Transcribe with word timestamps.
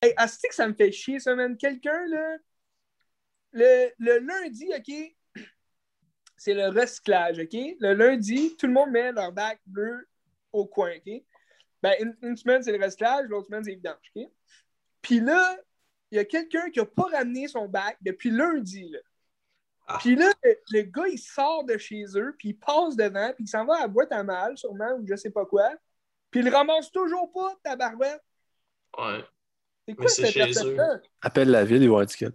Hey, 0.00 0.14
que 0.14 0.54
ça 0.54 0.68
me 0.68 0.74
fait 0.74 0.92
chier, 0.92 1.18
ça, 1.18 1.34
man. 1.34 1.56
Quelqu'un, 1.56 2.06
là, 2.06 2.36
le, 3.52 3.90
le 3.98 4.18
lundi, 4.18 4.70
OK, 4.76 5.42
c'est 6.36 6.54
le 6.54 6.68
recyclage, 6.68 7.38
OK? 7.38 7.56
Le 7.80 7.94
lundi, 7.94 8.56
tout 8.56 8.66
le 8.66 8.72
monde 8.72 8.90
met 8.90 9.10
leur 9.12 9.32
bac 9.32 9.60
bleu 9.66 10.08
au 10.52 10.66
coin, 10.66 10.92
OK? 10.96 11.22
Ben, 11.82 11.94
une, 12.00 12.16
une 12.22 12.36
semaine, 12.36 12.62
c'est 12.62 12.76
le 12.76 12.84
recyclage, 12.84 13.26
l'autre 13.28 13.46
semaine, 13.46 13.64
c'est 13.64 13.74
vidange, 13.74 13.96
OK? 14.14 14.24
Puis 15.02 15.20
là, 15.20 15.56
il 16.10 16.16
y 16.16 16.18
a 16.18 16.24
quelqu'un 16.24 16.70
qui 16.70 16.78
n'a 16.78 16.86
pas 16.86 17.08
ramené 17.10 17.48
son 17.48 17.66
bac 17.68 17.98
depuis 18.00 18.30
lundi, 18.30 18.88
là. 18.88 18.98
Ah. 19.90 19.98
Puis 20.00 20.16
là, 20.16 20.30
le, 20.44 20.54
le 20.70 20.82
gars, 20.82 21.08
il 21.08 21.18
sort 21.18 21.64
de 21.64 21.78
chez 21.78 22.04
eux, 22.14 22.34
puis 22.38 22.50
il 22.50 22.58
passe 22.58 22.94
devant, 22.94 23.32
puis 23.34 23.44
il 23.44 23.48
s'en 23.48 23.64
va 23.64 23.76
à 23.76 23.80
la 23.80 23.88
boîte 23.88 24.12
à 24.12 24.22
mal, 24.22 24.56
sûrement, 24.58 24.92
ou 24.92 25.06
je 25.08 25.16
sais 25.16 25.30
pas 25.30 25.46
quoi. 25.46 25.70
Puis 26.30 26.40
il 26.40 26.48
ramasse 26.50 26.92
toujours 26.92 27.32
pas 27.32 27.54
ta 27.62 27.74
barouette. 27.74 28.22
Ouais. 28.98 29.24
C'est 29.88 29.92
Mais 29.92 29.96
quoi 29.96 30.08
c'est 30.08 30.22
cette 30.26 30.32
chez 30.32 30.40
personne-là? 30.40 31.00
Appelle 31.22 31.50
la 31.50 31.64
ville, 31.64 31.82
ils 31.82 31.88
vont 31.88 32.02
étiquette. 32.02 32.34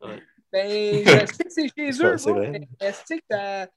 Ben, 0.00 1.04
je 1.06 1.26
sais 1.32 1.44
que 1.44 1.50
c'est 1.50 1.68
chez 1.68 2.04
eux, 2.04 2.18
c'est 2.18 2.30
moi, 2.30 2.38
vrai. 2.40 2.50
mais 2.50 2.68
est-ce 2.80 3.14
que 3.14 3.20
ça, 3.30 3.68
tu 3.68 3.72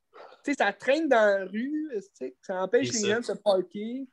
sais, 0.45 0.53
ça 0.55 0.73
traîne 0.73 1.07
dans 1.07 1.39
la 1.39 1.45
rue? 1.45 1.91
Est-ce 1.93 2.25
que 2.25 2.33
ça 2.41 2.63
empêche 2.63 2.89
Et 2.89 3.03
les 3.03 3.09
gens 3.09 3.19
de 3.19 3.25
se 3.25 3.33
parquer? 3.33 4.07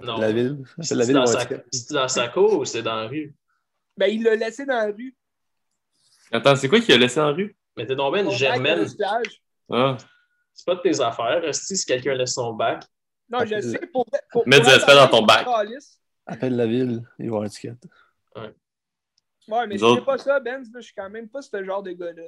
Non. 0.00 0.16
La 0.16 0.32
ville. 0.32 0.64
C'est 0.80 0.94
la 0.94 1.04
ville, 1.04 1.16
dans, 1.16 1.26
sa... 1.26 1.44
dans 1.90 2.08
sa 2.08 2.28
cour 2.28 2.60
ou 2.60 2.64
c'est 2.64 2.82
dans 2.82 2.96
la 2.96 3.08
rue? 3.08 3.34
Ben, 3.94 4.06
il 4.06 4.22
l'a 4.22 4.36
laissé 4.36 4.64
dans 4.64 4.86
la 4.86 4.86
rue. 4.86 5.14
Attends, 6.32 6.56
c'est 6.56 6.68
quoi 6.68 6.80
qu'il 6.80 6.94
a 6.94 6.98
laissé 6.98 7.20
en 7.20 7.34
rue? 7.34 7.54
Mais 7.76 7.84
t'es 7.84 7.94
Son 7.94 8.14
une 8.14 8.30
germaine. 8.30 8.86
Ah. 9.70 9.98
C'est 10.54 10.64
pas 10.64 10.76
de 10.76 10.80
tes 10.80 10.98
affaires. 11.02 11.44
Esti, 11.44 11.76
si 11.76 11.84
quelqu'un 11.84 12.14
laisse 12.14 12.32
son 12.32 12.54
bac, 12.54 12.84
Non, 13.28 13.40
je 13.44 13.60
sais. 13.60 13.86
Pour, 13.92 14.06
pour, 14.30 14.48
Mets 14.48 14.60
du 14.60 14.66
respect 14.66 14.94
dans 14.94 15.08
ton 15.08 15.22
bac. 15.22 15.46
Appelle 16.24 16.56
la 16.56 16.66
ville, 16.66 17.06
ils 17.18 17.30
vont 17.30 17.44
étiquette. 17.44 17.86
Ouais, 19.48 19.66
mais 19.66 19.78
si 19.78 19.84
autres- 19.84 20.00
c'est 20.00 20.04
pas 20.04 20.18
ça, 20.18 20.40
Ben, 20.40 20.64
je 20.74 20.80
suis 20.80 20.94
quand 20.94 21.08
même 21.08 21.28
pas 21.28 21.40
ce 21.42 21.64
genre 21.64 21.82
de 21.82 21.92
gars-là. 21.92 22.24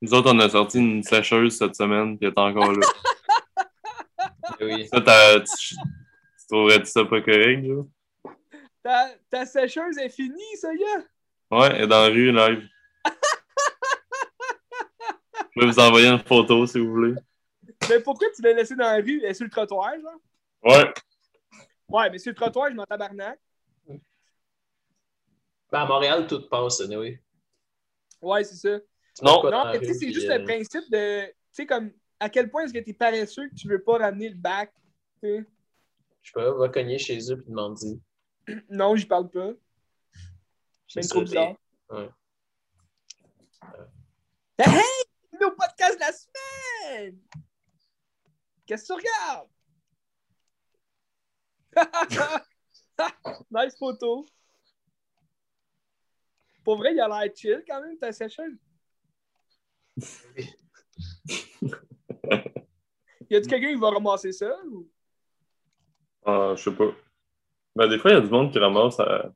Nous 0.00 0.14
autres, 0.14 0.32
on 0.32 0.38
a 0.38 0.48
sorti 0.48 0.78
une 0.78 1.02
sécheuse 1.02 1.56
cette 1.58 1.76
semaine, 1.76 2.18
puis 2.18 2.26
elle 2.26 2.32
est 2.32 2.38
encore 2.38 2.72
là. 2.72 2.86
oui. 4.60 4.88
Ça, 4.88 5.00
tu, 5.00 5.74
tu 5.74 6.46
trouverais 6.48 6.84
ça 6.84 7.04
pas 7.04 7.20
correct, 7.20 7.64
Joe? 7.64 7.86
Ta, 8.82 9.10
ta 9.30 9.46
sécheuse 9.46 9.98
est 9.98 10.08
finie, 10.10 10.56
ça 10.56 10.72
y 10.72 10.82
est? 10.82 11.06
Ouais, 11.50 11.68
elle 11.74 11.82
est 11.82 11.86
dans 11.86 12.02
la 12.02 12.08
rue, 12.08 12.32
live. 12.32 12.68
Je 15.56 15.60
vais 15.60 15.66
vous 15.66 15.78
envoyer 15.78 16.08
une 16.08 16.18
photo, 16.18 16.66
si 16.66 16.80
vous 16.80 16.90
voulez. 16.90 17.14
Mais 17.88 18.00
pourquoi 18.00 18.28
tu 18.34 18.42
l'as 18.42 18.52
laissé 18.54 18.74
dans 18.74 18.84
la 18.84 18.96
rue? 18.96 19.20
Elle 19.22 19.30
est 19.30 19.34
sur 19.34 19.44
le 19.44 19.50
trottoir, 19.50 19.92
genre? 20.00 20.20
Ouais. 20.64 20.92
Ouais, 21.88 22.10
mais 22.10 22.18
sur 22.18 22.30
le 22.30 22.34
trottoir, 22.36 22.70
je 22.70 22.74
m'en 22.74 22.84
tabarnak. 22.84 23.38
Ben, 25.74 25.80
à 25.80 25.86
Montréal, 25.86 26.28
tout 26.28 26.48
passe, 26.48 26.80
anyway. 26.82 27.20
Ouais, 28.22 28.44
c'est 28.44 28.54
ça. 28.54 28.78
Tu 28.78 29.24
Non. 29.24 29.42
Non, 29.50 29.64
mais 29.72 29.80
tu 29.80 29.92
c'est 29.92 30.12
juste 30.12 30.30
euh, 30.30 30.38
le 30.38 30.44
principe 30.44 30.88
de. 30.88 31.26
Tu 31.26 31.34
sais, 31.50 31.66
comme, 31.66 31.90
à 32.20 32.28
quel 32.28 32.48
point 32.48 32.62
est-ce 32.62 32.72
que 32.72 32.78
t'es 32.78 32.92
paresseux 32.92 33.48
que 33.48 33.56
tu 33.56 33.66
veux 33.66 33.82
pas 33.82 33.98
ramener 33.98 34.28
le 34.28 34.36
bac? 34.36 34.72
tu 35.20 35.28
sais? 35.28 35.44
Je 36.22 36.30
sais 36.30 36.32
pas, 36.32 36.52
va 36.52 36.68
cogner 36.68 36.96
chez 36.96 37.18
eux 37.28 37.40
puis 37.40 37.50
demander. 37.50 37.98
Non, 38.70 38.94
j'y 38.94 39.04
parle 39.04 39.28
pas. 39.30 39.50
C'est 40.86 41.02
ça, 41.02 41.08
trop 41.08 41.22
bizarre. 41.22 41.56
Ouais. 41.90 42.08
Hey! 44.58 44.80
Nos 45.40 45.50
podcasts 45.50 45.96
de 45.96 46.00
la 46.00 46.12
semaine! 46.12 47.18
Qu'est-ce 48.64 48.92
que 48.92 49.00
tu 49.00 49.08
regardes? 49.08 49.48
nice 53.50 53.76
photo. 53.76 54.24
Pour 56.64 56.76
vrai, 56.76 56.94
il 56.94 57.00
a 57.00 57.06
l'air 57.08 57.36
chill 57.36 57.62
quand 57.66 57.80
même, 57.82 57.98
ta 57.98 58.10
sécheuse. 58.12 58.56
y 63.30 63.36
a-tu 63.36 63.48
quelqu'un 63.48 63.68
qui 63.68 63.74
va 63.74 63.90
ramasser 63.90 64.32
ça? 64.32 64.56
Ou... 64.66 64.88
Ah, 66.24 66.54
je 66.56 66.62
sais 66.62 66.74
pas. 66.74 66.90
Ben, 67.76 67.88
des 67.88 67.98
fois, 67.98 68.10
il 68.10 68.14
y 68.14 68.16
a 68.16 68.20
du 68.22 68.30
monde 68.30 68.50
qui 68.50 68.58
ramasse 68.58 68.98
à... 68.98 69.30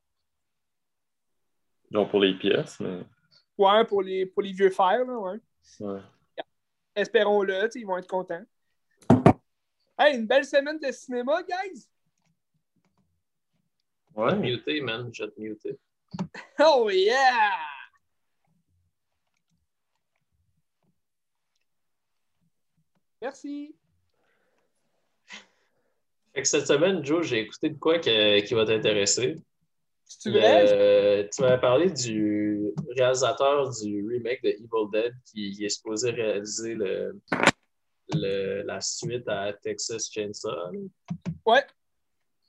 Genre 1.90 2.08
pour 2.08 2.20
les 2.20 2.34
pièces, 2.34 2.80
mais... 2.80 3.02
Ouais, 3.56 3.84
pour 3.84 4.02
les, 4.02 4.26
pour 4.26 4.42
les 4.42 4.52
vieux 4.52 4.70
fers, 4.70 5.04
là, 5.04 5.18
ouais. 5.18 5.38
Ouais. 5.80 6.00
Espérons-le, 6.94 7.68
ils 7.74 7.86
vont 7.86 7.98
être 7.98 8.08
contents. 8.08 8.44
Hey, 9.98 10.16
une 10.16 10.26
belle 10.26 10.44
semaine 10.44 10.78
de 10.78 10.90
cinéma, 10.92 11.42
guys! 11.42 11.88
Ouais. 14.14 14.36
Muté, 14.36 14.80
man. 14.80 15.10
Je 15.12 15.24
vais 15.24 15.30
te 15.30 15.40
muter. 15.40 15.78
Oh 16.60 16.90
yeah! 16.90 17.56
Merci. 23.22 23.74
Fait 26.34 26.42
que 26.42 26.48
cette 26.48 26.66
semaine, 26.66 27.04
Joe, 27.04 27.26
j'ai 27.26 27.40
écouté 27.40 27.70
de 27.70 27.78
quoi 27.78 27.98
que- 27.98 28.40
qui 28.40 28.54
va 28.54 28.64
t'intéresser. 28.64 29.38
Si 30.04 30.18
tu 30.20 30.30
Tu 30.32 31.42
m'avais 31.42 31.60
parlé 31.60 31.90
du 31.90 32.72
réalisateur 32.96 33.70
du 33.82 34.06
remake 34.08 34.42
de 34.42 34.48
Evil 34.50 34.90
Dead 34.92 35.12
qui 35.26 35.64
est 35.64 35.68
supposé 35.68 36.10
réaliser 36.10 36.74
le, 36.74 37.20
le- 38.14 38.62
la 38.62 38.80
suite 38.80 39.28
à 39.28 39.52
Texas 39.52 40.10
Chainsaw. 40.12 40.72
Ouais. 41.44 41.66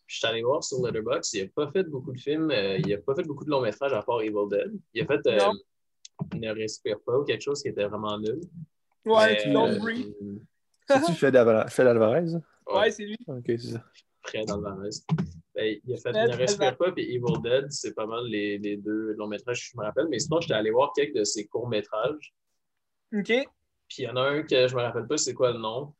Je 0.09 0.17
suis 0.17 0.25
allé 0.25 0.41
voir 0.41 0.63
sur 0.63 0.83
Letterboxd. 0.83 1.35
Il 1.35 1.43
n'a 1.43 1.49
pas 1.49 1.71
fait 1.71 1.83
beaucoup 1.83 2.11
de 2.11 2.19
films. 2.19 2.49
euh, 2.49 2.79
il 2.79 2.87
n'a 2.87 2.97
pas 2.97 3.13
fait 3.13 3.23
beaucoup 3.23 3.45
de 3.45 3.51
longs 3.51 3.61
métrages 3.61 3.93
à 3.93 4.01
part 4.01 4.21
Evil 4.23 4.47
Dead. 4.49 4.73
Il 4.95 5.03
a 5.03 5.05
fait 5.05 5.27
euh. 5.27 5.51
Ne 6.33 6.51
respire 6.51 6.99
pas 7.05 7.19
ou 7.19 7.23
quelque 7.23 7.41
chose 7.41 7.61
qui 7.61 7.67
était 7.67 7.85
vraiment 7.85 8.17
nul. 8.17 8.41
Ouais, 9.05 9.33
Mais, 9.33 9.43
tu 9.43 9.55
euh, 9.55 9.77
breathe. 9.77 10.15
C'est-tu 10.87 11.13
Fed 11.13 11.35
Alvarez? 11.35 12.25
Ouais, 12.67 12.89
c'est 12.89 13.03
lui. 13.03 13.17
Ok, 13.27 13.45
c'est 13.45 13.59
ça. 13.59 13.83
Fred 14.23 14.49
Alvarez. 14.49 14.89
Ben, 15.53 15.79
il 15.85 15.93
a 15.93 15.97
fait 15.97 16.11
Fred 16.11 16.31
Ne 16.31 16.35
respire 16.35 16.75
pas 16.75 16.91
puis 16.91 17.03
Evil 17.03 17.39
Dead, 17.43 17.71
c'est 17.71 17.93
pas 17.93 18.07
mal 18.07 18.25
les, 18.25 18.57
les 18.57 18.77
deux 18.77 19.13
longs 19.13 19.27
métrages 19.27 19.61
que 19.61 19.71
je 19.73 19.77
me 19.77 19.83
rappelle. 19.83 20.07
Mais 20.09 20.17
sinon, 20.17 20.41
j'étais 20.41 20.55
allé 20.55 20.71
voir 20.71 20.91
quelques 20.95 21.13
de 21.13 21.23
ses 21.23 21.45
courts 21.45 21.69
métrages. 21.69 22.33
OK. 23.13 23.27
Puis 23.27 23.47
il 23.99 24.03
y 24.05 24.07
en 24.07 24.15
a 24.15 24.21
un 24.21 24.41
que 24.41 24.67
je 24.67 24.75
me 24.75 24.81
rappelle 24.81 25.05
pas 25.07 25.17
c'est 25.17 25.35
quoi 25.35 25.51
le 25.51 25.59
nom. 25.59 25.93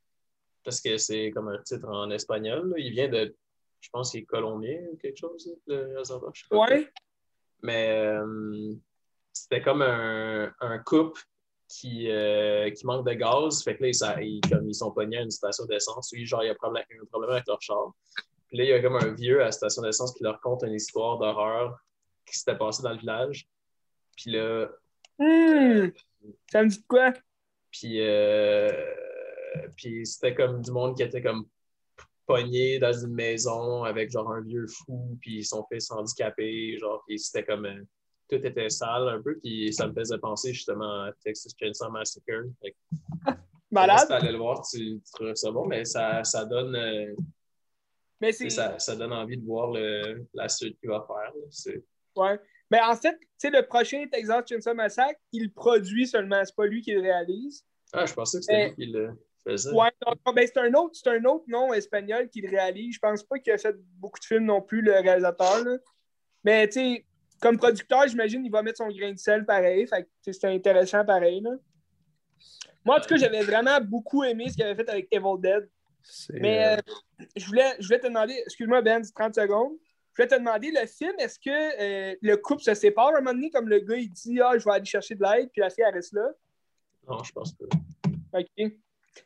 Parce 0.64 0.81
que 0.81 0.98
c'est 0.98 1.30
comme 1.30 1.48
un 1.50 1.59
titre 1.59 1.88
en 1.88 2.09
espagnol. 2.09 2.72
là. 2.72 2.75
Il 2.80 2.92
vient 2.92 3.08
de. 3.08 3.36
Je 3.82 3.90
pense 3.92 4.12
qu'il 4.12 4.22
est 4.22 4.26
colombien 4.26 4.78
ou 4.92 4.98
quelque 4.98 5.18
chose, 5.18 5.50
le 5.68 5.86
réalisateur, 5.86 6.32
je 6.34 6.42
sais 6.42 6.48
pas 6.50 6.56
quoi. 6.58 6.68
Ouais. 6.68 6.92
Mais 7.64 7.90
euh, 7.90 8.74
c'était 9.34 9.62
comme 9.62 9.82
un, 9.82 10.54
un 10.60 10.80
couple 10.80 11.22
qui, 11.68 12.10
euh, 12.10 12.70
qui 12.72 12.86
manque 12.86 13.06
de 13.08 13.14
gaz. 13.14 13.64
Fait 13.64 13.78
que 13.78 13.84
là, 13.84 13.94
ça- 13.94 14.22
ils, 14.22 14.42
comme 14.50 14.68
ils 14.68 14.74
sont 14.76 14.92
pognés 14.92 15.18
à 15.18 15.22
une 15.22 15.32
station 15.32 15.66
d'essence. 15.66 16.12
Oui, 16.14 16.26
genre, 16.26 16.44
il 16.44 16.48
y 16.48 16.50
a 16.50 16.54
un 16.54 16.56
problème, 16.56 16.84
un 17.02 17.06
problème 17.06 17.32
avec 17.32 17.48
leur 17.48 17.62
char. 17.62 17.94
Puis 18.48 18.58
là, 18.58 18.64
il 18.64 18.70
y 18.70 18.74
a 18.74 18.82
comme 18.82 18.96
un 18.96 19.14
vieux 19.14 19.42
à 19.42 19.46
la 19.46 19.52
station 19.52 19.82
d'essence 19.84 20.14
qui 20.14 20.24
leur 20.24 20.42
conte 20.42 20.64
une 20.64 20.74
histoire 20.74 21.18
d'horreur 21.20 21.78
qui 22.26 22.38
s'était 22.40 22.58
passée 22.58 22.82
dans 22.84 22.92
le 22.94 22.98
village. 22.98 23.48
Puis 24.18 24.32
là, 24.32 24.68
Hmm. 25.22 25.90
Ça 26.50 26.64
me 26.64 26.70
dit 26.70 26.80
de 26.80 26.86
quoi? 26.88 27.12
puis, 27.72 28.00
euh, 28.00 28.72
puis 29.76 30.06
c'était 30.06 30.34
comme 30.34 30.62
du 30.62 30.72
monde 30.72 30.96
qui 30.96 31.04
était 31.04 31.22
comme 31.22 31.46
pogné 32.30 32.78
dans 32.78 32.94
une 32.94 33.16
maison 33.16 33.84
avec 33.84 34.12
genre 34.12 34.32
un 34.32 34.42
vieux 34.42 34.68
fou, 34.68 35.18
puis 35.20 35.44
son 35.44 35.66
fils 35.66 35.90
handicapé, 35.90 36.78
genre, 36.78 37.04
puis 37.08 37.18
c'était 37.18 37.44
comme 37.44 37.66
euh, 37.66 37.82
tout 38.30 38.36
était 38.36 38.70
sale 38.70 39.10
un 39.10 39.20
peu, 39.20 39.40
puis 39.40 39.74
ça 39.74 39.88
me 39.88 39.94
faisait 39.96 40.20
penser 40.20 40.54
justement 40.54 41.06
à 41.06 41.12
Texas 41.24 41.56
Chainsaw 41.60 41.90
Massacre. 41.90 42.44
Fait 42.62 42.72
que, 42.72 42.78
Si 43.70 43.76
Malade. 43.76 44.08
t'allais 44.08 44.32
le 44.32 44.38
voir, 44.38 44.62
tu, 44.68 44.78
tu 44.78 45.12
trouverais 45.14 45.36
ça 45.36 45.52
bon, 45.52 45.66
mais 45.66 45.86
ça, 45.86 46.24
ça 46.24 46.46
donne 46.46 46.76
euh, 46.76 47.16
Mais 48.20 48.34
tu 48.34 48.50
ça, 48.50 48.78
ça 48.78 48.96
donne 48.96 49.14
envie 49.14 49.38
de 49.38 49.46
voir 49.46 49.72
le, 49.72 50.26
la 50.34 50.50
suite 50.50 50.80
qu'il 50.80 50.90
va 50.90 51.06
faire. 51.08 51.32
Ouais. 52.16 52.40
Mais 52.72 52.80
en 52.82 52.96
fait, 52.96 53.16
tu 53.20 53.28
sais, 53.38 53.50
le 53.52 53.66
prochain 53.66 54.06
Texas 54.12 54.44
Chainsaw 54.48 54.74
Massacre, 54.74 55.20
il 55.32 55.52
produit 55.52 56.08
seulement. 56.08 56.44
C'est 56.44 56.56
pas 56.56 56.66
lui 56.66 56.82
qui 56.82 56.94
le 56.94 57.02
réalise. 57.02 57.64
Ah, 57.94 58.08
je 58.08 58.14
pensais 58.14 58.40
que 58.40 58.46
c'était 58.46 58.70
lui 58.70 58.75
qui 58.75 58.86
le. 58.88 59.12
Ouais, 59.45 59.56
ben, 60.33 60.47
c'est 60.47 60.57
un 60.57 60.74
autre, 60.74 60.95
c'est 61.01 61.09
un 61.09 61.24
autre 61.25 61.45
nom 61.47 61.74
espagnol 61.74 62.30
qui 62.30 62.41
le 62.41 62.50
réalise. 62.50 62.95
Je 62.95 63.00
pense 63.00 63.24
pas 63.24 63.39
qu'il 63.39 63.53
a 63.53 63.57
fait 63.57 63.75
beaucoup 63.97 64.19
de 64.19 64.25
films 64.25 64.45
non 64.45 64.62
plus, 64.62 64.81
le 64.81 64.94
réalisateur. 64.94 65.63
là. 65.63 65.77
Mais 66.44 66.68
tu 66.68 66.80
sais, 66.80 67.06
comme 67.41 67.57
producteur, 67.57 68.07
j'imagine 68.07 68.45
il 68.45 68.51
va 68.51 68.62
mettre 68.62 68.77
son 68.77 68.89
grain 68.89 69.12
de 69.12 69.18
sel 69.18 69.45
pareil. 69.45 69.88
Fait 69.88 70.03
que 70.03 70.31
c'est 70.31 70.45
intéressant 70.45 71.06
pareil. 71.06 71.41
Là. 71.41 71.51
Moi, 72.86 72.97
en 72.97 73.01
tout 73.01 73.09
cas, 73.09 73.18
j'avais 73.18 73.41
vraiment 73.41 73.80
beaucoup 73.81 74.24
aimé 74.24 74.50
ce 74.50 74.56
qu'il 74.56 74.63
avait 74.63 74.75
fait 74.75 74.89
avec 74.89 75.07
Evil 75.12 75.39
Dead. 75.39 75.69
Mais 76.33 76.65
euh, 76.65 76.77
euh, 76.77 77.25
je, 77.36 77.45
voulais, 77.45 77.75
je 77.80 77.88
voulais 77.88 78.00
te 78.00 78.07
demander, 78.07 78.33
excuse-moi 78.45 78.81
Ben, 78.81 79.03
30 79.03 79.36
secondes. 79.36 79.74
Je 80.13 80.24
voulais 80.24 80.36
te 80.36 80.39
demander, 80.39 80.71
le 80.71 80.86
film, 80.88 81.13
est-ce 81.19 81.39
que 81.39 81.50
euh, 81.50 82.15
le 82.21 82.36
couple 82.38 82.63
se 82.63 82.74
sépare 82.74 83.07
à 83.07 83.18
un 83.18 83.21
moment 83.21 83.33
donné, 83.33 83.50
comme 83.50 83.69
le 83.69 83.80
gars 83.80 83.95
il 83.95 84.09
dit 84.09 84.39
Ah, 84.41 84.57
je 84.57 84.65
vais 84.65 84.71
aller 84.71 84.86
chercher 84.86 85.15
de 85.15 85.24
l'aide, 85.24 85.50
puis 85.51 85.62
la 85.62 85.69
fille 85.69 85.83
elle 85.88 85.94
reste 85.94 86.13
là? 86.13 86.30
Non, 87.07 87.24
je 87.24 87.31
pense 87.31 87.53
pas. 87.53 87.65
OK. 88.33 88.71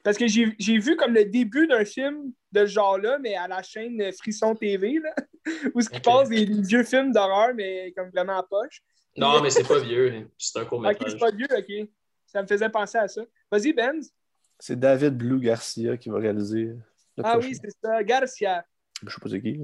Parce 0.04 0.18
que 0.18 0.28
j'ai 0.28 0.56
j'ai 0.58 0.78
vu 0.80 0.96
comme 0.96 1.14
le 1.14 1.26
début 1.26 1.68
d'un 1.68 1.86
film 1.86 2.32
de 2.52 2.66
ce 2.66 2.72
genre-là, 2.72 3.20
mais 3.20 3.36
à 3.36 3.48
la 3.48 3.62
chaîne 3.64 4.12
Frisson 4.14 4.56
TV. 4.56 5.00
Là. 5.00 5.14
Où 5.76 5.82
ce 5.82 5.90
qui 5.90 5.98
Ok. 5.98 6.04
passe 6.04 6.30
des, 6.30 6.46
des 6.46 6.62
vieux 6.62 6.84
films 6.84 7.12
d'horreur, 7.12 7.54
mais 7.54 7.92
comme 7.96 8.10
vraiment 8.10 8.38
en 8.38 8.44
poche. 8.44 8.82
Non, 9.18 9.42
mais 9.42 9.50
c'est 9.50 9.68
pas 9.68 9.80
vieux. 9.80 10.28
C'est 10.38 10.58
un 10.60 10.64
Ok, 10.64 10.70
court-métrage. 10.70 11.12
c'est 11.12 11.18
pas 11.20 11.32
vieux, 11.32 11.48
ok. 11.56 11.88
Ça 12.26 12.42
me 12.42 12.48
faisait 12.48 12.70
penser 12.70 12.98
à 12.98 13.08
ça. 13.08 13.22
Vas-y, 13.52 13.74
Benz. 13.74 14.12
C'est 14.60 14.80
David 14.80 15.16
Blue 15.18 15.40
Garcia 15.40 15.98
qui 15.98 16.10
va 16.10 16.18
réaliser. 16.20 16.64
le 16.66 16.78
Ah 17.24 17.34
prochain. 17.34 17.48
oui, 17.48 17.56
c'est 17.62 17.72
ça. 17.84 18.04
Garcia. 18.04 18.66
Je 19.06 19.10
sais 19.14 19.22
pas 19.22 19.30
c'est 19.30 19.42
qui. 19.42 19.60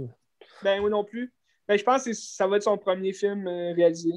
Ben, 0.61 0.81
moi 0.81 0.89
non 0.89 1.03
plus. 1.03 1.33
Ben, 1.67 1.77
je 1.77 1.83
pense 1.83 2.03
que 2.03 2.13
ça 2.13 2.45
va 2.47 2.57
être 2.57 2.63
son 2.63 2.77
premier 2.77 3.13
film 3.13 3.47
euh, 3.47 3.73
réalisé. 3.73 4.11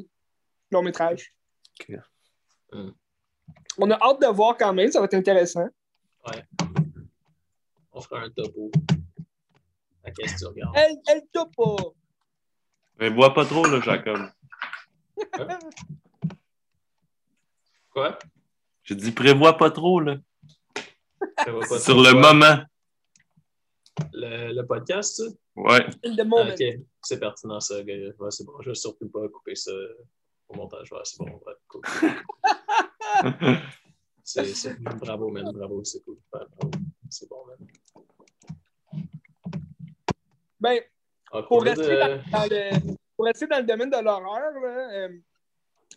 Long 0.70 0.82
métrage. 0.82 1.32
Ok. 1.80 1.96
Hmm. 2.72 2.90
On 3.78 3.90
a 3.90 3.94
hâte 4.02 4.20
de 4.20 4.26
voir 4.26 4.56
quand 4.58 4.72
même, 4.74 4.90
ça 4.90 4.98
va 4.98 5.04
être 5.06 5.14
intéressant. 5.14 5.68
On 7.92 8.00
fera 8.00 8.20
un 8.22 8.30
topo. 8.30 8.70
À 10.04 10.10
qu'est-ce 10.10 10.34
que 10.34 10.38
tu 10.38 10.46
regardes? 10.46 10.76
Elle, 10.76 10.96
elle 11.08 11.22
topo. 11.32 11.94
Mais 12.98 13.10
bois 13.10 13.34
pas 13.34 13.44
trop, 13.44 13.64
là, 13.66 13.80
Jacob. 13.80 14.30
Quoi? 17.90 18.18
J'ai 18.84 18.94
dit 18.94 19.12
prévois 19.12 19.56
pas 19.56 19.70
trop, 19.70 20.00
là. 20.00 20.16
Va 21.46 21.60
pas 21.68 21.78
Sur 21.78 21.94
trop, 21.94 22.02
le 22.02 22.12
quoi? 22.12 22.32
moment. 22.32 22.64
Le, 24.12 24.52
le 24.52 24.66
podcast, 24.66 25.16
ça? 25.16 25.24
Ouais. 25.54 25.86
Ah, 26.04 26.24
moment. 26.24 26.50
ok, 26.50 26.62
c'est 27.02 27.20
pertinent 27.20 27.60
ça, 27.60 27.82
gars. 27.82 27.94
Ouais, 28.18 28.30
c'est 28.30 28.44
bon, 28.44 28.54
je 28.62 28.70
vais 28.70 28.74
surtout 28.74 29.08
pas 29.08 29.28
couper 29.28 29.54
ça 29.54 29.70
au 30.48 30.54
montage. 30.54 30.90
Ouais, 30.90 31.00
c'est 31.04 31.18
bon, 31.18 31.26
ouais, 31.46 31.54
cool. 31.68 31.82
C'est, 32.00 33.60
c'est- 34.24 34.78
Bravo, 34.80 35.28
man, 35.30 35.50
bravo, 35.52 35.82
c'est 35.84 36.02
cool. 36.04 36.18
Bravo. 36.30 36.48
C'est 37.10 37.28
bon, 37.28 37.44
man. 37.46 37.58
Ben, 40.60 40.80
Ah, 41.32 41.42
pour 41.42 41.58
cool, 41.58 41.68
rester, 41.68 41.82
de- 41.94 41.98
dans, 42.30 42.38
dans 42.38 42.44
le, 42.50 42.94
pour 43.16 43.24
rester 43.26 43.46
dans 43.46 43.58
le 43.58 43.64
domaine 43.64 43.90
de 43.90 43.96
l'horreur, 44.02 44.52
là, 44.60 44.92
euh, 44.92 45.08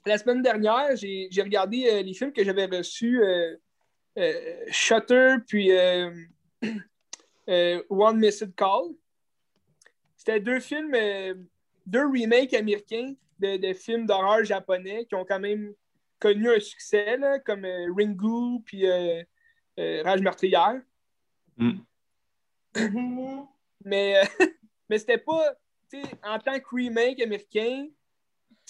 la 0.05 0.17
semaine 0.17 0.41
dernière, 0.41 0.95
j'ai 0.95 1.27
j'ai 1.29 1.41
regardé 1.41 1.87
euh, 1.87 2.01
les 2.01 2.13
films 2.13 2.31
que 2.31 2.43
j'avais 2.43 2.65
reçus 2.65 3.21
euh, 3.23 3.55
euh, 4.17 4.65
Shutter 4.69 5.35
puis 5.47 5.71
euh, 5.71 6.09
euh, 7.49 7.83
One 7.89 8.17
Missed 8.17 8.55
Call. 8.55 8.93
C'était 10.15 10.39
deux 10.39 10.59
films, 10.59 10.93
euh, 10.95 11.35
deux 11.85 12.05
remakes 12.07 12.53
américains 12.53 13.13
de, 13.39 13.57
de 13.57 13.73
films 13.73 14.05
d'horreur 14.07 14.43
japonais 14.43 15.05
qui 15.05 15.15
ont 15.15 15.25
quand 15.25 15.39
même 15.39 15.73
connu 16.19 16.49
un 16.49 16.59
succès, 16.59 17.17
là, 17.17 17.39
comme 17.39 17.65
euh, 17.65 17.87
Ringu 17.95 18.61
puis 18.65 18.85
euh, 18.87 19.23
euh, 19.79 20.01
Rage 20.03 20.21
meurtrière. 20.21 20.81
Mm. 21.57 21.79
Mais, 23.83 24.17
euh, 24.17 24.23
mais 24.89 24.97
c'était 24.97 25.17
pas, 25.19 25.53
en 26.23 26.39
tant 26.39 26.59
que 26.59 26.75
remake 26.75 27.21
américain, 27.21 27.87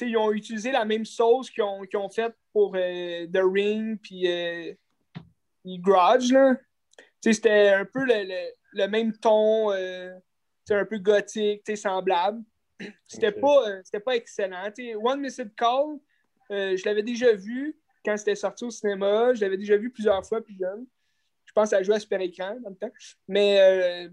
ils 0.02 0.18
ont 0.18 0.32
utilisé 0.34 0.72
la 0.72 0.84
même 0.84 1.06
sauce 1.06 1.50
qu'ils 1.50 1.64
ont, 1.64 1.84
ont 1.94 2.10
faite 2.10 2.36
pour 2.52 2.74
The 2.74 3.40
Ring 3.42 3.98
puis 4.02 4.28
Grudge, 5.80 6.34
c'était 7.22 7.70
un 7.70 7.86
peu 7.86 8.04
le, 8.04 8.24
le- 8.28 8.52
le 8.74 8.88
même 8.88 9.14
ton, 9.18 9.72
un 9.72 10.86
peu 10.86 10.98
gothique, 10.98 11.64
semblable. 11.78 12.44
C'était 13.08 13.34
Ok. 13.34 13.40
pas, 13.40 14.00
pas 14.06 14.16
excellent. 14.18 14.70
One 15.02 15.22
Missed 15.22 15.56
Call, 15.56 15.98
euh, 16.52 16.76
je 16.78 16.86
l'avais 16.86 17.04
déjà 17.04 17.34
vu 17.34 17.78
quand 18.04 18.16
c'était 18.18 18.36
sorti 18.36 18.64
au 18.66 18.70
cinéma. 18.72 19.34
Je 19.34 19.42
l'avais 19.42 19.58
déjà 19.58 19.78
vu 19.78 19.90
plusieurs 19.92 20.26
fois 20.26 20.42
plus 20.42 20.58
jeune. 20.58 20.86
Je 21.46 21.52
pense 21.54 21.72
à 21.74 21.82
jouer 21.84 21.96
à 21.96 22.00
Super 22.00 22.22
Écran 22.22 22.58
dans 22.62 22.70
le 22.70 22.76
temps. 22.76 22.92
Mais, 23.28 24.10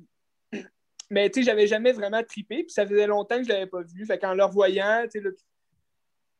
euh, 0.52 0.60
mais 1.10 1.28
tu 1.30 1.40
sais, 1.40 1.46
j'avais 1.46 1.66
jamais 1.66 1.92
vraiment 1.92 2.22
trippé. 2.22 2.62
Puis 2.64 2.72
ça 2.72 2.86
faisait 2.86 3.06
longtemps 3.06 3.38
que 3.38 3.44
je 3.44 3.48
l'avais 3.48 3.66
pas 3.66 3.82
vu. 3.82 4.06
Fait 4.06 4.18
qu'en 4.18 4.34
le 4.34 4.44
revoyant, 4.44 5.04
tu 5.12 5.20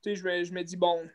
sais, 0.02 0.14
je 0.14 0.24
me, 0.24 0.44
je 0.44 0.52
me 0.52 0.62
dis, 0.62 0.76
bon, 0.76 1.08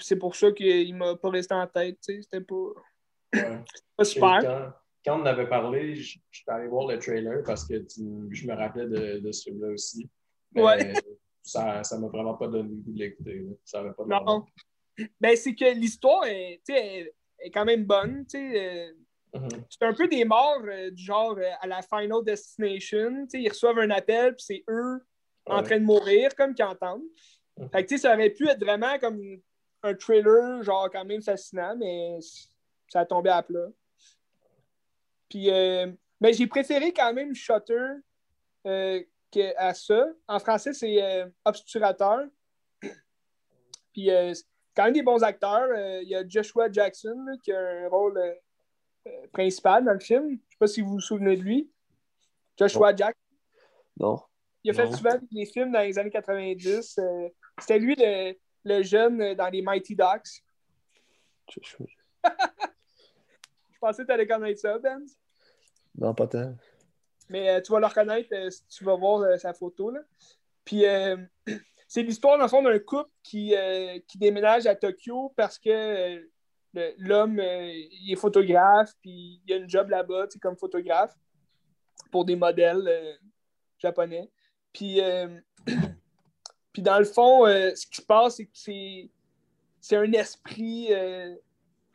c'est 0.00 0.16
pour 0.16 0.36
ça 0.36 0.52
qu'il 0.52 0.94
m'a 0.94 1.16
pas 1.16 1.30
resté 1.30 1.54
en 1.54 1.66
tête. 1.66 1.98
tu 2.00 2.14
sais, 2.14 2.22
C'était 2.22 2.40
pas, 2.44 2.54
Ouais. 3.34 3.64
pas 3.96 4.04
super. 4.04 4.40
Quand, 4.42 4.72
quand 5.04 5.18
on 5.18 5.22
en 5.22 5.26
avait 5.26 5.48
parlé, 5.48 5.94
je 5.96 6.18
suis 6.30 6.44
allé 6.48 6.66
voir 6.68 6.86
le 6.88 6.98
trailer 6.98 7.42
parce 7.44 7.64
que 7.66 7.78
tu- 7.78 8.28
je 8.34 8.46
me 8.46 8.54
rappelais 8.54 8.86
de, 8.86 9.18
de 9.20 9.32
ce 9.32 9.44
film-là 9.44 9.68
aussi. 9.72 10.08
Mais 10.52 10.62
Ouais. 10.62 10.92
ça 11.42 11.82
ça 11.84 11.98
m'a 11.98 12.08
vraiment 12.08 12.34
pas 12.34 12.48
donné 12.48 12.68
le 12.68 12.76
goût 12.76 12.92
de 12.92 12.98
l'écouter. 12.98 13.46
Ça 13.64 13.80
avait 13.80 13.92
pas 13.92 14.04
de 14.04 14.08
Non. 14.08 14.44
Ben, 15.20 15.36
c'est 15.36 15.54
que 15.54 15.72
l'histoire 15.74 16.24
est, 16.26 16.60
tu 16.66 16.74
sais, 16.74 16.86
est, 16.98 17.14
est 17.40 17.50
quand 17.50 17.64
même 17.64 17.84
bonne. 17.84 18.26
euh, 18.34 18.92
Mhm. 19.32 19.48
c'est 19.70 19.84
un 19.84 19.94
peu 19.94 20.08
des 20.08 20.24
morts 20.24 20.62
euh, 20.64 20.90
du 20.90 21.02
genre 21.04 21.36
euh, 21.38 21.50
à 21.60 21.66
la 21.68 21.82
Final 21.82 22.24
Destination. 22.24 23.26
tu 23.26 23.30
sais, 23.30 23.42
Ils 23.42 23.48
reçoivent 23.48 23.78
un 23.78 23.90
appel, 23.90 24.34
puis 24.34 24.44
c'est 24.44 24.64
eux 24.68 25.00
en 25.46 25.62
train 25.62 25.78
de 25.78 25.84
mourir, 25.84 26.34
comme 26.34 26.52
qu'ils 26.54 26.64
entendent. 26.64 27.04
Mhm. 27.56 27.70
Fait 27.70 27.86
que, 27.86 27.96
ça 27.96 28.14
aurait 28.14 28.30
pu 28.30 28.48
être 28.48 28.58
vraiment 28.62 28.98
comme 28.98 29.20
un 29.82 29.94
thriller, 29.94 30.62
genre 30.62 30.90
quand 30.90 31.04
même 31.04 31.22
fascinant, 31.22 31.76
mais 31.76 32.18
ça 32.88 33.00
a 33.00 33.06
tombé 33.06 33.30
à 33.30 33.42
plat. 33.42 33.68
Puis, 35.28 35.48
euh, 35.50 35.86
ben, 36.20 36.34
j'ai 36.34 36.46
préféré 36.46 36.92
quand 36.92 37.14
même 37.14 37.34
Shutter 37.34 37.86
euh, 38.66 39.02
que 39.32 39.56
à 39.56 39.74
ça. 39.74 40.06
En 40.28 40.38
français, 40.38 40.72
c'est 40.72 41.02
euh, 41.02 41.26
Obsturateur. 41.44 42.20
Puis, 43.92 44.10
euh, 44.10 44.32
quand 44.74 44.84
même 44.84 44.94
des 44.94 45.02
bons 45.02 45.22
acteurs. 45.22 45.68
Euh, 45.76 46.00
Il 46.02 46.08
y 46.08 46.14
a 46.14 46.26
Joshua 46.26 46.70
Jackson 46.70 47.24
là, 47.26 47.32
qui 47.42 47.52
a 47.52 47.58
un 47.60 47.88
rôle 47.88 48.20
principal 49.32 49.84
dans 49.84 49.92
le 49.92 50.00
film. 50.00 50.30
Je 50.30 50.36
sais 50.36 50.58
pas 50.58 50.66
si 50.66 50.80
vous 50.82 50.90
vous 50.90 51.00
souvenez 51.00 51.36
de 51.36 51.42
lui. 51.42 51.70
Joshua 52.58 52.94
Jack. 52.94 53.16
Non. 53.98 54.20
Il 54.62 54.70
a 54.70 54.74
fait 54.74 54.84
Non. 54.84 54.92
souvent 54.96 55.18
des 55.32 55.46
films 55.46 55.72
dans 55.72 55.80
les 55.80 55.98
années 55.98 56.10
90. 56.10 56.98
euh, 56.98 57.28
C'était 57.58 57.78
lui 57.78 57.94
le, 57.98 58.34
le 58.64 58.82
jeune 58.82 59.34
dans 59.34 59.48
les 59.48 59.62
Mighty 59.62 59.96
Ducks. 59.96 60.42
Je 61.50 61.60
pensais 63.80 64.02
que 64.02 64.06
tu 64.06 64.12
allais 64.12 64.26
connaître 64.26 64.60
ça, 64.60 64.78
Ben. 64.78 65.02
Non, 65.96 66.14
pas 66.14 66.26
tant. 66.26 66.54
Mais 67.30 67.48
euh, 67.48 67.60
tu 67.60 67.70
vas 67.70 67.78
le 67.78 67.86
reconnaître 67.86 68.28
euh, 68.32 68.50
si 68.50 68.66
tu 68.66 68.84
vas 68.84 68.96
voir 68.96 69.22
euh, 69.22 69.38
sa 69.38 69.54
photo. 69.54 69.90
Là. 69.90 70.00
Puis 70.64 70.82
c'est 71.88 72.02
l'histoire, 72.02 72.36
dans 72.36 72.44
le 72.44 72.50
fond, 72.50 72.62
d'un 72.62 72.78
couple 72.80 73.10
qui, 73.22 73.54
qui 74.06 74.18
déménage 74.18 74.66
à 74.66 74.74
Tokyo 74.74 75.32
parce 75.36 75.58
que 75.58 76.28
l'homme, 76.98 77.40
il 77.40 78.12
est 78.12 78.16
photographe, 78.16 78.92
puis 79.00 79.40
il 79.44 79.52
a 79.52 79.56
une 79.56 79.68
job 79.68 79.88
là-bas, 79.88 80.26
comme 80.40 80.56
photographe, 80.56 81.14
pour 82.12 82.24
des 82.24 82.36
modèles 82.36 83.18
japonais. 83.78 84.30
Puis, 84.72 85.00
puis 86.72 86.82
dans 86.82 86.98
le 86.98 87.04
fond, 87.04 87.46
ce 87.46 87.86
qui 87.86 87.96
se 87.96 88.06
passe, 88.06 88.36
c'est 88.36 88.44
que 88.44 88.50
c'est, 88.54 89.10
c'est 89.80 89.96
un 89.96 90.12
esprit 90.12 90.90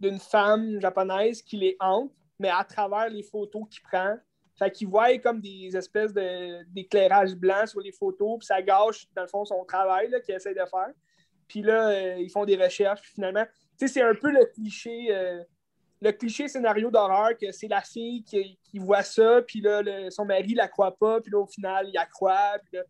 d'une 0.01 0.19
femme 0.19 0.81
japonaise 0.81 1.41
qui 1.41 1.55
les 1.57 1.77
hante, 1.79 2.11
mais 2.39 2.49
à 2.49 2.65
travers 2.65 3.09
les 3.09 3.23
photos 3.23 3.63
qu'il 3.69 3.83
prend. 3.83 4.17
Fait 4.57 4.71
qu'il 4.71 4.87
voit 4.87 5.17
comme 5.17 5.41
des 5.41 5.75
espèces 5.75 6.13
d'éclairage 6.13 7.35
blanc 7.35 7.65
sur 7.65 7.81
les 7.81 7.91
photos, 7.91 8.39
puis 8.39 8.45
ça 8.45 8.61
gâche, 8.61 9.07
dans 9.13 9.23
le 9.23 9.27
fond, 9.27 9.43
son 9.43 9.65
travail 9.65 10.09
qu'il 10.23 10.35
essaie 10.35 10.53
de 10.53 10.65
faire. 10.65 10.91
Puis 11.47 11.61
là, 11.61 11.89
euh, 11.89 12.15
ils 12.17 12.29
font 12.29 12.45
des 12.45 12.55
recherches, 12.55 13.01
finalement, 13.13 13.45
tu 13.77 13.87
sais, 13.87 13.93
c'est 13.93 14.01
un 14.01 14.15
peu 14.15 14.31
le 14.31 14.45
cliché, 14.45 15.07
euh, 15.09 15.43
le 16.01 16.11
cliché 16.11 16.47
scénario 16.47 16.89
d'horreur 16.89 17.37
que 17.37 17.51
c'est 17.51 17.67
la 17.67 17.81
fille 17.81 18.23
qui, 18.23 18.79
voit 18.79 19.03
ça, 19.03 19.41
puis 19.41 19.61
là, 19.61 19.81
son 20.09 20.25
mari 20.25 20.53
la 20.53 20.67
croit 20.67 20.95
pas, 20.97 21.21
puis 21.21 21.31
là, 21.31 21.39
au 21.39 21.47
final, 21.47 21.87
il 21.87 21.93
la 21.93 22.05
croit, 22.05 22.57
puis 22.63 22.77
là, 22.77 22.83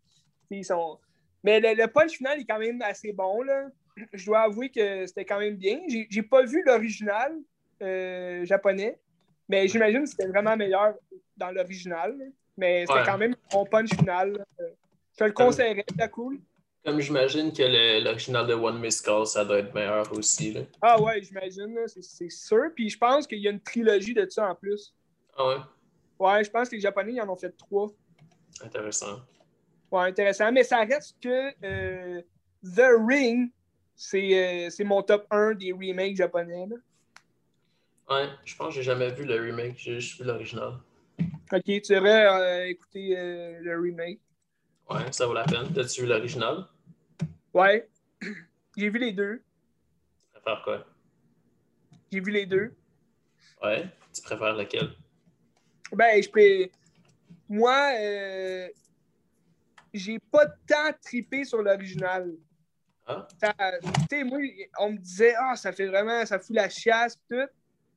ils 0.51 0.65
sont... 0.65 0.99
Mais 1.43 1.59
le, 1.59 1.73
le 1.75 1.87
punch 1.87 2.17
final 2.17 2.39
est 2.39 2.45
quand 2.45 2.59
même 2.59 2.81
assez 2.81 3.11
bon, 3.11 3.41
là. 3.41 3.67
Je 4.13 4.25
dois 4.25 4.41
avouer 4.41 4.69
que 4.69 5.05
c'était 5.05 5.25
quand 5.25 5.39
même 5.39 5.55
bien. 5.55 5.79
J'ai 5.87 6.23
pas 6.23 6.43
vu 6.43 6.61
l'original 6.65 7.33
euh, 7.81 8.43
japonais, 8.45 8.99
mais 9.47 9.67
j'imagine 9.67 10.03
que 10.03 10.09
c'était 10.09 10.27
vraiment 10.27 10.57
meilleur 10.57 10.95
dans 11.37 11.51
l'original. 11.51 12.15
Mais 12.57 12.85
c'était 12.85 12.99
Ouais. 12.99 13.05
quand 13.05 13.17
même 13.17 13.33
un 13.33 13.55
bon 13.55 13.65
punch 13.65 13.89
final. 13.95 14.45
Je 14.59 15.17
te 15.17 15.23
le 15.25 15.31
conseillerais, 15.31 15.85
c'était 15.89 16.09
cool. 16.09 16.39
Comme 16.85 16.99
j'imagine 16.99 17.51
que 17.51 18.03
l'original 18.03 18.45
de 18.45 18.53
One 18.53 18.79
Missed 18.79 19.03
Call, 19.05 19.25
ça 19.25 19.43
doit 19.43 19.57
être 19.59 19.73
meilleur 19.73 20.11
aussi. 20.13 20.53
Là. 20.53 20.61
Ah 20.81 21.01
ouais, 21.01 21.21
j'imagine, 21.21 21.75
c'est, 21.87 22.29
sûr. 22.29 22.69
Puis 22.75 22.89
je 22.89 22.97
pense 22.97 23.25
qu'il 23.25 23.39
y 23.39 23.47
a 23.47 23.51
une 23.51 23.59
trilogie 23.59 24.13
de 24.13 24.27
ça 24.29 24.49
en 24.49 24.55
plus. 24.55 24.93
Ah 25.35 25.47
ouais? 25.47 25.55
Ouais, 26.19 26.43
je 26.43 26.51
pense 26.51 26.69
que 26.69 26.75
les 26.75 26.81
Japonais, 26.81 27.13
ils 27.13 27.21
en 27.21 27.27
ont 27.29 27.35
fait 27.35 27.51
trois. 27.57 27.91
Intéressant. 28.61 29.19
Ouais, 29.91 30.03
intéressant. 30.03 30.51
Mais 30.51 30.63
ça 30.63 30.79
reste 30.81 31.15
que 31.21 31.51
euh, 31.63 32.21
The 32.63 32.85
Ring, 33.07 33.49
c'est, 33.95 34.69
euh, 34.69 34.85
mon 34.85 35.01
top 35.01 35.25
1 35.31 35.55
des 35.55 35.71
remakes 35.71 36.15
japonais. 36.17 36.67
là. 36.69 36.75
Ouais, 38.15 38.29
je 38.45 38.55
pense 38.55 38.67
que 38.69 38.73
j'ai 38.75 38.83
jamais 38.83 39.09
vu 39.11 39.25
le 39.25 39.41
remake, 39.41 39.75
j'ai 39.77 39.99
juste 39.99 40.19
vu 40.21 40.27
l'original. 40.27 40.73
Ok, 41.51 41.63
tu 41.63 41.79
devrais 41.93 42.25
euh, 42.27 42.67
écouter 42.69 43.17
euh, 43.17 43.59
le 43.61 43.79
remake. 43.79 44.19
Ouais, 44.89 45.11
ça 45.11 45.25
vaut 45.27 45.33
la 45.33 45.43
peine. 45.43 45.71
T'as-tu 45.73 46.01
vu 46.01 46.07
l'original? 46.07 46.65
Ouais. 47.53 47.87
J'ai 48.77 48.89
vu 48.89 48.99
les 48.99 49.11
deux. 49.11 49.43
Tu 50.33 50.41
préfères 50.41 50.61
quoi? 50.63 50.85
J'ai 52.11 52.19
vu 52.19 52.31
les 52.31 52.45
deux. 52.45 52.73
Ouais, 53.63 53.87
tu 54.13 54.21
préfères 54.21 54.55
lequel? 54.55 54.89
Ben, 55.91 56.21
je 56.21 56.29
peux. 56.29 56.69
Moi, 57.47 57.91
euh, 57.99 58.67
j'ai 59.93 60.19
pas 60.31 60.47
tant 60.67 60.91
trippé 61.01 61.45
sur 61.45 61.61
l'original. 61.61 62.33
Ça- 63.39 63.53
Tu 63.81 63.89
sais, 64.09 64.23
moi, 64.23 64.39
on 64.79 64.91
me 64.93 64.97
disait, 64.97 65.35
ah, 65.37 65.55
ça 65.55 65.71
fait 65.71 65.87
vraiment, 65.87 66.25
ça 66.25 66.39
fout 66.39 66.55
la 66.55 66.69
chiasse, 66.69 67.17
tout. 67.29 67.47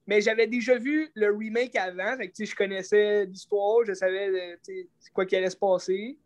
Mais 0.08 0.20
j'avais 0.22 0.46
déjà 0.46 0.76
vu 0.78 1.10
le 1.14 1.30
remake 1.36 1.76
avant, 1.76 2.16
fait 2.16 2.30
que, 2.30 2.44
je 2.44 2.56
connaissais 2.56 3.26
l'histoire, 3.26 3.84
je 3.86 3.92
savais 3.92 4.28
euh, 4.28 4.56
c'est 4.62 5.12
quoi 5.12 5.26
qui 5.26 5.36
allait 5.36 5.50
se 5.50 5.56
passer. 5.56 6.16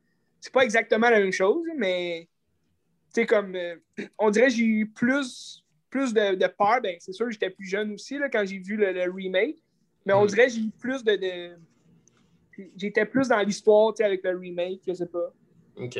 C'est 0.41 0.53
pas 0.53 0.63
exactement 0.63 1.11
la 1.11 1.19
même 1.19 1.33
chose, 1.33 1.67
mais 1.77 2.29
comme 3.29 3.55
euh, 3.57 3.77
on 4.19 4.31
dirait 4.31 4.47
que 4.47 4.55
j'ai 4.55 4.65
eu 4.65 4.87
plus, 4.89 5.65
plus 5.91 6.15
de, 6.15 6.37
de 6.37 6.47
peur. 6.47 6.81
Ben, 6.81 6.97
c'est 7.01 7.13
sûr, 7.13 7.29
j'étais 7.31 7.51
plus 7.51 7.67
jeune 7.67 7.93
aussi 7.93 8.19
là, 8.19 8.29
quand 8.31 8.45
j'ai 8.47 8.59
vu 8.59 8.77
le, 8.77 8.93
le 8.93 9.11
remake, 9.11 9.59
mais 10.07 10.13
on 10.13 10.25
Mm. 10.25 10.29
dirait 10.29 10.47
que 10.47 10.53
j'ai 10.53 10.61
eu 10.61 10.71
plus 10.79 11.03
de. 11.05 11.17
de- 11.17 11.57
J'étais 12.77 13.07
plus 13.07 13.29
dans 13.29 13.41
l'histoire 13.41 13.93
tu 13.95 13.99
sais, 13.99 14.05
avec 14.05 14.23
le 14.23 14.37
remake, 14.37 14.83
je 14.87 14.93
sais 14.93 15.07
pas. 15.07 15.33
OK. 15.77 15.99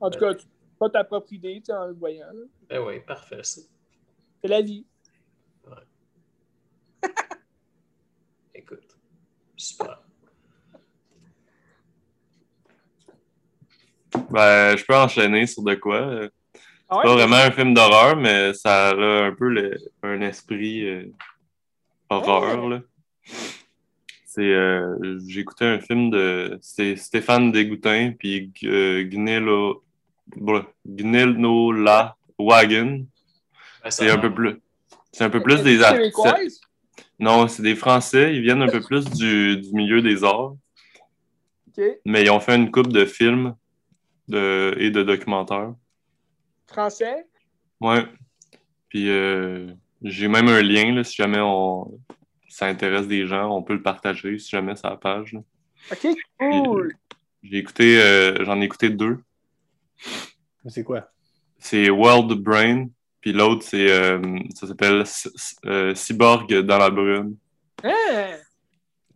En 0.00 0.10
tout 0.10 0.18
cas, 0.18 0.34
tu 0.34 0.46
pas 0.78 0.90
ta 0.90 1.04
propre 1.04 1.32
idée 1.32 1.62
en 1.68 1.86
le 1.86 1.92
voyant. 1.94 2.26
là. 2.32 2.44
Ben 2.68 2.80
oui, 2.84 3.00
parfait. 3.00 3.42
C'est 3.44 3.68
la 4.48 4.60
vie. 4.62 4.84
Écoute. 8.56 8.96
Super. 9.56 10.00
Ben, 14.30 14.76
je 14.76 14.84
peux 14.84 14.94
enchaîner 14.96 15.46
sur 15.46 15.62
de 15.62 15.74
quoi. 15.74 16.28
Ah 16.88 17.00
pas 17.02 17.08
ouais? 17.08 17.12
vraiment 17.14 17.36
un 17.36 17.50
film 17.50 17.74
d'horreur, 17.74 18.16
mais 18.16 18.54
ça 18.54 18.88
a 18.90 18.94
un 18.94 19.34
peu 19.34 19.48
le- 19.48 19.76
un 20.02 20.20
esprit 20.22 20.86
euh, 20.88 21.04
horreur. 22.08 22.64
Ouais. 22.64 22.70
là. 22.70 22.82
C'est, 24.24 24.42
euh, 24.52 25.18
j'ai 25.26 25.40
écouté 25.40 25.64
un 25.64 25.80
film 25.80 26.10
de 26.10 26.58
c'est 26.62 26.96
Stéphane 26.96 27.50
Desgoutin 27.52 28.12
puis 28.18 28.52
euh, 28.64 29.02
Gnilo, 29.04 29.82
blah, 30.36 30.66
Gnilnola 30.86 32.16
Wagon. 32.38 33.06
Ben, 33.82 33.90
C'est 33.90 34.10
un 34.10 34.18
peu 34.18 34.32
plus. 34.32 34.60
C'est 35.12 35.24
un 35.24 35.30
peu 35.30 35.42
plus 35.42 35.62
des 35.62 35.78
C'est 35.78 35.84
artistes. 35.84 36.62
Non, 37.18 37.48
c'est 37.48 37.62
des 37.62 37.74
Français. 37.74 38.34
Ils 38.34 38.42
viennent 38.42 38.62
un 38.62 38.68
peu 38.68 38.80
plus 38.80 39.04
du, 39.06 39.56
du 39.56 39.72
milieu 39.72 40.02
des 40.02 40.22
arts, 40.22 40.56
OK. 41.68 41.84
mais 42.04 42.24
ils 42.24 42.30
ont 42.30 42.40
fait 42.40 42.56
une 42.56 42.70
coupe 42.70 42.92
de 42.92 43.04
films 43.04 43.54
de, 44.28 44.74
et 44.78 44.90
de 44.90 45.02
documentaires. 45.02 45.74
Français? 46.66 47.26
Ouais. 47.80 48.04
Puis 48.88 49.08
euh, 49.08 49.72
j'ai 50.02 50.28
même 50.28 50.48
un 50.48 50.62
lien, 50.62 50.94
là, 50.94 51.04
si 51.04 51.14
jamais 51.14 51.40
on, 51.40 51.98
ça 52.48 52.66
intéresse 52.66 53.06
des 53.06 53.26
gens, 53.26 53.50
on 53.50 53.62
peut 53.62 53.74
le 53.74 53.82
partager 53.82 54.38
si 54.38 54.50
jamais 54.50 54.76
c'est 54.76 54.86
à 54.86 54.90
la 54.90 54.96
page. 54.96 55.32
là. 55.32 55.40
OK, 55.92 56.06
cool. 56.38 56.96
J'ai 57.42 57.58
écouté, 57.58 58.00
euh, 58.00 58.44
j'en 58.44 58.60
ai 58.60 58.64
écouté 58.64 58.90
deux. 58.90 59.18
C'est 60.66 60.82
quoi? 60.82 61.10
C'est 61.58 61.90
World 61.90 62.32
Brain, 62.40 62.88
puis 63.26 63.32
l'autre, 63.32 63.64
c'est, 63.64 63.90
euh, 63.90 64.20
ça 64.54 64.68
s'appelle 64.68 65.02
euh, 65.64 65.94
Cyborg 65.96 66.60
dans 66.60 66.78
la 66.78 66.90
brume. 66.90 67.34
Hein? 67.82 68.36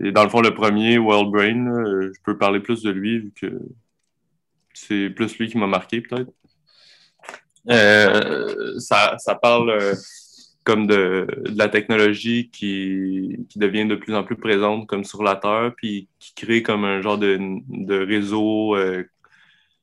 Et 0.02 0.11
dans 0.11 0.25
le 0.25 0.29
fond, 0.29 0.40
le 0.40 0.52
premier, 0.52 0.99
World 0.99 1.31
Brain, 1.31 1.64
là, 1.64 1.88
euh, 1.88 2.11
je 2.12 2.21
peux 2.25 2.37
parler 2.37 2.59
plus 2.59 2.83
de 2.83 2.90
lui 2.90 3.21
vu 3.21 3.33
que 3.40 3.47
c'est 4.75 5.11
plus 5.11 5.38
lui 5.38 5.49
qui 5.49 5.59
m'a 5.59 5.69
marqué, 5.69 6.00
peut-être. 6.00 6.33
Euh, 7.69 8.81
ça, 8.81 9.14
ça 9.19 9.37
parle 9.37 9.79
comme 10.64 10.88
de, 10.88 11.29
de 11.47 11.57
la 11.57 11.69
technologie 11.69 12.50
qui, 12.50 13.37
qui 13.49 13.61
devient 13.61 13.87
de 13.87 13.95
plus 13.95 14.17
en 14.17 14.25
plus 14.25 14.35
présente 14.35 14.88
comme 14.88 15.05
sur 15.05 15.23
la 15.23 15.37
Terre, 15.37 15.73
puis 15.76 16.09
qui 16.19 16.35
crée 16.35 16.64
comme 16.64 16.85
un 16.85 17.00
genre 17.00 17.19
de, 17.19 17.38
de 17.69 18.05
réseau 18.05 18.76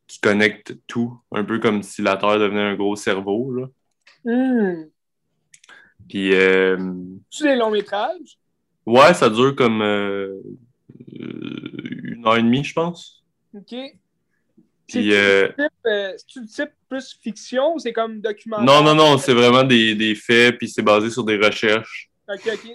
qui 0.05 0.19
connecte 0.19 0.75
tout, 0.85 1.17
un 1.31 1.45
peu 1.45 1.59
comme 1.59 1.81
si 1.81 2.01
la 2.01 2.17
Terre 2.17 2.39
devenait 2.39 2.59
un 2.59 2.75
gros 2.75 2.97
cerveau. 2.97 3.53
Là. 3.55 3.67
Hmm. 4.27 4.89
Puis 6.09 6.35
euh, 6.35 6.77
Tu 7.29 7.43
des 7.43 7.55
longs 7.55 7.71
métrages? 7.71 8.37
ouais, 8.85 9.13
ça 9.13 9.29
dure 9.29 9.55
comme 9.55 9.81
euh, 9.81 10.35
une 11.13 12.25
heure 12.25 12.35
et 12.37 12.43
demie, 12.43 12.63
je 12.63 12.73
pense. 12.73 13.23
OK. 13.53 13.63
Puis, 13.69 13.93
C'est-tu 14.87 15.13
euh, 15.13 15.49
euh, 15.85 16.13
c'est-tu 16.17 16.45
type 16.45 16.69
plus 16.89 17.17
fiction 17.21 17.75
ou 17.75 17.79
c'est 17.79 17.91
comme 17.93 18.21
documentaire? 18.21 18.65
Non, 18.65 18.83
non, 18.83 18.95
non, 18.95 19.17
c'est 19.17 19.33
vraiment 19.33 19.63
des, 19.63 19.95
des 19.95 20.15
faits, 20.15 20.57
puis 20.57 20.69
c'est 20.69 20.81
basé 20.81 21.09
sur 21.09 21.23
des 21.25 21.37
recherches, 21.37 22.09
OK, 22.29 22.49
OK. 22.53 22.71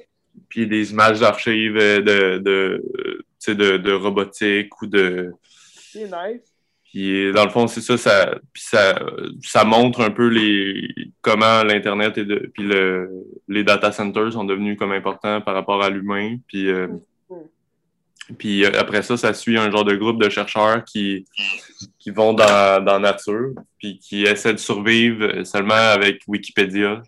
puis 0.48 0.66
des 0.66 0.90
images 0.92 1.20
d'archives 1.20 1.74
de, 1.76 2.38
de, 2.38 2.82
tu 2.94 3.24
sais, 3.38 3.54
de, 3.54 3.76
de 3.78 3.92
robotique 3.92 4.80
ou 4.82 4.86
de. 4.86 5.32
C'est 5.74 6.04
nice. 6.04 6.51
Puis 6.92 7.32
dans 7.32 7.44
le 7.44 7.50
fond, 7.50 7.66
c'est 7.68 7.80
ça, 7.80 7.96
ça, 7.96 8.34
puis 8.52 8.62
ça, 8.62 9.00
ça 9.42 9.64
montre 9.64 10.02
un 10.02 10.10
peu 10.10 10.28
les, 10.28 10.94
comment 11.22 11.62
l'Internet 11.64 12.18
et 12.18 12.24
puis 12.24 12.64
le, 12.64 13.10
les 13.48 13.64
data 13.64 13.90
centers 13.92 14.34
sont 14.34 14.44
devenus 14.44 14.76
comme 14.78 14.92
importants 14.92 15.40
par 15.40 15.54
rapport 15.54 15.82
à 15.82 15.88
l'humain. 15.88 16.36
Puis, 16.46 16.68
euh, 16.68 16.88
puis 18.36 18.66
euh, 18.66 18.78
après 18.78 19.00
ça, 19.00 19.16
ça 19.16 19.32
suit 19.32 19.56
un 19.56 19.70
genre 19.70 19.86
de 19.86 19.96
groupe 19.96 20.22
de 20.22 20.28
chercheurs 20.28 20.84
qui, 20.84 21.24
qui 21.98 22.10
vont 22.10 22.34
dans, 22.34 22.84
dans 22.84 22.98
la 22.98 23.12
nature, 23.12 23.54
puis 23.78 23.98
qui 23.98 24.24
essaient 24.24 24.52
de 24.52 24.58
survivre 24.58 25.44
seulement 25.44 25.72
avec 25.72 26.20
Wikipédia, 26.28 27.02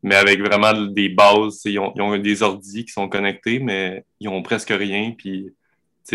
mais 0.00 0.14
avec 0.14 0.40
vraiment 0.40 0.74
des 0.74 1.08
bases. 1.08 1.62
Ils 1.64 1.80
ont, 1.80 1.92
ils 1.96 2.02
ont 2.02 2.16
des 2.16 2.40
ordis 2.44 2.84
qui 2.84 2.92
sont 2.92 3.08
connectés, 3.08 3.58
mais 3.58 4.04
ils 4.20 4.28
ont 4.28 4.42
presque 4.44 4.70
rien. 4.70 5.12
Puis, 5.18 5.52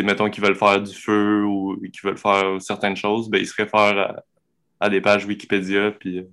mettons 0.02 0.30
qu'ils 0.30 0.44
veulent 0.44 0.56
faire 0.56 0.82
du 0.82 0.94
feu 0.96 1.44
ou 1.44 1.78
qu'ils 1.82 2.02
veulent 2.10 2.18
faire 2.18 2.60
certaines 2.60 2.96
choses, 2.96 3.30
ben, 3.30 3.38
ils 3.40 3.46
se 3.48 3.54
réfèrent 3.56 3.98
à, 4.80 4.86
à 4.86 4.90
des 4.90 5.02
pages 5.02 5.26
Wikipédia, 5.26 5.92
puis, 5.92 6.26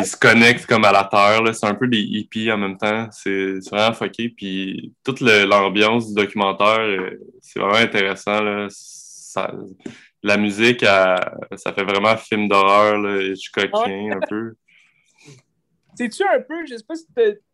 ils 0.00 0.06
se 0.06 0.16
connectent 0.16 0.66
comme 0.66 0.84
à 0.84 0.92
la 0.92 1.04
Terre. 1.04 1.42
là. 1.42 1.52
C'est 1.52 1.66
un 1.66 1.74
peu 1.74 1.88
des 1.88 2.00
hippies 2.00 2.52
en 2.52 2.58
même 2.58 2.76
temps. 2.76 3.08
C'est 3.10 3.54
vraiment 3.70 3.92
fucké. 3.94 4.28
Puis 4.28 4.92
toute 5.04 5.20
le- 5.20 5.44
l'ambiance 5.44 6.06
du 6.08 6.14
documentaire, 6.14 6.78
euh, 6.80 7.18
c'est 7.40 7.58
vraiment 7.58 7.78
intéressant. 7.78 8.40
Là. 8.42 8.66
Ça- 8.68 9.52
la 10.22 10.36
musique, 10.36 10.82
elle- 10.84 11.56
ça 11.56 11.72
fait 11.72 11.82
vraiment 11.82 12.16
film 12.16 12.46
d'horreur, 12.48 12.98
là, 12.98 13.22
Hitchcockien 13.22 14.12
un 14.12 14.20
peu. 14.28 14.52
C'est-tu 16.00 16.22
un 16.24 16.40
peu, 16.40 16.64
je 16.64 16.76
sais 16.76 16.82
pas 16.84 16.94
si 16.96 17.06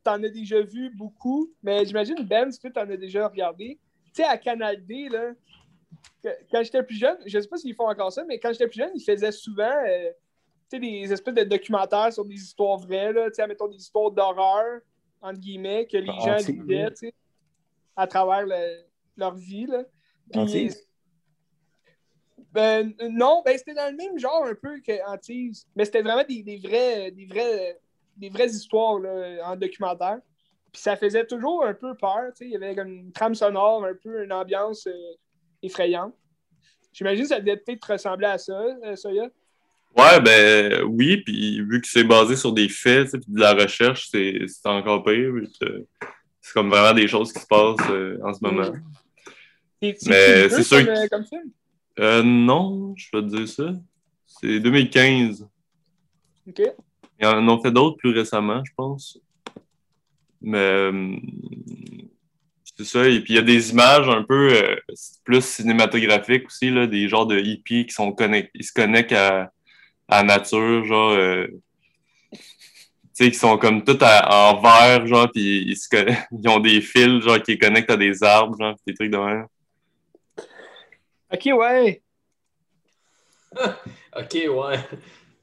t'en 0.04 0.22
as 0.22 0.28
déjà 0.28 0.60
vu 0.60 0.90
beaucoup, 0.94 1.50
mais 1.64 1.84
j'imagine, 1.84 2.14
Ben, 2.22 2.48
si 2.52 2.60
tu 2.60 2.70
t'en 2.72 2.88
as 2.88 2.96
déjà 2.96 3.26
regardé. 3.26 3.76
Tu 4.14 4.22
sais, 4.22 4.24
à 4.24 4.38
Canal 4.38 4.86
D, 4.86 5.08
là, 5.08 5.32
que- 6.22 6.28
quand 6.52 6.62
j'étais 6.62 6.84
plus 6.84 6.94
jeune, 6.96 7.16
je 7.26 7.40
sais 7.40 7.48
pas 7.48 7.56
s'ils 7.56 7.74
font 7.74 7.88
encore 7.88 8.12
ça, 8.12 8.24
mais 8.24 8.38
quand 8.38 8.52
j'étais 8.52 8.68
plus 8.68 8.78
jeune, 8.78 8.92
ils 8.94 9.02
faisaient 9.02 9.32
souvent 9.32 9.64
euh, 9.88 10.10
tu 10.70 10.76
sais, 10.76 10.78
des 10.78 11.12
espèces 11.12 11.34
de 11.34 11.42
documentaires 11.42 12.12
sur 12.12 12.24
des 12.24 12.36
histoires 12.36 12.78
vraies, 12.78 13.12
là, 13.12 13.26
tu 13.30 13.34
sais, 13.34 13.46
mettons 13.48 13.66
des 13.66 13.78
histoires 13.78 14.12
d'horreur, 14.12 14.80
entre 15.20 15.40
guillemets, 15.40 15.86
que 15.86 15.96
les 15.96 16.06
gens 16.06 16.34
Anti- 16.36 16.52
vivaient, 16.52 16.90
tu 16.90 16.96
sais, 17.08 17.14
à 17.96 18.06
travers 18.06 18.46
le- 18.46 18.84
leur 19.16 19.34
vie, 19.34 19.66
là. 19.66 19.82
Puis- 20.30 20.40
Antise? 20.40 20.86
Ben, 22.52 22.94
non, 23.10 23.42
ben, 23.44 23.58
c'était 23.58 23.74
dans 23.74 23.90
le 23.90 23.96
même 23.96 24.18
genre 24.18 24.44
un 24.44 24.54
peu 24.54 24.80
que 24.80 25.04
Antise, 25.08 25.66
mais 25.74 25.84
c'était 25.84 26.02
vraiment 26.02 26.24
des, 26.26 26.42
des 26.44 26.56
vrais, 26.58 27.10
des 27.10 27.26
vrais, 27.26 27.78
des 28.16 28.28
vraies 28.30 28.46
histoires 28.48 28.98
là, 28.98 29.50
en 29.50 29.56
documentaire. 29.56 30.18
Puis 30.72 30.82
ça 30.82 30.96
faisait 30.96 31.26
toujours 31.26 31.64
un 31.64 31.74
peu 31.74 31.94
peur, 31.94 32.32
il 32.40 32.50
y 32.50 32.56
avait 32.56 32.74
comme 32.74 32.88
une 32.92 33.12
trame 33.12 33.34
sonore, 33.34 33.84
un 33.84 33.94
peu 33.94 34.24
une 34.24 34.32
ambiance 34.32 34.86
euh, 34.86 34.92
effrayante. 35.62 36.14
J'imagine 36.92 37.22
que 37.24 37.28
ça 37.28 37.40
devait 37.40 37.56
peut-être 37.56 37.92
ressembler 37.92 38.26
à 38.26 38.38
ça, 38.38 38.58
euh, 38.84 38.96
Soya. 38.96 39.28
Ouais, 39.96 40.20
ben 40.20 40.82
oui, 40.84 41.18
puis 41.18 41.62
vu 41.62 41.80
que 41.80 41.88
c'est 41.88 42.04
basé 42.04 42.36
sur 42.36 42.52
des 42.52 42.68
faits, 42.68 43.12
puis 43.12 43.24
de 43.32 43.40
la 43.40 43.54
recherche, 43.54 44.08
c'est 44.10 44.44
encore 44.66 45.02
pire. 45.02 45.32
que 45.58 45.86
C'est 46.42 46.52
comme 46.52 46.68
vraiment 46.68 46.92
des 46.94 47.08
choses 47.08 47.32
qui 47.32 47.40
se 47.40 47.46
passent 47.46 47.90
euh, 47.90 48.18
en 48.22 48.34
ce 48.34 48.40
moment. 48.42 48.72
C'est 49.80 49.96
Mais 50.06 50.48
c'est 50.50 50.62
sûr 50.62 50.78
comme, 50.78 50.86
que- 50.86 51.04
euh, 51.04 51.08
comme 51.10 51.24
film? 51.24 51.50
Euh, 51.98 52.22
non, 52.22 52.94
je 52.96 53.08
peux 53.10 53.22
te 53.22 53.34
dire 53.34 53.48
ça. 53.48 53.72
C'est 54.26 54.60
2015. 54.60 55.48
OK. 56.48 56.62
Ils 57.20 57.26
en 57.26 57.48
ont 57.48 57.62
fait 57.62 57.70
d'autres 57.70 57.96
plus 57.96 58.10
récemment, 58.10 58.62
je 58.64 58.72
pense. 58.76 59.18
Mais 60.42 60.58
euh, 60.58 61.16
c'est 62.76 62.84
ça. 62.84 63.08
Et 63.08 63.20
puis 63.20 63.34
il 63.34 63.36
y 63.36 63.38
a 63.38 63.42
des 63.42 63.70
images 63.70 64.08
un 64.08 64.22
peu 64.22 64.52
euh, 64.52 64.76
plus 65.24 65.44
cinématographiques 65.44 66.46
aussi, 66.46 66.70
là, 66.70 66.86
des 66.86 67.08
genres 67.08 67.26
de 67.26 67.38
hippies 67.38 67.86
qui 67.86 67.92
sont 67.94 68.12
connectés, 68.12 68.50
ils 68.54 68.64
se 68.64 68.72
connectent 68.72 69.12
à, 69.12 69.50
à 70.08 70.18
la 70.18 70.22
nature, 70.22 70.84
genre 70.84 71.12
euh, 71.12 71.46
tu 72.32 73.24
sais, 73.24 73.30
qui 73.30 73.38
sont 73.38 73.56
comme 73.56 73.82
tout 73.82 73.96
à- 74.02 74.52
en 74.52 74.60
vert, 74.60 75.06
genre, 75.06 75.30
puis 75.32 75.64
ils, 75.68 75.76
se 75.76 75.88
ils 76.32 76.48
ont 76.50 76.60
des 76.60 76.82
fils, 76.82 77.22
genre, 77.22 77.40
qui 77.42 77.52
les 77.52 77.58
connectent 77.58 77.90
à 77.90 77.96
des 77.96 78.22
arbres, 78.22 78.58
genre, 78.58 78.76
des 78.86 78.92
trucs 78.92 79.10
de 79.10 79.16
même. 79.16 79.46
OK, 81.32 81.46
ouais. 81.46 82.02
OK, 83.56 84.34
ouais. 84.34 84.78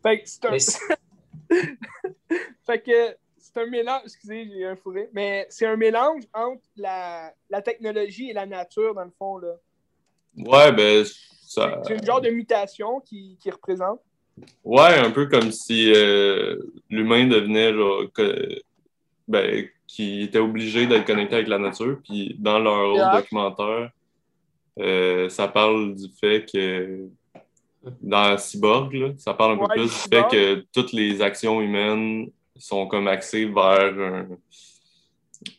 Fait 0.04 0.22
que 0.22 0.30
c'est 0.30 0.46
un... 0.46 0.96
Fait 2.66 2.82
que 2.82 3.16
c'est 3.38 3.58
un 3.58 3.66
mélange, 3.68 4.02
excusez, 4.06 4.50
j'ai 4.52 4.66
un 4.66 4.76
fourré, 4.76 5.10
mais 5.14 5.46
c'est 5.50 5.66
un 5.66 5.76
mélange 5.76 6.24
entre 6.34 6.64
la, 6.78 7.34
la 7.50 7.62
technologie 7.62 8.30
et 8.30 8.34
la 8.34 8.46
nature, 8.46 8.96
dans 8.96 9.04
le 9.04 9.12
fond, 9.18 9.38
là. 9.38 9.54
Ouais, 10.38 10.72
ben, 10.72 11.06
ça. 11.46 11.82
C'est 11.86 11.96
une 11.96 12.06
genre 12.06 12.22
de 12.22 12.30
mutation 12.30 13.00
qui, 13.02 13.38
qui 13.40 13.52
représente. 13.52 14.00
Ouais, 14.64 14.98
un 14.98 15.12
peu 15.12 15.28
comme 15.28 15.52
si 15.52 15.94
euh, 15.94 16.58
l'humain 16.90 17.28
devenait 17.28 17.74
genre. 17.74 18.06
que- 18.14 18.62
ben, 19.28 19.68
qui 19.88 20.24
était 20.24 20.40
obligé 20.40 20.88
d'être 20.88 21.06
connecté 21.06 21.36
avec 21.36 21.48
la 21.48 21.60
nature. 21.60 22.00
Puis 22.04 22.36
dans 22.40 22.58
leur 22.58 22.94
autre 22.94 23.12
documentaire, 23.12 23.92
euh, 24.80 25.30
ça 25.30 25.48
parle 25.48 25.94
du 25.94 26.08
fait 26.20 26.46
que 26.52 27.08
dans 28.02 28.38
Cyborg, 28.38 28.94
là, 28.94 29.10
ça 29.18 29.34
parle 29.34 29.54
un 29.54 29.58
peu 29.58 29.74
plus 29.74 29.84
du 29.84 29.90
fait 29.90 30.26
que 30.32 30.66
toutes 30.74 30.94
les 30.94 31.22
actions 31.22 31.62
humaines 31.62 32.30
sont 32.58 32.88
comme 32.88 33.08
axées 33.08 33.46
vers 33.46 33.94
un, 34.00 34.28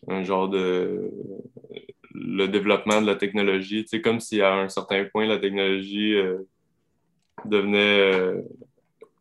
un 0.09 0.23
genre 0.23 0.49
de 0.49 1.11
le 2.15 2.47
développement 2.47 3.03
de 3.03 3.07
la 3.07 3.17
technologie. 3.17 3.85
Sais, 3.87 4.01
comme 4.01 4.21
si 4.21 4.41
à 4.41 4.55
un 4.55 4.69
certain 4.69 5.05
point, 5.05 5.27
la 5.27 5.39
technologie 5.39 6.15
euh, 6.15 6.39
devenait 7.45 8.13
euh, 8.13 8.43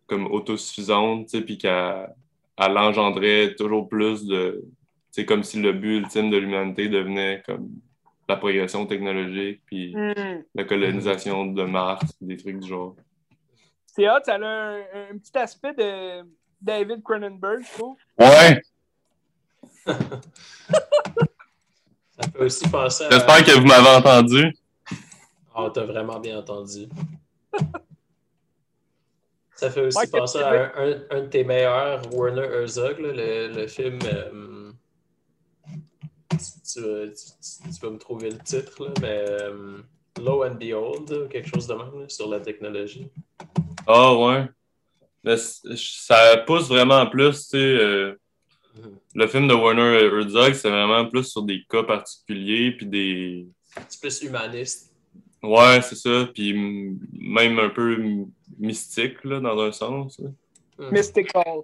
comme 0.06 0.28
autosuffisante, 0.28 1.30
puis 1.44 1.58
qu'elle 1.58 2.14
elle 2.58 2.78
engendrait 2.78 3.56
toujours 3.56 3.90
plus 3.90 4.26
de... 4.26 4.64
C'est 5.12 5.26
comme 5.26 5.44
si 5.44 5.60
le 5.60 5.74
but 5.74 5.98
ultime 5.98 6.30
de 6.30 6.38
l'humanité 6.38 6.88
devenait 6.88 7.42
comme 7.46 7.70
la 8.34 8.38
progression 8.40 8.86
technologique, 8.86 9.62
puis 9.66 9.94
Hmm. 9.96 10.42
la 10.56 10.64
colonisation 10.64 11.46
de 11.46 11.64
Mars, 11.64 12.04
des 12.22 12.38
trucs 12.38 12.60
du 12.60 12.68
genre. 12.68 12.96
C'est 13.86 14.10
hot, 14.10 14.20
ça 14.24 14.36
a 14.36 14.40
un, 14.40 14.78
un 15.12 15.18
petit 15.18 15.38
aspect 15.38 15.74
de 15.74 16.24
David 16.62 17.04
Cronenberg, 17.04 17.62
je 17.64 17.72
trouve. 17.78 17.98
Ouais! 18.20 18.62
Ça 22.20 22.28
peut 22.32 22.46
aussi 22.46 22.70
penser 22.70 23.06
à. 23.06 23.10
J'espère 23.10 23.44
que 23.44 23.52
vous 23.60 23.66
m'avez 23.66 23.90
entendu. 23.90 24.54
Ah, 25.56 25.70
t'as 25.74 25.84
vraiment 25.84 26.20
bien 26.20 26.38
entendu. 26.40 26.88
Ça 29.56 29.70
fait 29.72 29.82
aussi 29.82 29.98
Ouais, 29.98 30.08
penser 30.08 30.40
à 30.40 30.50
un, 30.50 30.72
un- 30.76 31.02
un 31.12 31.22
de 31.22 31.28
tes 31.28 31.44
meilleurs, 31.44 32.02
Werner 32.14 32.42
Herzog, 32.44 33.00
là, 33.00 33.12
le, 33.14 33.48
le 33.54 33.68
film. 33.68 34.00
euh, 34.06 34.63
tu, 36.38 36.82
tu- 36.82 37.70
tu 37.74 37.80
vas 37.82 37.90
me 37.90 37.98
trouver 37.98 38.30
le 38.32 38.38
titre, 38.40 38.84
là, 38.86 38.94
mais 39.02 39.26
euh, 39.30 39.78
Low 40.22 40.44
and 40.46 40.56
Behold, 40.56 41.28
quelque 41.30 41.48
chose 41.50 41.68
de 41.68 41.74
même 41.74 42.00
là, 42.02 42.10
sur 42.10 42.30
la 42.30 42.40
technologie. 42.40 43.08
Ah 43.88 44.14
ouais. 44.16 44.46
Mais 45.24 45.36
ça 45.38 46.38
pousse 46.46 46.68
vraiment 46.68 47.06
plus, 47.08 47.32
tu 47.32 47.50
sais. 47.50 47.58
euh, 47.58 48.16
Mhm. 48.76 48.98
le 49.14 49.28
film 49.28 49.48
de 49.48 49.54
Warner 49.54 50.00
Herzog, 50.06 50.54
c'est 50.54 50.70
vraiment 50.70 51.06
plus 51.08 51.26
sur 51.26 51.44
des 51.44 51.64
cas 51.70 51.84
particuliers, 51.84 52.72
puis 52.72 52.88
des. 52.88 53.46
C'est 53.88 54.02
plus 54.02 54.24
humaniste. 54.24 54.92
Ouais, 55.44 55.80
c'est 55.84 55.96
ça. 55.96 56.28
Puis 56.34 56.54
même 57.14 57.60
un 57.60 57.70
peu 57.70 57.98
mystique, 58.58 59.24
là, 59.24 59.40
dans 59.40 59.60
un 59.60 59.72
sens. 59.72 60.20
Mhm. 60.80 60.90
Mystical. 60.92 61.62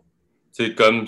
C'est 0.51 0.75
comme, 0.75 1.05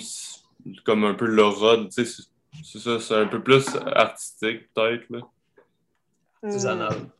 comme 0.84 1.04
un 1.04 1.14
peu 1.14 1.26
l'aura, 1.26 1.76
tu 1.94 2.04
sais. 2.04 2.22
C'est- 2.64 2.78
ça, 2.78 2.98
c'est 3.00 3.14
un 3.16 3.26
peu 3.26 3.42
plus 3.42 3.66
artistique, 3.94 4.72
peut-être, 4.74 5.08
là. 5.10 5.20
Artisanal. 6.42 7.10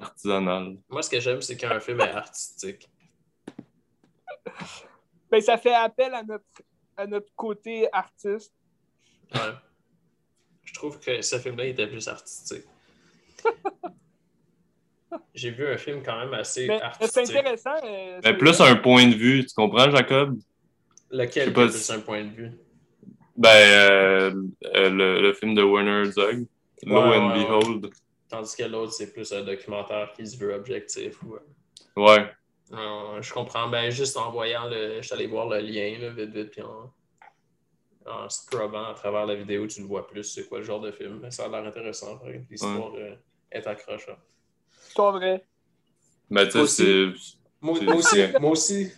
Artisanal. 0.00 0.78
Moi, 0.88 1.02
ce 1.02 1.10
que 1.10 1.20
j'aime, 1.20 1.40
c'est 1.42 1.56
quand 1.56 1.70
un 1.70 1.80
film 1.80 2.00
est 2.00 2.10
artistique. 2.10 2.88
Ben, 5.30 5.40
ça 5.40 5.56
fait 5.58 5.74
appel 5.74 6.12
à 6.14 6.22
notre, 6.22 6.44
à 6.96 7.06
notre 7.06 7.32
côté 7.36 7.88
artiste. 7.92 8.52
Ouais. 9.34 9.40
Je 10.64 10.74
trouve 10.74 10.98
que 11.00 11.22
ce 11.22 11.38
film-là 11.38 11.66
était 11.66 11.86
plus 11.86 12.06
artistique. 12.08 12.64
J'ai 15.34 15.50
vu 15.50 15.66
un 15.66 15.76
film 15.76 16.02
quand 16.02 16.18
même 16.18 16.32
assez 16.34 16.66
Mais, 16.66 16.74
mais 16.74 16.78
c'est 16.80 16.84
artistique. 16.84 17.36
intéressant. 17.36 17.74
euh, 17.84 18.20
Mais 18.24 18.36
plus 18.36 18.60
un 18.60 18.76
point 18.76 19.06
de 19.06 19.14
vue, 19.14 19.44
tu 19.44 19.54
comprends, 19.54 19.90
Jacob? 19.90 20.38
Je 21.10 21.16
Lequel 21.18 21.44
sais 21.48 21.52
pas 21.52 21.64
est 21.64 21.68
plus 21.68 21.82
si- 21.82 21.92
un 21.92 22.00
point 22.00 22.24
de 22.24 22.30
vue? 22.30 22.52
Ben, 23.36 23.48
euh, 23.48 24.34
euh, 24.74 24.90
le, 24.90 25.20
le 25.22 25.32
film 25.32 25.54
de 25.54 25.62
Warner 25.62 26.06
Herzog, 26.06 26.46
Low 26.84 26.94
Ouais, 26.94 27.16
and 27.16 27.28
ouais, 27.30 27.44
Behold. 27.44 27.90
Tandis 28.28 28.56
que 28.56 28.64
l'autre, 28.64 28.92
c'est 28.92 29.12
plus 29.12 29.32
un 29.32 29.42
documentaire 29.42 30.12
qui 30.14 30.26
se 30.26 30.36
veut 30.36 30.54
objectif. 30.54 31.22
Ou... 31.22 31.36
Ouais. 32.00 32.30
Euh, 32.72 33.20
je 33.20 33.32
comprends. 33.32 33.68
Ben, 33.68 33.90
juste 33.90 34.16
en 34.16 34.30
voyant 34.30 34.68
le. 34.68 34.96
Je 35.00 35.06
suis 35.06 35.14
allé 35.14 35.26
voir 35.26 35.48
le 35.48 35.58
lien, 35.60 35.98
là, 35.98 36.10
vite, 36.10 36.30
vite, 36.30 36.50
puis 36.50 36.62
en... 36.62 36.92
en 38.06 38.28
scrubbant 38.28 38.86
à 38.90 38.94
travers 38.94 39.26
la 39.26 39.34
vidéo, 39.34 39.66
tu 39.66 39.80
le 39.80 39.86
vois 39.86 40.06
plus, 40.06 40.24
c'est 40.24 40.48
quoi 40.48 40.58
le 40.58 40.64
genre 40.64 40.80
de 40.80 40.90
film. 40.90 41.20
Mais 41.22 41.30
ça 41.30 41.44
a 41.44 41.48
l'air 41.48 41.64
intéressant. 41.64 42.18
par 42.18 42.28
exemple. 42.28 42.46
L'histoire 42.50 42.92
euh, 42.96 43.14
est 43.50 43.66
accrochante. 43.66 44.18
C'est 44.70 44.96
pas 44.96 45.10
vrai. 45.12 45.44
Ben, 46.30 46.46
tu 46.46 46.66
sais, 46.66 46.66
c'est. 46.66 47.32
Moi, 47.60 47.78
aussi, 47.94 48.16
moi 48.40 48.50
aussi, 48.50 48.90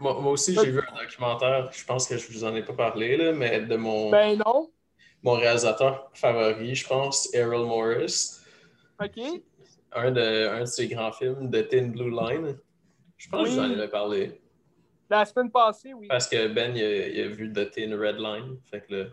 moi, 0.00 0.20
moi 0.20 0.32
aussi 0.32 0.54
j'ai 0.54 0.70
vu 0.70 0.80
un 0.80 1.02
documentaire, 1.02 1.70
je 1.72 1.84
pense 1.84 2.06
que 2.06 2.16
je 2.16 2.30
vous 2.32 2.44
en 2.44 2.54
ai 2.54 2.62
pas 2.62 2.72
parlé, 2.74 3.16
là, 3.16 3.32
mais 3.32 3.60
de 3.60 3.76
mon, 3.76 4.10
Ben 4.10 4.38
non. 4.38 4.70
mon 5.22 5.32
réalisateur 5.32 6.10
favori, 6.14 6.74
je 6.74 6.86
pense, 6.86 7.32
Errol 7.34 7.66
Morris, 7.66 8.38
OK. 9.02 9.18
un 9.92 10.10
de, 10.10 10.48
un 10.48 10.60
de 10.60 10.64
ses 10.66 10.86
grands 10.88 11.12
films, 11.12 11.50
The 11.50 11.68
Thin 11.68 11.88
Blue 11.88 12.10
Line. 12.10 12.58
Je 13.16 13.28
pense 13.28 13.42
que 13.42 13.48
je 13.48 13.54
vous 13.54 13.60
en 13.60 13.70
Oui. 13.70 13.80
ai 13.80 13.88
parlé. 13.88 14.40
La 15.10 15.24
semaine 15.24 15.50
passée, 15.50 15.92
oui. 15.94 16.06
Parce 16.06 16.28
que 16.28 16.48
Ben, 16.48 16.76
il 16.76 16.82
a, 16.84 17.06
il 17.08 17.20
a 17.22 17.28
vu 17.28 17.52
The 17.52 17.70
Thin 17.70 17.96
Red 17.98 18.16
Line. 18.18 18.58
Fait 18.70 18.82
que 18.86 18.94
là... 18.94 19.04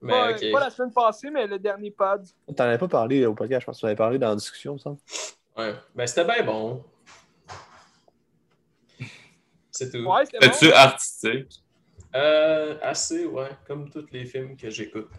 Mais 0.00 0.12
pas, 0.12 0.30
ok. 0.32 0.52
pas 0.52 0.60
la 0.60 0.70
semaine 0.70 0.92
passée, 0.92 1.30
mais 1.30 1.46
le 1.46 1.58
dernier 1.58 1.90
pod. 1.90 2.26
T'en 2.56 2.64
avais 2.64 2.78
pas 2.78 2.88
parlé 2.88 3.24
au 3.24 3.34
podcast, 3.34 3.60
je 3.62 3.66
pense 3.66 3.76
que 3.76 3.80
tu 3.80 3.84
en 3.86 3.88
avais 3.88 3.96
parlé 3.96 4.18
dans 4.18 4.30
la 4.30 4.34
discussion, 4.36 4.76
semble. 4.78 4.98
Ouais. 5.56 5.74
Ben, 5.94 6.06
c'était 6.06 6.24
bien 6.24 6.42
bon. 6.44 6.82
C'est 9.76 9.90
tout. 9.90 10.04
Ouais, 10.08 10.24
c'était 10.24 10.38
Fais-tu 10.52 10.68
bon. 10.68 10.76
artistique? 10.76 11.62
Euh, 12.14 12.78
assez, 12.80 13.24
ouais. 13.26 13.50
Comme 13.66 13.90
tous 13.90 14.06
les 14.12 14.24
films 14.24 14.56
que 14.56 14.70
j'écoute. 14.70 15.10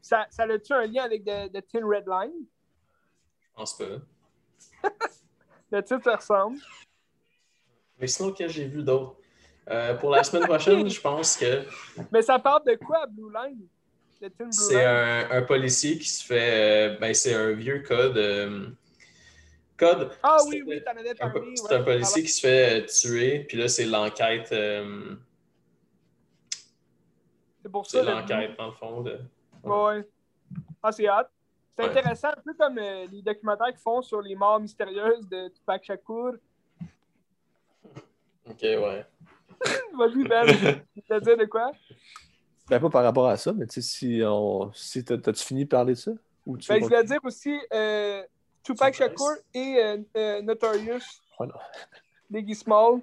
Ça, 0.00 0.26
ça 0.28 0.42
a-tu 0.42 0.72
un 0.72 0.86
lien 0.86 1.04
avec 1.04 1.24
The, 1.24 1.52
The 1.52 1.64
Tin 1.72 1.86
Red 1.86 2.06
Line? 2.08 2.44
Je 3.40 3.48
pense 3.54 3.78
pas. 3.78 3.84
Le 5.70 5.82
titre 5.82 6.02
ça 6.02 6.16
ressemble. 6.16 6.58
Mais 8.00 8.08
sinon, 8.08 8.32
que 8.32 8.48
j'ai 8.48 8.66
vu 8.66 8.82
d'autres. 8.82 9.16
Euh, 9.70 9.94
pour 9.94 10.10
la 10.10 10.24
semaine 10.24 10.48
prochaine, 10.48 10.90
je 10.90 11.00
pense 11.00 11.36
que 11.36 11.62
Mais 12.10 12.22
ça 12.22 12.40
parle 12.40 12.64
de 12.66 12.74
quoi, 12.74 13.06
Blue 13.06 13.32
Line? 13.32 13.60
C'est 14.50 14.84
un 14.84 15.42
policier 15.42 15.96
qui 15.98 16.08
se 16.08 16.24
fait. 16.24 16.94
euh, 16.94 16.98
ben, 16.98 17.14
c'est 17.14 17.34
un 17.34 17.52
vieux 17.52 17.84
code. 17.86 18.76
Code. 19.82 20.10
Ah 20.22 20.36
c'est- 20.38 20.48
oui, 20.48 20.62
oui, 20.66 20.82
t'en 20.84 20.92
avais 20.92 21.10
un, 21.10 21.14
parlé. 21.14 21.56
c'est 21.56 21.64
ouais. 21.64 21.74
un 21.74 21.82
policier 21.82 22.22
qui 22.22 22.28
se 22.28 22.40
fait 22.40 22.82
euh, 22.82 22.86
tuer, 22.86 23.40
puis 23.48 23.56
là, 23.58 23.68
c'est 23.68 23.84
l'enquête. 23.86 24.50
euh, 24.52 25.16
C'est 27.62 27.70
pour 27.70 27.86
c'est 27.86 27.98
ça. 27.98 28.04
le 28.04 28.10
l'enquête, 28.20 28.56
dans 28.58 28.66
le 28.66 28.72
fond. 28.72 29.00
De... 29.02 29.18
Ouais, 29.64 29.84
ouais. 29.96 30.08
Ah, 30.82 30.92
c'est 30.92 31.08
hot. 31.08 31.12
C'est 31.76 31.84
Ouais. 31.84 31.90
intéressant, 31.90 32.28
un 32.28 32.42
peu 32.44 32.54
comme 32.54 32.78
euh, 32.78 33.06
les 33.10 33.22
documentaires 33.22 33.68
qu'ils 33.68 33.78
font 33.78 34.02
sur 34.02 34.20
les 34.20 34.34
morts 34.34 34.60
mystérieuses 34.60 35.26
de 35.28 35.48
Tupac 35.48 35.84
Shakur. 35.84 36.32
Ok, 38.44 38.60
ouais. 38.62 39.06
Vas-y, 39.94 40.24
Ben, 40.24 40.46
tu 40.94 41.02
te 41.02 41.20
dire 41.20 41.36
de 41.36 41.44
quoi? 41.44 41.70
Ben, 42.68 42.80
pas 42.80 42.90
par 42.90 43.04
rapport 43.04 43.28
à 43.28 43.36
ça, 43.36 43.52
mais 43.52 43.66
tu 43.66 43.80
sais, 43.80 43.82
si 43.82 44.20
on. 44.24 44.72
Si 44.74 45.04
t'as- 45.04 45.16
t'as-tu 45.18 45.44
fini 45.44 45.64
de 45.64 45.68
parler 45.68 45.94
de 45.94 45.98
ça? 45.98 46.10
Ou 46.44 46.58
tu 46.58 46.68
Ben, 46.68 46.74
je 46.74 46.80
veux 46.80 46.88
voulais 46.88 47.04
dire 47.04 47.20
aussi 47.22 47.56
euh, 47.72 48.24
Tupac. 48.62 48.94
Shakur 48.94 49.32
et 49.54 49.76
euh, 49.82 49.98
euh, 50.16 50.42
Notorious, 50.42 51.00
Oh 51.38 51.46
non. 51.46 51.54
Biggie 52.30 52.54
Small. 52.54 53.00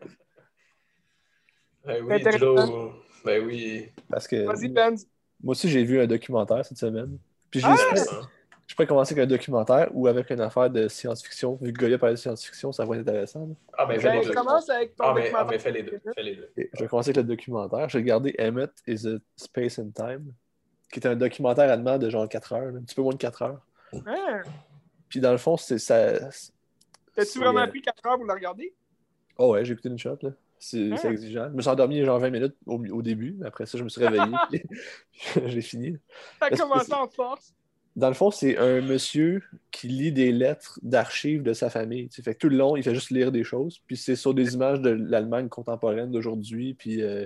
Ben 1.85 2.03
oui. 2.03 2.23
Dilo. 2.23 2.93
Ben 3.25 3.45
oui. 3.45 3.89
Parce 4.09 4.27
que 4.27 4.45
Vas-y, 4.45 4.69
Ben. 4.69 4.95
moi 5.43 5.51
aussi, 5.51 5.69
j'ai 5.69 5.83
vu 5.83 5.99
un 5.99 6.07
documentaire 6.07 6.65
cette 6.65 6.77
semaine. 6.77 7.17
Puis 7.51 7.59
j'ai 7.59 7.67
Ah! 7.67 7.75
Je 8.67 8.75
pourrais 8.75 8.85
commencer 8.87 9.13
avec 9.13 9.23
un 9.23 9.27
documentaire 9.27 9.89
ou 9.93 10.05
avec 10.07 10.29
une 10.29 10.41
affaire 10.41 10.69
de 10.69 10.87
science-fiction. 10.87 11.57
Vu 11.59 11.73
que 11.73 11.79
Goya 11.79 11.97
parlait 11.97 12.13
de 12.13 12.19
science-fiction, 12.19 12.71
ça 12.71 12.85
va 12.85 12.95
être 12.95 13.01
intéressant. 13.01 13.47
là. 13.47 13.55
Ah, 13.75 13.85
ben, 13.87 13.99
fais 13.99 14.09
Ben, 14.09 14.19
les 14.19 14.25
deux. 14.27 14.33
commence 14.33 14.69
avec 14.69 14.95
ton 14.95 15.05
Ah, 15.05 15.13
mais, 15.15 15.31
ah, 15.35 15.47
mais 15.49 15.57
fais 15.57 15.71
les 15.71 15.81
deux. 15.81 15.99
Fais 16.13 16.21
les 16.21 16.35
deux. 16.35 16.51
Et 16.55 16.69
je 16.73 16.83
vais 16.83 16.87
commencer 16.87 17.09
avec 17.09 17.17
le 17.17 17.23
documentaire. 17.23 17.89
J'ai 17.89 17.97
regardé 17.97 18.35
Emmett 18.39 18.71
is 18.85 19.07
a 19.07 19.17
Space 19.35 19.79
and 19.79 19.89
Time, 19.95 20.31
qui 20.93 20.99
est 20.99 21.07
un 21.07 21.15
documentaire 21.15 21.71
allemand 21.71 21.97
de 21.97 22.11
genre 22.11 22.29
4 22.29 22.53
heures, 22.53 22.75
un 22.75 22.81
petit 22.83 22.93
peu 22.93 23.01
moins 23.01 23.13
de 23.13 23.17
4 23.17 23.41
heures. 23.41 23.61
Puis 25.09 25.19
dans 25.19 25.31
le 25.31 25.37
fond, 25.37 25.57
c'est 25.57 25.79
ça. 25.79 26.13
T'as-tu 27.15 27.39
vraiment 27.39 27.61
euh, 27.61 27.67
pris 27.67 27.81
4 27.81 28.05
heures 28.05 28.15
pour 28.15 28.25
le 28.25 28.33
regarder? 28.33 28.73
Oh 29.37 29.53
ouais, 29.53 29.65
j'ai 29.65 29.73
écouté 29.73 29.89
une 29.89 29.97
shot, 29.97 30.17
là. 30.21 30.31
C'est 30.61 30.89
c'est 30.97 31.09
exigeant. 31.09 31.47
Je 31.49 31.55
me 31.55 31.61
suis 31.61 31.69
endormi 31.69 32.03
genre 32.03 32.19
20 32.19 32.29
minutes 32.31 32.55
au, 32.65 32.83
au 32.91 33.01
début, 33.01 33.35
mais 33.39 33.47
après 33.47 33.65
ça, 33.65 33.77
je 33.77 33.83
me 33.83 33.89
suis 33.89 34.05
réveillé. 34.05 34.35
j'ai 35.45 35.61
fini. 35.61 35.97
T'as 36.39 36.49
commencé 36.49 36.93
en 36.93 37.07
force. 37.07 37.53
Dans 37.95 38.09
le 38.09 38.13
fond, 38.13 38.29
c'est 38.29 38.57
un 38.57 38.81
monsieur 38.81 39.41
qui 39.71 39.87
lit 39.87 40.11
des 40.11 40.31
lettres 40.31 40.79
d'archives 40.83 41.43
de 41.43 41.53
sa 41.53 41.69
famille. 41.69 42.09
tu 42.09 42.17
sais. 42.17 42.21
Fait 42.21 42.33
que 42.33 42.39
tout 42.39 42.49
le 42.49 42.57
long, 42.57 42.75
il 42.75 42.83
fait 42.83 42.93
juste 42.93 43.09
lire 43.09 43.31
des 43.31 43.43
choses. 43.43 43.81
Puis 43.87 43.97
c'est 43.97 44.15
sur 44.15 44.33
des 44.33 44.53
images 44.53 44.79
de 44.79 44.89
l'Allemagne 44.89 45.49
contemporaine 45.49 46.11
d'aujourd'hui. 46.11 46.75
Puis 46.75 47.01
euh, 47.01 47.25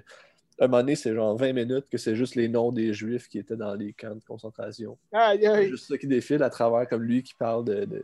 à 0.60 0.66
un 0.66 0.68
moment 0.68 0.82
donné, 0.82 0.96
c'est 0.96 1.14
genre 1.14 1.36
20 1.36 1.54
minutes 1.54 1.90
que 1.90 1.98
c'est 1.98 2.16
juste 2.16 2.36
les 2.36 2.48
noms 2.48 2.72
des 2.72 2.94
Juifs 2.94 3.28
qui 3.28 3.40
étaient 3.40 3.56
dans 3.56 3.74
les 3.74 3.94
camps 3.94 4.16
de 4.16 4.24
concentration. 4.24 4.98
Aïe, 5.12 5.40
C'est 5.42 5.48
aïe. 5.48 5.70
juste 5.70 5.88
ça 5.88 5.98
qui 5.98 6.08
défile 6.08 6.44
à 6.44 6.50
travers, 6.50 6.88
comme 6.88 7.04
lui 7.04 7.24
qui 7.24 7.34
parle 7.34 7.66
de, 7.66 7.86
de, 7.86 8.04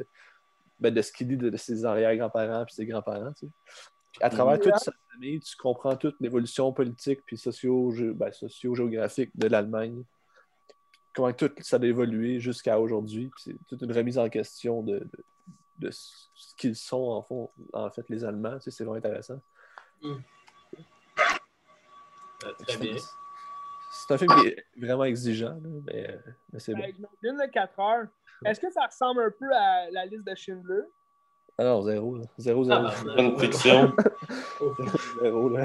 ben, 0.80 0.94
de 0.94 1.02
ce 1.02 1.12
qu'il 1.12 1.28
dit 1.28 1.38
de, 1.38 1.50
de 1.50 1.58
ses 1.58 1.86
arrière-grands-parents 1.86 2.66
puis 2.66 2.74
ses 2.74 2.86
grands-parents. 2.86 3.34
tu 3.34 3.46
sais. 3.46 3.52
Puis 4.12 4.24
à 4.24 4.30
travers 4.30 4.60
toute 4.60 4.76
sa 4.78 4.92
famille, 5.12 5.40
tu 5.40 5.56
comprends 5.58 5.96
toute 5.96 6.16
l'évolution 6.20 6.72
politique 6.74 7.20
puis 7.26 7.40
ben, 8.16 8.32
socio-géographique 8.32 9.32
de 9.36 9.48
l'Allemagne. 9.48 10.04
Comment 11.14 11.34
tout 11.34 11.52
ça 11.60 11.78
a 11.78 11.86
évolué 11.86 12.40
jusqu'à 12.40 12.80
aujourd'hui. 12.80 13.30
C'est 13.38 13.56
toute 13.68 13.82
une 13.82 13.92
remise 13.92 14.18
en 14.18 14.30
question 14.30 14.82
de, 14.82 15.06
de, 15.80 15.92
ce 15.92 16.56
qu'ils 16.58 16.76
sont 16.76 17.02
en, 17.02 17.22
fond, 17.22 17.50
en 17.74 17.90
fait 17.90 18.08
les 18.10 18.24
Allemands. 18.24 18.58
Tu 18.58 18.64
sais, 18.64 18.72
c'est 18.72 18.84
vraiment 18.84 18.98
intéressant. 18.98 19.40
Euh, 20.06 20.16
très 22.40 22.78
bien. 22.78 22.96
C'est 23.92 24.14
un 24.14 24.18
film 24.18 24.32
qui 24.42 24.48
est 24.48 24.66
vraiment 24.78 25.04
exigeant, 25.06 25.56
là, 25.62 25.70
mais, 25.86 26.20
mais 26.54 26.60
c'est 26.60 26.74
bon. 26.74 26.82
J'imagine 26.82 27.42
le 27.42 27.52
4 27.52 27.80
heures. 27.80 28.08
Est-ce 28.46 28.60
que 28.60 28.72
ça 28.72 28.86
ressemble 28.86 29.22
un 29.22 29.32
peu 29.32 29.52
à 29.54 29.90
la 29.92 30.06
liste 30.06 30.26
de 30.26 30.36
Schindler? 30.36 30.84
Ah 31.58 31.64
non, 31.66 31.82
zéro. 31.82 32.18
Là. 32.18 32.24
Zéro, 32.38 32.64
zéro. 32.64 32.86
Ah, 32.88 32.94
Bonne 33.18 33.38
fiction. 33.40 33.94
zéro 35.22 35.50
là. 35.50 35.64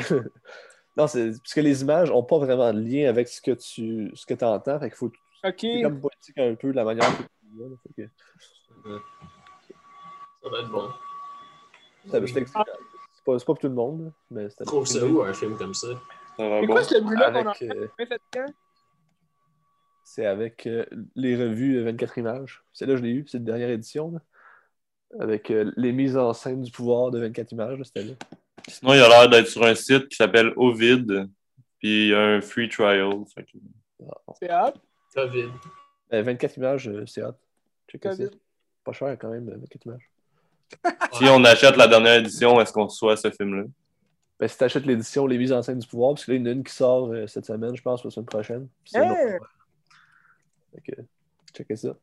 Non, 0.96 1.06
c'est 1.06 1.30
parce 1.40 1.54
que 1.54 1.60
les 1.60 1.82
images 1.82 2.10
n'ont 2.10 2.22
pas 2.24 2.38
vraiment 2.38 2.72
de 2.72 2.80
lien 2.80 3.08
avec 3.08 3.28
ce 3.28 3.40
que 3.40 3.52
tu 3.52 4.10
ce 4.14 4.26
que 4.26 4.44
entends. 4.44 4.80
Fait 4.80 4.88
qu'il 4.88 4.96
faut. 4.96 5.06
Ok. 5.44 5.54
C'est 5.60 5.82
comme 5.82 6.00
politique 6.00 6.38
un 6.38 6.54
peu 6.54 6.72
la 6.72 6.84
manière 6.84 7.06
que 7.16 7.22
tu 7.22 7.28
vois. 7.56 7.68
là. 7.68 7.76
Que- 7.96 9.00
Ça 10.42 10.48
va 10.48 10.58
être 10.60 10.70
bon. 10.70 10.88
t'explique. 12.10 12.48
C'est 12.48 12.54
pas, 12.54 12.64
c'est 13.38 13.44
pas 13.44 13.44
pour 13.44 13.58
tout 13.58 13.68
le 13.68 13.74
monde, 13.74 14.12
mais 14.30 14.48
c'était. 14.50 14.64
Trouve 14.64 14.86
ça 14.86 15.04
où 15.06 15.22
un 15.22 15.32
film 15.32 15.56
comme 15.56 15.74
ça? 15.74 15.88
C'est 16.36 16.66
quoi 16.66 16.82
ce 16.84 16.98
bruit-là 17.00 17.30
qu'on 17.32 17.48
euh, 17.66 18.46
c'est 20.06 20.26
avec 20.26 20.66
euh, 20.66 20.84
les 21.16 21.34
revues 21.36 21.78
euh, 21.78 21.84
24 21.84 22.18
images. 22.18 22.62
C'est 22.72 22.86
là 22.86 22.92
que 22.92 22.98
je 22.98 23.02
l'ai 23.04 23.10
eu, 23.12 23.24
c'est 23.26 23.38
la 23.38 23.44
dernière 23.44 23.70
édition. 23.70 24.12
là. 24.12 24.20
Avec 25.20 25.50
euh, 25.50 25.72
les 25.76 25.92
mises 25.92 26.16
en 26.16 26.32
scène 26.32 26.62
du 26.62 26.70
pouvoir 26.70 27.10
de 27.10 27.20
24 27.20 27.52
images, 27.52 27.78
c'était 27.84 28.02
là. 28.04 28.14
Sinon, 28.68 28.94
il 28.94 29.00
a 29.00 29.08
l'air 29.08 29.28
d'être 29.28 29.48
sur 29.48 29.64
un 29.64 29.74
site 29.74 30.08
qui 30.08 30.16
s'appelle 30.16 30.52
Ovid. 30.56 31.28
Puis 31.78 32.06
il 32.06 32.08
y 32.08 32.14
a 32.14 32.20
un 32.20 32.40
free 32.40 32.68
trial. 32.68 33.12
Fait 33.34 33.44
que- 33.44 33.58
C'est 34.40 34.52
hot. 34.52 34.72
COVID. 35.14 35.48
Euh, 36.12 36.22
24 36.22 36.56
images, 36.56 36.88
euh, 36.88 37.06
c'est 37.06 37.22
hot. 37.22 37.34
COVID. 38.02 38.30
Pas 38.84 38.92
cher 38.92 39.16
quand 39.18 39.30
même, 39.30 39.48
euh, 39.48 39.56
24 39.58 39.86
images. 39.86 40.10
Si 41.12 41.24
on 41.28 41.44
achète 41.44 41.76
la 41.76 41.86
dernière 41.86 42.16
édition, 42.16 42.60
est-ce 42.60 42.72
qu'on 42.72 42.86
reçoit 42.86 43.16
ce 43.16 43.30
film-là? 43.30 43.64
Ben, 44.38 44.48
si 44.48 44.58
tu 44.58 44.64
achètes 44.64 44.84
l'édition 44.86 45.26
Les 45.26 45.38
mises 45.38 45.52
en 45.52 45.62
scène 45.62 45.78
du 45.78 45.86
pouvoir, 45.86 46.14
parce 46.14 46.24
que 46.24 46.32
là, 46.32 46.36
il 46.38 46.40
y 46.40 46.42
en 46.44 46.46
a 46.46 46.50
une 46.50 46.64
qui 46.64 46.72
sort 46.72 47.08
euh, 47.12 47.26
cette 47.26 47.46
semaine, 47.46 47.74
je 47.76 47.82
pense, 47.82 48.02
ou 48.02 48.08
la 48.08 48.10
semaine 48.10 48.26
prochaine. 48.26 48.68
C'est 48.84 49.00
bon. 49.00 49.14
Fait 50.74 50.80
que, 50.92 51.00
checkez 51.54 51.76
ça. 51.76 51.96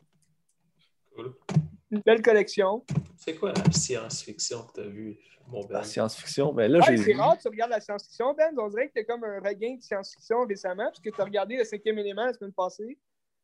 Cool. 1.14 1.34
Une 1.92 2.00
belle 2.00 2.22
collection. 2.22 2.86
C'est 3.18 3.36
quoi 3.36 3.52
la 3.54 3.70
science-fiction 3.72 4.64
que 4.64 4.72
t'as 4.82 4.88
vu, 4.88 5.18
mon 5.50 5.62
La 5.68 5.80
Ben? 5.80 5.84
science-fiction, 5.84 6.54
ben 6.54 6.72
là, 6.72 6.80
Ouais, 6.80 6.96
j'ai 6.96 7.04
c'est 7.04 7.14
rare 7.14 7.36
que 7.38 7.42
tu 7.42 7.48
regardes 7.50 7.72
la 7.72 7.82
science-fiction, 7.82 8.34
Ben. 8.34 8.58
On 8.58 8.70
dirait 8.70 8.88
que 8.88 8.94
t'as 8.94 9.04
comme 9.04 9.26
un 9.26 9.40
regain 9.42 9.76
de 9.76 9.82
science-fiction 9.82 10.46
récemment, 10.46 10.86
parce 10.86 11.02
que 11.02 11.10
tu 11.10 11.20
as 11.20 11.26
regardé 11.26 11.58
le 11.58 11.66
cinquième 11.66 12.00
élément 12.00 12.26
la 12.26 12.34
semaine 12.34 12.54
passée. 12.54 12.98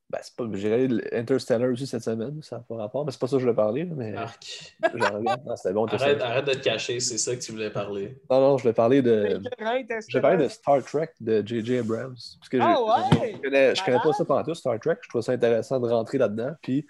Ben, 0.10 0.20
c'est 0.22 0.36
pas... 0.36 0.46
J'ai 0.54 0.74
regardé 0.74 1.08
Interstellar 1.12 1.70
aussi 1.70 1.86
cette 1.86 2.04
semaine, 2.04 2.41
ça 2.41 2.58
n'a 2.58 2.63
pas 2.63 2.76
rapport, 2.76 3.06
mais 3.06 3.12
c'est 3.12 3.20
pas 3.20 3.28
ça 3.28 3.36
que 3.36 3.39
je 3.39 3.46
voulais 3.46 3.56
parler, 3.56 3.84
mais 3.84 4.15
Arc. 4.15 4.76
j'en 4.96 5.17
regarde. 5.17 5.46
Non, 5.46 5.56
c'était 5.58 5.74
bon. 5.74 5.86
Arrête, 5.86 6.22
arrête 6.22 6.46
de 6.46 6.54
te 6.54 6.63
cacher, 6.63 7.00
c'est 7.02 7.17
ça 7.17 7.36
que 7.36 7.41
tu 7.41 7.52
voulais 7.52 7.70
parler. 7.70 8.17
Non, 8.30 8.39
non, 8.39 8.58
je 8.58 8.63
voulais 8.63 8.74
parler 8.74 9.02
de. 9.02 9.41
Je 9.60 10.38
de 10.38 10.48
Star 10.48 10.84
Trek 10.84 11.10
de 11.20 11.46
J.J. 11.46 11.80
Abrams. 11.80 12.15
Parce 12.39 12.50
que 12.50 12.58
Ah 12.62 12.82
ouais? 12.82 13.34
je, 13.36 13.41
connais, 13.41 13.76
je 13.76 13.84
connais 13.84 14.00
pas 14.00 14.13
ça 14.13 14.24
pendant 14.24 14.43
tout, 14.43 14.56
Star 14.56 14.80
Trek. 14.80 14.98
Je 15.02 15.10
trouve 15.10 15.22
ça 15.22 15.34
intéressant 15.34 15.80
de 15.80 15.89
rentrer 15.89 16.17
là-dedans. 16.17 16.54
Puis 16.62 16.88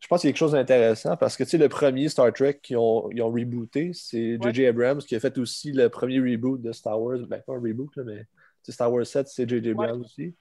je 0.00 0.08
pense 0.08 0.20
qu'il 0.20 0.28
y 0.28 0.30
a 0.30 0.32
quelque 0.32 0.38
chose 0.38 0.52
d'intéressant 0.52 1.16
parce 1.16 1.36
que 1.36 1.44
tu 1.44 1.50
sais, 1.50 1.58
le 1.58 1.68
premier 1.68 2.08
Star 2.08 2.32
Trek 2.32 2.60
qu'ils 2.62 2.76
ont, 2.76 3.10
ils 3.12 3.22
ont 3.22 3.30
rebooté, 3.30 3.92
c'est 3.94 4.38
J.J. 4.42 4.66
Abrams 4.66 4.98
qui 4.98 5.16
a 5.16 5.20
fait 5.20 5.38
aussi 5.38 5.72
le 5.72 5.88
premier 5.88 6.20
reboot 6.20 6.60
de 6.60 6.72
Star 6.72 7.00
Wars. 7.00 7.18
Ben, 7.28 7.40
pas 7.46 7.54
un 7.54 7.60
reboot, 7.60 7.96
là, 7.96 8.04
mais 8.04 8.18
tu 8.18 8.26
sais, 8.62 8.72
Star 8.72 8.92
Wars 8.92 9.06
7, 9.06 9.26
c'est 9.26 9.48
J.J. 9.48 9.70
Abrams 9.70 10.02
aussi. 10.02 10.34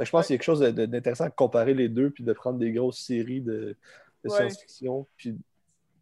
Fait 0.00 0.04
que 0.04 0.06
je 0.06 0.10
pense 0.12 0.20
Ouais. 0.22 0.26
qu'il 0.28 0.34
y 0.34 0.36
a 0.36 0.38
quelque 0.38 0.44
chose 0.46 0.60
d'intéressant 0.60 1.26
de 1.26 1.30
comparer 1.32 1.74
les 1.74 1.90
deux 1.90 2.08
puis 2.08 2.24
de 2.24 2.32
prendre 2.32 2.58
des 2.58 2.72
grosses 2.72 2.98
séries 3.00 3.42
de, 3.42 3.76
de 4.24 4.30
Ouais. 4.30 4.30
science-fiction. 4.30 5.06
Puis 5.16 5.34
tu 5.34 5.40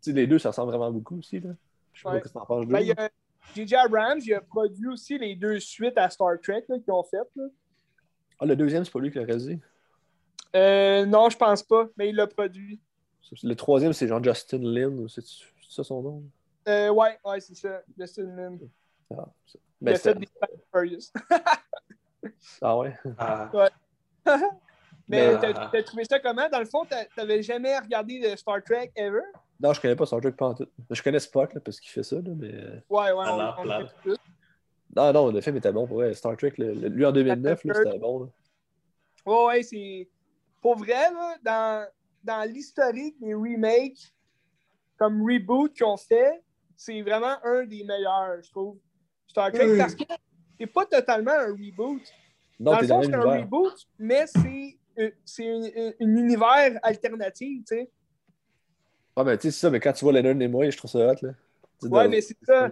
sais, 0.02 0.12
les 0.12 0.28
deux, 0.28 0.38
ça 0.38 0.50
ressemble 0.50 0.70
vraiment 0.70 0.92
beaucoup 0.92 1.18
aussi. 1.18 1.40
Là. 1.40 1.50
Je 1.92 2.02
sais 2.02 2.08
Ouais. 2.08 2.20
pas 2.20 2.28
ce 2.28 2.32
que 2.32 2.38
t'en 2.38 2.46
penses. 2.46 2.66
Ben, 2.66 2.94
J.J. 3.56 3.74
Abrams, 3.74 4.20
il 4.24 4.34
a 4.34 4.40
produit 4.40 4.86
aussi 4.88 5.18
les 5.18 5.34
deux 5.34 5.58
suites 5.58 5.98
à 5.98 6.08
Star 6.10 6.38
Trek 6.40 6.64
là, 6.68 6.78
qu'ils 6.78 6.92
ont 6.92 7.02
faites. 7.02 7.28
là. 7.34 7.44
Ah, 8.38 8.46
le 8.46 8.54
deuxième, 8.54 8.84
c'est 8.84 8.92
pas 8.92 9.00
lui 9.00 9.10
qui 9.10 9.18
l'a 9.18 9.24
réalisé? 9.24 9.58
Euh, 10.54 11.04
non, 11.04 11.28
je 11.28 11.36
pense 11.36 11.62
pas, 11.64 11.88
mais 11.96 12.10
il 12.10 12.14
l'a 12.16 12.26
produit. 12.28 12.78
Le 13.42 13.54
troisième, 13.54 13.92
c'est 13.92 14.06
genre 14.06 14.22
Justin 14.22 14.58
Lin, 14.62 15.06
c'est 15.08 15.24
ça 15.68 15.82
son 15.82 16.02
nom? 16.02 16.22
Euh, 16.68 16.90
ouais, 16.90 17.18
ouais, 17.24 17.40
c'est 17.40 17.56
ça. 17.56 17.82
Justin 17.98 18.34
Lin. 18.36 18.58
Ah, 19.10 19.26
ça. 19.46 19.58
Il 19.80 19.84
Ben, 19.84 19.94
a 19.94 19.98
fait 19.98 20.10
c'était- 20.10 20.20
des 20.20 20.28
Fast 20.38 20.52
and 20.54 20.60
Furious. 20.72 21.12
ah 22.62 22.78
ouais? 22.78 22.94
Ah, 23.18 23.50
Mais 25.08 25.36
Ben, 25.36 25.54
t'as 25.72 25.82
trouvé 25.82 26.04
ça 26.04 26.18
comment? 26.20 26.48
Dans 26.50 26.58
le 26.58 26.66
fond, 26.66 26.84
t'avais 27.16 27.42
jamais 27.42 27.78
regardé 27.78 28.20
de 28.20 28.36
Star 28.36 28.62
Trek 28.62 28.90
ever? 28.94 29.20
Non, 29.60 29.72
je 29.72 29.80
connais 29.80 29.96
pas 29.96 30.04
Star 30.06 30.20
Trek 30.20 30.32
pas 30.32 30.48
en 30.48 30.54
tout. 30.54 30.66
Je 30.90 31.02
connais 31.02 31.18
Spock 31.18 31.54
là, 31.54 31.60
parce 31.60 31.80
qu'il 31.80 31.90
fait 31.90 32.02
ça, 32.02 32.16
là, 32.16 32.30
mais. 32.36 32.52
euh, 32.54 32.78
Ouais, 32.90 33.10
ouais, 33.12 33.24
on, 33.26 33.54
on 33.58 33.64
le 33.64 33.86
fait 33.86 33.94
tous. 34.04 34.18
Non, 34.94 35.12
non, 35.12 35.30
le 35.32 35.40
film 35.40 35.56
était 35.56 35.72
bon 35.72 35.86
pour 35.86 35.96
vrai. 35.98 36.12
Star 36.14 36.36
Trek, 36.36 36.52
le- 36.58 36.74
le- 36.74 36.88
lui 36.88 37.04
en 37.06 37.12
2009, 37.12 37.64
là, 37.64 37.74
c'était 37.74 37.98
bon. 37.98 38.20
Là. 38.24 38.28
Ouais, 39.26 39.46
ouais, 39.46 39.62
c'est. 39.62 40.08
Pour 40.60 40.76
vrai, 40.76 41.10
là, 41.12 41.36
dans, 41.42 41.86
dans 42.24 42.50
l'historique 42.50 43.16
des 43.20 43.32
remakes, 43.34 44.12
comme 44.98 45.22
reboot 45.22 45.72
qu'ils 45.72 45.86
ont 45.86 45.96
fait, 45.96 46.42
c'est 46.76 47.00
vraiment 47.02 47.36
un 47.44 47.64
des 47.64 47.84
meilleurs, 47.84 48.42
je 48.42 48.50
trouve. 48.50 48.78
Star 49.26 49.52
Trek, 49.52 49.70
Oui. 49.72 49.78
parce 49.78 49.94
que 49.94 50.04
c'est 50.58 50.66
pas 50.66 50.84
totalement 50.86 51.32
un 51.32 51.52
reboot. 51.52 52.02
Non, 52.60 52.72
dans 52.72 52.80
le 52.80 52.86
fond, 52.86 52.98
le 53.00 53.04
c'est 53.06 53.14
un 53.14 53.20
reboot, 53.42 53.86
mais 53.98 54.26
c'est 54.26 54.78
euh, 54.98 55.10
un 55.40 55.62
un- 55.64 55.92
un 56.00 56.16
univers 56.16 56.78
alternatif, 56.82 57.64
tu 57.64 57.76
sais. 57.76 57.90
Ah, 59.16 59.24
mais 59.24 59.36
tu 59.36 59.42
sais, 59.42 59.50
c'est 59.50 59.60
ça, 59.60 59.70
mais 59.70 59.80
quand 59.80 59.92
tu 59.92 60.04
vois 60.04 60.12
Leonard 60.12 60.34
Nimoy, 60.34 60.70
je 60.70 60.76
trouve 60.76 60.90
ça 60.90 60.98
hot, 61.12 61.14
là. 61.22 61.30
Ouais, 61.82 61.88
dans- 62.04 62.08
mais 62.10 62.20
c'est 62.20 62.36
ça. 62.44 62.70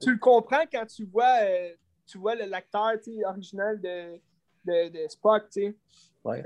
tu 0.00 0.10
le 0.12 0.18
comprends 0.18 0.64
quand 0.72 0.86
tu 0.86 1.04
vois, 1.04 1.38
euh, 1.42 1.74
tu 2.06 2.18
vois 2.18 2.34
l'acteur 2.34 2.92
original 3.26 3.80
de, 3.80 4.18
de, 4.64 4.88
de 4.88 5.08
Spock, 5.08 5.50
tu 5.50 5.62
sais. 5.62 5.74
Ouais. 6.24 6.42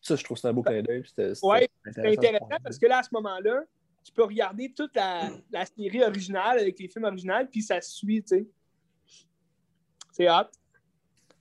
Ça, 0.00 0.16
je 0.16 0.24
trouve 0.24 0.36
que 0.36 0.40
c'est 0.40 0.48
un 0.48 0.52
beau 0.52 0.62
clin 0.62 0.82
d'œil. 0.82 1.02
Ouais, 1.42 1.68
C'est 1.92 2.06
intéressant 2.06 2.48
parce 2.62 2.78
que 2.78 2.86
là, 2.86 2.98
à 2.98 3.02
ce 3.02 3.08
moment-là, 3.12 3.64
tu 4.04 4.12
peux 4.12 4.22
regarder 4.24 4.72
toute 4.72 4.94
la, 4.94 5.30
la 5.50 5.66
série 5.66 6.02
originale 6.04 6.58
avec 6.60 6.78
les 6.78 6.88
films 6.88 7.04
originaux, 7.04 7.44
puis 7.50 7.60
ça 7.62 7.80
se 7.80 7.90
suit, 7.96 8.22
tu 8.22 8.36
sais. 8.38 8.46
C'est 10.12 10.30
hot. 10.30 10.44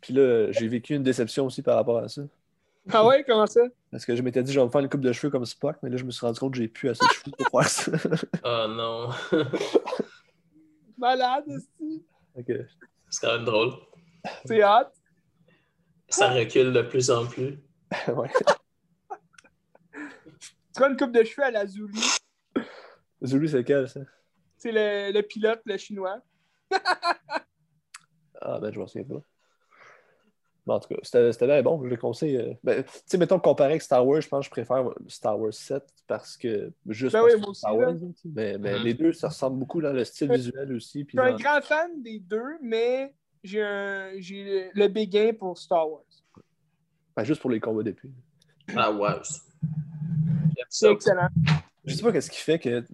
Puis 0.05 0.13
là, 0.13 0.51
j'ai 0.51 0.67
vécu 0.67 0.93
une 0.93 1.01
déception 1.01 1.47
aussi 1.47 1.63
par 1.63 1.77
rapport 1.77 1.97
à 1.97 2.07
ça. 2.07 2.21
Ah 2.93 3.03
ouais, 3.07 3.23
comment 3.23 3.47
ça? 3.47 3.61
Parce 3.89 4.05
que 4.05 4.15
je 4.15 4.21
m'étais 4.21 4.43
dit, 4.43 4.53
je 4.53 4.59
vais 4.59 4.65
me 4.67 4.69
faire 4.69 4.81
une 4.81 4.87
coupe 4.87 5.01
de 5.01 5.11
cheveux 5.11 5.31
comme 5.31 5.47
Spock, 5.47 5.77
mais 5.81 5.89
là, 5.89 5.97
je 5.97 6.03
me 6.03 6.11
suis 6.11 6.23
rendu 6.23 6.39
compte 6.39 6.51
que 6.53 6.59
j'ai 6.59 6.67
plus 6.67 6.89
assez 6.89 7.03
de 7.03 7.11
cheveux 7.11 7.31
pour 7.35 7.59
faire 7.59 7.67
ça. 7.67 7.91
oh 8.43 8.65
non. 8.69 9.09
Malade, 10.99 11.45
aussi. 11.47 12.05
Que- 12.45 12.67
c'est 13.09 13.21
quand 13.25 13.33
même 13.33 13.45
drôle. 13.45 13.71
C'est 14.45 14.63
hot. 14.63 14.91
Ça 16.07 16.29
recule 16.29 16.71
de 16.71 16.83
plus 16.83 17.09
en 17.09 17.25
plus. 17.25 17.57
ouais. 18.07 18.29
Tu 19.91 20.75
prends 20.75 20.89
une 20.91 20.97
coupe 20.97 21.13
de 21.13 21.23
cheveux 21.23 21.47
à 21.47 21.51
la 21.51 21.65
Zulu. 21.65 21.97
Zulu, 23.23 23.47
c'est 23.47 23.57
lequel, 23.57 23.89
ça? 23.89 24.01
C'est 24.57 24.71
le, 24.71 25.11
le 25.11 25.21
pilote, 25.23 25.61
le 25.65 25.77
chinois. 25.77 26.19
Ah, 28.39 28.59
ben, 28.59 28.71
je 28.71 28.79
m'en 28.79 28.85
souviens 28.85 29.07
pas. 29.07 29.23
Mais 30.67 30.73
en 30.73 30.79
tout 30.79 30.89
cas, 30.89 30.95
c'était 31.03 31.31
c'était 31.31 31.45
bien 31.45 31.61
bon, 31.61 31.79
je 31.83 31.89
le 31.89 31.97
conseille. 31.97 32.37
euh, 32.37 32.53
Ben, 32.63 32.83
tu 32.83 32.89
sais, 33.05 33.17
mettons, 33.19 33.39
comparé 33.39 33.71
avec 33.71 33.81
Star 33.83 34.05
Wars, 34.05 34.19
je 34.21 34.27
pense 34.27 34.39
que 34.41 34.45
je 34.45 34.49
préfère 34.49 34.83
Star 35.07 35.39
Wars 35.39 35.53
7 35.53 35.83
parce 36.07 36.37
que. 36.37 36.71
Juste 36.87 37.13
Ben 37.13 37.21
parce 37.21 37.33
oui, 37.33 37.39
que 37.39 37.41
moi 37.41 37.49
aussi, 37.51 37.59
Star. 37.59 37.77
Wars, 37.77 37.93
tu 37.93 37.99
sais, 38.15 38.29
mais, 38.33 38.57
mais 38.57 38.77
Mhm. 38.79 38.83
les 38.83 38.93
deux, 38.95 39.13
ça 39.13 39.27
ressemble 39.27 39.59
beaucoup 39.59 39.79
dans 39.81 39.93
le 39.93 40.03
style 40.03 40.31
Euh, 40.31 40.35
visuel 40.35 40.73
aussi. 40.73 41.03
Puis 41.03 41.17
Je 41.17 41.23
suis 41.23 41.31
un 41.33 41.37
grand 41.37 41.61
fan 41.61 42.01
des 42.01 42.19
deux, 42.19 42.57
mais 42.63 43.13
j'ai 43.43 43.61
un- 43.61 44.11
j'ai 44.17 44.71
le 44.73 44.87
béguin 44.87 45.33
pour 45.37 45.57
Star 45.57 45.87
Wars. 45.89 46.01
ben, 47.15 47.23
juste 47.23 47.41
pour 47.41 47.51
les 47.51 47.59
combats 47.59 47.83
d'épée. 47.83 48.09
Ah 48.75 48.91
ouais. 48.91 49.09
J'aime 50.57 50.65
C'est 50.69 50.91
excellent. 50.91 51.27
Je 51.85 51.93
sais 51.93 52.01
pas 52.01 52.11
qu'est-ce 52.11 52.31
qui 52.31 52.41
fait 52.41 52.57
que. 52.59 52.79
Tu 52.81 52.87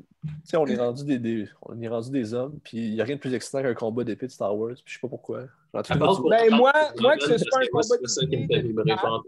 sais, 0.44 0.58
on 0.58 0.66
est 0.68 0.76
rendu 0.76 1.06
des, 1.06 1.18
des- 1.18 1.48
on 1.62 1.80
est 1.82 1.88
rendu 1.88 2.12
des 2.12 2.34
hommes, 2.34 2.60
puis 2.64 2.78
il 2.90 2.94
n'y 2.94 3.02
a 3.02 3.06
rien 3.06 3.16
de 3.16 3.22
plus 3.22 3.34
excitant 3.34 3.62
qu'un 3.62 3.74
combat 3.74 4.04
d'épée 4.04 4.28
de 4.28 4.32
Star 4.32 4.56
Wars, 4.56 4.74
puis 4.76 4.84
je 4.86 4.94
sais 4.96 5.00
pas 5.00 5.08
pourquoi. 5.08 5.46
Pour- 5.72 6.30
Ben, 6.30 6.50
moi- 6.56 6.74
moi, 7.00 7.16
que 7.18 7.24
ce 7.26 7.38
soit 7.38 7.60
un 7.60 7.66
moi, 7.72 7.82
combat 7.82 7.96
C'est 8.04 8.08
ça 8.08 8.26
qui 8.26 8.38
me 8.38 8.48
fait 8.48 8.62
vibrer 8.62 8.92
Ah. 8.98 9.20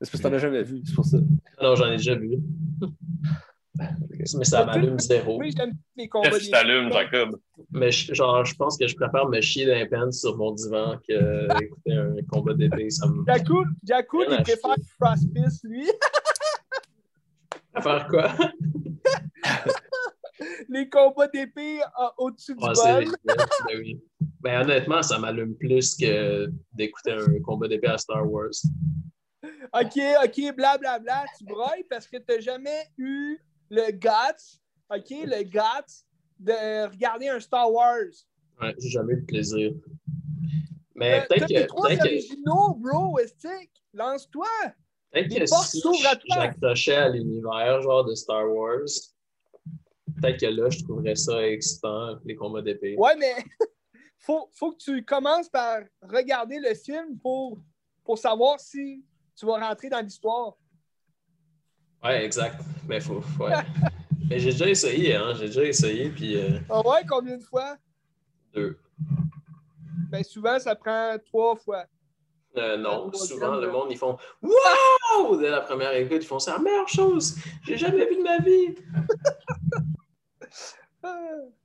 C'est 0.00 0.10
parce 0.10 0.10
que 0.10 0.16
t'en 0.28 0.32
as 0.34 0.38
jamais 0.38 0.62
vu, 0.62 0.82
c'est 0.84 0.94
pour 0.94 1.04
ça. 1.04 1.18
Non, 1.60 1.74
j'en 1.76 1.86
ai 1.92 1.96
déjà 1.96 2.14
vu. 2.14 2.38
Mais 3.78 4.44
ça 4.44 4.64
m'allume 4.64 4.98
zéro. 4.98 5.38
Oui, 5.38 5.52
j'aime 5.56 5.72
les 5.96 6.08
combats 6.08 6.30
Qu'est-ce 6.30 6.44
qui 6.44 6.50
t'allume, 6.50 6.92
Jacob? 6.92 7.38
Mais 7.70 7.90
je- 7.90 8.12
genre, 8.14 8.44
je 8.44 8.54
pense 8.54 8.76
que 8.76 8.86
je 8.86 8.94
préfère 8.94 9.26
me 9.28 9.40
chier 9.40 9.64
d'un 9.66 9.86
pen 9.86 10.12
sur 10.12 10.36
mon 10.36 10.52
divan 10.52 10.98
que 11.08 11.62
écouter 11.62 11.92
un 11.92 12.14
combat 12.30 12.54
d'épée. 12.54 12.90
Ça 12.90 13.06
me. 13.08 13.24
Jakku, 13.26 14.18
Rien 14.18 14.38
il 14.38 14.42
préfère 14.42 14.74
Crosspice, 15.00 15.60
lui. 15.64 15.86
Faire 17.82 18.06
quoi? 18.08 18.30
Les 20.68 20.88
combats 20.88 21.28
d'épée 21.28 21.80
euh, 21.80 22.06
au-dessus 22.18 22.54
du 22.54 22.60
bol. 22.60 23.04
Ben 24.42 24.62
honnêtement, 24.62 25.02
ça 25.02 25.18
m'allume 25.18 25.54
plus 25.54 25.94
que 25.94 26.50
d'écouter 26.72 27.12
un 27.12 27.40
combat 27.42 27.68
d'épée 27.68 27.86
à 27.86 27.98
Star 27.98 28.28
Wars. 28.28 28.50
OK, 29.72 29.98
OK, 30.24 30.56
blablabla, 30.56 31.24
tu 31.38 31.44
broilles 31.44 31.84
parce 31.88 32.06
que 32.08 32.16
t'as 32.18 32.40
jamais 32.40 32.88
eu 32.98 33.38
le 33.70 33.92
guts, 33.92 34.60
OK, 34.90 35.10
le 35.10 35.44
guts 35.44 36.04
de 36.40 36.90
regarder 36.90 37.28
un 37.28 37.40
Star 37.40 37.72
Wars. 37.72 38.12
Ouais, 38.60 38.74
j'ai 38.78 38.90
jamais 38.90 39.14
eu 39.14 39.20
de 39.20 39.26
plaisir. 39.26 39.72
Mais 40.94 41.20
T'as 41.20 41.26
peut-être 41.26 41.48
que, 41.48 41.54
les 41.54 41.66
trois 41.66 41.88
peut-être 41.88 42.02
que, 42.02 42.08
originaux, 42.08 42.74
bro, 42.74 43.14
Westic. 43.16 43.70
Lance-toi. 43.94 44.46
peut-être 45.12 45.28
que 45.28 45.46
si 45.46 45.82
j'accrochais 46.32 46.96
à 46.96 47.08
l'univers 47.08 47.80
genre 47.82 48.04
de 48.04 48.14
Star 48.14 48.50
Wars, 48.50 48.88
peut-être 50.20 50.40
que 50.40 50.46
là, 50.46 50.68
je 50.68 50.82
trouverais 50.82 51.14
ça 51.14 51.46
excitant, 51.46 52.16
les 52.24 52.34
combats 52.34 52.62
d'épée. 52.62 52.96
Ouais, 52.98 53.16
mais 53.16 53.34
faut, 54.22 54.48
faut 54.52 54.72
que 54.72 54.78
tu 54.78 55.04
commences 55.04 55.48
par 55.48 55.80
regarder 56.00 56.58
le 56.60 56.74
film 56.74 57.18
pour, 57.18 57.58
pour 58.04 58.16
savoir 58.18 58.58
si 58.60 59.04
tu 59.36 59.46
vas 59.46 59.58
rentrer 59.58 59.88
dans 59.88 60.00
l'histoire. 60.00 60.54
Ouais, 62.02 62.24
exact. 62.24 62.60
Mais 62.88 63.00
faut. 63.00 63.22
Ouais. 63.38 63.52
Mais 64.30 64.38
j'ai 64.38 64.52
déjà 64.52 64.68
essayé, 64.68 65.16
hein. 65.16 65.34
J'ai 65.34 65.46
déjà 65.46 65.64
essayé, 65.64 66.08
puis 66.10 66.36
euh, 66.38 66.58
Ah 66.70 66.80
ouais, 66.86 67.04
combien 67.06 67.36
de 67.36 67.42
fois? 67.42 67.76
deux. 68.54 68.78
Ben 70.10 70.22
souvent, 70.22 70.58
ça 70.58 70.74
prend 70.74 71.16
trois 71.26 71.56
fois. 71.56 71.84
Euh, 72.56 72.76
non, 72.76 73.10
souvent, 73.12 73.56
le 73.56 73.70
monde, 73.70 73.88
ils 73.90 73.96
font 73.96 74.16
Wow! 74.42 75.36
Dès 75.38 75.50
la 75.50 75.62
première 75.62 75.92
écoute, 75.94 76.18
ils 76.22 76.26
font 76.26 76.38
C'est 76.38 76.50
la 76.50 76.58
meilleure 76.58 76.88
chose! 76.88 77.36
J'ai 77.64 77.76
jamais 77.78 78.06
vu 78.06 78.16
de 78.16 78.22
ma 78.22 78.38
vie! 78.38 78.74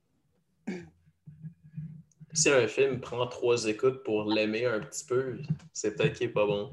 Si 2.38 2.48
un 2.50 2.68
film 2.68 3.00
prend 3.00 3.26
trois 3.26 3.64
écoutes 3.66 4.04
pour 4.04 4.30
l'aimer 4.30 4.64
un 4.64 4.78
petit 4.78 5.04
peu, 5.04 5.38
c'est 5.72 5.96
peut-être 5.96 6.16
qu'il 6.16 6.28
est 6.28 6.32
pas 6.32 6.46
bon. 6.46 6.70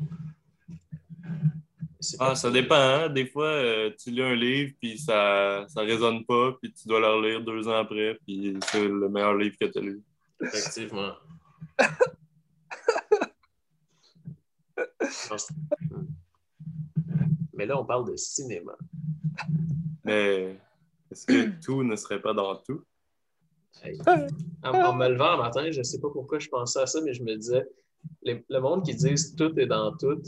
Ah, 2.20 2.28
pas- 2.28 2.36
ça 2.36 2.52
dépend. 2.52 2.76
Hein? 2.76 3.10
Des 3.10 3.26
fois, 3.26 3.48
euh, 3.48 3.90
tu 3.98 4.12
lis 4.12 4.22
un 4.22 4.36
livre, 4.36 4.74
puis 4.80 5.00
ça 5.00 5.66
ça 5.68 5.82
résonne 5.82 6.24
pas, 6.24 6.52
puis 6.62 6.72
tu 6.72 6.88
dois 6.88 7.00
le 7.00 7.08
relire 7.08 7.42
deux 7.44 7.68
ans 7.68 7.78
après, 7.78 8.20
puis 8.24 8.56
c'est 8.72 8.88
le 8.88 9.10
meilleur 9.10 9.34
livre 9.34 9.56
que 9.60 9.66
tu 9.66 9.80
as 9.80 9.82
lu. 9.82 10.04
Effectivement. 10.40 11.14
Mais 17.54 17.66
là, 17.66 17.80
on 17.80 17.86
parle 17.86 18.12
de 18.12 18.16
cinéma. 18.18 18.74
Mais 20.04 20.60
est-ce 21.10 21.26
que 21.26 21.60
tout 21.66 21.82
ne 21.84 21.96
serait 21.96 22.22
pas 22.22 22.34
dans 22.36 22.56
tout? 22.58 22.84
Hey. 23.84 23.98
En, 24.64 24.74
en 24.74 24.96
me 24.96 25.08
levant 25.10 25.32
un 25.34 25.38
matin, 25.38 25.70
je 25.72 25.82
sais 25.84 26.00
pas 26.00 26.10
pourquoi 26.12 26.40
je 26.40 26.48
pensais 26.50 26.80
à 26.80 26.86
ça, 26.88 27.00
mais 27.02 27.14
je 27.14 27.22
me 27.24 27.36
disais, 27.36 27.64
les- 28.24 28.44
le 28.50 28.60
monde 28.60 28.84
qui 28.84 28.96
dit 28.96 29.14
tout 29.38 29.58
est 29.60 29.68
dans 29.68 29.96
tout, 29.98 30.22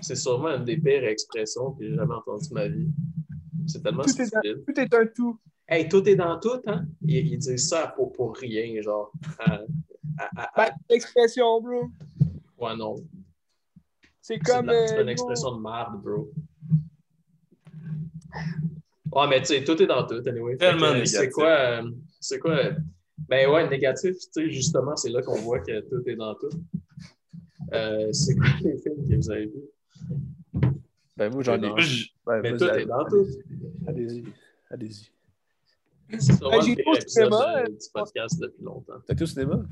c'est 0.00 0.16
sûrement 0.16 0.48
une 0.56 0.64
des 0.64 0.76
pires 0.78 1.04
expressions 1.04 1.72
que 1.72 1.84
j'ai 1.84 1.94
jamais 1.94 2.14
entendues 2.14 2.48
de 2.48 2.54
ma 2.54 2.68
vie. 2.68 2.88
C'est 3.66 3.82
tellement 3.82 4.02
Tout 4.02 4.10
est 4.20 4.30
dans- 4.32 4.40
stupide. 4.40 4.64
Tout 4.66 4.80
est 4.80 4.94
un 4.94 5.06
tout. 5.06 5.38
Hey, 5.68 5.88
tout 5.88 6.08
est 6.08 6.16
dans 6.16 6.40
tout, 6.40 6.60
hein? 6.66 6.86
Ils, 7.02 7.26
ils 7.34 7.38
disent 7.38 7.68
ça 7.68 7.88
pour, 7.94 8.12
pour 8.12 8.34
rien, 8.36 8.80
genre. 8.80 9.12
À- 9.38 9.60
à- 10.36 10.62
à- 10.64 10.70
l'expression, 10.90 11.60
bro. 11.60 11.84
ouais, 12.58 12.76
non. 12.76 12.96
C'est 14.20 14.38
comme. 14.38 14.70
c'est 14.86 14.98
euh, 14.98 15.02
une 15.02 15.08
expression 15.10 15.54
de 15.56 15.60
merde, 15.62 16.02
bro. 16.02 16.30
Ouais, 19.12 19.26
mais 19.28 19.40
tu 19.40 19.46
sais, 19.46 19.64
tout 19.64 19.80
est 19.82 19.86
dans 19.86 20.06
tout, 20.06 20.22
anyway. 20.26 20.56
Tellement 20.56 20.86
euh, 20.86 21.04
C'est 21.04 21.30
quoi, 21.30 21.46
euh, 21.48 21.90
c'est 22.20 22.38
quoi, 22.38 22.56
ben 23.28 23.50
ouais, 23.50 23.68
négatif, 23.68 24.16
tu 24.18 24.28
sais, 24.32 24.50
justement, 24.50 24.96
c'est 24.96 25.10
là 25.10 25.22
qu'on 25.22 25.36
voit 25.40 25.60
que 25.60 25.80
tout 25.88 26.08
est 26.08 26.16
dans 26.16 26.34
tout. 26.34 26.50
Euh, 27.72 28.12
c'est 28.12 28.34
quoi 28.36 28.48
les 28.62 28.78
films 28.78 29.08
que 29.08 29.14
vous 29.16 29.30
avez 29.30 29.46
vus? 29.46 30.72
Ben, 31.16 31.32
moi, 31.32 31.42
j'en 31.42 31.54
ai. 31.54 31.58
Non. 31.58 31.68
Moi, 31.70 31.80
je- 31.80 32.06
Ouais, 32.26 32.40
Mais 32.42 32.50
vas-y, 32.52 32.58
tout 32.58 32.64
est 32.78 32.86
dans 32.86 33.04
tout. 33.06 33.26
Allez-y. 33.86 34.24
Allez-y. 34.70 35.10
C'est 36.20 36.32
sûrement 36.36 36.50
Ben, 36.50 36.60
j'ai 36.62 36.70
le 36.70 36.76
pire 36.76 36.88
au 36.88 37.00
cinéma, 37.08 37.56
euh, 37.58 37.62
euh, 37.62 37.68
du 37.68 37.86
podcast 37.92 38.38
depuis 38.38 38.62
longtemps. 38.62 39.00
T'as 39.06 39.14
été 39.14 39.22
au 39.24 39.26
cinéma? 39.26 39.62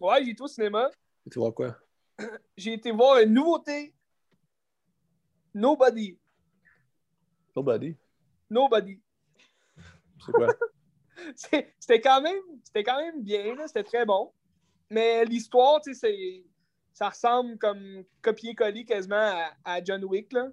Ouais, 0.00 0.24
j'ai 0.24 0.30
été 0.32 0.42
au 0.42 0.48
cinéma. 0.48 0.90
Tu 1.30 1.38
vois 1.38 1.52
quoi? 1.52 1.76
J'ai 2.56 2.72
été 2.74 2.90
voir 2.90 3.20
une 3.20 3.32
nouveauté. 3.34 3.94
Nobody. 5.54 6.18
Nobody? 7.54 7.96
Nobody. 8.50 8.98
C'est 10.26 10.32
quoi? 10.32 10.48
C'était 11.34 12.00
quand 12.00 12.20
même, 12.22 12.42
quand 12.74 12.98
même 12.98 13.22
bien, 13.22 13.54
c'était 13.66 13.84
très 13.84 14.04
bon. 14.04 14.32
Mais 14.90 15.24
l'histoire, 15.24 15.80
tu 15.80 15.94
sais, 15.94 16.44
ça 16.92 17.10
ressemble 17.10 17.58
comme 17.58 18.04
copier-coller 18.22 18.84
quasiment 18.84 19.32
à, 19.64 19.84
John 19.84 20.04
Wick. 20.04 20.32
euh, 20.34 20.48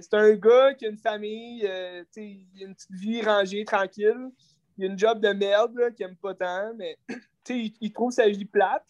c'est 0.00 0.14
un 0.14 0.32
gars 0.34 0.74
qui 0.74 0.86
a 0.86 0.88
une 0.88 0.98
famille, 0.98 1.66
euh, 1.66 2.04
il 2.16 2.46
a 2.60 2.66
une 2.66 2.74
petite 2.74 2.92
vie 2.92 3.22
rangée, 3.22 3.64
tranquille. 3.64 4.30
Il 4.78 4.84
a 4.84 4.86
une 4.86 4.98
job 4.98 5.20
de 5.20 5.28
merde 5.28 5.94
qu'il 5.94 6.06
aime 6.06 6.16
pas 6.16 6.34
tant, 6.34 6.72
mais 6.76 6.96
il, 7.50 7.74
il 7.80 7.92
trouve 7.92 8.12
sa 8.12 8.28
vie 8.28 8.44
plate. 8.44 8.86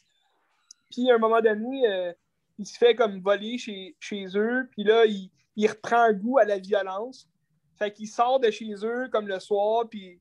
Puis 0.91 1.11
à 1.11 1.15
un 1.17 1.19
moment 1.19 1.41
donné, 1.41 1.89
euh, 1.89 2.13
il 2.59 2.67
se 2.67 2.79
fait 2.79 2.95
comme 2.95 3.21
voler 3.21 3.59
chez, 3.59 3.97
chez 3.99 4.27
eux, 4.37 4.69
puis 4.71 4.85
là, 4.85 5.07
il, 5.07 5.31
il 5.57 5.69
reprend 5.69 6.13
goût 6.13 6.39
à 6.39 6.45
la 6.45 6.59
violence. 6.59 7.29
Fait 7.79 7.93
qu'il 7.93 8.07
sort 8.07 8.39
de 8.39 8.51
chez 8.51 8.73
eux 8.85 9.09
comme 9.11 9.27
le 9.27 9.41
soir, 9.41 9.89
puis 9.89 10.21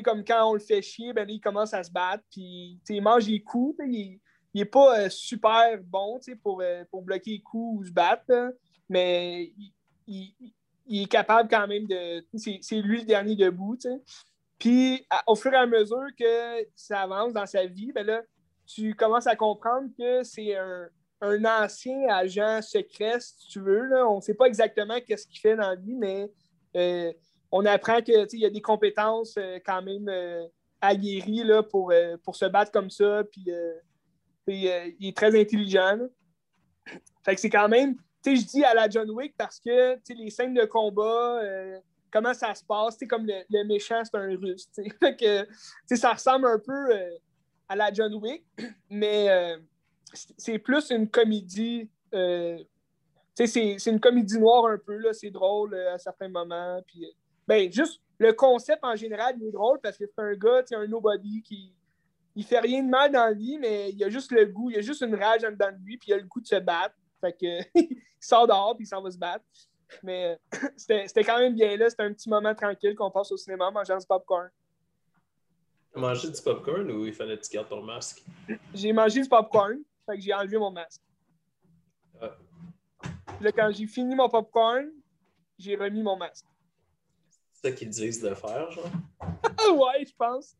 comme 0.00 0.24
quand 0.24 0.48
on 0.48 0.54
le 0.54 0.60
fait 0.60 0.80
chier, 0.80 1.12
ben 1.12 1.28
il 1.28 1.40
commence 1.40 1.74
à 1.74 1.82
se 1.82 1.90
battre, 1.90 2.24
puis 2.30 2.78
il 2.88 3.02
mange 3.02 3.26
les 3.26 3.42
coups, 3.42 3.76
il, 3.86 4.20
il 4.54 4.60
est 4.60 4.64
pas 4.66 5.00
euh, 5.00 5.08
super 5.10 5.78
bon, 5.82 6.18
pour, 6.42 6.62
euh, 6.62 6.84
pour 6.90 7.02
bloquer 7.02 7.32
les 7.32 7.40
coups 7.42 7.80
ou 7.80 7.84
se 7.84 7.90
battre, 7.90 8.54
mais 8.88 9.52
il, 10.06 10.34
il- 10.86 11.02
est 11.02 11.10
capable 11.10 11.48
quand 11.48 11.66
même 11.66 11.86
de... 11.86 12.24
C'est 12.34 12.80
lui 12.80 13.00
le 13.00 13.06
dernier 13.06 13.36
debout. 13.36 13.78
Puis, 14.58 15.06
au 15.26 15.34
fur 15.34 15.52
et 15.52 15.56
à 15.56 15.66
mesure 15.66 16.06
que 16.18 16.66
ça 16.74 17.02
avance 17.02 17.32
dans 17.32 17.46
sa 17.46 17.66
vie, 17.66 17.92
ben 17.92 18.06
là, 18.06 18.22
tu 18.66 18.94
commences 18.94 19.26
à 19.26 19.36
comprendre 19.36 19.88
que 19.98 20.22
c'est 20.22 20.56
un, 20.56 20.88
un 21.20 21.44
ancien 21.44 22.08
agent 22.08 22.60
secret, 22.62 23.20
si 23.20 23.48
tu 23.48 23.60
veux. 23.60 23.86
Là. 23.86 24.06
On 24.08 24.16
ne 24.16 24.20
sait 24.20 24.34
pas 24.34 24.46
exactement 24.46 24.98
qu'est-ce 25.06 25.26
qu'il 25.26 25.40
fait 25.40 25.56
dans 25.56 25.70
la 25.70 25.76
vie, 25.76 25.94
mais 25.94 26.30
euh, 26.76 27.12
on 27.52 27.66
apprend 27.66 27.98
que 28.00 28.24
tu 28.24 28.30
sais, 28.30 28.36
il 28.38 28.40
y 28.40 28.46
a 28.46 28.50
des 28.50 28.62
compétences 28.62 29.34
euh, 29.36 29.58
quand 29.64 29.82
même 29.82 30.08
euh, 30.08 30.46
aguerries 30.80 31.44
là, 31.44 31.62
pour, 31.62 31.92
euh, 31.92 32.16
pour 32.24 32.34
se 32.34 32.46
battre 32.46 32.72
comme 32.72 32.90
ça. 32.90 33.22
Puis, 33.30 33.46
il 34.48 35.06
est 35.06 35.16
très 35.16 35.38
intelligent. 35.38 35.98
Fait 37.24 37.34
que 37.34 37.40
c'est 37.40 37.50
quand 37.50 37.68
même, 37.68 37.94
tu 38.24 38.34
sais, 38.34 38.36
je 38.36 38.46
dis 38.46 38.64
à 38.64 38.74
la 38.74 38.88
John 38.88 39.08
Wick 39.10 39.36
parce 39.36 39.60
que 39.60 39.98
les 40.12 40.30
scènes 40.30 40.54
de 40.54 40.64
combat, 40.64 41.40
comment 42.10 42.34
ça 42.34 42.54
se 42.54 42.64
passe, 42.64 42.96
tu 42.96 43.06
comme 43.06 43.26
le, 43.26 43.44
le 43.48 43.64
méchant, 43.64 44.02
c'est 44.02 44.16
un 44.16 44.36
russe. 44.36 44.68
ça 45.94 46.12
ressemble 46.12 46.46
un 46.46 46.58
peu 46.58 46.92
à 47.68 47.76
la 47.76 47.92
John 47.92 48.14
Wick, 48.14 48.44
mais 48.90 49.56
c'est- 50.12 50.58
plus 50.58 50.90
une 50.90 51.08
comédie. 51.08 51.88
c'est 52.10 53.86
une 53.86 54.00
comédie 54.00 54.40
noire 54.40 54.66
un 54.66 54.78
peu, 54.78 55.12
c'est 55.12 55.30
drôle 55.30 55.76
à 55.76 55.98
certains 55.98 56.28
moments. 56.28 56.82
Puis, 56.88 57.06
ben, 57.46 57.72
juste 57.72 58.00
le 58.18 58.32
concept 58.32 58.84
en 58.84 58.96
général, 58.96 59.34
il 59.40 59.48
est 59.48 59.52
drôle 59.52 59.80
parce 59.80 59.96
que 59.96 60.04
c'est 60.06 60.22
un 60.22 60.34
gars, 60.34 60.62
un 60.72 60.86
nobody 60.86 61.42
qui 61.42 61.74
il 62.34 62.44
fait 62.44 62.60
rien 62.60 62.82
de 62.82 62.88
mal 62.88 63.12
dans 63.12 63.24
la 63.24 63.32
vie, 63.32 63.58
mais 63.58 63.90
il 63.90 64.02
a 64.04 64.08
juste 64.08 64.32
le 64.32 64.46
goût, 64.46 64.70
il 64.70 64.78
a 64.78 64.80
juste 64.80 65.02
une 65.02 65.14
rage 65.14 65.44
en 65.44 65.50
dedans 65.50 65.70
de 65.70 65.84
lui, 65.84 65.98
puis 65.98 66.10
il 66.10 66.14
a 66.14 66.16
le 66.16 66.24
goût 66.24 66.40
de 66.40 66.46
se 66.46 66.56
battre. 66.56 66.94
Fait 67.20 67.32
que 67.32 67.62
il 67.74 68.02
sort 68.20 68.46
dehors, 68.46 68.74
puis 68.74 68.84
il 68.84 68.88
s'en 68.88 69.02
va 69.02 69.10
se 69.10 69.18
battre. 69.18 69.44
Mais 70.02 70.38
c'était 70.76 71.24
quand 71.24 71.38
même 71.38 71.54
bien 71.54 71.76
là, 71.76 71.90
c'était 71.90 72.04
un 72.04 72.12
petit 72.12 72.28
moment 72.28 72.54
tranquille 72.54 72.94
qu'on 72.94 73.10
passe 73.10 73.30
au 73.32 73.36
cinéma 73.36 73.66
en 73.66 73.72
mangeant 73.72 73.98
du 73.98 74.06
popcorn. 74.06 74.48
T'as 75.92 76.00
mangé 76.00 76.30
du 76.30 76.40
popcorn 76.40 76.90
ou 76.90 77.04
il 77.04 77.12
fallait 77.12 77.36
que 77.36 77.42
tu 77.42 77.52
gardes 77.52 77.68
ton 77.68 77.82
masque? 77.82 78.24
J'ai 78.72 78.92
mangé 78.94 79.20
du 79.20 79.28
popcorn, 79.28 79.78
fait 80.06 80.16
que 80.16 80.22
j'ai 80.22 80.32
enlevé 80.32 80.56
mon 80.56 80.70
masque. 80.70 81.02
Ah. 82.18 82.34
Là, 83.42 83.52
quand 83.52 83.70
j'ai 83.72 83.86
fini 83.86 84.14
mon 84.14 84.28
popcorn, 84.30 84.90
j'ai 85.58 85.76
remis 85.76 86.02
mon 86.02 86.16
masque. 86.16 86.46
C'est 87.62 87.70
ça 87.70 87.76
qu'ils 87.76 87.90
disent 87.90 88.20
de 88.20 88.34
faire, 88.34 88.70
genre? 88.70 88.90
Ouais, 89.76 90.04
je 90.04 90.12
pense. 90.16 90.56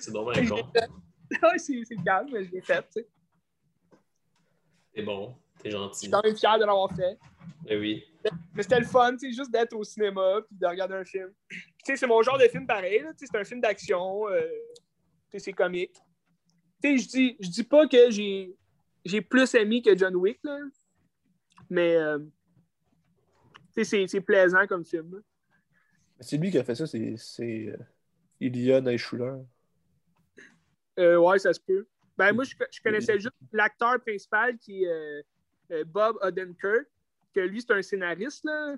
C'est 0.00 0.12
dommage 0.12 0.48
con. 0.48 0.56
Ouais, 0.56 1.58
c'est 1.58 1.82
c'est 1.84 1.96
calme, 2.04 2.28
mais 2.32 2.44
je 2.44 2.50
l'ai 2.52 2.60
fait, 2.62 2.82
tu 2.82 3.00
sais. 3.02 3.08
T'es 4.94 5.02
bon, 5.02 5.36
t'es 5.58 5.70
Je 5.70 5.76
gentil. 5.76 5.98
suis 6.00 6.10
quand 6.10 6.22
même 6.24 6.36
fier 6.36 6.58
de 6.58 6.64
l'avoir 6.64 6.90
fait. 6.94 7.18
Eh 7.68 7.76
oui. 7.78 8.04
Mais 8.54 8.62
c'était 8.62 8.80
le 8.80 8.86
fun, 8.86 9.12
tu 9.12 9.18
sais, 9.30 9.32
juste 9.36 9.50
d'être 9.50 9.74
au 9.74 9.84
cinéma 9.84 10.40
puis 10.48 10.56
de 10.56 10.66
regarder 10.66 10.94
un 10.94 11.04
film. 11.04 11.30
Tu 11.48 11.58
sais, 11.84 11.96
c'est 11.96 12.06
mon 12.06 12.22
genre 12.22 12.38
de 12.38 12.48
film 12.48 12.66
pareil, 12.66 13.00
là, 13.02 13.12
tu 13.12 13.18
sais, 13.18 13.26
c'est 13.30 13.38
un 13.38 13.44
film 13.44 13.60
d'action, 13.60 14.28
euh, 14.28 14.40
tu 14.40 15.32
sais, 15.32 15.38
c'est 15.40 15.52
comique. 15.52 15.94
Tu 16.82 16.96
sais, 16.96 16.98
je 16.98 17.08
dis, 17.08 17.36
je 17.40 17.48
dis 17.50 17.64
pas 17.64 17.86
que 17.86 18.10
j'ai, 18.10 18.56
j'ai 19.04 19.20
plus 19.20 19.52
aimé 19.54 19.82
que 19.82 19.96
John 19.96 20.16
Wick, 20.16 20.38
là, 20.42 20.58
mais 21.68 21.94
euh, 21.96 22.18
tu 23.74 23.74
sais, 23.74 23.84
c'est, 23.84 24.06
c'est 24.08 24.20
plaisant 24.20 24.66
comme 24.66 24.84
film. 24.84 25.14
là. 25.16 25.20
C'est 26.20 26.36
lui 26.38 26.50
qui 26.50 26.58
a 26.58 26.64
fait 26.64 26.74
ça, 26.74 26.86
c'est 26.86 27.16
euh, 27.68 27.76
Ilya 28.40 28.80
Naishuller. 28.80 29.34
Euh, 30.98 31.16
ouais, 31.18 31.38
ça 31.38 31.52
se 31.52 31.60
peut. 31.60 31.86
Ben, 32.16 32.32
moi, 32.32 32.44
je, 32.44 32.54
je 32.70 32.80
connaissais 32.80 33.18
juste 33.18 33.34
l'acteur 33.52 34.00
principal 34.00 34.56
qui 34.58 34.84
est 34.84 34.88
euh, 34.88 35.22
euh, 35.72 35.84
Bob 35.84 36.16
Odenkirk, 36.22 36.86
que 37.34 37.40
lui, 37.40 37.60
c'est 37.60 37.72
un 37.72 37.82
scénariste, 37.82 38.44
là. 38.44 38.76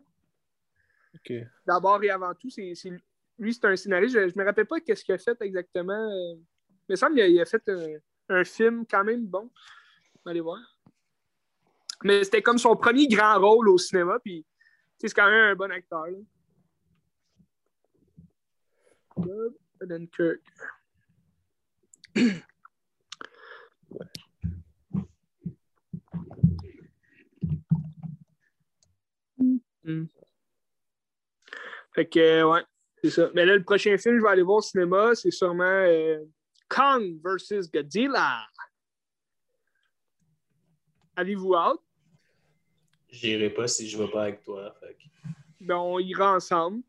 D'abord 1.66 2.02
et 2.02 2.10
avant 2.10 2.34
tout, 2.34 2.50
c'est, 2.50 2.72
lui, 3.38 3.54
c'est 3.54 3.64
un 3.64 3.76
scénariste. 3.76 4.14
Je, 4.14 4.28
je 4.28 4.38
me 4.38 4.44
rappelle 4.44 4.66
pas 4.66 4.80
qu'est-ce 4.80 5.04
qu'il 5.04 5.14
a 5.14 5.18
fait 5.18 5.40
exactement. 5.40 5.92
euh, 5.92 6.34
Il 6.88 6.92
me 6.92 6.96
semble 6.96 7.14
qu'il 7.14 7.40
a, 7.40 7.44
fait 7.44 7.62
un, 7.68 7.86
un 8.30 8.44
film 8.44 8.84
quand 8.90 9.04
même 9.04 9.24
bon. 9.24 9.48
Allez 10.26 10.40
voir. 10.40 10.58
Mais 12.02 12.24
c'était 12.24 12.42
comme 12.42 12.58
son 12.58 12.76
premier 12.76 13.06
grand 13.06 13.38
rôle 13.38 13.68
au 13.68 13.78
cinéma, 13.78 14.18
puis 14.22 14.44
c'est 14.98 15.12
quand 15.14 15.30
même 15.30 15.52
un 15.52 15.54
bon 15.54 15.70
acteur. 15.70 16.06
là. 16.06 16.18
Bob 19.18 19.54
Odenkirk. 19.82 20.40
Hmm. 29.84 30.04
Fait 31.94 32.06
que, 32.06 32.18
euh, 32.18 32.50
ouais, 32.50 32.62
c'est 33.02 33.10
ça. 33.10 33.30
Mais 33.34 33.46
là, 33.46 33.56
le 33.56 33.64
prochain 33.64 33.96
film 33.96 34.18
je 34.18 34.22
vais 34.22 34.28
aller 34.28 34.42
voir 34.42 34.58
au 34.58 34.62
cinéma, 34.62 35.14
c'est 35.14 35.30
sûrement 35.30 35.64
euh, 35.64 36.24
Kong 36.68 37.18
versus 37.24 37.70
Godzilla. 37.70 38.46
Avez-vous 41.16 41.54
hâte? 41.54 41.80
J'irai 43.08 43.50
pas 43.50 43.66
si 43.66 43.88
je 43.88 43.96
vais 43.96 44.10
pas 44.10 44.24
avec 44.24 44.42
toi. 44.42 44.74
Fait 44.78 44.96
Ben, 45.60 45.76
on 45.76 45.98
ira 45.98 46.34
ensemble. 46.34 46.82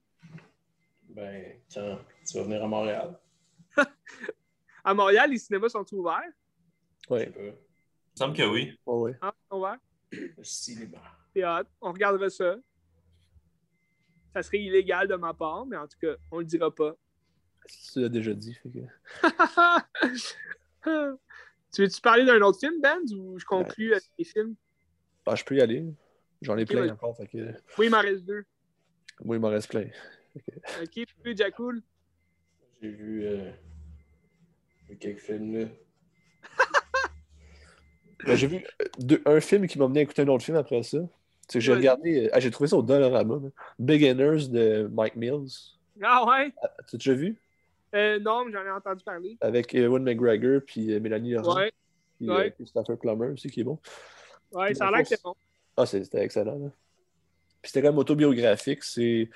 ben, 1.08 1.56
quand 1.74 2.00
tu 2.32 2.38
vas 2.38 2.44
venir 2.44 2.64
à 2.64 2.68
Montréal, 2.68 3.20
À 4.84 4.94
Montréal, 4.94 5.30
les 5.32 5.38
cinémas 5.38 5.70
sont 5.70 5.86
ouverts? 5.94 6.32
pas. 7.08 7.22
Il 7.24 7.30
me 7.32 7.54
semble 8.16 8.36
que 8.36 8.44
oui. 8.44 8.78
Ouais, 8.86 8.96
ouais. 9.12 9.18
Hein, 9.22 9.32
ils 9.36 9.48
sont 9.50 9.58
ouverts. 9.58 9.78
Le 10.12 10.44
cinéma. 10.44 10.98
C'est 11.36 11.44
hâte. 11.44 11.68
On 11.82 11.92
regardera 11.92 12.30
ça. 12.30 12.56
Ça 14.34 14.44
serait 14.44 14.60
illégal 14.60 15.08
de 15.08 15.16
ma 15.16 15.34
part, 15.34 15.66
mais 15.66 15.78
en 15.78 15.88
tout 15.88 15.98
cas, 16.02 16.16
on 16.32 16.40
le 16.40 16.46
dira 16.46 16.74
pas. 16.74 16.96
Tu 17.94 18.00
l'as 18.02 18.10
déjà 18.10 18.34
dit. 18.34 18.54
fait 18.56 18.70
que- 18.70 18.88
tu 21.74 21.82
veux-tu 21.82 22.02
parler 22.02 22.26
d'un 22.26 22.42
autre 22.42 22.60
film, 22.60 22.80
Ben, 22.82 23.00
ou 23.14 23.38
je 23.38 23.46
conclue 23.46 23.92
avec 23.94 24.10
les 24.18 24.26
films? 24.26 24.56
Ah, 25.26 25.36
je 25.36 25.44
peux 25.44 25.56
y 25.56 25.62
aller. 25.62 25.86
J'en 26.42 26.58
ai 26.58 26.66
plein 26.66 26.90
encore. 26.92 27.16
Fait 27.18 27.28
que... 27.28 27.54
Oui, 27.78 27.88
il 27.88 27.90
m'en 27.92 28.02
reste 28.02 28.24
deux. 28.26 28.44
Moi, 29.24 29.36
il 29.36 29.40
m'en 29.40 29.50
reste 29.50 29.70
plein. 29.70 29.88
Ok, 30.82 31.06
plus 31.22 31.36
Jacoul. 31.38 31.84
J'ai 32.82 32.90
vu, 32.90 33.26
euh, 33.26 33.52
vu 34.90 34.98
quelques 34.98 35.20
films 35.22 35.58
là. 35.60 35.66
Ben, 38.26 38.36
j'ai 38.36 38.48
vu 38.48 38.58
euh, 38.58 38.86
deux- 39.00 39.22
un 39.26 39.40
film 39.40 39.66
qui 39.68 39.80
m'a 39.80 39.88
mené 39.88 40.02
à 40.02 40.04
écouter 40.04 40.22
un 40.24 40.28
autre 40.28 40.44
film 40.44 40.58
après 40.58 40.84
ça. 40.84 40.98
C'est 41.48 41.60
que 41.60 41.64
j'ai 41.66 41.74
regardé. 41.74 42.26
euh, 42.26 42.30
ah, 42.34 42.40
j'ai 42.40 42.52
trouvé 42.52 42.68
ça 42.68 42.76
au 42.76 42.82
Dollarama. 42.84 43.36
là. 43.42 43.50
Beginners 43.80 44.50
de 44.50 44.90
Mike 44.92 45.16
Mills. 45.16 45.48
Ah 46.04 46.26
ouais? 46.28 46.54
T'as 46.62 46.98
déjà 46.98 47.14
vu? 47.14 47.38
Euh, 47.96 48.20
non, 48.20 48.46
mais 48.46 48.52
j'en 48.52 48.64
ai 48.66 48.70
entendu 48.72 49.04
parler. 49.04 49.38
Avec 49.42 49.74
Ewan 49.74 50.04
McGregor 50.04 50.62
puis 50.66 50.94
euh, 50.94 51.00
Mélanie 51.00 51.32
Laurent. 51.32 51.56
Ouais, 51.56 51.72
Puis 52.18 52.30
ouais. 52.30 52.52
Christopher 52.52 52.98
Plummer 52.98 53.28
aussi 53.32 53.50
qui 53.50 53.62
est 53.62 53.64
bon. 53.64 53.80
ouais, 54.52 54.74
ça 54.76 54.88
a 54.88 54.92
l'air 54.92 55.02
que 55.02 55.08
c'est 55.08 55.24
bon. 55.24 55.34
Ah, 55.78 55.86
c'est- 55.86 56.04
c'était 56.04 56.22
excellent. 56.24 56.60
là. 56.60 56.70
Puis 57.62 57.72
c'était 57.72 57.82
quand 57.82 57.90
même 57.90 58.00
autobiographique. 58.00 58.84
C'est. 58.84 59.30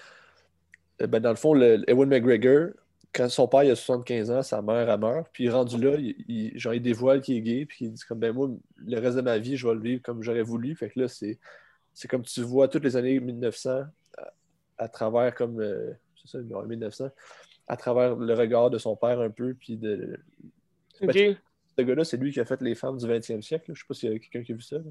Ben, 0.99 1.19
dans 1.21 1.29
le 1.31 1.35
fond, 1.35 1.53
le, 1.53 1.83
Ewan 1.89 2.07
McGregor, 2.09 2.69
quand 3.13 3.29
son 3.29 3.47
père 3.47 3.63
il 3.63 3.71
a 3.71 3.75
75 3.75 4.31
ans, 4.31 4.41
sa 4.41 4.61
mère 4.61 4.89
a 4.89 4.97
meurt. 4.97 5.29
Puis 5.31 5.47
rendu 5.49 5.77
là, 5.77 5.95
il, 5.97 6.15
il- 6.27 6.57
genre, 6.59 6.73
il 6.73 6.81
dévoile 6.81 7.21
qu'il 7.21 7.37
est 7.37 7.41
gay. 7.41 7.65
Puis 7.65 7.85
il 7.85 7.91
dit 7.93 8.01
comme 8.07 8.19
ben 8.19 8.33
moi, 8.33 8.49
le 8.77 8.99
reste 8.99 9.17
de 9.17 9.21
ma 9.21 9.37
vie, 9.37 9.55
je 9.55 9.67
vais 9.67 9.73
le 9.75 9.81
vivre 9.81 10.01
comme 10.01 10.23
j'aurais 10.23 10.41
voulu. 10.43 10.75
Fait 10.75 10.89
que 10.89 10.99
là, 10.99 11.07
c'est. 11.07 11.39
C'est 11.95 12.07
comme 12.07 12.23
tu 12.23 12.41
vois 12.41 12.67
toutes 12.67 12.83
les 12.85 12.95
années 12.95 13.19
1900 13.19 13.83
à, 14.17 14.33
à 14.79 14.87
travers 14.87 15.35
comme. 15.35 15.59
euh, 15.61 15.91
c'est 16.15 16.27
ça, 16.39 16.47
genre 16.49 16.65
1900. 16.65 17.09
À 17.67 17.77
travers 17.77 18.15
le 18.15 18.33
regard 18.33 18.69
de 18.71 18.77
son 18.79 18.95
père 18.95 19.19
un 19.21 19.29
peu. 19.29 19.53
Puis 19.53 19.77
de. 19.77 20.19
Ben, 21.01 21.35
ce 21.77 21.83
gars-là, 21.83 22.03
c'est 22.03 22.17
lui 22.17 22.31
qui 22.31 22.39
a 22.39 22.45
fait 22.45 22.61
les 22.61 22.73
femmes 22.75 22.97
du 22.97 23.05
20e 23.05 23.41
siècle. 23.41 23.65
là. 23.71 23.73
Je 23.75 23.81
sais 23.81 23.85
pas 23.87 23.93
s'il 23.93 24.11
y 24.11 24.15
a 24.15 24.19
quelqu'un 24.19 24.43
qui 24.43 24.51
a 24.53 24.55
vu 24.55 24.61
ça. 24.61 24.77
là. 24.77 24.83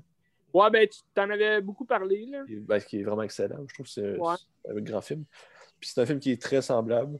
Ouais, 0.54 0.70
ben, 0.70 0.86
tu 0.86 1.00
t'en 1.14 1.28
avais 1.30 1.60
beaucoup 1.60 1.84
parlé, 1.84 2.26
là. 2.26 2.44
Qui 2.46 2.54
est- 2.54 2.60
ben, 2.60 2.78
qui 2.80 3.00
est 3.00 3.02
vraiment 3.04 3.22
excellent. 3.22 3.64
Je 3.66 3.74
trouve 3.74 3.86
que 3.86 3.92
c'est 3.92 4.16
Ouais. 4.18 4.34
c'est 4.64 4.70
un 4.70 4.80
grand 4.80 5.00
film. 5.00 5.24
Puis 5.80 5.90
c'est 5.92 6.00
un 6.00 6.06
film 6.06 6.20
qui 6.20 6.30
est 6.32 6.40
très 6.40 6.60
semblable. 6.62 7.18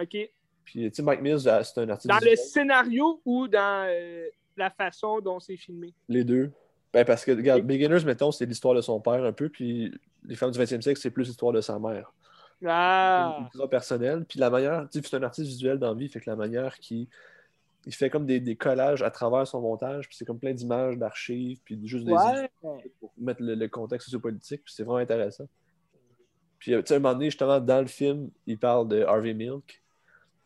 OK. 0.00 0.30
Puis, 0.64 0.90
tu 0.90 0.94
sais, 0.94 1.02
Mike 1.02 1.20
Mills, 1.20 1.46
euh, 1.46 1.62
c'est 1.62 1.80
un 1.80 1.88
artiste. 1.88 2.08
Dans 2.08 2.18
le 2.24 2.36
scénario 2.36 3.20
ou 3.24 3.48
dans 3.48 3.86
euh, 3.88 4.26
la 4.56 4.70
façon 4.70 5.20
dont 5.20 5.40
c'est 5.40 5.56
filmé? 5.56 5.92
Les 6.08 6.24
deux. 6.24 6.50
Ben, 6.92 7.04
parce 7.04 7.24
que, 7.24 7.32
regarde, 7.32 7.62
Beginners, 7.62 8.04
mettons, 8.04 8.30
c'est 8.30 8.46
l'histoire 8.46 8.74
de 8.74 8.80
son 8.80 9.00
père 9.00 9.24
un 9.24 9.32
peu. 9.32 9.48
Puis 9.48 9.92
Les 10.24 10.36
femmes 10.36 10.52
du 10.52 10.58
20e 10.58 10.80
siècle, 10.80 11.00
c'est 11.00 11.10
plus 11.10 11.26
l'histoire 11.26 11.52
de 11.52 11.60
sa 11.60 11.78
mère. 11.78 12.12
Ah! 12.66 13.40
ultra 13.42 13.68
personnel. 13.68 14.24
Puis 14.24 14.38
la 14.38 14.48
manière, 14.48 14.88
tu 14.90 15.00
sais, 15.00 15.08
c'est 15.08 15.16
un 15.16 15.22
artiste 15.22 15.48
visuel 15.48 15.78
dans 15.78 15.88
la 15.88 15.98
vie, 15.98 16.08
fait 16.08 16.20
que 16.20 16.30
la 16.30 16.36
manière 16.36 16.78
qui. 16.78 17.08
Il 17.86 17.94
fait 17.94 18.08
comme 18.08 18.24
des, 18.24 18.40
des 18.40 18.56
collages 18.56 19.02
à 19.02 19.10
travers 19.10 19.46
son 19.46 19.60
montage, 19.60 20.08
puis 20.08 20.16
c'est 20.16 20.24
comme 20.24 20.38
plein 20.38 20.54
d'images, 20.54 20.96
d'archives, 20.96 21.60
puis 21.62 21.78
juste 21.86 22.06
des 22.06 22.12
Ouais! 22.12 22.50
pour 22.98 23.12
mettre 23.18 23.42
le, 23.42 23.54
le 23.54 23.68
contexte 23.68 24.06
sociopolitique, 24.06 24.62
puis 24.64 24.72
c'est 24.72 24.84
vraiment 24.84 25.00
intéressant. 25.00 25.46
Puis, 26.58 26.72
euh, 26.72 26.80
tu 26.80 26.86
sais, 26.86 26.94
à 26.94 26.96
un 26.96 27.00
moment 27.00 27.12
donné, 27.12 27.26
justement, 27.26 27.60
dans 27.60 27.82
le 27.82 27.86
film, 27.86 28.30
il 28.46 28.58
parle 28.58 28.88
de 28.88 29.02
Harvey 29.02 29.34
Milk. 29.34 29.83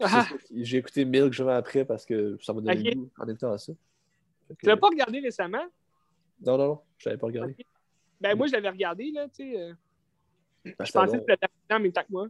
Ah! 0.00 0.26
ça, 0.28 0.36
J'ai 0.54 0.78
écouté 0.78 1.04
Milk 1.04 1.32
justement 1.32 1.50
après 1.56 1.84
parce 1.84 2.04
que 2.04 2.36
ça 2.42 2.52
m'a 2.52 2.60
donné 2.60 2.90
le 2.90 2.94
goût 2.94 3.10
en 3.18 3.28
écoutant 3.28 3.56
ça. 3.58 3.72
Fait 4.48 4.54
que- 4.54 4.60
Tu 4.60 4.66
l'as 4.66 4.76
pas 4.76 4.86
regardé 4.88 5.20
récemment? 5.20 5.64
Non, 6.46 6.56
non, 6.56 6.66
non, 6.68 6.80
je 6.98 7.08
l'avais 7.08 7.18
pas 7.18 7.26
regardé. 7.26 7.56
Ben, 8.20 8.36
moi, 8.36 8.46
je 8.46 8.52
l'avais 8.52 8.70
regardé, 8.70 9.10
là, 9.12 9.26
tu 9.28 9.52
sais. 9.52 9.60
euh, 9.60 9.72
Ben, 10.64 10.84
Je 10.84 10.92
pensais 10.92 11.18
bon. 11.18 11.24
que 11.24 11.32
tu 11.32 11.38
l'avais 11.68 11.82
même 11.82 11.92
temps 11.92 12.02
que 12.02 12.12
moi. 12.12 12.28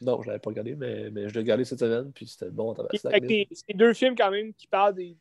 Non, 0.00 0.22
je 0.22 0.26
l'avais 0.28 0.38
pas 0.38 0.50
regardé, 0.50 0.74
mais, 0.74 1.10
mais 1.10 1.28
je 1.28 1.34
l'ai 1.34 1.40
regardé 1.40 1.64
cette 1.64 1.78
semaine, 1.80 2.10
puis 2.12 2.26
c'était 2.26 2.50
bon. 2.50 2.74
C'est 2.94 3.74
deux 3.74 3.92
films, 3.94 4.14
quand 4.16 4.30
même, 4.30 4.52
qui 4.54 4.66
parlent 4.66 4.94
des, 4.94 5.16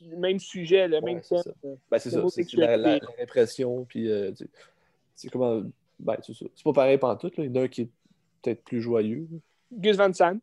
du 0.00 0.16
même 0.16 0.38
sujet, 0.38 0.88
le 0.88 0.96
Ouais, 0.96 1.14
même 1.14 1.20
thème. 1.22 1.38
ça. 1.38 1.50
Ben, 1.62 1.98
c'est 1.98 2.10
ça, 2.10 2.10
c'est 2.10 2.12
la, 2.12 2.16
L'homosexualité. 2.18 2.76
la- 2.76 2.76
la 2.98 3.00
répression, 3.18 3.84
puis 3.84 4.10
euh, 4.10 4.32
tu- 4.32 4.48
c'est 5.14 5.28
comment. 5.30 5.62
Ben, 5.98 6.16
c'est 6.22 6.34
ça. 6.34 6.46
C'est 6.54 6.64
pas 6.64 6.72
pareil 6.72 6.98
pantoute, 6.98 7.36
là. 7.36 7.44
Il 7.44 7.50
y 7.54 7.58
en 7.58 7.60
a 7.62 7.64
un 7.64 7.68
qui 7.68 7.82
est 7.82 7.88
peut-être 8.42 8.62
plus 8.64 8.80
joyeux. 8.80 9.26
Gus 9.72 9.96
Van 9.96 10.12
Sant. 10.12 10.38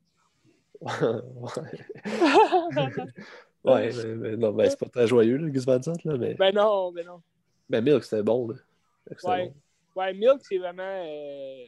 ouais, 3.63 3.91
mais, 3.93 4.15
mais 4.15 4.37
non, 4.37 4.51
ben, 4.51 4.69
c'est 4.69 4.79
pas 4.79 4.89
très 4.89 5.07
joyeux, 5.07 5.37
là, 5.37 5.49
Gus 5.49 5.65
Van 5.65 5.81
Sant, 5.81 6.03
là, 6.05 6.17
mais, 6.17 6.35
ben 6.35 6.53
non, 6.53 6.91
ben 6.91 7.05
non. 7.05 7.21
mais 7.69 7.81
Milk, 7.81 8.03
c'était 8.03 8.23
bon, 8.23 8.49
là. 8.49 8.55
Ouais. 9.23 9.47
bon. 9.47 9.55
Ouais, 10.01 10.13
Milk, 10.13 10.41
c'est 10.43 10.57
vraiment. 10.59 10.83
euh, 10.83 11.65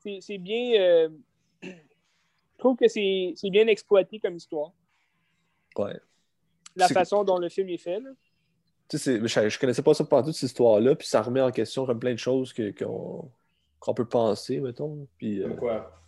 c'est 0.00 0.18
c'est 0.20 0.38
bien. 0.38 0.80
euh, 0.80 1.08
Je 1.62 2.58
trouve 2.58 2.76
que 2.76 2.88
c'est 2.88 3.34
c'est 3.36 3.50
bien 3.50 3.66
exploité 3.68 4.18
comme 4.18 4.36
histoire. 4.36 4.72
Ouais. 5.76 5.98
La 6.74 6.88
façon 6.88 7.22
dont 7.22 7.38
le 7.38 7.48
film 7.48 7.68
est 7.68 7.78
fait. 7.78 8.00
Là. 8.00 8.10
Tu 8.88 8.98
sais, 8.98 9.20
je, 9.20 9.48
je 9.48 9.58
connaissais 9.58 9.82
pas 9.82 9.94
ça 9.94 10.04
pantoute, 10.04 10.34
cette 10.34 10.50
histoire-là, 10.50 10.94
puis 10.94 11.06
ça 11.06 11.22
remet 11.22 11.40
en 11.40 11.50
question 11.50 11.86
comme 11.86 11.98
plein 12.00 12.12
de 12.12 12.18
choses 12.18 12.52
qu'on 12.52 13.30
qu'on 13.78 13.94
peut 13.94 14.08
penser, 14.08 14.60
mettons. 14.60 15.06
Puis, 15.18 15.42
euh, 15.42 15.48
Comme 15.48 15.56
quoi? 15.58 16.02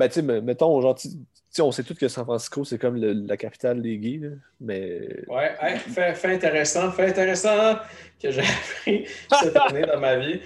Ben, 0.00 0.08
tu 0.08 0.14
sais, 0.14 0.22
me- 0.22 0.40
mettons, 0.40 0.80
genre, 0.80 0.94
tu 0.94 1.08
tu 1.10 1.16
sais, 1.56 1.62
on 1.62 1.72
sait 1.72 1.82
tous 1.82 1.94
que 1.94 2.06
San 2.08 2.24
Francisco, 2.24 2.64
c'est 2.64 2.78
comme 2.78 2.96
le- 2.96 3.12
la 3.12 3.36
capitale 3.36 3.82
des 3.82 3.98
gays, 3.98 4.18
là, 4.22 4.28
mais 4.60 5.24
Ouais, 5.26 5.54
hey, 5.60 5.78
fait, 5.78 6.14
fait 6.14 6.34
intéressant, 6.34 6.90
fait 6.92 7.06
intéressant 7.06 7.74
que 8.22 8.30
j'ai 8.30 8.40
appris 8.40 9.06
cette 9.42 9.56
année 9.56 9.82
dans 9.82 9.98
ma 9.98 10.16
vie. 10.16 10.40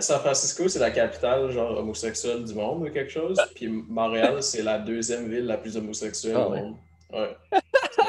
San 0.00 0.18
Francisco, 0.18 0.68
c'est 0.68 0.80
la 0.80 0.90
capitale 0.90 1.50
genre 1.52 1.78
homosexuelle 1.78 2.44
du 2.44 2.52
monde 2.54 2.82
ou 2.82 2.90
quelque 2.90 3.10
chose. 3.10 3.38
Puis 3.54 3.68
Montréal, 3.68 4.42
c'est 4.42 4.62
la 4.62 4.78
deuxième 4.78 5.28
ville 5.30 5.46
la 5.46 5.56
plus 5.56 5.76
homosexuelle 5.76 6.36
Ah 6.36 6.48
au 6.48 6.50
ouais. 6.50 6.60
monde. 6.62 6.76
Ouais, 7.12 7.36
c'est 7.90 8.04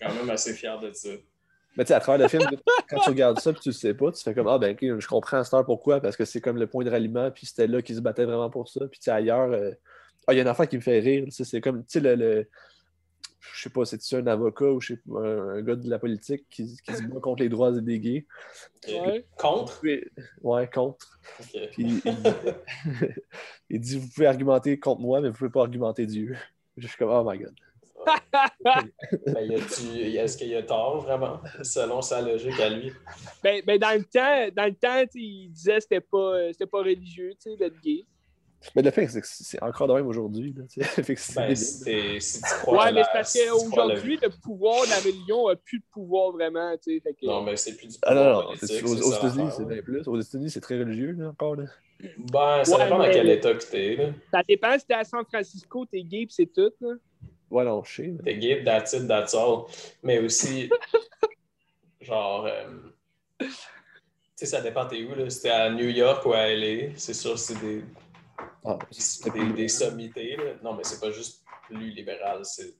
quand 0.00 0.14
même 0.14 0.30
assez 0.30 0.54
fier 0.54 0.78
de 0.80 0.92
ça. 0.92 1.10
Mais 1.76 1.84
tu 1.84 1.88
sais, 1.88 1.94
à 1.94 2.00
travers 2.00 2.22
le 2.22 2.28
film, 2.28 2.48
quand 2.88 3.00
tu 3.00 3.10
regardes 3.10 3.38
ça 3.40 3.52
puis 3.52 3.60
tu 3.60 3.68
le 3.68 3.74
sais 3.74 3.92
pas, 3.92 4.10
tu 4.12 4.22
fais 4.22 4.34
comme 4.34 4.48
Ah 4.48 4.58
ben 4.58 4.74
je 4.80 5.06
comprends 5.06 5.38
à 5.38 5.44
cette 5.44 5.52
heure 5.54 5.66
pourquoi, 5.66 6.00
parce 6.00 6.16
que 6.16 6.24
c'est 6.24 6.40
comme 6.40 6.56
le 6.56 6.66
point 6.66 6.84
de 6.84 6.90
ralliement, 6.90 7.30
puis 7.30 7.44
c'était 7.46 7.66
là 7.66 7.82
qu'ils 7.82 7.96
se 7.96 8.00
battaient 8.00 8.24
vraiment 8.24 8.48
pour 8.50 8.68
ça. 8.68 8.80
Puis 8.88 8.98
tu 9.00 9.04
sais, 9.04 9.10
ailleurs, 9.10 9.50
euh, 9.52 9.72
ah, 10.26 10.32
il 10.32 10.36
y 10.36 10.38
a 10.40 10.42
une 10.42 10.48
affaire 10.48 10.68
qui 10.68 10.76
me 10.76 10.82
fait 10.82 10.98
rire, 10.98 11.26
c'est 11.30 11.60
comme, 11.60 11.84
tu 11.84 11.92
sais, 11.92 12.00
le, 12.00 12.14
le- 12.14 12.48
je 13.54 13.62
sais 13.62 13.70
pas, 13.70 13.84
c'est-tu 13.84 14.16
un 14.16 14.26
avocat 14.26 14.66
ou 14.66 14.80
je 14.80 14.94
sais 14.94 15.00
pas, 15.08 15.20
un, 15.20 15.62
gars 15.62 15.76
de 15.76 15.88
la 15.88 15.98
politique 15.98 16.46
qui, 16.50 16.64
qui 16.84 16.94
se 16.94 17.02
bat 17.02 17.20
contre 17.20 17.42
les 17.42 17.48
droits 17.48 17.72
des 17.72 18.00
gays? 18.00 18.26
Ouais. 18.88 19.24
Contre? 19.38 19.80
Ouais, 20.42 20.68
contre. 20.68 21.20
Puis 21.72 22.02
il, 22.04 22.14
il 23.70 23.80
dit 23.80 23.98
Vous 23.98 24.08
pouvez 24.08 24.26
argumenter 24.26 24.78
contre 24.78 25.00
moi, 25.00 25.20
mais 25.20 25.28
vous 25.28 25.36
pouvez 25.36 25.50
pas 25.50 25.60
argumenter 25.60 26.06
Dieu. 26.06 26.36
Je 26.76 26.86
suis 26.86 26.96
comme 26.96 27.10
Oh 27.10 27.24
my 27.28 27.38
god. 27.38 27.54
Ben, 29.26 29.50
Est-ce 29.50 30.36
qu'il 30.36 30.48
y 30.48 30.54
a 30.54 30.62
tort 30.62 31.00
vraiment, 31.00 31.40
selon 31.62 32.02
sa 32.02 32.20
logique 32.20 32.58
à 32.60 32.68
lui? 32.68 32.92
Ben, 33.42 33.62
ben, 33.66 33.78
dans 33.78 33.98
le 33.98 34.04
temps, 34.04 34.54
dans 34.54 34.66
le 34.66 34.74
temps 34.74 35.04
il 35.14 35.50
disait 35.50 35.76
que 35.76 35.80
c'était 35.82 36.00
pas, 36.00 36.34
euh, 36.34 36.52
c'était 36.52 36.66
pas 36.66 36.78
religieux 36.78 37.32
d'être 37.58 37.80
gay. 37.80 38.04
Mais 38.74 38.82
le 38.82 38.90
fait, 38.90 39.06
c'est 39.08 39.20
que 39.20 39.26
c'est 39.28 39.62
encore 39.62 39.86
de 39.88 39.94
même 39.94 40.06
aujourd'hui. 40.06 40.52
Ben, 40.56 41.54
si 41.56 42.40
Ouais, 42.66 42.92
mais 42.92 43.02
parce 43.12 43.32
qu'aujourd'hui, 43.38 44.18
le 44.20 44.28
pouvoir 44.42 44.84
de 44.84 44.90
la 44.90 44.96
rébellion 44.96 45.48
a 45.48 45.56
plus 45.56 45.78
de 45.78 45.84
pouvoir 45.92 46.32
vraiment, 46.32 46.74
tu 46.76 46.94
sais. 46.94 47.00
Fait 47.00 47.12
que... 47.14 47.26
Non, 47.26 47.42
mais 47.42 47.56
c'est 47.56 47.76
plus 47.76 47.88
du 47.88 47.94
Ah 48.02 48.14
non, 48.14 48.20
pouvoir 48.24 48.42
non, 48.42 48.46
politique, 48.48 48.68
c'est- 48.68 48.82
aux, 48.84 48.94
États-Unis, 49.12 49.44
l'affaire, 49.44 49.52
c'est 49.56 49.64
bien 49.66 49.82
plus. 49.82 50.08
Aux 50.08 50.20
États-Unis, 50.20 50.50
c'est 50.50 50.60
très 50.60 50.78
religieux, 50.78 51.12
là, 51.12 51.28
encore. 51.28 51.56
Là. 51.56 51.64
Ben, 52.18 52.64
ça 52.64 52.76
Ouais, 52.76 52.84
dépend 52.84 52.98
dans 52.98 53.04
quel 53.10 53.28
état 53.30 53.54
que 53.54 53.64
t'es, 53.70 53.96
là. 53.96 54.08
Ça 54.32 54.42
dépend 54.48 54.78
si 54.78 54.86
t'es 54.86 54.94
à 54.94 55.04
San 55.04 55.24
Francisco, 55.24 55.86
t'es 55.86 56.02
gay 56.02 56.26
pis 56.26 56.34
c'est 56.34 56.52
tout, 56.52 56.72
là. 56.80 56.94
Ouais, 57.50 57.64
non, 57.64 57.84
je 57.84 57.94
sais. 58.02 58.14
T'es 58.24 58.36
gay, 58.38 58.64
that's 58.64 58.92
it, 58.94 59.06
that's 59.06 59.34
all. 59.34 59.64
Mais 60.02 60.18
aussi, 60.18 60.68
genre, 62.00 62.46
euh, 62.46 62.64
tu 63.40 63.46
sais, 64.34 64.46
ça 64.46 64.60
dépend 64.60 64.86
t'es 64.86 65.04
où, 65.04 65.14
là. 65.14 65.30
Si 65.30 65.42
t'es 65.42 65.50
à 65.50 65.70
New 65.70 65.88
York 65.88 66.24
ou 66.26 66.32
à 66.32 66.48
LA, 66.48 66.88
c'est 66.96 67.14
sûr, 67.14 67.38
c'est 67.38 67.58
des, 67.60 67.82
Ah, 68.66 68.78
c'est 68.90 69.32
des, 69.32 69.52
des 69.52 69.68
sommités, 69.68 70.36
là. 70.36 70.54
Non, 70.62 70.74
mais 70.74 70.82
c'est 70.84 71.00
pas 71.00 71.10
juste 71.12 71.44
plus 71.68 71.90
libéral, 71.90 72.44
c'est... 72.44 72.74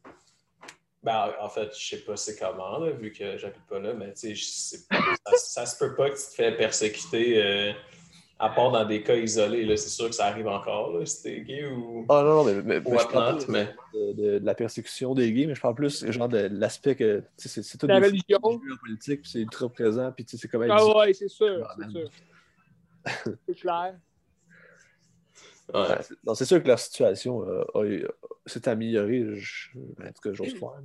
Ben, 1.02 1.32
en 1.40 1.48
fait, 1.48 1.70
je 1.78 1.88
sais 1.96 2.02
pas 2.04 2.16
c'est 2.16 2.36
comment, 2.36 2.78
là, 2.78 2.90
vu 2.90 3.12
que 3.12 3.38
j'habite 3.38 3.64
pas 3.68 3.78
là, 3.78 3.94
mais 3.94 4.12
tu 4.14 4.34
sais, 4.34 4.76
ça, 4.84 5.36
ça 5.36 5.66
se 5.66 5.78
peut 5.78 5.94
pas 5.94 6.10
que 6.10 6.16
tu 6.16 6.22
te 6.30 6.34
fais 6.34 6.56
persécuter, 6.56 7.40
euh, 7.44 7.72
à 8.40 8.48
part 8.48 8.72
dans 8.72 8.84
des 8.84 9.04
cas 9.04 9.14
isolés, 9.14 9.64
là. 9.64 9.76
C'est 9.76 9.88
sûr 9.90 10.08
que 10.08 10.14
ça 10.16 10.26
arrive 10.26 10.48
encore, 10.48 10.98
là, 10.98 11.06
si 11.06 11.22
t'es 11.22 11.40
gay 11.42 11.64
ou... 11.66 12.04
Ah 12.08 12.22
non, 12.24 12.42
non, 12.42 12.44
mais, 12.44 12.54
mais, 12.62 12.80
mais 12.80 12.98
je 12.98 13.06
parle 13.06 13.38
pas 13.38 13.44
mais- 13.52 13.74
de, 13.94 14.12
de- 14.14 14.38
de 14.40 14.44
la 14.44 14.54
persécution 14.56 15.14
des 15.14 15.32
gays, 15.32 15.46
mais 15.46 15.54
je 15.54 15.60
parle 15.60 15.76
plus 15.76 16.04
genre 16.10 16.28
de 16.28 16.48
l'aspect 16.50 16.96
que 16.96 17.20
tu 17.20 17.24
sais, 17.36 17.48
c'est 17.48 17.62
c'est 17.62 17.78
tout 17.78 17.86
La 17.86 18.00
des- 18.00 18.06
religion. 18.06 18.38
en 18.42 18.58
politique, 18.84 19.22
puis 19.22 19.30
c'est 19.30 19.40
ultra 19.40 19.68
présent, 19.68 20.10
puis 20.10 20.24
tu 20.24 20.32
sais, 20.32 20.38
c'est 20.42 20.48
comme 20.48 20.68
Ah 20.68 20.84
ouais, 20.96 21.12
c'est 21.14 21.28
sûr, 21.28 21.64
c'est 21.78 21.90
sûr. 21.90 22.10
C'est 23.46 23.54
clair. 23.54 23.94
Ouais. 25.74 25.80
Ouais, 25.80 26.02
c'est- 26.02 26.14
non, 26.24 26.34
c'est 26.34 26.44
sûr 26.44 26.62
que 26.62 26.68
leur 26.68 26.78
situation 26.78 27.42
euh, 27.74 28.06
s'est 28.46 28.68
améliorée. 28.68 29.24
je- 29.34 29.70
En 29.76 30.06
tout 30.12 30.20
cas, 30.22 30.32
j'ose 30.32 30.54
croire. 30.54 30.78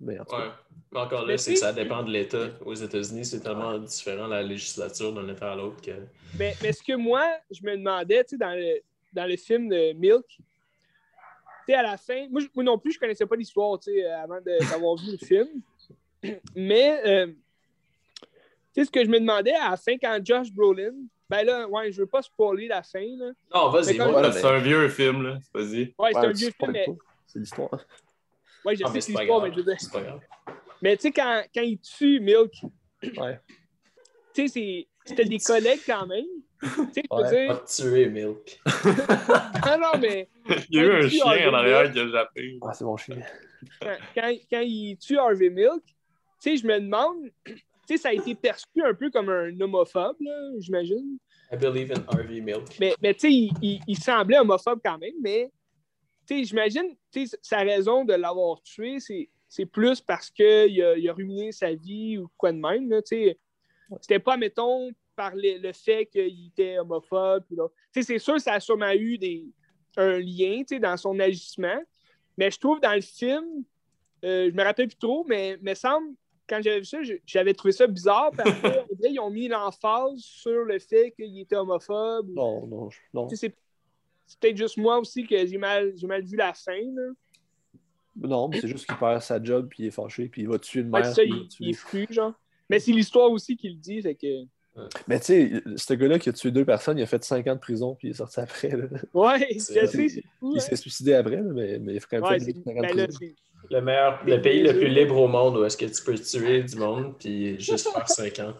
Mais 0.00 0.18
en 0.18 0.24
tout 0.24 0.34
Ouais. 0.34 0.42
cas, 0.42 0.56
Mais 0.92 1.00
encore 1.00 1.24
là, 1.26 1.36
c'est 1.38 1.52
que 1.54 1.58
ça 1.60 1.72
dépend 1.72 2.02
de 2.02 2.10
l'État. 2.10 2.48
Aux 2.64 2.74
États-Unis, 2.74 3.24
c'est 3.24 3.40
tellement 3.40 3.78
différent 3.78 4.26
la 4.26 4.42
législature 4.42 5.12
d'un 5.12 5.28
État 5.28 5.52
à 5.52 5.56
l'autre 5.56 5.80
que. 5.82 5.92
Mais, 6.38 6.54
mais 6.62 6.72
ce 6.72 6.82
que 6.82 6.94
moi, 6.94 7.24
je 7.50 7.62
me 7.62 7.76
demandais, 7.76 8.24
tu 8.24 8.30
sais, 8.30 8.36
dans 8.36 8.54
le, 8.54 8.80
dans 9.12 9.26
le 9.26 9.36
film 9.36 9.68
de 9.68 9.92
Milk, 9.92 10.24
tu 10.28 10.42
sais, 11.68 11.74
à 11.74 11.82
la 11.82 11.96
fin, 11.96 12.26
moi, 12.28 12.40
je- 12.40 12.48
moi 12.54 12.64
non 12.64 12.78
plus, 12.78 12.92
je 12.92 12.98
connaissais 12.98 13.26
pas 13.26 13.36
l'histoire, 13.36 13.78
tu 13.78 13.92
sais, 13.92 14.04
avant 14.04 14.40
d'avoir 14.40 14.96
vu 14.96 15.12
le 15.12 15.18
film. 15.18 15.48
Mais, 16.54 17.00
euh, 17.06 17.26
tu 17.26 17.34
sais, 18.74 18.84
ce 18.86 18.90
que 18.90 19.04
je 19.04 19.08
me 19.10 19.20
demandais 19.20 19.54
à 19.54 19.70
la 19.70 19.76
fin, 19.76 19.96
quand 19.96 20.18
Josh 20.24 20.50
Brolin, 20.50 20.94
ben 21.36 21.44
là, 21.44 21.68
ouais, 21.68 21.92
je 21.92 22.00
veux 22.02 22.06
pas 22.06 22.22
spoiler 22.22 22.68
la 22.68 22.82
fin, 22.82 23.00
là. 23.18 23.30
Non, 23.54 23.70
vas-y. 23.70 23.96
Voilà, 23.96 24.32
c'est 24.32 24.44
un 24.44 24.58
vieux 24.58 24.88
film, 24.88 25.22
là. 25.22 25.38
Vas-y. 25.52 25.94
Ouais, 25.98 26.10
c'est 26.12 26.18
ouais, 26.18 26.26
un 26.26 26.32
vieux 26.32 26.50
film, 26.50 26.72
mais, 26.72 26.86
C'est 27.26 27.38
l'histoire. 27.38 27.70
ouais, 28.64 28.76
je 28.76 28.82
Ah, 28.84 28.92
sais 28.92 29.00
c'est 29.00 29.12
l'histoire, 29.12 29.42
mais 29.42 29.50
je 29.50 29.56
veux 29.56 29.62
dire. 29.64 29.76
C'est 29.78 29.92
pas 29.92 30.00
grave. 30.02 30.20
Mais 30.82 30.96
tu 30.96 31.02
sais, 31.02 31.12
quand, 31.12 31.42
quand 31.54 31.62
il 31.62 31.78
tue 31.80 32.20
Milk, 32.20 32.52
Ouais. 33.16 33.40
tu 34.34 34.46
sais, 34.46 34.48
c'est- 34.48 34.86
c'était 35.04 35.24
des 35.24 35.38
collègues 35.38 35.80
quand 35.86 36.06
même. 36.06 36.24
Tu 36.62 36.68
sais, 36.94 37.02
je 37.10 37.36
veux. 37.36 37.46
Pas 37.48 37.64
tuer 37.66 38.08
Milk. 38.08 38.60
non, 39.66 39.78
non, 39.78 39.98
mais 40.00 40.28
Il 40.70 40.76
y 40.76 40.80
a 40.80 40.82
eu 40.84 40.92
un 41.04 41.08
chien 41.08 41.24
Harvey 41.26 41.46
en 41.46 41.54
arrière 41.54 41.92
qui 41.92 42.00
a 42.00 42.08
jappé. 42.08 42.58
Ah, 42.62 42.72
c'est 42.72 42.84
mon 42.84 42.96
chien. 42.96 43.16
quand, 43.82 43.96
quand, 44.14 44.34
quand 44.50 44.60
il 44.60 44.96
tue 44.98 45.18
Harvey 45.18 45.50
Milk, 45.50 45.82
tu 45.84 45.94
sais, 46.38 46.56
je 46.56 46.66
me 46.66 46.78
demande, 46.80 47.30
tu 47.44 47.54
sais, 47.86 47.96
ça 47.98 48.08
a 48.10 48.12
été 48.12 48.34
perçu 48.34 48.66
un 48.82 48.94
peu 48.94 49.10
comme 49.10 49.28
un 49.28 49.58
homophobe, 49.60 50.16
là, 50.20 50.50
j'imagine. 50.58 51.18
I 51.54 51.56
believe 51.56 51.92
in 51.92 52.02
Harvey 52.08 52.40
Milk. 52.40 52.78
Mais, 52.80 52.94
mais 53.00 53.14
tu 53.14 53.20
sais, 53.20 53.32
il, 53.32 53.52
il- 53.62 53.80
il 53.86 53.96
semblait 53.98 54.38
homophobe 54.38 54.80
quand 54.84 54.98
même, 54.98 55.14
mais 55.22 55.50
tu 56.26 56.36
sais, 56.38 56.44
j'imagine, 56.44 56.96
tu 57.12 57.26
sais, 57.26 57.38
sa 57.42 57.58
raison 57.58 58.04
de 58.04 58.14
l'avoir 58.14 58.60
tué, 58.62 58.98
c'est, 58.98 59.28
c'est 59.48 59.66
plus 59.66 60.00
parce 60.00 60.30
qu'il 60.30 60.82
a, 60.82 60.96
il 60.96 61.08
a 61.08 61.12
ruiné 61.12 61.52
sa 61.52 61.72
vie 61.74 62.18
ou 62.18 62.28
quoi 62.36 62.50
de 62.52 62.58
même, 62.58 62.88
là, 62.90 63.02
tu 63.02 63.16
sais. 63.16 63.38
C'était 64.00 64.18
pas, 64.18 64.36
mettons, 64.36 64.90
par 65.14 65.34
le, 65.36 65.58
le 65.58 65.72
fait 65.72 66.06
qu'il 66.06 66.46
était 66.48 66.78
homophobe. 66.78 67.44
puis 67.46 67.54
là. 67.56 67.68
Tu 67.92 68.02
sais, 68.02 68.14
c'est 68.14 68.18
sûr, 68.18 68.40
ça 68.40 68.54
a 68.54 68.60
sûrement 68.60 68.92
eu 68.92 69.16
des, 69.18 69.44
un 69.96 70.18
lien, 70.18 70.58
tu 70.60 70.74
sais, 70.74 70.78
dans 70.80 70.96
son 70.96 71.18
agissement. 71.20 71.80
Mais 72.36 72.50
je 72.50 72.58
trouve 72.58 72.80
dans 72.80 72.94
le 72.94 73.00
film, 73.02 73.62
euh, 74.24 74.48
je 74.50 74.56
me 74.56 74.64
rappelle 74.64 74.88
plus 74.88 74.96
trop, 74.96 75.24
mais 75.28 75.56
me 75.62 75.74
semble, 75.74 76.14
quand 76.48 76.60
j'avais 76.62 76.80
vu 76.80 76.84
ça, 76.84 76.98
j'avais 77.26 77.54
trouvé 77.54 77.72
ça 77.72 77.86
bizarre 77.86 78.30
parce 78.36 78.50
qu'ils 79.02 79.20
ont 79.20 79.30
mis 79.30 79.48
l'emphase 79.48 80.18
sur 80.18 80.64
le 80.64 80.78
fait 80.78 81.12
qu'il 81.12 81.38
était 81.40 81.56
homophobe. 81.56 82.28
Non, 82.30 82.66
non, 82.66 82.88
non. 83.12 83.26
tu 83.26 83.36
sais, 83.36 83.48
c'est 83.48 83.56
c'est 84.26 84.38
peut-être 84.40 84.56
juste 84.56 84.78
moi 84.78 84.98
aussi 84.98 85.26
que 85.26 85.46
j'ai 85.46 85.58
mal, 85.58 85.92
mal 86.02 86.22
vu 86.24 86.36
la 86.36 86.54
fin. 86.54 86.72
Là. 86.72 87.12
Non, 88.16 88.48
mais 88.48 88.60
c'est 88.60 88.68
juste 88.68 88.86
qu'il 88.86 88.96
perd 88.96 89.20
sa 89.20 89.42
job, 89.42 89.68
puis 89.68 89.82
il 89.82 89.86
est 89.88 89.90
fâché, 89.90 90.28
puis 90.28 90.42
il 90.42 90.48
va 90.48 90.58
tuer 90.58 90.80
une 90.80 90.86
Ouais, 90.94 91.00
mère. 91.02 91.14
c'est 91.14 91.26
ça, 91.26 91.48
il 91.60 91.70
est 91.70 91.72
fru, 91.74 92.06
genre. 92.10 92.32
Mais 92.70 92.78
c'est 92.78 92.92
l'histoire 92.92 93.30
aussi 93.30 93.56
qui 93.56 93.68
le 93.68 93.74
dit, 93.76 94.00
fait 94.00 94.14
que. 94.14 94.44
Mais 95.06 95.20
tu 95.20 95.26
sais, 95.26 95.62
ce 95.76 95.94
gars-là 95.94 96.18
qui 96.18 96.28
a 96.28 96.32
tué 96.32 96.50
deux 96.50 96.64
personnes, 96.64 96.98
il 96.98 97.02
a 97.02 97.06
fait 97.06 97.22
5 97.22 97.46
ans 97.46 97.54
de 97.54 97.60
prison, 97.60 97.94
puis 97.94 98.08
il 98.08 98.10
est 98.10 98.14
sorti 98.14 98.40
après. 98.40 98.68
là. 98.70 98.86
Ouais, 99.12 99.46
je 99.52 99.58
C'est- 99.60 99.86
sais, 99.86 100.08
c'est 100.08 100.22
fou. 100.40 100.52
Il 100.54 100.56
hein. 100.56 100.60
s'est 100.60 100.76
suicidé 100.76 101.14
après, 101.14 101.36
là, 101.36 101.42
mais, 101.42 101.78
mais 101.78 101.94
il 101.94 101.96
a 101.98 102.00
quand 102.00 102.16
même 102.16 102.24
Ouais, 102.24 102.38
fait 102.40 102.44
c'est- 102.46 102.64
5 102.64 102.76
ans 102.76 102.80
ben 102.80 102.96
de 102.96 103.06
prison. 103.06 103.34
Le 103.70 103.80
meilleur, 103.80 104.20
le 104.26 104.40
pays 104.42 104.62
le 104.62 104.72
plus 104.72 104.88
libre 104.88 105.16
au 105.18 105.28
monde 105.28 105.56
où 105.56 105.64
est-ce 105.64 105.76
que 105.76 105.86
tu 105.86 106.02
peux 106.04 106.14
tuer 106.18 106.62
du 106.64 106.76
monde 106.76 107.14
puis 107.18 107.58
juste 107.60 107.88
faire 107.88 108.08
5 108.08 108.38
ans. 108.40 108.54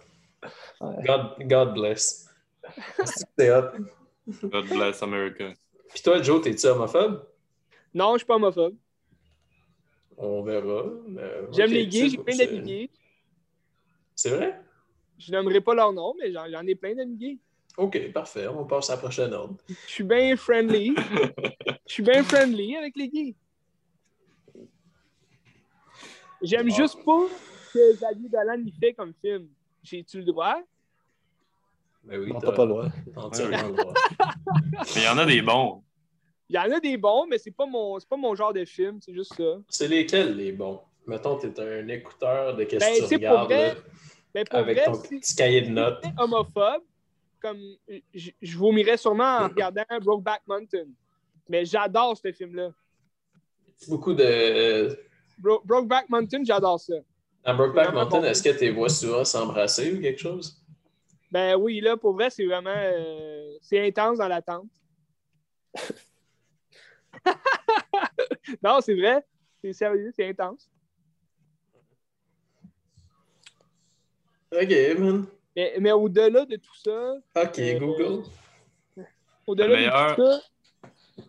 Ouais. 0.81 1.05
God, 1.05 1.49
God 1.49 1.75
bless. 1.75 2.29
C'est 3.39 3.51
hot. 3.51 3.71
God 4.45 4.67
bless 4.69 5.03
America. 5.03 5.53
Puis 5.93 6.03
toi, 6.03 6.23
Joe, 6.23 6.41
t'es-tu 6.43 6.67
homophobe? 6.67 7.27
Non, 7.93 8.15
je 8.15 8.19
suis 8.19 8.27
pas 8.27 8.37
homophobe. 8.37 8.75
On 10.17 10.43
verra. 10.43 10.85
J'aime 11.53 11.71
les 11.73 11.87
gays, 11.87 12.09
j'ai 12.09 12.19
plein 12.19 12.37
d'amis 12.37 12.61
gays. 12.63 12.91
C'est 14.15 14.31
vrai? 14.31 14.61
Je 15.25 15.33
nommerai 15.33 15.61
pas 15.61 15.75
leur 15.75 15.93
nom, 15.93 16.15
mais 16.21 16.31
j'en 16.33 16.45
j'en 16.51 16.67
ai 16.67 16.75
plein 16.75 16.95
d'amis 16.95 17.17
gays. 17.17 17.39
Ok, 17.77 18.13
parfait. 18.13 18.47
On 18.47 18.65
passe 18.67 18.91
à 18.91 18.95
la 18.95 18.99
prochaine 19.01 19.33
ordre. 19.33 19.57
Je 19.69 19.75
suis 19.91 20.05
bien 20.05 20.37
friendly. 20.37 20.95
Je 21.87 21.93
suis 21.93 22.03
bien 22.03 22.23
friendly 22.23 22.77
avec 22.77 22.95
les 22.97 23.09
gays. 23.09 23.35
J'aime 26.43 26.69
Ah. 26.71 26.75
juste 26.77 27.03
pas 27.05 27.27
que 27.73 27.93
Xavier 27.95 28.29
Dolan 28.29 28.63
y 28.67 28.73
fait 28.73 28.93
comme 28.93 29.13
film. 29.21 29.49
J'ai-tu 29.83 30.19
le 30.19 30.25
droit? 30.25 30.61
Ben 32.05 32.21
oui, 32.21 32.33
Non, 32.33 32.39
t'as 32.39 32.53
pas 32.53 32.65
le 32.65 32.69
droit. 32.71 32.89
entièrement 33.17 33.69
le 33.69 33.75
droit. 33.77 33.95
Mais 34.95 35.01
il 35.01 35.03
y 35.05 35.09
en 35.09 35.19
a 35.19 35.25
des 35.25 35.41
bons. 35.43 35.83
Il 36.51 36.57
y 36.57 36.59
en 36.59 36.71
a 36.71 36.79
des 36.81 36.99
bons, 36.99 37.27
mais 37.27 37.39
c'est 37.39 37.51
pas 37.51 37.65
mon, 37.67 37.99
c'est 37.99 38.09
pas 38.09 38.19
mon 38.19 38.35
genre 38.35 38.53
de 38.53 38.65
film, 38.67 38.99
c'est 39.01 39.15
juste 39.15 39.35
ça. 39.35 39.59
C'est 39.69 39.89
lesquels 39.89 40.37
les 40.37 40.53
bons? 40.53 40.81
Mettons, 41.07 41.37
t'es 41.39 41.59
un 41.61 41.89
écouteur 41.89 42.55
de 42.57 42.65
qu'est-ce 42.65 42.85
Ben, 42.85 42.95
que 43.03 43.09
tu 43.15 43.19
pour 43.27 43.41
regardes 43.41 43.51
vrai, 43.51 43.77
Mais 44.35 44.45
pour 44.45 44.59
avec 44.59 44.77
vrai, 44.79 44.87
ton 44.87 44.95
si 44.95 45.09
petit 45.09 45.35
cahier 45.37 45.61
de 45.63 45.69
notes. 45.71 45.99
j'étais 46.03 46.15
homophobe, 46.21 46.83
comme 47.41 47.61
je, 48.15 48.31
je 48.43 48.59
vomirais 48.59 48.97
sûrement 48.97 49.39
en 49.39 49.49
regardant 49.49 49.85
Brokeback 50.01 50.43
Mountain. 50.47 50.87
Mais 51.49 51.65
j'adore 51.65 52.17
ce 52.17 52.33
film-là. 52.33 52.71
Beaucoup 53.89 54.15
de. 54.15 54.99
Bro- 55.39 55.63
Brokeback 55.65 56.09
Mountain, 56.09 56.43
j'adore 56.45 56.81
ça. 56.81 56.95
Dans 57.45 57.55
Brokeback 57.57 57.93
Mountain, 57.93 58.23
est-ce 58.25 58.43
que 58.43 58.59
tu 58.59 58.71
vois 58.71 58.89
souvent 58.89 59.25
s'embrasser 59.25 59.93
ou 59.95 60.01
quelque 60.01 60.21
chose? 60.21 60.61
Ben 61.31 61.57
oui, 61.57 61.81
là, 61.81 61.97
pour 61.97 62.15
vrai, 62.15 62.31
c'est 62.31 62.47
vraiment. 62.47 62.71
euh, 62.75 63.53
c'est 63.61 63.87
intense 63.87 64.19
dans 64.19 64.29
l'attente. 64.29 64.69
non, 68.63 68.81
c'est 68.81 68.95
vrai. 68.95 69.25
C'est 69.63 69.73
sérieux, 69.73 70.13
c'est 70.15 70.29
intense. 70.29 70.71
Ok, 74.63 74.99
man. 74.99 75.27
Mais, 75.57 75.75
mais 75.81 75.93
au-delà 75.93 76.45
de 76.45 76.57
tout 76.57 76.75
ça, 76.83 77.15
Ok, 77.37 77.59
Euh, 77.59 77.79
Google. 77.79 78.23
au-delà 79.47 79.77
de 79.77 80.15
tout 80.17 80.23
ça, 80.23 80.41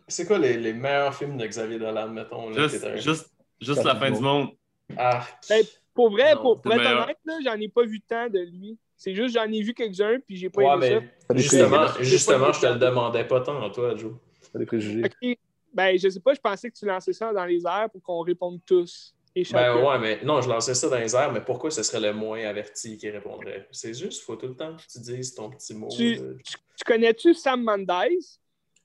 C'est 0.08 0.26
quoi 0.26 0.38
les, 0.40 0.58
les 0.58 0.74
meilleurs 0.74 1.14
films 1.16 1.38
de 1.38 1.46
Xavier 1.46 1.78
Dolan, 1.80 2.10
mettons? 2.10 2.50
Là, 2.50 2.68
Juste, 2.68 2.84
un- 2.84 2.96
juste, 2.96 3.32
juste 3.62 3.82
Ça 3.82 3.94
la 3.94 3.96
fin 4.00 4.12
du 4.12 4.20
monde. 4.20 4.50
Ah, 4.98 5.26
Ben, 5.50 5.64
pour 5.94 6.12
vrai, 6.12 6.36
Non, 6.36 6.42
pour, 6.42 6.62
pour 6.62 6.72
être 6.74 6.78
meilleur. 6.80 7.04
honnête, 7.04 7.18
là, 7.26 7.38
j'en 7.44 7.56
ai 7.60 7.68
pas 7.68 7.84
vu 7.84 8.02
tant 8.02 8.28
de 8.30 8.40
lui. 8.40 8.78
C'est 8.98 9.14
juste 9.14 9.36
j'en 9.36 9.52
ai 9.52 9.62
vu 9.62 9.74
quelques-uns, 9.74 10.20
puis 10.26 10.38
j'ai 10.38 10.50
pas 10.50 10.62
ouais, 10.78 10.88
aimé 10.88 11.08
mais 11.30 11.36
Des 11.36 11.42
justement, 11.42 11.88
justement, 12.00 12.54
je 12.54 12.62
te 12.62 12.66
le 12.68 12.76
demandais 12.80 13.26
pas 13.26 13.42
tant 13.42 13.62
à 13.64 13.70
toi, 13.70 13.96
Joe. 13.96 14.14
T'as 14.54 14.60
des 14.60 14.66
préjugés. 14.66 15.02
ça. 15.02 15.08
Ok. 15.08 15.38
Ben, 15.74 15.98
je 16.00 16.08
sais 16.08 16.20
pas, 16.22 16.34
je 16.34 16.40
pensais 16.40 16.70
que 16.72 16.76
tu 16.78 16.86
lançais 16.86 17.12
ça 17.12 17.34
dans 17.34 17.44
les 17.46 17.62
airs 17.66 17.90
pour 17.92 18.02
qu'on 18.02 18.22
réponde 18.22 18.60
tous. 18.66 19.14
Ben 19.52 19.84
ouais, 19.84 20.00
mais 20.00 20.24
non, 20.24 20.42
je 20.42 20.48
lançais 20.48 20.74
ça 20.74 20.88
dans 20.90 20.98
les 20.98 21.14
airs, 21.16 21.32
mais 21.34 21.42
pourquoi 21.42 21.70
ce 21.72 21.84
serait 21.84 22.00
le 22.00 22.14
moins 22.14 22.40
averti 22.46 22.98
qui 22.98 23.10
répondrait? 23.10 23.68
C'est 23.72 23.94
juste, 23.94 24.24
faut 24.24 24.36
tout 24.38 24.48
le 24.48 24.56
temps 24.56 24.76
que 24.76 24.82
tu 24.90 25.00
dises 25.00 25.34
ton 25.36 25.50
petit 25.50 25.74
mot. 25.74 25.90
Tu-. 25.90 26.20
Tu 26.46 26.84
connais-tu 26.86 27.34
Sam 27.34 27.62
Mendes? 27.64 27.92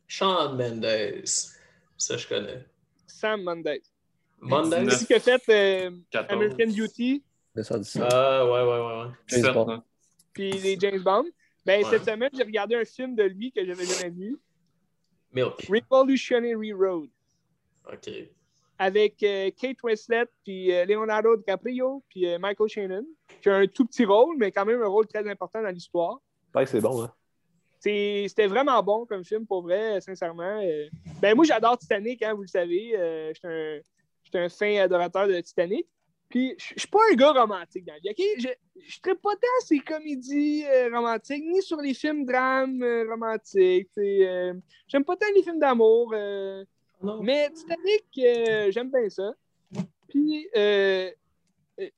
Shawn 0.09 0.57
Mendes. 0.57 1.25
Ça, 1.97 2.17
je 2.17 2.27
connais. 2.27 2.65
Sam 3.07 3.43
Mendes. 3.43 3.79
Mendes? 4.41 4.91
C'est 4.91 4.97
ce 4.97 5.07
qui 5.07 5.15
a 5.15 5.21
fait 5.21 5.87
euh, 5.87 5.91
14. 6.11 6.33
American 6.43 6.67
Beauty? 6.77 7.23
Ah, 8.01 8.45
ouais, 8.45 8.51
ouais, 8.51 8.63
ouais, 8.63 9.03
ouais. 9.05 9.11
15 9.29 9.39
17, 9.41 9.55
bons. 9.55 9.69
hein. 9.71 9.85
puis 10.33 10.51
les 10.53 10.79
James 10.81 11.03
Bond. 11.03 11.25
Ben, 11.67 11.85
Ouais. 11.85 11.91
cette 11.91 12.05
semaine, 12.07 12.31
j'ai 12.33 12.43
regardé 12.43 12.75
un 12.75 12.85
film 12.85 13.15
de 13.15 13.23
lui 13.25 13.53
que 13.53 13.65
j'avais 13.65 13.85
jamais 13.85 14.11
vu. 14.11 14.39
Milk. 15.33 15.69
Revolutionary 15.69 16.73
Road. 16.73 17.09
OK. 17.93 18.11
Avec 18.83 19.23
euh, 19.23 19.51
Kate 19.61 19.77
Winslet, 19.83 20.25
puis 20.43 20.73
euh, 20.73 20.87
Leonardo 20.87 21.37
DiCaprio, 21.37 22.03
puis 22.09 22.27
euh, 22.27 22.39
Michael 22.39 22.67
Shannon, 22.67 23.05
qui 23.43 23.51
a 23.51 23.57
un 23.57 23.67
tout 23.67 23.85
petit 23.85 24.07
rôle, 24.07 24.37
mais 24.39 24.51
quand 24.51 24.65
même 24.65 24.81
un 24.81 24.89
rôle 24.89 25.07
très 25.07 25.29
important 25.29 25.63
dans 25.63 25.69
l'histoire. 25.69 26.19
Ouais, 26.55 26.65
c'est 26.65 26.81
bon, 26.81 27.03
hein. 27.03 27.13
C'était 27.79 28.47
vraiment 28.47 28.83
bon 28.83 29.05
comme 29.05 29.23
film, 29.23 29.47
pour 29.47 29.63
vrai, 29.63 30.01
sincèrement. 30.01 30.63
Ben, 31.21 31.35
moi, 31.35 31.45
j'adore 31.45 31.77
Titanic, 31.77 32.23
hein, 32.23 32.33
vous 32.33 32.43
le 32.43 32.49
savez. 32.49 32.93
Euh, 32.97 33.33
J'étais 34.25 34.39
un, 34.39 34.45
un 34.45 34.49
fin 34.49 34.77
adorateur 34.77 35.29
de 35.29 35.39
Titanic. 35.41 35.87
Puis, 36.31 36.55
je 36.59 36.75
je 36.75 36.81
suis 36.81 36.89
pas 36.89 37.01
un 37.13 37.17
gars 37.17 37.33
romantique 37.33 37.85
dans 37.85 37.95
la 37.95 37.99
vie, 37.99 38.11
OK? 38.11 38.23
Je 38.39 38.49
ne 38.49 38.91
serais 38.91 39.17
pas 39.17 39.35
tant 39.35 39.67
ces 39.67 39.81
comédies 39.81 40.65
euh, 40.67 40.89
romantiques, 40.95 41.45
ni 41.45 41.61
sur 41.61 41.79
les 41.83 41.93
films 41.93 42.25
drames 42.25 42.83
euh, 42.83 43.05
romantiques. 43.11 43.91
J'aime 43.97 45.05
pas 45.05 45.17
tant 45.17 45.27
les 45.35 45.43
films 45.43 45.59
d'amour. 45.59 46.15
Mais 47.03 47.51
Titanic, 47.51 48.05
euh, 48.19 48.71
j'aime 48.71 48.91
bien 48.91 49.09
ça. 49.09 49.33
Puis 50.09 50.49
euh, 50.57 51.11
euh, 51.79 51.89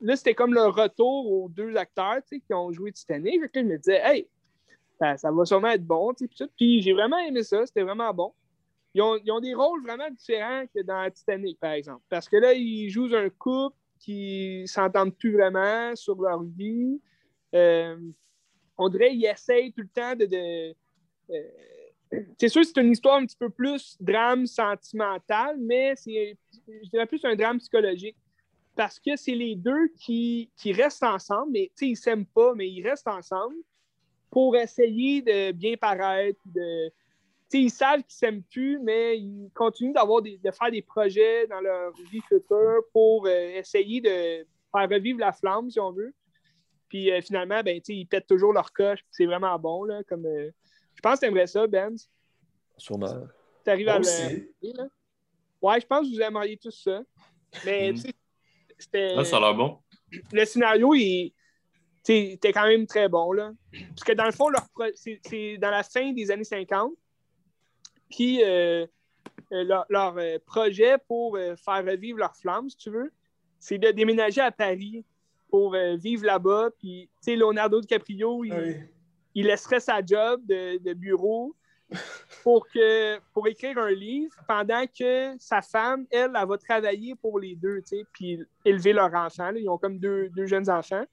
là, 0.00 0.16
c'était 0.16 0.34
comme 0.34 0.54
le 0.54 0.66
retour 0.66 1.30
aux 1.30 1.48
deux 1.48 1.76
acteurs 1.76 2.20
qui 2.28 2.42
ont 2.54 2.72
joué 2.72 2.92
Titanic. 2.92 3.40
Je 3.54 3.60
me 3.60 3.76
disais, 3.76 4.00
hey, 4.02 4.28
ça, 4.98 5.30
va 5.30 5.44
sûrement 5.44 5.68
être 5.68 5.84
bon. 5.84 6.12
Puis. 6.14 6.28
Puis 6.56 6.82
j'ai 6.82 6.92
vraiment 6.92 7.18
aimé 7.18 7.42
ça. 7.42 7.64
C'était 7.66 7.82
vraiment 7.82 8.12
bon. 8.12 8.32
Ils 8.94 9.02
ont, 9.02 9.16
ils 9.24 9.30
ont 9.30 9.40
des 9.40 9.54
rôles 9.54 9.82
vraiment 9.82 10.10
différents 10.10 10.64
que 10.74 10.82
dans 10.82 11.08
Titanic, 11.10 11.60
par 11.60 11.72
exemple. 11.72 12.02
Parce 12.08 12.28
que 12.28 12.36
là, 12.36 12.52
ils 12.52 12.90
jouent 12.90 13.14
un 13.14 13.28
couple 13.30 13.76
qui 14.00 14.64
s'entendent 14.66 15.14
plus 15.14 15.32
vraiment 15.32 15.94
sur 15.94 16.20
leur 16.20 16.42
vie. 16.42 17.00
On 17.52 18.88
dirait 18.88 19.10
qu'ils 19.10 19.26
essayent 19.26 19.72
tout 19.72 19.82
le 19.82 19.88
temps 19.88 20.16
de. 20.16 20.74
C'est 22.38 22.48
sûr 22.48 22.62
que 22.62 22.68
c'est 22.68 22.80
une 22.80 22.92
histoire 22.92 23.16
un 23.16 23.26
petit 23.26 23.36
peu 23.36 23.50
plus 23.50 23.96
drame 24.00 24.46
sentimental, 24.46 25.56
mais 25.58 25.94
c'est, 25.96 26.36
je 26.66 26.88
dirais 26.90 27.06
plus 27.06 27.24
un 27.24 27.36
drame 27.36 27.58
psychologique. 27.58 28.16
Parce 28.76 28.98
que 28.98 29.16
c'est 29.16 29.34
les 29.34 29.56
deux 29.56 29.88
qui, 29.98 30.50
qui 30.56 30.72
restent 30.72 31.02
ensemble, 31.02 31.52
mais 31.52 31.70
ils 31.80 31.96
s'aiment 31.96 32.26
pas, 32.26 32.54
mais 32.54 32.68
ils 32.68 32.86
restent 32.86 33.08
ensemble 33.08 33.56
pour 34.30 34.56
essayer 34.56 35.22
de 35.22 35.52
bien 35.52 35.76
paraître. 35.76 36.40
De, 36.46 36.90
ils 37.52 37.70
savent 37.70 38.02
qu'ils 38.02 38.14
s'aiment 38.14 38.42
plus, 38.44 38.78
mais 38.78 39.18
ils 39.18 39.50
continuent 39.54 39.92
d'avoir 39.92 40.22
de 40.22 40.38
faire 40.50 40.70
des 40.70 40.82
projets 40.82 41.46
dans 41.48 41.60
leur 41.60 41.92
vie 42.10 42.22
future 42.28 42.82
pour 42.92 43.26
euh, 43.26 43.50
essayer 43.58 44.00
de 44.00 44.46
faire 44.72 44.88
revivre 44.88 45.18
la 45.18 45.32
flamme, 45.32 45.68
si 45.68 45.80
on 45.80 45.90
veut. 45.90 46.14
Puis 46.88 47.10
euh, 47.10 47.20
finalement, 47.20 47.62
ben, 47.62 47.80
ils 47.88 48.06
pètent 48.06 48.28
toujours 48.28 48.52
leur 48.52 48.72
coche. 48.72 49.00
C'est 49.10 49.26
vraiment 49.26 49.58
bon. 49.58 49.84
Là, 49.84 50.02
comme, 50.04 50.26
euh, 50.26 50.50
je 51.00 51.08
pense 51.08 51.14
que 51.18 51.24
tu 51.24 51.26
aimerais 51.32 51.46
ça, 51.46 51.66
Ben. 51.66 51.96
Sûrement. 52.76 53.26
Tu 53.64 53.70
arrives 53.70 53.86
Moi 53.86 53.94
à 53.94 53.98
le. 53.98 54.90
Ouais, 55.62 55.80
je 55.80 55.86
pense 55.86 56.06
que 56.06 56.14
vous 56.14 56.20
aimeriez 56.20 56.58
tous 56.58 56.70
ça. 56.84 57.00
Mais 57.64 57.92
Mm. 57.92 57.94
tu 57.94 58.00
sais, 58.02 58.14
c'était. 58.78 59.14
Ah, 59.16 59.24
ça 59.24 59.38
a 59.38 59.40
l'air 59.40 59.54
bon. 59.54 59.78
le 60.30 60.44
scénario, 60.44 60.92
il 60.94 61.32
était 62.06 62.52
quand 62.52 62.66
même 62.66 62.86
très 62.86 63.08
bon. 63.08 63.32
Là. 63.32 63.52
Parce 63.88 64.04
que 64.04 64.12
dans 64.12 64.26
le 64.26 64.32
fond, 64.32 64.50
leur 64.50 64.66
c'est 64.94 65.20
c'est 65.26 65.56
dans 65.56 65.70
la 65.70 65.82
fin 65.82 66.12
des 66.12 66.30
années 66.30 66.44
50. 66.44 66.92
Puis 68.10 68.44
euh, 68.44 68.86
euh, 69.52 69.64
leur, 69.64 69.86
leur, 69.88 70.18
euh, 70.18 70.38
projet 70.44 70.96
pour 71.08 71.36
euh, 71.36 71.56
faire 71.56 71.82
revivre 71.84 72.18
leur 72.18 72.36
flamme, 72.36 72.68
si 72.68 72.76
tu 72.76 72.90
veux, 72.90 73.10
c'est 73.58 73.78
de 73.78 73.90
déménager 73.90 74.42
à 74.42 74.50
Paris 74.50 75.04
pour 75.48 75.74
euh, 75.74 75.96
vivre 75.96 76.26
là-bas. 76.26 76.70
Puis, 76.78 77.08
tu 77.14 77.32
sais, 77.32 77.36
Leonardo 77.36 77.80
DiCaprio, 77.80 78.44
il, 78.44 78.88
il 79.34 79.46
laisserait 79.46 79.80
sa 79.80 80.04
job 80.04 80.44
de, 80.46 80.92
bureau 80.94 81.54
pour, 82.42 82.66
écrire 83.46 83.78
un 83.78 83.90
livre 83.90 84.34
pendant 84.46 84.84
que 84.86 85.36
sa 85.38 85.60
femme, 85.60 86.06
elle, 86.10 86.32
elle 86.34 86.48
va 86.48 86.58
travailler 86.58 87.14
pour 87.16 87.38
les 87.40 87.56
deux, 87.56 87.82
tu 87.82 87.98
sais, 87.98 88.04
puis 88.12 88.40
élever 88.64 88.92
leurs 88.92 89.14
enfants. 89.14 89.50
là. 89.50 89.58
Ils 89.58 89.68
ont 89.68 89.78
comme 89.78 89.98
deux, 89.98 90.30
jeunes 90.46 90.70
enfants. 90.70 91.04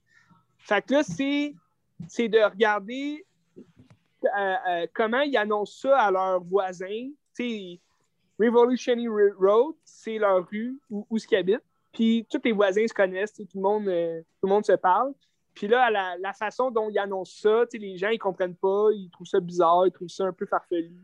Fait 0.58 0.84
que 0.84 0.94
là, 0.94 1.02
c'est, 1.02 2.28
de 2.28 2.50
regarder 2.50 3.24
euh, 3.56 4.54
euh, 4.68 4.86
comment 4.94 5.20
ils 5.20 5.36
annoncent 5.36 5.88
ça 5.88 5.98
à 5.98 6.10
leurs 6.10 6.42
voisins. 6.42 7.08
Tu 7.36 7.78
Revolutionary 8.38 9.08
Road, 9.36 9.74
c'est 9.84 10.18
leur 10.18 10.48
rue 10.48 10.78
où, 10.90 11.04
où 11.10 11.16
ils 11.16 11.36
habitent. 11.36 11.64
Puis 11.92 12.26
tous 12.30 12.40
les 12.44 12.52
voisins 12.52 12.86
se 12.86 12.94
connaissent, 12.94 13.32
tout 13.34 13.46
le 13.54 13.60
monde, 13.60 13.88
euh, 13.88 14.20
tout 14.20 14.46
le 14.46 14.48
monde 14.48 14.64
se 14.64 14.72
parle. 14.72 15.12
Puis 15.58 15.66
là, 15.66 15.90
la, 15.90 16.16
la 16.18 16.32
façon 16.32 16.70
dont 16.70 16.88
ils 16.88 17.00
annoncent 17.00 17.40
ça, 17.42 17.64
les 17.72 17.96
gens, 17.98 18.10
ils 18.10 18.18
comprennent 18.18 18.54
pas, 18.54 18.90
ils 18.92 19.10
trouvent 19.10 19.26
ça 19.26 19.40
bizarre, 19.40 19.88
ils 19.88 19.90
trouvent 19.90 20.08
ça 20.08 20.24
un 20.24 20.32
peu 20.32 20.46
farfelu. 20.46 20.94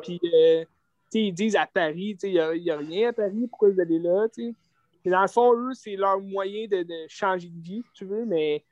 Puis, 0.00 0.20
euh, 0.32 0.64
ils 1.12 1.34
disent 1.34 1.56
à 1.56 1.66
Paris, 1.66 2.16
il 2.22 2.30
n'y 2.30 2.70
a, 2.70 2.76
rien 2.76 3.08
à 3.08 3.12
Paris, 3.12 3.48
pourquoi 3.50 3.70
vous 3.70 3.80
allez 3.80 3.98
là, 3.98 4.28
tu 4.32 4.54
dans 5.06 5.22
le 5.22 5.28
fond, 5.28 5.52
eux, 5.54 5.74
c'est 5.74 5.96
leur 5.96 6.20
moyen 6.20 6.68
de, 6.68 6.84
de 6.84 7.06
changer 7.08 7.48
de 7.48 7.60
vie, 7.60 7.82
si 7.82 7.92
tu 7.94 8.04
veux, 8.04 8.24
mais 8.24 8.64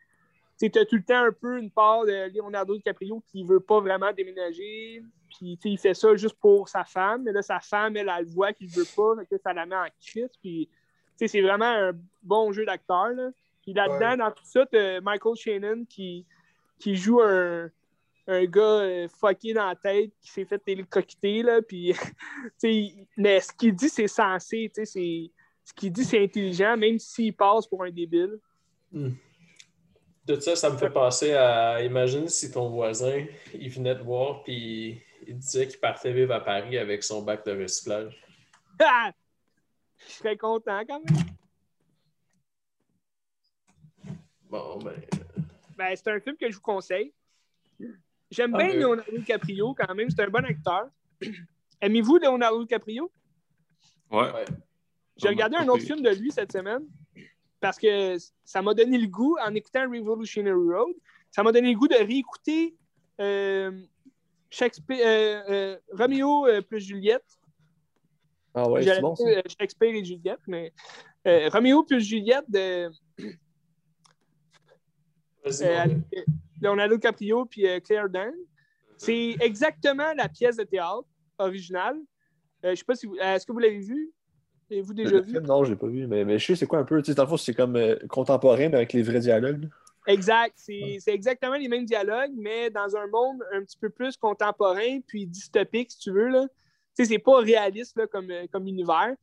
tu 0.61 0.71
as 0.79 0.85
tout 0.87 0.97
le 0.97 1.03
temps 1.03 1.25
un 1.25 1.33
peu 1.33 1.59
une 1.59 1.71
part 1.71 2.05
de 2.07 2.33
Leonardo 2.33 2.77
DiCaprio 2.77 3.21
qui 3.27 3.43
veut 3.43 3.59
pas 3.59 3.81
vraiment 3.81 4.13
déménager, 4.13 5.03
puis 5.31 5.59
il 5.65 5.79
fait 5.79 5.95
ça 5.95 6.15
juste 6.15 6.37
pour 6.41 6.69
sa 6.69 6.85
femme, 6.85 7.25
mais 7.25 7.33
là, 7.33 7.43
sa 7.43 7.59
femme, 7.59 7.97
elle, 7.97 8.11
elle, 8.17 8.25
le 8.25 8.31
voit 8.31 8.53
qu'il 8.53 8.69
veut 8.69 8.87
pas, 8.97 9.17
que 9.29 9.37
ça 9.37 9.53
la 9.53 9.67
met 9.67 9.75
en 9.75 9.87
crise, 10.01 10.31
puis 10.41 10.69
tu 10.71 10.73
sais, 11.17 11.27
c'est 11.27 11.43
vraiment 11.43 11.65
un 11.65 11.91
bon 12.23 12.53
jeu 12.53 12.65
d'acteur, 12.65 13.09
là. 13.09 13.31
Puis 13.63 13.73
là-dedans, 13.73 14.11
Ouais. 14.11 14.17
dans 14.17 14.31
tout 14.31 14.45
ça, 14.45 14.67
t'as 14.67 15.01
Michael 15.01 15.37
Shannon 15.37 15.85
qui, 15.89 16.27
qui 16.79 16.97
joue 16.97 17.21
un, 17.21 17.71
un 18.27 18.45
gars 18.45 18.61
euh, 18.63 19.09
fucké 19.09 19.53
dans 19.55 19.67
la 19.69 19.77
tête 19.77 20.11
qui 20.21 20.31
s'est 20.31 20.45
fait 20.45 20.61
électrocuter, 20.67 21.43
là, 21.43 21.61
puis, 21.63 21.93
mais 23.17 23.41
ce 23.41 23.53
qu'il 23.53 23.75
dit, 23.75 23.89
c'est 23.89 24.09
sensé, 24.09 24.71
tu 24.75 24.85
sais, 24.85 24.85
c'est- 24.85 25.31
ce 25.65 25.73
qu'il 25.73 25.93
dit, 25.93 26.05
c'est 26.05 26.23
intelligent, 26.25 26.77
même 26.77 26.99
s'il 26.99 27.33
passe 27.35 27.69
pour 27.69 27.85
un 27.85 27.91
débile. 27.91 28.39
De 28.93 30.39
ça, 30.41 30.57
ça 30.57 30.71
me 30.71 30.77
fait 30.77 30.91
penser 30.91 31.33
à. 31.35 31.83
Imagine 31.83 32.27
si 32.29 32.51
ton 32.51 32.69
voisin, 32.69 33.25
il 33.55 33.71
venait 33.71 33.97
te 33.97 34.03
voir, 34.03 34.43
puis 34.43 35.01
il 35.27 35.37
disait 35.39 35.69
qu'il 35.69 35.79
partait 35.79 36.13
vivre 36.13 36.35
à 36.35 36.41
Paris 36.41 36.77
avec 36.79 37.03
son 37.05 37.23
bac 37.23 37.47
de 37.47 37.53
recyclage. 37.63 38.21
Ah! 38.81 39.13
Je 40.07 40.13
serais 40.15 40.37
content 40.37 40.81
quand 40.87 41.01
même. 41.09 41.25
Bon, 44.53 44.79
ben. 44.85 44.93
Ben, 45.79 45.97
c'est 45.97 46.09
un 46.09 46.21
film 46.21 46.37
que 46.37 46.51
je 46.51 46.57
vous 46.57 46.61
conseille. 46.61 47.11
J'aime 48.31 48.55
Ah, 48.55 48.59
bien 48.59 48.67
mais- 48.69 48.75
Leonardo 48.77 49.17
DiCaprio 49.17 49.75
quand 49.75 49.95
même, 49.95 50.11
c'est 50.11 50.21
un 50.23 50.29
bon 50.29 50.45
acteur. 50.45 50.91
Aimez-vous 51.81 52.19
Leonardo 52.19 52.61
DiCaprio? 52.63 53.11
Ouais. 54.11 54.31
Ouais. 54.31 54.45
J'ai 55.17 55.29
regardé 55.29 55.57
un 55.57 55.67
autre 55.69 55.85
film 55.85 56.03
de 56.03 56.11
lui 56.11 56.31
cette 56.31 56.53
semaine 56.53 56.87
parce 57.61 57.79
que 57.79 58.17
ça 58.45 58.61
m'a 58.61 58.75
donné 58.75 58.99
le 58.99 59.07
goût, 59.07 59.39
en 59.43 59.55
écoutant 59.55 59.85
Revolutionary 59.89 60.53
Road, 60.75 60.97
ça 61.31 61.43
m'a 61.43 61.51
donné 61.53 61.73
le 61.73 61.79
goût 61.79 61.89
de 61.89 61.95
réécouter 61.95 62.77
euh, 63.21 63.83
Shakespeare, 64.51 65.01
euh, 65.03 65.43
euh, 65.49 65.79
Roméo 65.93 66.47
euh, 66.47 66.61
plus 66.61 66.81
Juliette. 66.81 67.25
Ah 68.53 68.69
ouais, 68.69 68.83
c'est 68.83 69.01
bon 69.01 69.15
ça. 69.17 69.25
euh, 69.27 69.41
Shakespeare 69.59 69.95
et 69.95 70.05
Juliette, 70.05 70.41
mais 70.47 70.75
euh, 71.27 71.49
Roméo 71.49 71.85
plus 71.85 72.03
Juliette 72.03 72.45
de 72.51 72.91
euh, 73.21 73.33
avec 75.45 75.59
gars. 75.61 75.85
euh, 76.17 76.21
Leonardo 76.61 76.95
DiCaprio 76.97 77.45
puis 77.47 77.67
euh, 77.67 77.81
Claire 77.81 78.09
Danes. 78.09 78.35
C'est 78.97 79.37
exactement 79.41 80.13
la 80.17 80.29
pièce 80.29 80.57
de 80.57 80.65
théâtre 80.65 81.05
originale. 81.39 81.97
Euh, 82.65 82.71
je 82.71 82.77
sais 82.77 82.85
pas 82.85 82.95
si 82.95 83.07
vous. 83.07 83.17
euh, 83.17 83.35
Est-ce 83.35 83.45
que 83.47 83.53
vous 83.53 83.59
l'avez 83.59 83.81
vu? 83.81 84.13
Avez-vous 84.71 84.95
déjà 84.95 85.21
vu? 85.21 85.33
non, 85.41 85.65
j'ai 85.65 85.77
pas 85.77 85.89
vu, 85.89 86.07
mais, 86.07 86.25
mais 86.25 86.39
je 86.39 86.47
sais 86.47 86.57
c'est 86.57 86.67
quoi 86.67 86.79
un 86.79 86.85
peu. 86.85 87.03
Dans 87.03 87.23
le 87.25 87.29
fond, 87.29 87.37
c'est 87.37 87.55
comme 87.55 87.77
euh, 87.77 87.97
contemporain, 88.09 88.69
mais 88.69 88.77
avec 88.77 88.93
les 88.93 89.03
vrais 89.03 89.21
dialogues. 89.21 89.69
Exact. 90.07 90.55
C'est 90.57 90.99
c'est 91.01 91.13
exactement 91.13 91.57
les 91.57 91.69
mêmes 91.69 91.85
dialogues, 91.85 92.33
mais 92.37 92.71
dans 92.71 92.97
un 92.97 93.07
monde 93.09 93.43
un 93.53 93.63
petit 93.63 93.77
peu 93.77 93.91
plus 93.91 94.17
contemporain 94.17 95.01
puis 95.07 95.27
dystopique, 95.27 95.91
si 95.91 95.99
tu 95.99 96.13
veux. 96.13 96.29
Là. 96.29 96.47
Tu 96.97 97.05
sais, 97.05 97.13
c'est 97.13 97.19
pas 97.19 97.39
réaliste 97.39 97.97
là, 97.99 98.07
comme, 98.07 98.31
euh, 98.31 98.47
comme 98.53 98.67
univers. 98.67 99.15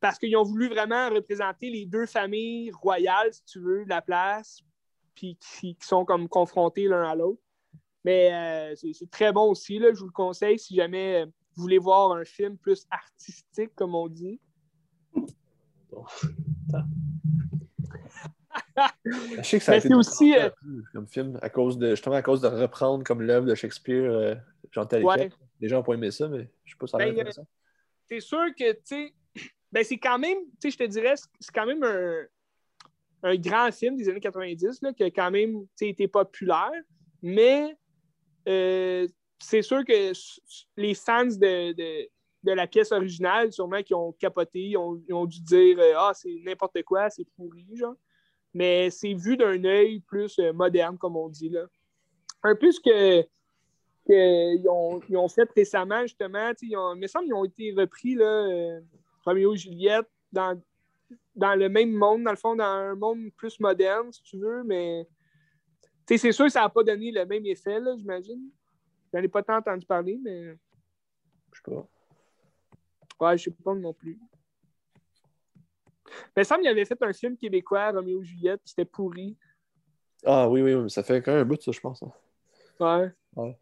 Parce 0.00 0.18
qu'ils 0.18 0.36
ont 0.36 0.44
voulu 0.44 0.68
vraiment 0.68 1.08
représenter 1.10 1.70
les 1.70 1.84
deux 1.86 2.06
familles 2.06 2.70
royales, 2.70 3.32
si 3.32 3.44
tu 3.44 3.60
veux, 3.60 3.84
de 3.84 3.88
la 3.88 4.00
place, 4.00 4.60
puis 5.18 5.36
qui, 5.40 5.74
qui 5.74 5.86
sont 5.86 6.04
comme 6.04 6.28
confrontés 6.28 6.86
l'un 6.86 7.02
à 7.02 7.16
l'autre. 7.16 7.42
Mais 8.04 8.32
euh, 8.32 8.74
c'est 8.76 9.10
très 9.10 9.32
bon 9.32 9.50
aussi. 9.50 9.80
Là, 9.80 9.92
je 9.92 9.98
vous 9.98 10.06
le 10.06 10.12
conseille 10.12 10.58
si 10.60 10.76
jamais 10.76 11.22
euh, 11.22 11.26
vous 11.56 11.62
voulez 11.62 11.78
voir 11.78 12.12
un 12.12 12.24
film 12.24 12.56
plus 12.56 12.86
artistique, 12.88 13.74
comme 13.74 13.96
on 13.96 14.06
dit. 14.06 14.40
Je 19.36 19.42
sais 19.42 19.58
que 19.58 19.64
ça 19.64 19.72
a 19.72 19.76
été 19.76 19.88
c'est 19.88 19.94
aussi, 19.94 20.38
euh, 20.38 20.50
comme 20.92 21.08
film, 21.08 21.36
à 21.42 21.50
cause 21.50 21.78
de, 21.78 21.90
justement 21.90 22.14
à 22.14 22.22
cause 22.22 22.40
de 22.40 22.46
reprendre 22.46 23.02
comme 23.02 23.22
l'œuvre 23.22 23.46
de 23.46 23.54
Shakespeare, 23.56 24.08
euh, 24.08 24.34
Jean 24.70 24.86
Ouais. 25.02 25.30
Les 25.60 25.68
gens 25.68 25.80
ont 25.80 25.82
pas 25.82 25.94
aimé 25.94 26.12
ça, 26.12 26.28
mais 26.28 26.48
je 26.64 26.72
sais 26.72 26.78
pas, 26.78 26.86
ça 26.86 26.96
a 26.98 27.00
l'air 27.00 27.08
Ben, 27.08 27.14
intéressant. 27.14 27.46
c'est 28.08 28.20
sûr 28.20 28.44
que, 28.56 28.72
tu 28.74 28.80
sais, 28.84 29.14
ben 29.72 29.82
c'est 29.82 29.98
quand 29.98 30.20
même, 30.20 30.38
tu 30.60 30.70
sais, 30.70 30.70
je 30.70 30.78
te 30.78 30.84
dirais, 30.84 31.14
c'est 31.40 31.52
quand 31.52 31.66
même 31.66 31.82
un, 31.82 32.22
un 33.22 33.36
grand 33.36 33.72
film 33.72 33.96
des 33.96 34.08
années 34.08 34.20
90, 34.20 34.82
là, 34.82 34.92
qui 34.92 35.02
a 35.02 35.10
quand 35.10 35.30
même, 35.30 35.66
été 35.80 36.06
populaire, 36.08 36.70
mais, 37.22 37.76
euh, 38.48 39.06
c'est 39.40 39.62
sûr 39.62 39.84
que 39.84 40.12
les 40.76 40.94
fans 40.94 41.26
de, 41.26 41.72
de, 41.72 42.52
la 42.52 42.66
pièce 42.66 42.92
originale, 42.92 43.52
sûrement, 43.52 43.82
qui 43.82 43.94
ont 43.94 44.12
capoté, 44.12 44.60
ils 44.60 44.76
ont, 44.76 45.26
dû 45.26 45.40
dire 45.40 45.78
euh, 45.78 45.94
Ah, 45.96 46.12
c'est 46.14 46.40
n'importe 46.44 46.82
quoi, 46.82 47.10
c'est 47.10 47.26
pourri, 47.36 47.66
genre. 47.74 47.94
Mais 48.54 48.90
c'est 48.90 49.14
vu 49.14 49.36
d'un 49.36 49.62
œil 49.64 50.00
plus 50.00 50.38
euh, 50.38 50.52
moderne, 50.52 50.96
comme 50.96 51.16
on 51.16 51.28
dit, 51.28 51.50
là. 51.50 51.66
Un 52.42 52.54
peu 52.54 52.72
ce 52.72 52.80
que, 52.80 53.22
que 54.06 54.56
ils, 54.56 54.68
ont, 54.68 55.00
ils 55.08 55.16
ont 55.16 55.28
fait 55.28 55.48
récemment, 55.54 56.02
justement. 56.02 56.52
Ils 56.62 56.76
ont, 56.76 56.94
il 56.94 57.00
me 57.00 57.06
semble 57.06 57.26
qu'ils 57.26 57.34
ont 57.34 57.44
été 57.44 57.74
repris, 57.76 58.14
là, 58.14 58.80
Roméo 59.24 59.54
et 59.54 59.58
Juliette, 59.58 60.08
dans, 60.32 60.60
dans 61.34 61.54
le 61.54 61.68
même 61.68 61.92
monde, 61.92 62.24
dans 62.24 62.30
le 62.30 62.36
fond, 62.36 62.54
dans 62.56 62.64
un 62.64 62.94
monde 62.94 63.30
plus 63.36 63.58
moderne, 63.60 64.12
si 64.12 64.22
tu 64.22 64.38
veux, 64.38 64.62
mais 64.64 65.06
tu 66.06 66.14
sais, 66.14 66.18
c'est 66.18 66.32
sûr 66.32 66.46
que 66.46 66.52
ça 66.52 66.62
n'a 66.62 66.68
pas 66.68 66.82
donné 66.82 67.10
le 67.12 67.24
même 67.26 67.44
effet, 67.46 67.78
là, 67.80 67.94
j'imagine. 67.96 68.50
J'en 69.12 69.20
ai 69.20 69.28
pas 69.28 69.42
tant 69.42 69.56
entendu 69.56 69.86
parler, 69.86 70.18
mais 70.22 70.56
Je 71.52 71.60
sais 71.64 71.70
pas. 71.70 71.88
ouais, 73.26 73.38
je 73.38 73.44
sais 73.44 73.50
pas 73.64 73.74
non 73.74 73.92
plus. 73.94 74.18
Mais 76.34 76.38
il 76.38 76.40
me 76.40 76.44
semble 76.44 76.60
qu'il 76.62 76.70
avait 76.70 76.84
fait 76.84 77.02
un 77.02 77.12
film 77.12 77.36
québécois, 77.36 77.90
Roméo 77.92 78.22
et 78.22 78.24
Juliette, 78.24 78.60
puis 78.62 78.70
c'était 78.70 78.84
pourri. 78.84 79.36
Ah 80.24 80.48
oui, 80.48 80.62
oui, 80.62 80.74
oui, 80.74 80.82
mais 80.82 80.88
ça 80.88 81.02
fait 81.02 81.22
quand 81.22 81.32
même 81.32 81.42
un 81.42 81.44
bout, 81.44 81.60
ça, 81.60 81.70
je 81.70 81.80
pense. 81.80 82.02
hein. 82.02 82.12
Ouais. 82.80 83.12
Ouais. 83.36 83.58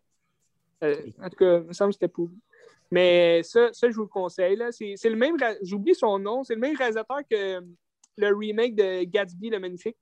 Euh, 0.84 1.10
en 1.22 1.28
tout 1.28 1.36
cas, 1.36 1.58
il 1.58 1.64
me 1.66 1.72
semble 1.72 1.90
que 1.90 1.94
c'était 1.94 2.08
pourri. 2.08 2.38
Mais 2.90 3.42
ça, 3.42 3.72
ça, 3.72 3.90
je 3.90 3.96
vous 3.96 4.02
le 4.02 4.08
conseille. 4.08 4.56
là. 4.56 4.70
C'est 4.72 4.94
c'est 4.96 5.10
le 5.10 5.16
même. 5.16 5.36
J'oublie 5.62 5.94
son 5.94 6.18
nom. 6.18 6.44
C'est 6.44 6.54
le 6.54 6.60
même 6.60 6.76
réalisateur 6.76 7.18
que 7.28 7.60
le 8.16 8.36
remake 8.36 8.74
de 8.74 9.04
Gatsby 9.04 9.50
le 9.50 9.58
Magnifique. 9.58 9.96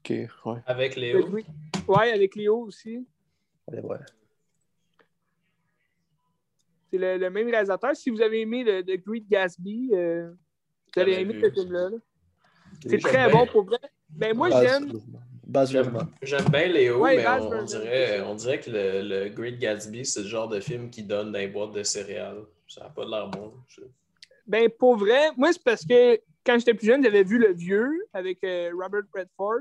Ok, 0.00 0.10
ouais. 0.10 0.60
Avec 0.66 0.96
Léo. 0.96 1.28
Ouais, 1.88 2.12
avec 2.12 2.34
Léo 2.34 2.58
aussi. 2.64 3.06
Allez, 3.68 3.80
ouais. 3.80 3.98
C'est 6.90 6.98
le, 6.98 7.16
le 7.18 7.30
même 7.30 7.48
réalisateur. 7.48 7.96
Si 7.96 8.10
vous 8.10 8.20
avez 8.20 8.42
aimé 8.42 8.64
le, 8.64 8.82
The 8.82 9.02
Great 9.04 9.26
Gatsby, 9.28 9.90
euh, 9.94 10.30
vous 10.94 11.02
aimer 11.02 11.34
vu. 11.34 11.40
ce 11.40 11.50
film-là. 11.50 11.90
là. 11.90 11.96
C'est 12.86 12.98
très 12.98 13.28
bien. 13.28 13.30
bon 13.30 13.46
pour 13.46 13.64
vrai. 13.64 13.78
Ben, 14.10 14.36
moi, 14.36 14.50
Baz 14.50 14.62
j'aime. 14.62 14.92
Baz 15.54 15.70
J'aime 15.70 15.84
Luhrmann. 15.84 16.08
j'aime 16.20 16.44
bien 16.50 16.66
Léo, 16.66 16.98
Ouais, 17.00 17.16
mais 17.16 17.26
on, 17.28 17.62
dirait, 17.62 18.20
on 18.22 18.34
dirait 18.34 18.60
que 18.60 18.70
le, 18.70 19.02
le 19.02 19.28
Great 19.28 19.56
Gatsby, 19.58 20.04
c'est 20.04 20.22
le 20.22 20.26
genre 20.26 20.48
de 20.48 20.58
film 20.58 20.90
qui 20.90 21.04
donne 21.04 21.30
dans 21.30 21.38
les 21.38 21.46
boîtes 21.46 21.70
de 21.72 21.84
céréales. 21.84 22.42
Ça 22.66 22.82
n'a 22.82 22.88
pas 22.90 23.04
de 23.04 23.10
l'air 23.10 23.28
bon. 23.28 23.54
je- 23.68 23.82
Ben, 24.48 24.68
pour 24.68 24.96
vrai, 24.96 25.30
moi, 25.36 25.52
c'est 25.52 25.62
parce 25.62 25.86
que 25.86 26.20
quand 26.44 26.58
j'étais 26.58 26.74
plus 26.74 26.86
jeune, 26.88 27.04
j'avais 27.04 27.22
vu 27.22 27.38
Le 27.38 27.52
Vieux 27.52 27.92
avec 28.12 28.42
euh, 28.42 28.72
Robert 28.76 29.04
Redford. 29.14 29.60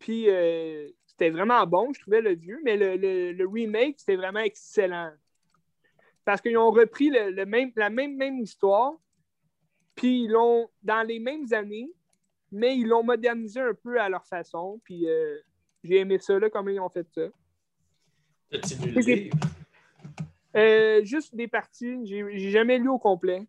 Puis 0.00 0.28
euh, 0.28 0.88
c'était 1.06 1.30
vraiment 1.30 1.64
bon, 1.66 1.92
je 1.94 2.00
trouvais 2.00 2.20
Le 2.20 2.34
Vieux. 2.34 2.58
Mais 2.64 2.76
le, 2.76 2.96
le- 2.96 3.32
le 3.32 3.46
remake, 3.46 4.00
c'était 4.00 4.16
vraiment 4.16 4.40
excellent. 4.40 5.12
Parce 6.24 6.40
qu'ils 6.40 6.58
ont 6.58 6.72
repris 6.72 7.10
le, 7.10 7.30
le 7.30 7.46
même, 7.46 7.70
la 7.76 7.90
même, 7.90 8.16
même 8.16 8.38
histoire. 8.40 8.94
Puis 9.94 10.24
ils 10.24 10.30
l'ont, 10.30 10.68
dans 10.82 11.06
les 11.06 11.20
mêmes 11.20 11.46
années, 11.52 11.90
mais 12.52 12.76
ils 12.76 12.86
l'ont 12.86 13.02
modernisé 13.02 13.60
un 13.60 13.74
peu 13.74 14.00
à 14.00 14.08
leur 14.08 14.24
façon. 14.26 14.80
Puis 14.84 15.08
euh, 15.08 15.38
j'ai 15.82 15.96
aimé 15.96 16.18
ça, 16.18 16.38
là, 16.38 16.48
comment 16.50 16.70
ils 16.70 16.78
ont 16.80 16.88
fait 16.90 17.06
ça. 17.12 17.22
T'as-tu 18.50 18.74
lu 18.76 18.92
le 18.92 19.02
C'est- 19.02 19.14
livre? 19.16 19.36
Euh, 20.54 21.02
juste 21.04 21.34
des 21.34 21.48
parties, 21.48 21.98
j'ai 22.04 22.50
jamais 22.50 22.78
lu 22.78 22.88
au 22.90 22.98
complet. 22.98 23.46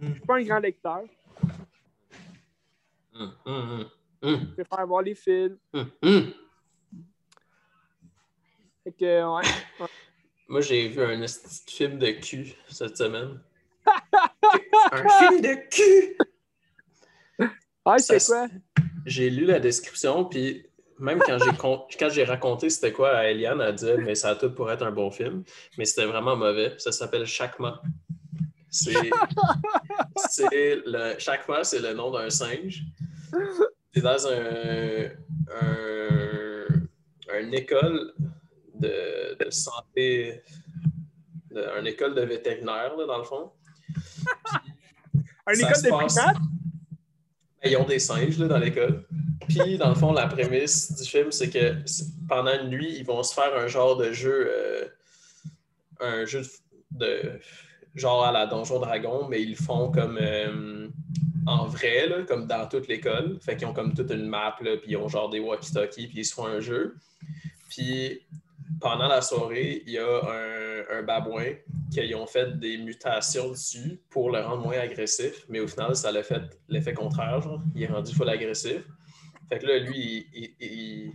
Je 0.00 0.10
suis 0.12 0.20
pas 0.20 0.36
un 0.36 0.42
grand 0.42 0.58
lecteur. 0.58 1.00
Hum, 3.14 3.32
hum, 3.46 3.90
hum, 4.22 4.40
Je 4.50 4.62
préfère 4.62 4.86
voir 4.86 5.02
les 5.02 5.14
films. 5.14 5.56
Fait 8.84 8.92
que, 8.92 9.36
ouais. 9.36 9.86
Moi, 10.48 10.60
j'ai 10.60 10.88
vu 10.88 11.00
un 11.02 11.24
film 11.66 11.98
de 11.98 12.10
cul 12.20 12.52
cette 12.68 12.96
semaine. 12.96 13.40
un 14.92 15.08
film 15.08 15.40
de 15.40 15.54
cul! 15.70 16.18
Ah, 17.84 17.98
c'est 17.98 18.24
quoi? 18.24 18.46
J'ai 19.06 19.30
lu 19.30 19.44
la 19.44 19.58
description, 19.60 20.24
puis 20.24 20.66
même 20.98 21.18
quand 21.20 21.38
j'ai 21.44 21.56
con- 21.56 21.84
quand 21.98 22.08
j'ai 22.10 22.24
raconté 22.24 22.70
c'était 22.70 22.92
quoi 22.92 23.10
à 23.16 23.24
Eliane, 23.26 23.60
elle 23.60 23.74
disait 23.74 23.96
mais 23.98 24.14
ça 24.14 24.30
a 24.30 24.36
tout 24.36 24.50
pour 24.52 24.70
être 24.70 24.82
un 24.84 24.92
bon 24.92 25.10
film, 25.10 25.42
mais 25.76 25.84
c'était 25.84 26.06
vraiment 26.06 26.36
mauvais. 26.36 26.74
Ça 26.78 26.92
s'appelle 26.92 27.26
Chakma. 27.26 27.82
C'est 28.70 28.94
c'est 30.30 30.76
le 30.86 31.18
Chakma, 31.18 31.64
c'est 31.64 31.80
le 31.80 31.92
nom 31.94 32.10
d'un 32.10 32.30
singe. 32.30 32.84
C'est 33.94 34.00
dans 34.02 34.26
un, 34.28 35.10
un, 35.60 37.40
une 37.40 37.54
école 37.54 38.12
de, 38.74 39.36
de 39.44 39.50
santé, 39.50 40.42
de, 41.50 41.64
une 41.80 41.86
école 41.86 42.14
de 42.14 42.22
vétérinaire 42.22 42.96
là, 42.96 43.06
dans 43.06 43.18
le 43.18 43.24
fond. 43.24 43.52
Un 45.46 45.54
Ça 45.54 45.68
école 45.68 45.82
de 45.82 45.88
passe- 45.90 46.14
primates? 46.14 46.36
Ils 47.64 47.76
ont 47.76 47.84
des 47.84 47.98
singes 47.98 48.38
là, 48.38 48.48
dans 48.48 48.58
l'école. 48.58 49.04
Puis, 49.48 49.78
dans 49.78 49.88
le 49.88 49.94
fond, 49.94 50.12
la 50.12 50.26
prémisse 50.26 50.92
du 51.00 51.08
film, 51.08 51.30
c'est 51.30 51.50
que 51.50 51.76
pendant 52.28 52.52
une 52.60 52.70
nuit, 52.70 52.94
ils 52.98 53.04
vont 53.04 53.22
se 53.22 53.34
faire 53.34 53.54
un 53.56 53.68
genre 53.68 53.96
de 53.96 54.12
jeu, 54.12 54.50
euh, 54.50 54.84
un 56.00 56.24
jeu 56.24 56.42
de, 56.90 57.40
genre 57.94 58.24
à 58.24 58.32
la 58.32 58.46
Donjon 58.46 58.80
Dragon, 58.80 59.28
mais 59.28 59.42
ils 59.42 59.50
le 59.50 59.56
font 59.56 59.90
comme 59.90 60.18
euh, 60.20 60.88
en 61.46 61.66
vrai, 61.66 62.08
là, 62.08 62.22
comme 62.22 62.46
dans 62.46 62.66
toute 62.68 62.88
l'école. 62.88 63.38
Fait 63.40 63.56
qu'ils 63.56 63.66
ont 63.66 63.72
comme 63.72 63.94
toute 63.94 64.10
une 64.10 64.26
map, 64.26 64.56
là, 64.60 64.76
puis 64.76 64.92
ils 64.92 64.96
ont 64.96 65.08
genre 65.08 65.30
des 65.30 65.40
walkie-talkies, 65.40 66.08
puis 66.08 66.18
ils 66.18 66.24
se 66.24 66.34
font 66.34 66.46
un 66.46 66.60
jeu. 66.60 66.96
Puis, 67.68 68.22
pendant 68.80 69.06
la 69.06 69.22
soirée, 69.22 69.82
il 69.86 69.92
y 69.92 69.98
a 69.98 70.22
un 70.90 71.02
babouin 71.02 71.52
qu'ils 71.92 72.14
ont 72.16 72.26
fait 72.26 72.58
des 72.58 72.78
mutations 72.78 73.50
dessus 73.50 74.00
pour 74.10 74.30
le 74.30 74.40
rendre 74.40 74.62
moins 74.62 74.78
agressif, 74.78 75.44
mais 75.48 75.60
au 75.60 75.66
final, 75.66 75.94
ça 75.94 76.10
l'a 76.10 76.22
fait 76.22 76.42
l'effet 76.68 76.94
contraire. 76.94 77.40
Genre. 77.40 77.62
Il 77.74 77.82
est 77.82 77.86
rendu 77.86 78.14
full 78.14 78.28
agressif. 78.28 78.82
Fait 79.48 79.58
que 79.58 79.66
là, 79.66 79.78
lui, 79.78 80.26
il, 80.32 81.12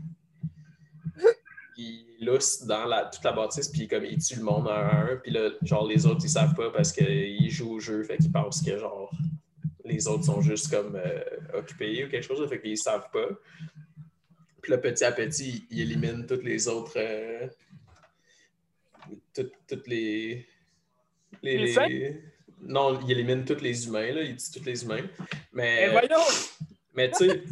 il, 1.78 2.06
lousse 2.20 2.64
dans 2.64 2.86
la, 2.86 3.06
toute 3.06 3.24
la 3.24 3.32
bâtisse, 3.32 3.68
puis 3.68 3.88
comme 3.88 4.04
il 4.04 4.18
tue 4.18 4.38
le 4.38 4.44
monde 4.44 4.68
un 4.68 4.72
à 4.72 4.96
un, 5.02 5.16
puis 5.18 5.32
là, 5.32 5.52
genre, 5.62 5.88
les 5.88 6.06
autres, 6.08 6.22
ils 6.24 6.30
savent 6.30 6.56
pas 6.56 6.72
parce 6.72 6.92
qu'ils 6.92 7.52
jouent 7.52 7.74
au 7.74 7.80
jeu, 7.80 8.04
fait 8.04 8.18
qu'ils 8.18 8.32
pensent 8.32 8.64
que, 8.64 8.76
genre, 8.78 9.12
les 9.86 10.08
autres 10.08 10.24
sont 10.24 10.42
juste 10.42 10.72
comme 10.72 10.96
euh, 10.96 11.24
occupés 11.54 12.06
ou 12.06 12.10
quelque 12.10 12.24
chose, 12.24 12.48
fait 12.50 12.60
qu'ils 12.60 12.78
savent 12.78 13.10
pas. 13.12 13.28
Puis 14.62 14.72
là, 14.72 14.80
petit 14.80 15.04
à 15.04 15.12
petit, 15.12 15.68
il 15.70 15.82
élimine 15.82 16.26
toutes 16.26 16.44
les 16.44 16.68
autres. 16.68 16.94
euh, 16.98 17.48
toutes, 19.34 19.54
toutes 19.68 19.88
les. 19.88 20.48
Les- 21.44 21.58
Les 21.58 21.66
les- 21.66 21.74
saints? 21.74 21.88
Non, 22.64 23.00
il 23.02 23.12
élimine 23.12 23.46
tous 23.46 23.62
les 23.62 23.86
humains, 23.88 24.12
là, 24.14 24.22
il 24.24 24.36
tue 24.38 24.60
tous 24.60 24.66
les 24.66 24.84
humains. 24.84 25.04
Mais, 25.54 25.90
Eh, 25.94 26.08
mais 26.96 27.12
tu 27.12 27.30
sais, 27.30 27.44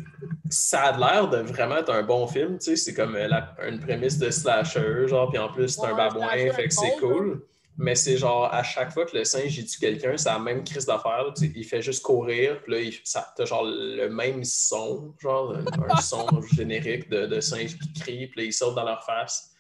ça 0.50 0.82
a 0.86 0.98
l'air 0.98 1.30
de 1.30 1.38
vraiment 1.38 1.78
être 1.78 1.92
un 1.94 2.02
bon 2.04 2.26
film. 2.28 2.58
Tu 2.58 2.66
sais, 2.66 2.76
c'est 2.76 2.94
comme 2.94 3.16
euh, 3.16 3.28
la- 3.28 3.56
une 3.68 3.80
prémisse 3.80 4.18
de 4.18 4.32
slasher, 4.32 5.08
genre, 5.08 5.30
puis 5.30 5.38
en 5.38 5.50
plus, 5.50 5.70
c'est 5.70 5.86
un 5.86 5.96
babouin, 5.96 6.28
fait 6.54 6.68
que 6.68 6.74
c'est 6.74 6.96
cool. 7.00 7.44
Mais 7.78 7.94
c'est 7.94 8.18
genre, 8.18 8.46
à 8.54 8.64
chaque 8.64 8.94
fois 8.94 9.06
que 9.06 9.18
le 9.18 9.26
singe 9.26 9.58
il 9.58 9.66
tue 9.66 9.80
quelqu'un, 9.80 10.16
c'est 10.18 10.30
la 10.30 10.40
même 10.40 10.64
crise 10.64 10.86
d'affaires. 10.86 11.26
Il 11.42 11.64
fait 11.66 11.82
juste 11.82 12.02
courir, 12.04 12.62
puis 12.64 12.72
là, 12.74 12.80
il- 12.80 12.98
ça- 13.04 13.32
t'as 13.36 13.44
genre 13.46 13.66
le 13.66 14.08
même 14.08 14.44
son, 14.46 15.14
genre 15.20 15.54
un, 15.56 15.66
un 15.90 15.96
son 16.02 16.42
générique 16.42 17.10
de, 17.10 17.26
de 17.28 17.40
singe 17.42 17.78
qui 17.78 17.94
crie, 17.94 18.28
puis 18.28 18.42
là, 18.42 18.44
ils 18.48 18.54
sautent 18.54 18.76
dans 18.76 18.86
leur 18.86 19.04
face. 19.06 19.52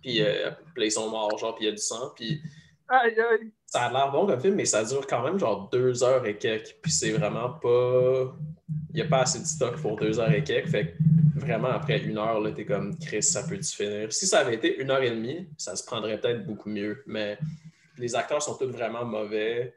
Puis, 0.00 0.22
euh, 0.22 0.50
puis 0.74 0.82
là, 0.82 0.86
ils 0.86 0.92
sont 0.92 1.10
morts, 1.10 1.36
genre, 1.38 1.54
puis 1.56 1.64
il 1.64 1.68
y 1.68 1.70
a 1.70 1.74
du 1.74 1.82
sang. 1.82 2.12
Puis 2.16 2.40
Aïe, 2.92 3.14
aïe. 3.20 3.52
ça 3.66 3.82
a 3.82 3.92
l'air 3.92 4.10
bon 4.10 4.26
comme 4.26 4.40
film, 4.40 4.56
mais 4.56 4.64
ça 4.64 4.82
dure 4.82 5.06
quand 5.06 5.22
même 5.22 5.38
genre 5.38 5.68
deux 5.70 6.02
heures 6.02 6.26
et 6.26 6.36
quelques. 6.36 6.76
Puis 6.82 6.90
c'est 6.90 7.12
vraiment 7.12 7.50
pas. 7.50 8.34
Il 8.92 8.96
n'y 8.96 9.02
a 9.02 9.04
pas 9.04 9.20
assez 9.20 9.38
de 9.38 9.44
stock 9.44 9.76
pour 9.80 9.96
deux 9.96 10.18
heures 10.18 10.32
et 10.32 10.42
quelques. 10.42 10.68
Fait 10.70 10.86
que 10.88 11.40
vraiment, 11.40 11.68
après 11.68 12.00
une 12.02 12.18
heure, 12.18 12.42
t'es 12.52 12.64
comme 12.66 12.98
Chris, 12.98 13.22
ça 13.22 13.44
peut-tu 13.44 13.76
finir? 13.76 14.12
Si 14.12 14.26
ça 14.26 14.40
avait 14.40 14.56
été 14.56 14.76
une 14.80 14.90
heure 14.90 15.02
et 15.02 15.10
demie, 15.10 15.48
ça 15.56 15.76
se 15.76 15.84
prendrait 15.84 16.20
peut-être 16.20 16.44
beaucoup 16.44 16.68
mieux. 16.68 17.04
Mais 17.06 17.38
les 17.96 18.16
acteurs 18.16 18.42
sont 18.42 18.56
tous 18.56 18.66
vraiment 18.70 19.04
mauvais. 19.04 19.72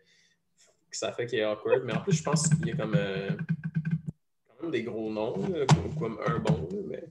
Ça 0.90 1.12
fait 1.12 1.28
qu'il 1.28 1.38
est 1.40 1.46
awkward. 1.46 1.84
Mais 1.86 1.94
en 1.94 2.02
plus, 2.02 2.14
je 2.14 2.24
pense 2.24 2.48
qu'il 2.50 2.68
y 2.68 2.72
a 2.72 2.76
comme. 2.76 2.96
euh, 2.96 3.30
quand 4.48 4.64
même 4.64 4.72
des 4.72 4.84
gros 4.84 5.12
noms, 5.12 5.36
comme, 6.00 6.20
un 6.26 6.40
bon. 6.40 6.68
mais... 6.88 7.04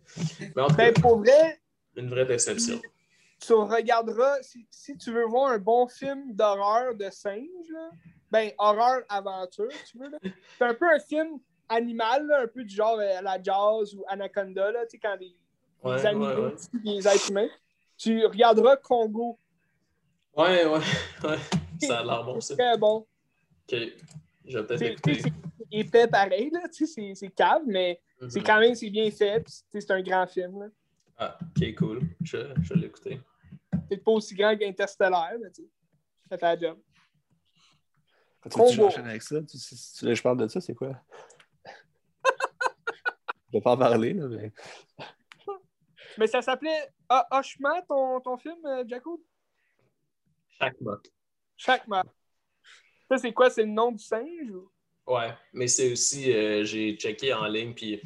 mais 0.57 0.63
en 0.63 0.67
tout 0.67 0.75
cas, 0.75 0.91
Ben, 0.91 1.01
pour 1.01 1.19
vrai, 1.19 1.61
une 1.97 2.09
vraie 2.09 2.27
déception. 2.27 2.81
Tu 3.45 3.53
regarderas, 3.55 4.43
si, 4.43 4.67
si 4.71 4.97
tu 4.97 5.13
veux 5.13 5.27
voir 5.27 5.51
un 5.53 5.59
bon 5.59 5.87
film 5.89 6.33
d'horreur 6.35 6.95
de 6.95 7.11
singe, 7.11 7.69
là, 7.73 7.91
ben, 8.31 8.51
horreur-aventure, 8.59 9.69
tu 9.91 9.99
veux. 9.99 10.11
C'est 10.59 10.65
un 10.65 10.75
peu 10.75 10.87
un 10.89 10.99
film 11.01 11.39
animal, 11.69 12.27
là, 12.27 12.43
un 12.43 12.47
peu 12.47 12.63
du 12.65 12.75
genre 12.75 12.99
euh, 12.99 13.21
la 13.21 13.43
Jazz 13.43 13.95
ou 13.95 14.05
Anaconda, 14.09 14.71
là, 14.71 14.85
tu 14.87 14.91
sais, 14.93 14.99
quand 14.99 15.17
les, 15.21 15.35
animaux 16.07 16.47
ouais, 16.47 16.55
les 16.85 17.09
êtres 17.09 17.31
humains. 17.31 17.49
Tu 17.97 18.25
regarderas 18.27 18.77
Congo. 18.77 19.39
Ouais, 20.37 20.65
ouais, 20.65 20.79
ouais. 21.25 21.39
Ça 21.81 21.99
a 21.99 22.05
l'air 22.05 22.25
bon, 22.25 22.41
ça. 22.41 22.55
Très 22.57 22.77
bon. 22.79 23.07
Ok. 23.71 23.79
Je 24.47 24.59
vais 24.59 24.67
peut-être 24.67 24.83
écouter. 24.83 25.21
c'est- 25.21 25.33
épais 25.71 26.07
pareil, 26.07 26.51
là, 26.51 26.61
tu 26.73 26.87
sais, 26.87 27.15
c'est- 27.15 27.29
cave, 27.31 27.63
mais 27.67 28.01
Mhm. 28.21 28.31
c'est 28.31 28.43
quand 28.43 28.61
même 28.61 28.75
c'est 28.75 28.91
bien 28.91 29.11
fait, 29.11 29.45
c'est 29.73 29.91
un 29.91 30.03
grand 30.03 30.27
film. 30.27 30.61
Là. 30.61 30.67
Ah, 31.19 31.39
ok, 31.57 31.75
cool. 31.77 32.01
Je, 32.23 32.39
je 32.63 32.75
vais 32.75 32.81
l'écouter. 32.81 33.21
Peut-être 33.93 34.05
pas 34.05 34.13
aussi 34.13 34.35
grand 34.35 34.57
qu'Interstellaire, 34.57 35.37
mais 35.41 35.51
tu 35.51 35.63
sais, 35.63 35.69
ça 36.29 36.39
fait 36.39 36.47
la 36.47 36.59
job. 36.59 36.79
Quand 38.41 38.67
tu 38.67 38.75
j'enchaîne 38.75 39.07
avec 39.07 39.23
ça, 39.23 39.41
tu, 39.43 39.59
si 39.59 39.95
tu 39.95 40.05
veux 40.05 40.13
que 40.13 40.17
je 40.17 40.23
parle 40.23 40.39
de 40.39 40.49
ça, 40.49 40.61
c'est 40.61 40.75
quoi? 40.75 40.99
je 41.65 43.53
vais 43.53 43.61
pas 43.61 43.73
en 43.73 43.77
parler, 43.77 44.15
là, 44.15 44.27
mais. 44.29 44.53
Mais 46.19 46.27
ça 46.27 46.43
s'appelait 46.43 46.89
Ah, 47.09 47.27
Hochman, 47.31 47.83
ton, 47.89 48.21
ton 48.21 48.37
film, 48.37 48.59
euh, 48.67 48.85
Jaco? 48.87 49.25
Chaque 50.49 50.81
mois. 50.81 51.01
Chaque 51.57 51.87
map. 51.87 52.05
Ça, 53.09 53.19
c'est 53.19 53.33
quoi? 53.33 53.49
C'est 53.49 53.63
le 53.63 53.71
nom 53.71 53.93
du 53.93 54.03
singe? 54.03 54.51
Ou... 54.51 54.71
Ouais, 55.07 55.33
mais 55.53 55.69
c'est 55.69 55.93
aussi, 55.93 56.33
euh, 56.33 56.65
j'ai 56.65 56.97
checké 56.97 57.33
en 57.33 57.47
ligne, 57.47 57.75
puis 57.75 58.03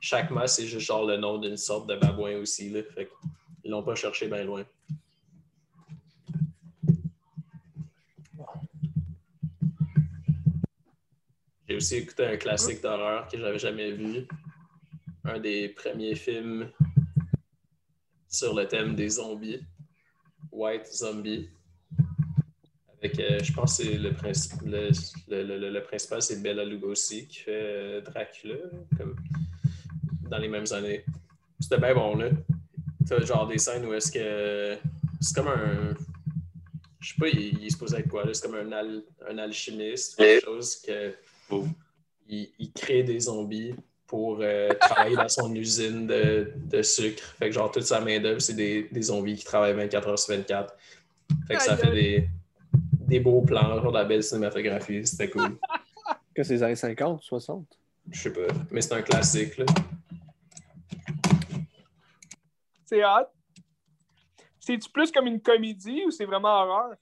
chaque 0.00 0.30
mois, 0.30 0.46
c'est 0.46 0.66
juste 0.66 0.86
genre 0.86 1.04
le 1.04 1.16
nom 1.16 1.38
d'une 1.38 1.56
sorte 1.56 1.88
de 1.88 1.96
babouin 1.96 2.36
aussi. 2.36 2.70
Là, 2.70 2.82
fait 2.82 3.10
qu'ils 3.62 3.70
l'ont 3.70 3.82
pas 3.82 3.94
cherché 3.94 4.28
bien 4.28 4.44
loin. 4.44 4.64
Aussi 11.80 11.96
écouté 11.96 12.26
un 12.26 12.36
classique 12.36 12.82
d'horreur 12.82 13.26
que 13.28 13.38
j'avais 13.38 13.58
jamais 13.58 13.92
vu. 13.92 14.26
Un 15.24 15.38
des 15.38 15.68
premiers 15.70 16.14
films 16.14 16.70
sur 18.28 18.54
le 18.54 18.66
thème 18.66 18.94
des 18.94 19.08
zombies. 19.08 19.60
White 20.52 20.86
Zombie. 20.86 21.48
Avec, 23.02 23.18
euh, 23.18 23.38
je 23.42 23.52
pense 23.52 23.78
que 23.78 23.84
c'est 23.84 23.94
le, 23.98 24.10
princi- 24.10 24.62
le, 24.64 24.90
le- 25.42 25.58
le- 25.58 25.70
le 25.70 25.82
principal, 25.82 26.20
c'est 26.20 26.42
Bella 26.42 26.64
Lugosi 26.64 27.26
qui 27.26 27.40
fait 27.40 27.50
euh, 27.50 28.00
Dracula, 28.02 28.56
comme 28.98 29.16
dans 30.28 30.38
les 30.38 30.48
mêmes 30.48 30.70
années. 30.72 31.04
C'était 31.58 31.78
bien 31.78 31.94
bon, 31.94 32.16
là. 32.16 32.28
T'as 33.08 33.24
genre 33.24 33.46
des 33.46 33.58
scènes 33.58 33.86
où 33.86 33.94
est-ce 33.94 34.12
que. 34.12 34.76
C'est 35.20 35.34
comme 35.34 35.48
un. 35.48 35.94
Je 37.00 37.08
sais 37.08 37.14
pas, 37.18 37.28
il, 37.28 37.58
il 37.58 37.64
est 37.66 37.70
supposé 37.70 37.98
être 37.98 38.08
quoi, 38.08 38.24
là? 38.24 38.34
C'est 38.34 38.46
comme 38.46 38.56
un, 38.56 38.70
al- 38.72 39.02
un 39.28 39.38
alchimiste, 39.38 40.16
quelque 40.16 40.44
chose 40.44 40.76
que. 40.76 41.14
Il, 42.28 42.48
il 42.58 42.72
crée 42.72 43.02
des 43.02 43.20
zombies 43.20 43.74
pour 44.06 44.38
euh, 44.40 44.70
travailler 44.80 45.16
dans 45.16 45.28
son 45.28 45.54
usine 45.54 46.06
de, 46.06 46.52
de 46.56 46.82
sucre. 46.82 47.22
Fait 47.38 47.46
que, 47.46 47.52
genre, 47.52 47.70
toute 47.70 47.84
sa 47.84 48.00
main-d'œuvre, 48.00 48.40
c'est 48.40 48.54
des, 48.54 48.88
des 48.90 49.02
zombies 49.02 49.36
qui 49.36 49.44
travaillent 49.44 49.74
24 49.74 50.08
heures 50.08 50.18
sur 50.18 50.34
24. 50.34 50.74
Fait 51.46 51.54
que 51.54 51.62
ça 51.62 51.76
fait 51.76 51.92
des, 51.92 52.28
des 53.06 53.20
beaux 53.20 53.42
plans, 53.42 53.80
genre 53.80 53.92
de 53.92 53.98
la 53.98 54.04
belle 54.04 54.22
cinématographie. 54.22 55.06
C'était 55.06 55.30
cool. 55.30 55.58
Que 56.32 56.44
c'est 56.44 56.54
les 56.54 56.62
années 56.62 56.76
50, 56.76 57.22
60? 57.22 57.66
Je 58.12 58.20
sais 58.20 58.32
pas, 58.32 58.52
mais 58.70 58.80
c'est 58.80 58.94
un 58.94 59.02
classique, 59.02 59.58
là. 59.58 59.66
C'est 62.84 63.04
hot. 63.04 63.26
C'est-tu 64.60 64.90
plus 64.90 65.10
comme 65.10 65.26
une 65.26 65.40
comédie 65.40 66.04
ou 66.06 66.10
c'est 66.12 66.24
vraiment 66.24 66.50
horreur? 66.50 66.94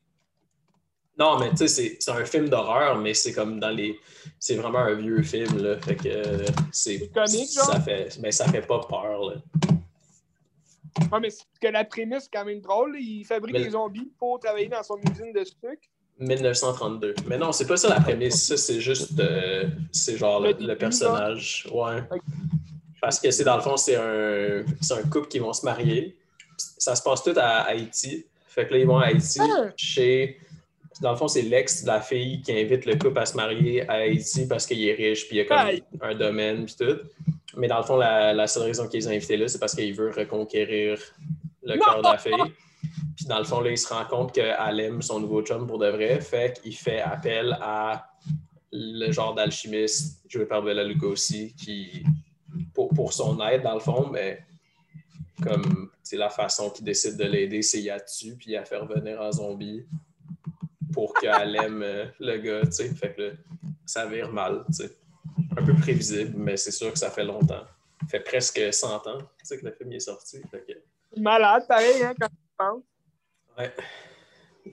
Non, 1.18 1.38
mais 1.38 1.50
tu 1.50 1.66
sais, 1.68 1.96
c'est- 1.98 2.10
un 2.10 2.24
film 2.24 2.48
d'horreur, 2.48 2.96
mais 2.98 3.12
c'est 3.14 3.32
comme 3.32 3.58
dans 3.58 3.70
les. 3.70 3.98
C'est 4.38 4.54
vraiment 4.56 4.78
un 4.80 4.94
vieux 4.94 5.22
film, 5.22 5.58
là. 5.62 5.78
Fait 5.80 5.96
que 5.96 6.08
euh, 6.08 6.46
c'est. 6.72 7.10
Comique, 7.12 7.52
genre? 7.52 7.72
Ça 7.72 7.80
fait, 7.80 8.16
mais 8.20 8.30
ça 8.30 8.46
fait 8.46 8.62
pas 8.62 8.80
peur, 8.88 9.20
là. 9.30 9.34
Ouais, 11.12 11.20
mais 11.20 11.30
c'est 11.30 11.44
que 11.60 11.68
la 11.68 11.84
prémisse 11.84 12.28
quand 12.32 12.44
même 12.44 12.60
drôle. 12.60 12.92
là. 12.94 12.98
Il 13.00 13.24
fabrique 13.24 13.54
Mais- 13.54 13.64
des 13.64 13.70
zombies 13.70 14.10
pour 14.18 14.38
travailler 14.40 14.68
dans 14.68 14.82
son 14.82 14.96
usine 14.98 15.32
de 15.32 15.44
sucre. 15.44 15.82
1932. 16.20 17.14
Mais 17.26 17.38
non, 17.38 17.52
c'est 17.52 17.66
pas 17.66 17.76
ça 17.76 17.88
la 17.88 18.00
prémisse. 18.00 18.46
Ça, 18.48 18.56
c'est 18.56 18.80
juste. 18.80 19.18
euh, 19.20 19.68
c'est 19.92 20.16
genre 20.16 20.40
le, 20.40 20.52
Le 20.58 20.74
personnage. 20.76 21.68
Ouais. 21.72 22.02
Parce 23.00 23.20
que 23.20 23.30
c'est 23.30 23.44
dans 23.44 23.54
le 23.56 23.62
fond, 23.62 23.76
c'est 23.76 23.94
un, 23.94 24.64
c'est 24.80 24.94
un 24.94 25.02
couple 25.08 25.28
qui 25.28 25.38
vont 25.38 25.52
se 25.52 25.64
marier. 25.64 26.16
Ça 26.56 26.96
se 26.96 27.02
passe 27.02 27.22
tout 27.22 27.34
à 27.36 27.60
Haïti. 27.62 28.26
Fait 28.48 28.66
que 28.66 28.72
là, 28.74 28.78
ils 28.80 28.86
vont 28.86 28.98
à 28.98 29.06
Haïti 29.06 29.38
Ah! 29.40 29.68
chez. 29.76 30.40
Dans 31.00 31.10
le 31.12 31.16
fond, 31.16 31.28
c'est 31.28 31.42
l'ex 31.42 31.82
de 31.82 31.86
la 31.88 32.00
fille 32.00 32.42
qui 32.42 32.52
invite 32.52 32.84
le 32.86 32.96
couple 32.96 33.18
à 33.18 33.26
se 33.26 33.36
marier 33.36 33.88
à 33.88 33.94
Haïti 33.94 34.46
parce 34.48 34.66
qu'il 34.66 34.86
est 34.86 34.94
riche 34.94 35.28
puis 35.28 35.36
il 35.36 35.40
a 35.40 35.44
comme 35.44 35.58
Aïe. 35.58 35.82
un 36.00 36.14
domaine 36.14 36.64
puis 36.66 36.74
tout. 36.78 36.98
Mais 37.56 37.68
dans 37.68 37.78
le 37.78 37.84
fond, 37.84 37.96
la, 37.96 38.32
la 38.32 38.46
seule 38.46 38.64
raison 38.64 38.88
qu'ils 38.88 39.06
ont 39.08 39.12
invité 39.12 39.36
là, 39.36 39.48
c'est 39.48 39.58
parce 39.58 39.74
qu'il 39.74 39.94
veut 39.94 40.10
reconquérir 40.10 40.98
le 41.62 41.74
Non! 41.76 41.84
cœur 41.84 41.98
de 42.02 42.08
la 42.08 42.18
fille. 42.18 42.32
Puis 43.16 43.26
dans 43.26 43.38
le 43.38 43.44
fond, 43.44 43.60
là, 43.60 43.70
il 43.70 43.78
se 43.78 43.92
rend 43.92 44.04
compte 44.04 44.32
qu'elle 44.32 44.80
aime 44.80 45.02
son 45.02 45.20
nouveau 45.20 45.42
chum 45.42 45.66
pour 45.66 45.78
de 45.78 45.88
vrai. 45.88 46.20
Fait 46.20 46.58
qu'il 46.60 46.76
fait 46.76 47.00
appel 47.00 47.56
à 47.60 48.10
le 48.72 49.10
genre 49.10 49.34
d'alchimiste 49.34 50.22
joué 50.28 50.46
par 50.46 50.62
Bella 50.62 50.84
Lugosi 50.84 51.54
qui, 51.54 52.04
pour, 52.74 52.88
pour 52.90 53.12
son 53.12 53.40
aide, 53.46 53.62
dans 53.62 53.74
le 53.74 53.80
fond, 53.80 54.08
mais 54.12 54.40
comme 55.42 55.90
c'est 56.02 56.16
la 56.16 56.28
façon 56.30 56.70
qu'il 56.70 56.84
décide 56.84 57.16
de 57.16 57.24
l'aider, 57.24 57.62
c'est 57.62 57.80
y 57.80 57.90
a 57.90 57.98
dessus 57.98 58.36
puis 58.36 58.56
à 58.56 58.64
faire 58.64 58.86
venir 58.86 59.20
en 59.20 59.32
zombie 59.32 59.84
pour 60.92 61.14
qu'elle 61.14 61.56
aime 61.56 61.82
euh, 61.82 62.06
le 62.20 62.36
gars, 62.38 62.62
tu 62.66 62.72
sais. 62.72 62.88
Fait 62.94 63.14
que 63.14 63.22
là, 63.22 63.30
ça 63.86 64.06
vire 64.06 64.30
mal, 64.32 64.64
tu 64.68 64.74
sais. 64.74 64.90
Un 65.56 65.64
peu 65.64 65.74
prévisible, 65.74 66.32
mais 66.36 66.56
c'est 66.56 66.70
sûr 66.72 66.92
que 66.92 66.98
ça 66.98 67.10
fait 67.10 67.24
longtemps. 67.24 67.64
Ça 68.02 68.06
fait 68.08 68.20
presque 68.20 68.60
100 68.72 69.06
ans, 69.06 69.18
tu 69.18 69.26
sais, 69.44 69.58
que 69.58 69.66
le 69.66 69.72
film 69.72 69.92
est 69.92 70.00
sorti. 70.00 70.40
Fait 70.50 70.64
que, 70.66 71.20
Malade, 71.20 71.66
pareil, 71.66 72.02
hein, 72.02 72.14
quand 72.18 72.28
tu 72.28 72.34
penses. 72.56 72.82
ouais. 73.58 73.72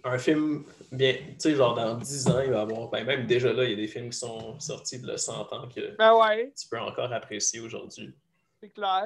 Un 0.04 0.18
film 0.18 0.66
bien, 0.92 1.14
tu 1.14 1.36
sais, 1.40 1.56
genre 1.56 1.74
dans 1.74 1.96
10 1.98 2.28
ans, 2.28 2.42
il 2.42 2.52
va 2.52 2.58
y 2.58 2.62
avoir, 2.62 2.90
ben, 2.90 3.06
même 3.06 3.26
déjà 3.26 3.54
là, 3.54 3.64
il 3.64 3.70
y 3.72 3.74
a 3.74 3.78
des 3.78 3.88
films 3.88 4.10
qui 4.10 4.18
sont 4.18 4.60
sortis 4.60 5.00
de 5.00 5.16
100 5.16 5.54
ans 5.54 5.70
que 5.74 5.96
Ben 5.98 6.14
ouais, 6.18 6.52
tu 6.60 6.68
peux 6.68 6.80
encore 6.80 7.12
apprécier 7.14 7.62
aujourd'hui. 7.62 8.14
c'est 8.62 8.70
clair. 8.70 9.06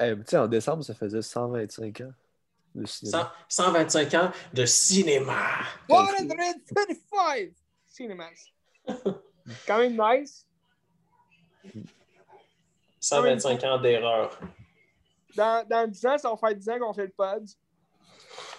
Hey, 0.00 0.16
tu 0.16 0.22
sais, 0.28 0.36
en 0.38 0.46
décembre, 0.46 0.84
ça 0.84 0.94
faisait 0.94 1.20
125 1.22 2.00
ans. 2.02 2.12
Le 2.76 2.86
cinéma. 2.86 3.32
100 3.48 3.64
125 3.64 4.14
ans 4.14 4.30
de 4.52 4.66
cinéma. 4.66 5.60
125 5.88 7.52
Cinemas. 7.88 8.50
Quand 9.66 9.78
même 9.78 9.96
nice. 9.98 10.46
125 13.00 13.64
ans 13.64 13.78
d'erreur. 13.78 14.38
Dans, 15.34 15.66
dans 15.66 15.88
10 15.90 16.06
ans, 16.06 16.18
ça 16.18 16.30
va 16.30 16.36
faire 16.36 16.54
10 16.54 16.68
ans 16.68 16.78
qu'on 16.80 16.92
fait 16.92 17.06
le 17.06 17.12
pod. 17.12 17.48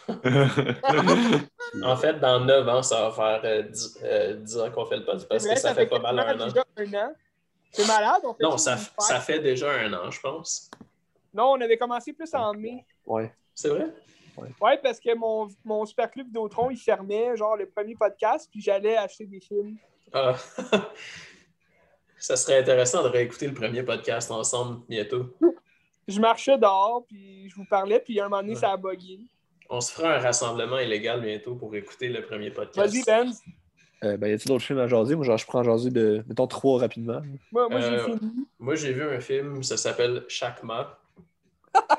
En 1.84 1.98
fait, 1.98 2.14
dans 2.20 2.40
9 2.40 2.68
ans, 2.70 2.82
ça 2.82 3.10
va 3.10 3.12
faire 3.12 3.42
euh, 3.44 3.62
10, 3.64 4.00
euh, 4.04 4.34
10 4.36 4.58
ans 4.60 4.72
qu'on 4.72 4.86
fait 4.86 4.98
le 4.98 5.06
pod 5.06 5.28
parce 5.28 5.44
que 5.44 5.50
vrai, 5.50 5.58
ça 5.58 5.76
fait 5.76 5.86
pas 5.86 6.00
mal 6.00 6.18
un 6.18 6.40
an. 6.40 6.48
déjà 6.48 6.64
un 6.78 6.94
an. 6.94 7.14
C'est 7.72 7.86
malade, 7.86 8.22
on 8.24 8.34
fait 8.34 8.44
Non, 8.44 8.58
ça, 8.58 8.78
ça 9.00 9.20
fait 9.20 9.40
déjà 9.40 9.70
un 9.70 9.92
an, 9.94 10.10
je 10.10 10.20
pense. 10.22 10.72
Non, 11.34 11.52
on 11.52 11.62
avait 11.62 11.78
commencé 11.78 12.14
plus 12.14 12.34
en 12.34 12.54
mai. 12.54 12.86
Ouais. 13.06 13.34
C'est 13.58 13.70
vrai? 13.70 13.88
Ouais, 14.62 14.78
parce 14.84 15.00
que 15.00 15.16
mon, 15.16 15.48
mon 15.66 15.84
super 15.88 16.12
club 16.12 16.28
Vidéotron, 16.28 16.70
il 16.70 16.78
fermait 16.78 17.36
genre 17.36 17.58
le 17.58 17.66
premier 17.68 17.96
podcast, 17.96 18.48
puis 18.52 18.62
j'allais 18.62 18.96
acheter 18.96 19.26
des 19.26 19.40
films. 19.40 19.78
Ah. 20.14 20.36
ça 22.20 22.38
serait 22.38 22.60
intéressant 22.60 23.02
de 23.02 23.08
réécouter 23.08 23.48
le 23.48 23.56
premier 23.56 23.82
podcast 23.82 24.30
ensemble 24.30 24.82
bientôt. 24.88 25.36
Je 26.08 26.20
marchais 26.22 26.56
dehors, 26.60 27.04
puis 27.08 27.50
je 27.50 27.56
vous 27.56 27.66
parlais, 27.66 28.00
puis 28.00 28.20
à 28.20 28.26
un 28.26 28.30
moment 28.30 28.44
donné, 28.44 28.54
Ouais. 28.54 28.60
ça 28.60 28.74
a 28.74 28.78
bugué. 28.78 29.22
On 29.72 29.82
se 29.82 29.92
fera 29.92 30.14
un 30.14 30.20
rassemblement 30.20 30.78
illégal 30.78 31.20
bientôt 31.22 31.56
pour 31.56 31.76
écouter 31.76 32.10
le 32.10 32.22
premier 32.22 32.52
podcast. 32.52 32.94
Vas-y, 32.94 33.04
Ben. 33.04 33.32
Euh, 34.04 34.18
ben, 34.18 34.28
y 34.28 34.34
a-t-il 34.34 34.50
d'autres 34.50 34.64
films 34.64 34.78
à 34.80 34.88
jaser? 34.88 35.16
Moi, 35.16 35.26
genre, 35.26 35.40
je 35.40 35.48
prends 35.48 35.62
à 35.62 35.64
jaser 35.64 35.90
de, 35.90 36.24
mettons, 36.28 36.46
trois 36.46 36.80
rapidement. 36.80 37.22
Moi, 37.52 37.68
moi 37.70 37.80
j'ai 37.80 37.88
Euh. 37.88 38.16
Moi, 38.60 38.76
j'ai 38.76 38.94
vu 38.94 39.02
un 39.02 39.20
film, 39.20 39.64
ça 39.64 39.78
s'appelle 39.78 40.26
Chakma. 40.28 41.00
Ah, 41.74 41.90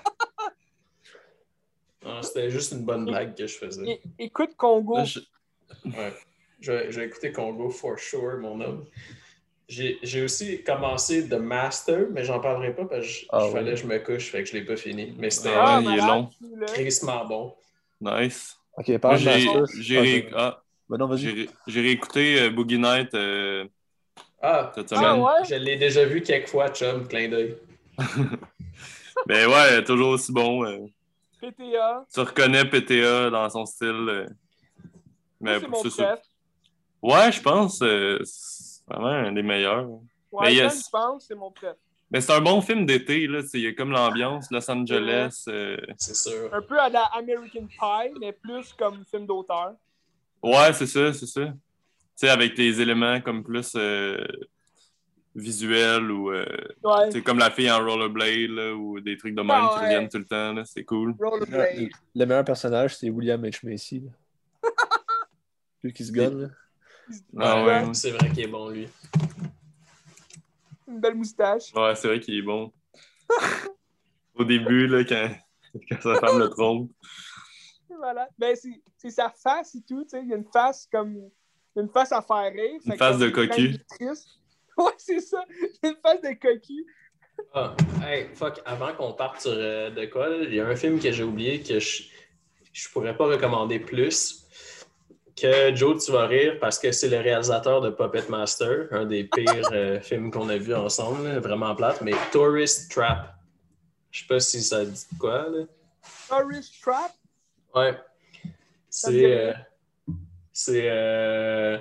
C'était 2.22 2.50
juste 2.50 2.72
une 2.72 2.84
bonne 2.84 3.04
blague 3.04 3.34
que 3.36 3.46
je 3.46 3.56
faisais. 3.58 3.88
É- 3.88 4.00
écoute 4.18 4.50
Congo. 4.56 4.96
Là, 4.98 5.04
je- 5.04 5.20
Ouais. 5.84 6.12
Je, 6.60 6.72
vais- 6.72 6.90
je 6.90 7.00
vais 7.00 7.06
écouter 7.06 7.30
Congo 7.32 7.70
for 7.70 7.98
sure, 7.98 8.38
mon 8.40 8.60
homme. 8.60 8.84
J'ai 9.68 9.98
j'ai 10.02 10.22
aussi 10.22 10.62
commencé 10.64 11.28
The 11.28 11.34
Master, 11.34 12.06
mais 12.10 12.24
j'en 12.24 12.40
parlerai 12.40 12.74
pas 12.74 12.86
parce 12.86 13.06
que 13.06 13.12
je, 13.12 13.26
Ah 13.30 13.40
je 13.40 13.44
oui. 13.46 13.52
fallait 13.52 13.70
que 13.72 13.76
je 13.76 13.86
me 13.86 13.98
couche, 13.98 14.30
fait 14.30 14.42
que 14.42 14.48
je 14.48 14.54
l'ai 14.54 14.64
pas 14.64 14.76
fini. 14.76 15.14
Mais 15.18 15.28
c'était 15.30 15.50
Ah, 15.54 15.76
Ah, 15.76 15.80
il 15.80 15.86
est 15.86 15.96
malade, 16.00 16.08
long. 16.08 16.30
crissement 16.66 17.24
bon. 17.26 17.54
Nice. 18.00 18.56
Ok, 18.76 18.96
parle 18.98 19.18
j'ai 19.18 19.44
Master. 19.44 19.64
j'ai 19.78 19.96
Ah, 19.98 20.00
ré- 20.00 20.08
j'ai- 20.08 20.28
ah, 20.34 20.62
Ben 20.88 20.96
non, 20.96 21.06
vas-y. 21.06 21.18
j'ai 21.18 21.30
ré- 21.32 21.48
j'ai 21.66 21.80
réécouté 21.82 22.40
euh, 22.40 22.50
Boogie 22.50 22.78
Night 22.78 23.12
euh, 23.14 23.66
Ah, 24.40 24.72
cette 24.74 24.90
Ah, 24.92 24.96
semaine. 24.96 25.20
ouais? 25.20 25.44
je 25.48 25.54
l'ai 25.56 25.76
déjà 25.76 26.04
vu 26.06 26.22
quelques 26.22 26.48
fois, 26.48 26.70
chum, 26.70 27.06
clin 27.06 27.28
d'œil. 27.28 27.56
Ben 29.26 29.48
ouais, 29.48 29.84
toujours 29.84 30.10
aussi 30.10 30.32
bon. 30.32 30.64
euh. 30.64 30.78
PTA. 31.40 32.06
Tu 32.12 32.20
reconnais 32.20 32.64
PTA 32.64 33.30
dans 33.30 33.48
son 33.50 33.64
style. 33.66 33.88
euh. 34.08 34.26
Moi, 35.40 35.52
Mais 35.52 35.60
c'est 35.60 35.68
mon 35.68 35.82
chef. 35.84 36.20
Ouais, 37.00 37.30
je 37.32 37.40
pense 37.40 37.80
euh, 37.82 38.18
c'est 38.24 38.84
vraiment 38.88 39.06
un 39.28 39.32
des 39.32 39.42
meilleurs. 39.42 39.88
Ouais, 39.88 40.00
Mais 40.32 40.46
quand 40.58 40.62
yes. 40.64 40.84
je 40.84 40.90
pense, 40.90 41.24
c'est 41.28 41.34
mon 41.34 41.50
préf. 41.50 41.74
Mais 42.10 42.20
c'est 42.20 42.32
un 42.32 42.40
bon 42.40 42.60
film 42.62 42.86
d'été, 42.86 43.26
là. 43.26 43.40
Il 43.54 43.60
y 43.60 43.66
a 43.66 43.72
comme 43.74 43.90
l'ambiance, 43.90 44.50
Los 44.50 44.68
Angeles. 44.70 45.44
euh, 45.48 45.76
C'est 45.98 46.16
sûr. 46.16 46.52
Un 46.52 46.62
peu 46.62 46.78
à 46.78 46.88
la 46.88 47.04
American 47.04 47.66
Pie, 47.66 48.18
mais 48.18 48.32
plus 48.32 48.72
comme 48.72 49.04
film 49.10 49.26
d'auteur. 49.26 49.74
Ouais, 50.42 50.72
c'est 50.72 50.86
ça, 50.86 51.12
c'est 51.12 51.26
ça. 51.26 51.44
Tu 51.46 51.52
sais, 52.16 52.28
avec 52.30 52.56
les 52.56 52.80
éléments 52.80 53.20
comme 53.20 53.44
plus. 53.44 53.76
Euh, 55.36 55.40
visuel 55.40 56.10
ou 56.10 56.30
euh, 56.32 56.44
Ouais. 56.82 57.10
c'est 57.10 57.22
comme 57.22 57.38
la 57.38 57.50
fille 57.50 57.70
en 57.70 57.84
rollerblade 57.84 58.50
là, 58.50 58.74
ou 58.74 59.00
des 59.00 59.16
trucs 59.16 59.34
de 59.34 59.42
même 59.42 59.50
Ah 59.50 59.70
qui 59.74 59.78
ouais. 59.80 59.84
reviennent 59.86 60.08
tout 60.08 60.18
le 60.18 60.26
temps. 60.26 60.52
là, 60.52 60.64
C'est 60.64 60.84
cool. 60.84 61.14
Rollerblade. 61.20 61.78
Le, 61.78 61.88
le 62.14 62.26
meilleur 62.26 62.44
personnage, 62.44 62.96
c'est 62.96 63.10
William 63.10 63.42
H. 63.44 63.60
Macy. 63.68 64.00
là. 64.00 64.10
Lui 65.82 65.92
qui 65.92 66.04
se 66.04 66.12
gonne. 66.12 66.42
là. 66.42 66.48
Ah 67.38 67.64
Ouais. 67.64 67.84
ouais. 67.86 67.94
C'est 67.94 68.10
vrai 68.10 68.28
qu'il 68.30 68.40
est 68.40 68.48
bon, 68.48 68.68
lui. 68.68 68.86
Une 70.86 71.00
belle 71.00 71.14
moustache. 71.14 71.72
Ouais, 71.74 71.94
c'est 71.94 72.08
vrai 72.08 72.20
qu'il 72.20 72.34
est 72.36 72.42
bon. 72.42 72.72
Au 74.34 74.44
début, 74.44 74.86
là, 74.86 75.04
quand, 75.04 75.30
quand 75.88 76.00
sa 76.02 76.14
femme 76.20 76.38
le 76.38 76.48
trompe. 76.48 76.90
Voilà. 78.00 78.28
Ben, 78.38 78.54
c'est 78.54 78.80
c'est 78.96 79.10
sa 79.10 79.28
face 79.28 79.74
et 79.74 79.80
tout, 79.82 80.04
tu 80.04 80.10
sais. 80.10 80.20
Il 80.22 80.28
y 80.28 80.32
a 80.32 80.36
une 80.36 80.44
face 80.52 80.86
comme. 80.92 81.16
Une 81.74 81.88
face 81.88 82.12
à 82.12 82.22
faire 82.22 82.52
rire. 82.52 82.80
Une 82.86 82.96
face 82.96 83.18
de 83.18 83.28
cocu. 83.28 83.76
triste- 83.90 84.28
Ouais, 84.84 84.92
c'est 84.96 85.20
ça. 85.20 85.44
Une 85.82 85.96
face 86.02 86.20
de 86.22 86.34
cocu. 86.40 86.86
Ah, 87.52 87.74
hey, 88.04 88.28
fuck, 88.34 88.60
avant 88.64 88.92
qu'on 88.94 89.12
parte 89.12 89.40
sur 89.40 89.52
euh, 89.54 89.90
de 89.90 90.06
quoi, 90.06 90.28
il 90.28 90.54
y 90.54 90.60
a 90.60 90.66
un 90.66 90.76
film 90.76 91.00
que 91.00 91.10
j'ai 91.10 91.22
oublié 91.22 91.62
que 91.62 91.78
je, 91.78 92.04
je 92.72 92.88
pourrais 92.90 93.16
pas 93.16 93.26
recommander 93.26 93.78
plus. 93.80 94.44
Que 95.40 95.74
Joe, 95.74 96.04
tu 96.04 96.10
vas 96.10 96.26
rire 96.26 96.58
parce 96.60 96.78
que 96.78 96.90
c'est 96.90 97.08
le 97.08 97.18
réalisateur 97.18 97.80
de 97.80 97.90
Puppet 97.90 98.28
Master, 98.28 98.88
un 98.90 99.04
des 99.04 99.24
pires 99.24 99.70
euh, 99.72 100.00
films 100.02 100.30
qu'on 100.30 100.48
a 100.48 100.56
vus 100.56 100.74
ensemble, 100.74 101.24
là, 101.24 101.38
vraiment 101.38 101.74
plate, 101.74 102.00
mais 102.02 102.12
Tourist 102.32 102.90
Trap. 102.90 103.34
Je 104.10 104.20
sais 104.20 104.26
pas 104.26 104.40
si 104.40 104.62
ça 104.62 104.84
dit 104.84 105.06
quoi, 105.18 105.48
là. 105.48 105.64
Tourist 106.28 106.74
Trap? 106.82 107.12
Ouais. 107.74 107.96
Euh, 109.08 109.52
c'est 110.52 110.88
euh, 110.90 111.78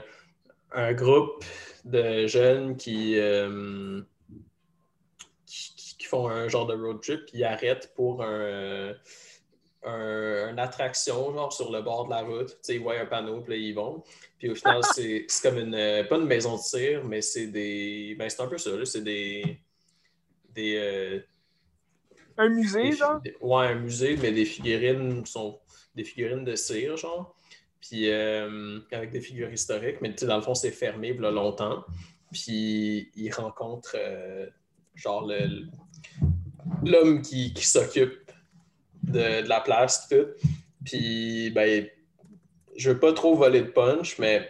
un 0.72 0.94
groupe 0.94 1.44
de 1.92 2.28
jeunes 2.28 2.78
qui, 2.78 3.18
euh, 3.20 4.02
qui, 5.46 5.76
qui- 5.76 5.98
qui 5.98 6.06
font 6.06 6.28
un 6.30 6.48
genre 6.48 6.66
de 6.68 6.74
road 6.76 7.02
trip, 7.02 7.22
puis 7.26 7.40
ils 7.40 7.44
arrêtent 7.44 7.94
pour 7.96 8.24
un, 8.24 8.94
un- 9.84 10.50
une 10.52 10.60
attraction, 10.60 11.34
genre 11.34 11.52
sur 11.54 11.72
le 11.72 11.82
bord 11.82 12.06
de 12.06 12.10
la 12.12 12.22
route. 12.22 12.50
Tu 12.50 12.56
sais, 12.62 12.76
ils 12.76 12.82
voient 12.82 13.00
un 13.00 13.06
panneau, 13.06 13.42
puis 13.42 13.54
là, 13.54 13.58
ils 13.60 13.74
vont. 13.74 14.04
Puis 14.38 14.50
au 14.50 14.56
final, 14.56 14.82
c'est 14.94 15.26
comme 15.42 15.58
une. 15.58 16.06
Pas 16.08 16.18
une 16.18 16.26
maison 16.26 16.56
de 16.58 16.62
tir, 16.62 17.04
mais 17.06 17.22
c'est 17.22 17.48
des. 17.48 18.16
Ben, 18.20 18.30
c'est 18.30 18.42
un 18.42 18.48
peu 18.48 18.58
ça. 18.58 18.72
C'est 18.86 19.04
des. 19.04 19.60
Des. 20.54 20.76
euh, 20.78 21.20
Un 22.38 22.50
musée, 22.50 22.84
des- 22.84 22.92
genre? 22.96 23.22
des- 23.22 23.36
ouais, 23.42 23.68
un 23.68 23.76
musée, 23.76 24.18
mais 24.18 24.32
des 24.32 24.46
figurines 24.46 25.26
sont 25.26 25.60
des 25.96 26.04
figurines 26.04 26.44
de 26.44 26.56
cire, 26.56 26.98
genre. 26.98 27.36
Puis 27.82 28.10
euh, 28.10 28.80
avec 28.92 29.12
des 29.12 29.22
figures 29.22 29.52
historiques, 29.52 29.98
mais 30.02 30.10
dans 30.10 30.36
le 30.36 30.42
fond, 30.42 30.56
c'est 30.56 30.72
fermé 30.72 31.14
là, 31.14 31.32
longtemps. 31.32 31.86
Puis 32.32 33.12
ils 33.16 33.32
rencontrent 33.32 33.96
euh, 33.96 34.48
genre 34.96 35.30
l'homme 36.84 37.22
qui, 37.22 37.54
qui 37.54 37.66
s'occupe 37.66 38.32
de, 39.04 39.48
la 39.48 39.62
place, 39.62 40.08
tout. 40.10 40.28
Puis 40.84 41.52
ben, 41.52 41.88
je 42.76 42.92
veux 42.92 43.00
pas 43.00 43.14
trop 43.14 43.36
voler 43.36 43.62
de 43.62 43.68
punch, 43.68 44.18
mais 44.20 44.48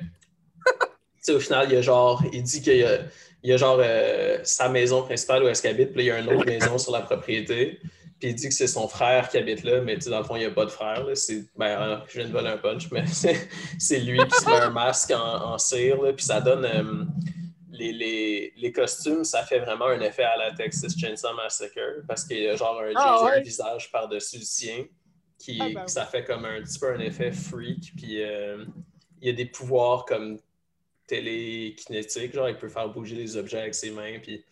au 1.30 1.40
final, 1.40 1.68
il 1.70 1.74
y 1.74 1.78
a 1.78 1.82
genre, 1.82 2.24
il 2.32 2.44
dit 2.44 2.62
qu'il 2.62 2.78
y 2.78 2.84
a, 2.84 3.00
il 3.44 3.50
y 3.50 3.54
a 3.54 3.58
genre 3.58 3.80
euh, 3.82 4.40
sa 4.44 4.70
maison 4.70 5.04
principale 5.04 5.44
où 5.44 5.48
est-ce 5.48 5.62
qu'il 5.62 5.70
habite, 5.70 5.94
puis 5.94 6.04
il 6.04 6.08
y 6.08 6.12
a 6.12 6.20
une 6.20 6.30
autre 6.30 6.46
maison 6.46 6.78
sur 6.78 6.92
la 6.92 7.02
propriété. 7.02 7.80
Puis 8.20 8.30
il 8.30 8.36
dit 8.36 8.48
que 8.50 8.54
c'est 8.54 8.68
son 8.68 8.88
frère 8.88 9.30
qui 9.30 9.38
habite 9.38 9.64
là, 9.64 9.82
mais 9.82 9.96
tu 9.96 10.02
sais, 10.02 10.10
dans 10.10 10.18
le 10.20 10.24
fond, 10.24 10.36
il 10.36 10.40
n'y 10.40 10.46
a 10.46 10.52
pas 10.52 10.66
de 10.66 10.72
frère. 10.72 11.04
là. 11.06 11.14
C'est, 11.16 11.46
ben, 11.56 12.02
je 12.08 12.20
viens 12.20 12.28
de 12.28 12.34
voler 12.34 12.50
un 12.50 12.58
punch, 12.58 12.90
mais 12.92 13.06
c'est, 13.80 14.00
lui 14.00 14.18
qui 14.28 14.36
se 14.36 14.50
met 14.50 14.56
un 14.58 14.70
masque 14.72 15.12
en, 15.12 15.54
en 15.54 15.58
cire, 15.58 16.02
là, 16.02 16.14
puis 16.14 16.26
ça 16.26 16.42
donne. 16.42 16.66
euh, 16.66 17.04
les, 17.72 17.92
les, 17.92 18.54
les 18.58 18.72
costumes, 18.72 19.24
ça 19.24 19.44
fait 19.44 19.60
vraiment 19.60 19.86
un 19.86 20.02
effet 20.02 20.24
à 20.24 20.36
la 20.36 20.52
Texas 20.52 20.98
Chainsaw 20.98 21.36
Massacre 21.36 22.02
parce 22.08 22.24
qu'il 22.26 22.40
y 22.40 22.48
a 22.48 22.56
genre 22.56 22.82
un, 22.82 22.92
Ah, 22.96 23.34
un 23.36 23.40
visage 23.40 23.92
par-dessus 23.92 24.38
le 24.40 24.44
sien 24.46 24.86
qui, 25.38 25.60
Ah, 25.62 25.68
ben 25.72 25.88
ça 25.88 26.06
fait 26.06 26.24
comme 26.24 26.46
un 26.46 26.60
petit 26.64 26.80
peu 26.80 26.92
un 26.92 27.00
effet 27.00 27.32
freak. 27.32 27.94
Puis 27.96 28.24
euh, 28.24 28.66
il 29.22 29.28
y 29.28 29.30
a 29.30 29.34
des 29.34 29.46
pouvoirs 29.46 30.06
comme 30.06 30.40
télékinétiques, 31.06 32.34
genre 32.34 32.50
il 32.50 32.58
peut 32.58 32.70
faire 32.70 32.90
bouger 32.90 33.16
les 33.16 33.38
objets 33.38 33.60
avec 33.60 33.76
ses 33.76 33.92
mains. 33.92 34.18
Puis 34.22 34.44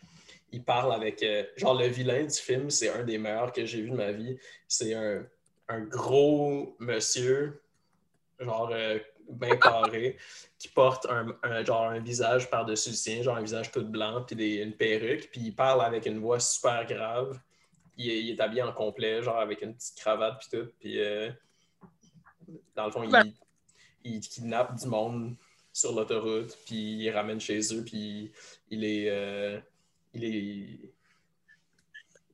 il 0.51 0.63
parle 0.63 0.93
avec. 0.93 1.21
euh, 1.23 1.43
genre 1.57 1.75
le 1.77 1.87
vilain 1.87 2.23
du 2.23 2.35
film, 2.35 2.69
c'est 2.69 2.89
un 2.89 3.03
des 3.03 3.17
meilleurs 3.17 3.51
que 3.51 3.65
j'ai 3.65 3.81
vu 3.81 3.89
de 3.89 3.95
ma 3.95 4.11
vie. 4.11 4.37
C'est 4.67 4.93
un, 4.93 5.25
un 5.67 5.81
gros 5.81 6.75
monsieur, 6.79 7.61
genre 8.39 8.69
euh, 8.71 8.99
bien 9.29 9.55
carré, 9.57 10.17
qui 10.59 10.67
porte 10.67 11.07
un, 11.09 11.63
genre 11.65 11.85
un 11.87 11.99
visage 11.99 12.49
par-dessus 12.49 12.89
le 12.91 12.95
sien, 12.95 13.21
genre 13.23 13.37
un 13.37 13.41
visage 13.41 13.71
tout 13.71 13.83
blanc, 13.85 14.23
puis 14.25 14.35
des- 14.35 14.55
une 14.57 14.73
perruque, 14.73 15.29
puis 15.31 15.41
il 15.41 15.55
parle 15.55 15.81
avec 15.83 16.05
une 16.05 16.19
voix 16.19 16.39
super 16.39 16.85
grave. 16.85 17.39
Il 17.97 18.09
est, 18.09 18.19
il 18.23 18.29
est 18.31 18.39
habillé 18.41 18.61
en 18.61 18.71
complet, 18.73 19.23
genre 19.23 19.39
avec 19.39 19.61
une 19.61 19.73
petite 19.73 19.97
cravate, 19.97 20.39
puis 20.39 20.59
tout. 20.59 20.69
Puis 20.79 20.99
euh, 21.01 21.31
dans 22.75 22.85
le 22.85 22.91
fond, 22.91 23.03
il, 24.03 24.19
kidnappe 24.19 24.75
du 24.75 24.87
monde 24.87 25.35
sur 25.73 25.93
l'autoroute, 25.93 26.55
puis 26.65 26.97
il 27.03 27.09
ramène 27.09 27.39
chez 27.41 27.59
eux, 27.73 27.83
puis 27.83 28.31
il 28.69 28.81
les, 28.81 29.07
euh, 29.09 29.59
il 30.15 30.21
les, 30.21 30.93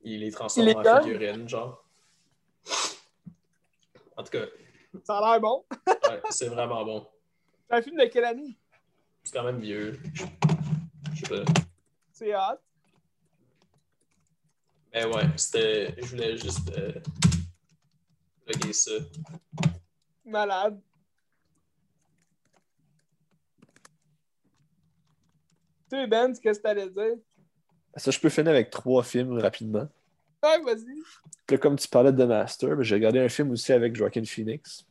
il 0.04 0.20
les 0.20 0.30
transforme 0.30 0.66
Il 0.66 0.70
les 0.70 0.76
en 0.76 0.82
donne? 0.82 1.02
figurines, 1.04 1.48
genre. 1.48 1.84
En 4.16 4.22
tout 4.22 4.30
cas, 4.30 4.44
Ça 5.04 5.18
a 5.18 5.32
l'air 5.32 5.40
bon. 5.40 5.64
ouais, 5.86 6.20
c'est 6.30 6.48
vraiment 6.48 6.84
bon. 6.84 7.08
C'est 7.68 7.76
un 7.76 7.82
film 7.82 7.96
de 7.98 8.04
quelle 8.06 8.24
année? 8.24 8.56
C'est 9.24 9.32
quand 9.32 9.44
même 9.44 9.60
vieux. 9.60 9.98
Je 11.14 11.24
sais 11.26 11.28
pas. 11.44 11.52
C'est 12.12 12.34
hot. 12.34 12.58
Mais 14.92 15.04
ouais, 15.06 15.24
c'était. 15.36 15.94
Je 15.98 16.06
voulais 16.06 16.36
juste 16.36 16.70
euh, 16.76 16.92
plugger 18.44 18.72
ça. 18.74 18.92
Malade. 20.24 20.80
Tu 25.90 25.96
sais, 25.98 26.06
Ben, 26.06 26.32
qu'est-ce 26.38 26.58
que 26.58 26.62
t'allais 26.62 26.90
dire? 26.90 27.16
Ça, 27.96 28.10
je 28.10 28.18
peux 28.18 28.28
finir 28.28 28.50
avec 28.50 28.70
trois 28.70 29.02
films 29.02 29.38
rapidement. 29.38 29.88
Ouais, 30.42 30.60
vas-y. 30.64 30.98
Là, 31.50 31.58
comme 31.58 31.76
tu 31.76 31.86
parlais 31.88 32.12
de 32.12 32.22
The 32.24 32.26
Master, 32.26 32.76
ben, 32.76 32.82
j'ai 32.82 32.94
regardé 32.94 33.18
un 33.20 33.28
film 33.28 33.50
aussi 33.50 33.72
avec 33.72 33.94
Joaquin 33.94 34.24
Phoenix. 34.24 34.84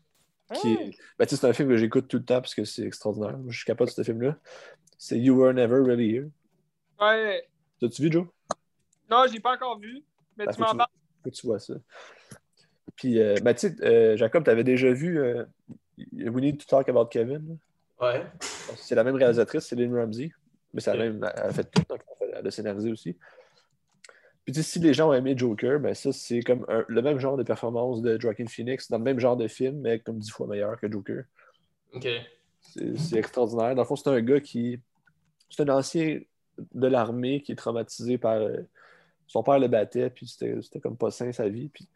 Qui 0.54 0.76
Ah. 0.80 0.82
est... 0.84 0.98
ben, 1.18 1.28
c'est 1.28 1.46
un 1.46 1.54
film 1.54 1.70
que 1.70 1.78
j'écoute 1.78 2.08
tout 2.08 2.18
le 2.18 2.24
temps 2.26 2.42
parce 2.42 2.54
que 2.56 2.64
c'est 2.66 2.84
extraordinaire. 2.84 3.38
Moi, 3.38 3.48
je 3.52 3.58
suis 3.58 3.66
capable 3.66 3.90
de 3.90 3.96
ce 3.96 4.04
film-là. 4.04 4.38
C'est 4.98 5.18
You 5.20 5.36
Were 5.36 5.54
Never 5.54 5.78
Really 5.82 6.16
Here. 6.16 6.28
Ouais. 7.00 7.48
T'as-tu 7.80 8.02
vu, 8.04 8.12
Joe? 8.12 8.28
Non, 9.10 9.26
je 9.28 9.34
l'ai 9.34 9.40
pas 9.40 9.56
encore 9.56 9.80
vu. 9.80 10.04
Mais 10.38 10.46
Ben, 10.46 10.54
tu 10.54 10.60
m'en 10.62 10.76
parles. 10.76 10.90
Faut 11.24 11.30
que 11.30 11.36
tu 11.36 11.48
vois 11.48 11.60
ça. 11.60 11.74
Puis, 12.96 13.20
euh, 13.20 13.36
ben, 13.42 13.54
tu 13.54 13.70
sais, 13.70 13.76
euh, 13.84 14.16
Jacob, 14.18 14.44
t'avais 14.44 14.64
déjà 14.64 14.92
vu 14.92 15.20
euh, 15.20 15.44
We 15.98 16.36
Need 16.44 16.60
to 16.60 16.66
Talk 16.68 16.88
About 16.90 17.08
Kevin. 17.08 17.58
là? 18.00 18.08
Ouais. 18.14 18.26
C'est 18.78 18.96
la 18.96 19.04
même 19.04 19.16
réalisatrice, 19.16 19.66
c'est 19.66 19.76
Lynn 19.76 19.96
Ramsey. 19.96 20.32
Mais 20.74 20.82
la 20.86 20.94
Ok. 20.94 21.00
même, 21.00 21.24
a 21.24 21.52
fait 21.52 21.70
tout, 21.72 21.84
a 22.34 22.52
scénarisé 22.52 22.92
aussi. 22.92 23.18
Puis 24.46 24.54
tu 24.54 24.64
sais, 24.64 24.64
si 24.64 24.80
les 24.80 24.94
gens 24.94 25.10
ont 25.10 25.14
aimé 25.14 25.36
Joker, 25.38 25.80
ben 25.80 25.94
ça, 25.94 26.12
c'est 26.12 26.42
comme 26.42 26.66
un- 26.68 26.84
le 26.88 27.02
même 27.02 27.20
genre 27.20 27.38
de 27.38 27.44
performance 27.44 28.02
de 28.02 28.20
Joaquin 28.20 28.48
Phoenix, 28.48 28.90
dans 28.90 28.98
le 28.98 29.04
même 29.04 29.20
genre 29.20 29.38
de 29.38 29.48
film, 29.48 29.80
mais 29.82 30.00
comme 30.00 30.18
dix 30.18 30.32
fois 30.32 30.48
meilleur 30.48 30.80
que 30.80 30.92
Joker. 30.92 31.24
Ok. 31.94 32.08
C'est 32.96 33.18
extraordinaire. 33.18 33.76
Dans 33.76 33.82
le 33.84 33.88
fond, 33.88 33.96
c'est 33.96 34.10
un 34.10 34.22
gars 34.22 34.40
qui. 34.40 34.80
C'est 35.50 35.62
un 35.70 35.74
ancien 35.76 36.20
de 36.74 36.88
l'armée 36.88 37.42
qui 37.42 37.52
est 37.52 37.56
traumatisé 37.56 38.18
par. 38.18 38.34
euh, 38.38 38.58
son 39.28 39.44
père 39.44 39.60
le 39.60 39.68
battait, 39.70 40.10
puis 40.10 40.28
c'était 40.28 40.62
c'était 40.62 40.80
comme 40.82 40.98
pas 40.98 41.10
sain 41.12 41.32
sa 41.32 41.48
vie. 41.48 41.70
Puis, 41.70 41.88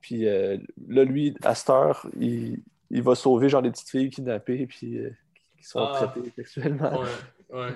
puis 0.00 0.26
euh, 0.28 0.58
là, 0.88 1.04
lui, 1.04 1.34
à 1.42 1.54
cette 1.54 1.70
heure, 1.70 2.06
il, 2.18 2.62
il 2.90 3.02
va 3.02 3.14
sauver 3.14 3.48
genre 3.48 3.62
des 3.62 3.70
petites 3.70 3.88
filles 3.88 4.10
kidnappées, 4.10 4.66
puis 4.66 4.98
euh, 4.98 5.10
qui 5.58 5.64
sont 5.64 5.78
Ah. 5.80 5.92
traitées 6.12 6.30
sexuellement. 6.36 7.00
Ouais. 7.00 7.08
Ouais. 7.52 7.72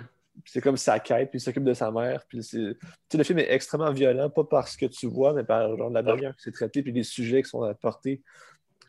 C'est 0.47 0.61
comme 0.61 0.77
sa 0.77 0.99
quête, 0.99 1.31
puis 1.31 1.39
il 1.39 1.41
s'occupe 1.41 1.63
de 1.65 1.75
sa 1.75 1.91
mère. 1.93 2.25
Puis 2.29 2.43
c'est... 2.43 2.59
Tu 2.59 2.79
sais, 3.09 3.19
le 3.19 3.25
film 3.25 3.39
est 3.39 3.53
extrêmement 3.53 3.93
violent, 3.93 4.29
pas 4.31 4.43
parce 4.45 4.77
que 4.77 4.87
tu 4.87 5.07
vois, 5.07 5.33
mais 5.33 5.45
par 5.45 5.77
genre, 5.77 5.91
la 5.91 6.03
manière 6.03 6.35
que 6.35 6.43
c'est 6.43 6.51
traité, 6.53 6.83
puis 6.83 6.93
les 6.93 7.05
sujets 7.05 7.43
qui 7.43 7.49
sont 7.49 7.63
apportés. 7.63 8.21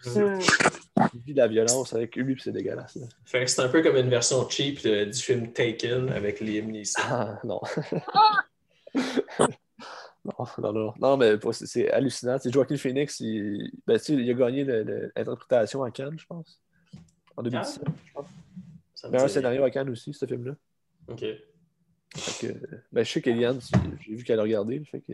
Il 0.06 1.22
vit 1.26 1.34
de 1.34 1.38
la 1.38 1.48
violence 1.48 1.94
avec 1.94 2.16
lui, 2.16 2.34
puis 2.34 2.44
c'est 2.44 2.52
dégueulasse. 2.52 2.96
là. 2.96 3.06
Fait 3.26 3.44
que 3.46 3.50
c'est 3.52 3.62
un 3.62 3.70
peu 3.70 3.82
comme 3.84 3.96
une 3.98 4.10
version 4.10 4.48
cheap 4.50 4.84
de- 4.84 5.06
du 5.06 5.20
film 5.20 5.52
Taken 5.52 6.10
avec 6.10 6.40
Liam 6.42 6.68
Neeson. 6.72 7.00
Ah, 7.04 7.40
non. 7.44 7.62
non, 10.26 10.46
non, 10.60 10.74
non. 10.74 10.94
Non, 11.00 11.18
mais 11.18 11.34
c'est, 11.52 11.66
c'est 11.68 11.92
hallucinant. 11.92 12.38
C'est 12.40 12.52
Joaquin 12.52 12.78
Phoenix, 12.78 13.20
il, 13.20 13.72
ben, 13.86 14.00
il 14.10 14.30
a 14.30 14.34
gagné 14.34 14.64
le- 14.64 14.84
le- 14.84 15.12
l'interprétation 15.16 15.84
à 15.84 15.92
Cannes, 15.92 16.18
je 16.20 16.26
pense. 16.26 16.60
En 17.38 17.44
2017. 17.44 17.84
Ça 18.96 19.08
me 19.08 19.12
Mais 19.14 19.22
un 19.22 19.26
dit 19.26 19.34
scénario 19.34 19.64
à 19.64 19.70
Cannes 19.70 19.90
aussi, 19.90 20.14
ce 20.14 20.26
film-là. 20.26 20.54
Ok. 21.08 21.20
Fait 22.16 22.48
que, 22.48 22.54
ben, 22.92 23.04
je 23.04 23.12
sais 23.12 23.22
qu'Eliane, 23.22 23.60
j'ai 24.02 24.16
vu 24.16 24.24
qu'elle 24.24 24.40
a 24.40 24.44
regardé. 24.44 24.84
Fait 24.86 25.02
que, 25.02 25.14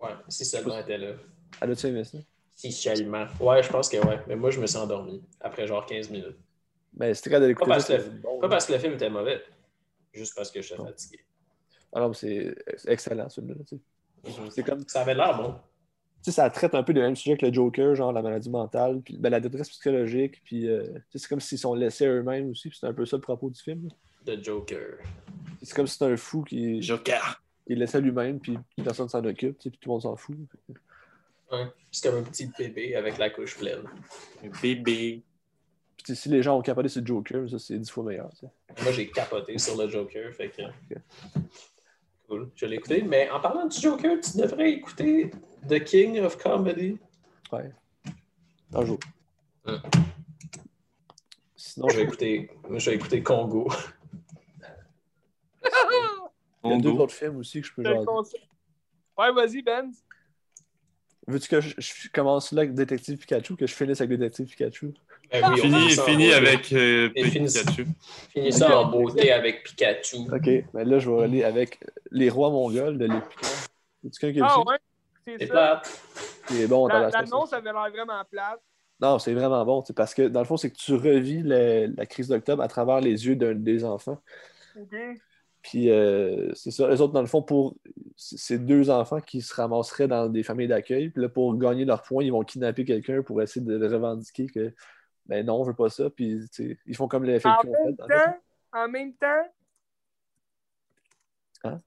Ouais, 0.00 0.10
si 0.28 0.44
seulement 0.44 0.76
elle 0.76 0.82
était 0.82 0.98
là. 0.98 1.14
elle 1.60 1.70
a-tu 1.70 1.86
aimé 1.86 2.04
ça? 2.04 2.18
Si 2.54 2.70
seulement. 2.72 3.26
Ouais, 3.40 3.62
je 3.62 3.68
pense 3.70 3.88
que 3.88 3.96
ouais. 3.96 4.20
Mais 4.28 4.36
moi, 4.36 4.50
je 4.50 4.60
me 4.60 4.66
suis 4.66 4.76
endormi 4.78 5.22
après 5.40 5.66
genre 5.66 5.86
15 5.86 6.10
minutes. 6.10 6.36
Ben, 6.92 7.14
c'était 7.14 7.30
quand 7.30 7.40
de 7.40 7.46
l'écouter. 7.46 7.68
Pas 7.68 7.74
parce 7.76 7.86
ça, 7.86 7.96
que- 7.98 8.08
bon, 8.08 8.38
Pas 8.40 8.48
parce 8.48 8.66
que 8.66 8.72
le 8.74 8.78
film 8.78 8.92
était 8.94 9.08
mauvais, 9.10 9.42
juste 10.12 10.34
parce 10.36 10.50
que 10.50 10.60
j'étais 10.60 10.76
fatigué. 10.76 11.20
Ah 11.92 12.00
non, 12.00 12.08
mais 12.08 12.14
c'est 12.14 12.54
excellent, 12.86 13.28
celui-là. 13.28 13.54
tu. 13.68 13.76
C'est 14.50 14.62
comme, 14.62 14.84
tu 14.84 14.90
Ça 14.92 15.00
avait 15.00 15.14
l'air 15.14 15.36
bon. 15.36 15.54
sais, 16.22 16.32
ça 16.32 16.48
traite 16.50 16.74
un 16.74 16.82
peu 16.82 16.92
le 16.92 17.00
même 17.00 17.16
sujet 17.16 17.36
que 17.36 17.46
le 17.46 17.52
Joker, 17.52 17.94
genre 17.94 18.12
la 18.12 18.22
maladie 18.22 18.50
mentale, 18.50 19.00
puis 19.02 19.16
ben, 19.18 19.30
la 19.30 19.40
détresse 19.40 19.68
psychologique, 19.70 20.42
puis 20.44 20.68
euh, 20.68 20.84
tu 21.10 21.18
c'est 21.18 21.28
comme 21.28 21.40
s'ils 21.40 21.58
sont 21.58 21.74
laissés 21.74 22.06
eux-mêmes 22.06 22.50
aussi, 22.50 22.70
c'est 22.72 22.86
un 22.86 22.94
peu 22.94 23.04
ça 23.06 23.16
le 23.16 23.22
propos 23.22 23.50
du 23.50 23.60
film. 23.60 23.88
là. 23.88 23.94
The 24.24 24.42
Joker. 24.42 24.98
C'est 25.62 25.74
comme 25.74 25.86
si 25.86 25.94
c'était 25.94 26.12
un 26.12 26.16
fou 26.16 26.42
qui, 26.42 26.82
Joker. 26.82 27.42
laissé 27.66 27.98
à 27.98 28.00
lui-même, 28.00 28.40
puis 28.40 28.58
personne 28.82 29.08
s'en 29.08 29.24
occupe, 29.24 29.58
puis 29.58 29.70
tout 29.70 29.88
le 29.88 29.90
monde 29.90 30.02
s'en 30.02 30.16
fout. 30.16 30.36
Ouais. 31.50 31.66
C'est 31.90 32.08
comme 32.08 32.20
un 32.20 32.22
petit 32.22 32.46
bébé 32.46 32.96
avec 32.96 33.18
la 33.18 33.30
couche 33.30 33.56
pleine. 33.56 33.84
Un 34.44 34.48
bébé. 34.60 35.22
Puis 35.96 36.04
tu 36.04 36.14
sais, 36.14 36.22
si 36.22 36.28
les 36.28 36.42
gens 36.42 36.58
ont 36.58 36.62
capoté 36.62 36.88
sur 36.88 37.00
le 37.00 37.06
Joker, 37.06 37.48
ça 37.48 37.58
c'est 37.58 37.78
dix 37.78 37.90
fois 37.90 38.04
meilleur. 38.04 38.30
Moi, 38.82 38.92
j'ai 38.92 39.08
capoté 39.10 39.58
sur 39.58 39.76
le 39.76 39.88
Joker, 39.88 40.32
fait 40.34 40.48
que... 40.48 40.62
Cool, 42.26 42.50
je 42.54 42.66
l'ai 42.66 42.76
écouté. 42.76 43.02
Mais 43.02 43.30
en 43.30 43.40
parlant 43.40 43.66
du 43.66 43.78
Joker, 43.78 44.18
tu 44.20 44.38
devrais 44.38 44.72
écouter 44.72 45.30
The 45.68 45.84
King 45.84 46.20
of 46.20 46.38
Comedy. 46.38 46.98
Ouais. 47.52 47.70
Un 48.72 48.84
jour. 48.84 48.98
Hum. 49.66 49.80
Sinon, 51.54 51.88
je 51.90 51.96
vais 51.96 52.02
écouter, 52.02 52.50
moi, 52.68 52.78
je 52.78 52.90
vais 52.90 52.96
écouter 52.96 53.22
Congo. 53.22 53.68
Il 56.64 56.70
y 56.70 56.74
a 56.74 56.76
deux 56.78 56.90
autres 56.90 57.14
films 57.14 57.36
aussi 57.38 57.60
que 57.60 57.66
je 57.66 57.72
peux 57.74 58.04
conseille. 58.04 58.40
Ouais, 59.18 59.32
vas-y, 59.32 59.62
Ben. 59.62 59.90
Veux-tu 61.26 61.48
que 61.48 61.60
je, 61.60 61.74
je 61.78 62.08
commence 62.10 62.50
là 62.52 62.62
avec 62.62 62.74
Détective 62.74 63.16
Pikachu, 63.16 63.54
que 63.56 63.66
je 63.66 63.74
finisse 63.74 64.00
avec 64.00 64.18
Détective 64.18 64.46
Pikachu? 64.48 64.92
Ben 65.30 65.50
oui, 65.52 65.60
Fini, 65.60 65.76
en 65.98 66.02
fini 66.04 66.32
avec 66.32 66.72
euh, 66.72 67.10
fini- 67.16 67.46
Pikachu. 67.46 67.86
Finis 68.30 68.52
ça 68.52 68.80
en 68.80 68.90
beauté 68.90 69.30
avec 69.32 69.62
Pikachu. 69.62 70.16
Ok, 70.32 70.46
mais 70.74 70.84
là 70.84 70.98
je 70.98 71.10
vais 71.10 71.22
aller 71.22 71.44
avec 71.44 71.78
Les 72.10 72.28
Rois 72.28 72.50
Mongols 72.50 72.98
de 72.98 73.06
Picard. 73.06 73.50
Est-ce 74.04 74.18
quelqu'un 74.18 74.46
Ah 74.48 74.58
ouais, 74.58 74.76
c'est 75.26 75.36
C'est 75.38 75.46
ça. 75.46 75.52
plate. 75.52 76.02
Qui 76.48 76.62
est 76.62 76.66
bon 76.66 76.88
dans 76.88 76.98
La-. 76.98 77.08
L'annonce 77.10 77.52
avait 77.52 77.72
l'air 77.72 77.90
vraiment 77.90 78.24
plate. 78.28 78.60
Non, 79.00 79.18
c'est 79.20 79.32
vraiment 79.32 79.64
bon, 79.64 79.82
parce 79.94 80.14
que 80.14 80.28
dans 80.28 80.40
le 80.40 80.46
fond, 80.46 80.56
c'est 80.56 80.70
que 80.70 80.76
tu 80.76 80.92
revis 80.94 81.42
le- 81.42 81.92
la 81.96 82.06
crise 82.06 82.28
d'octobre 82.28 82.62
à 82.62 82.68
travers 82.68 83.00
les 83.00 83.26
yeux 83.26 83.36
d'un 83.36 83.54
des 83.54 83.84
enfants. 83.84 84.20
OK. 84.76 84.94
Puis 85.62 85.90
euh, 85.90 86.52
c'est 86.54 86.70
ça, 86.72 86.88
les 86.88 87.00
autres, 87.00 87.12
dans 87.12 87.20
le 87.20 87.26
fond, 87.28 87.42
pour 87.42 87.76
ces 88.16 88.58
deux 88.58 88.90
enfants 88.90 89.20
qui 89.20 89.40
se 89.42 89.54
ramasseraient 89.54 90.08
dans 90.08 90.28
des 90.28 90.42
familles 90.42 90.66
d'accueil, 90.68 91.10
puis 91.10 91.22
là, 91.22 91.28
pour 91.28 91.56
gagner 91.56 91.84
leur 91.84 92.02
point, 92.02 92.24
ils 92.24 92.32
vont 92.32 92.42
kidnapper 92.42 92.84
quelqu'un 92.84 93.22
pour 93.22 93.40
essayer 93.40 93.64
de 93.64 93.86
revendiquer 93.86 94.46
que 94.46 94.74
ben 95.26 95.46
non, 95.46 95.60
on 95.60 95.62
veut 95.62 95.74
pas 95.74 95.88
ça, 95.88 96.10
puis 96.10 96.40
tu 96.52 96.70
sais, 96.70 96.78
ils 96.84 96.96
font 96.96 97.06
comme 97.06 97.22
les 97.24 97.36
En 97.46 97.60
fait. 97.60 97.68
même 97.68 97.86
le- 97.90 97.96
temps, 97.96 98.36
en 98.72 98.88
même 98.88 99.14
temps, 99.14 99.48
Hein? 101.64 101.80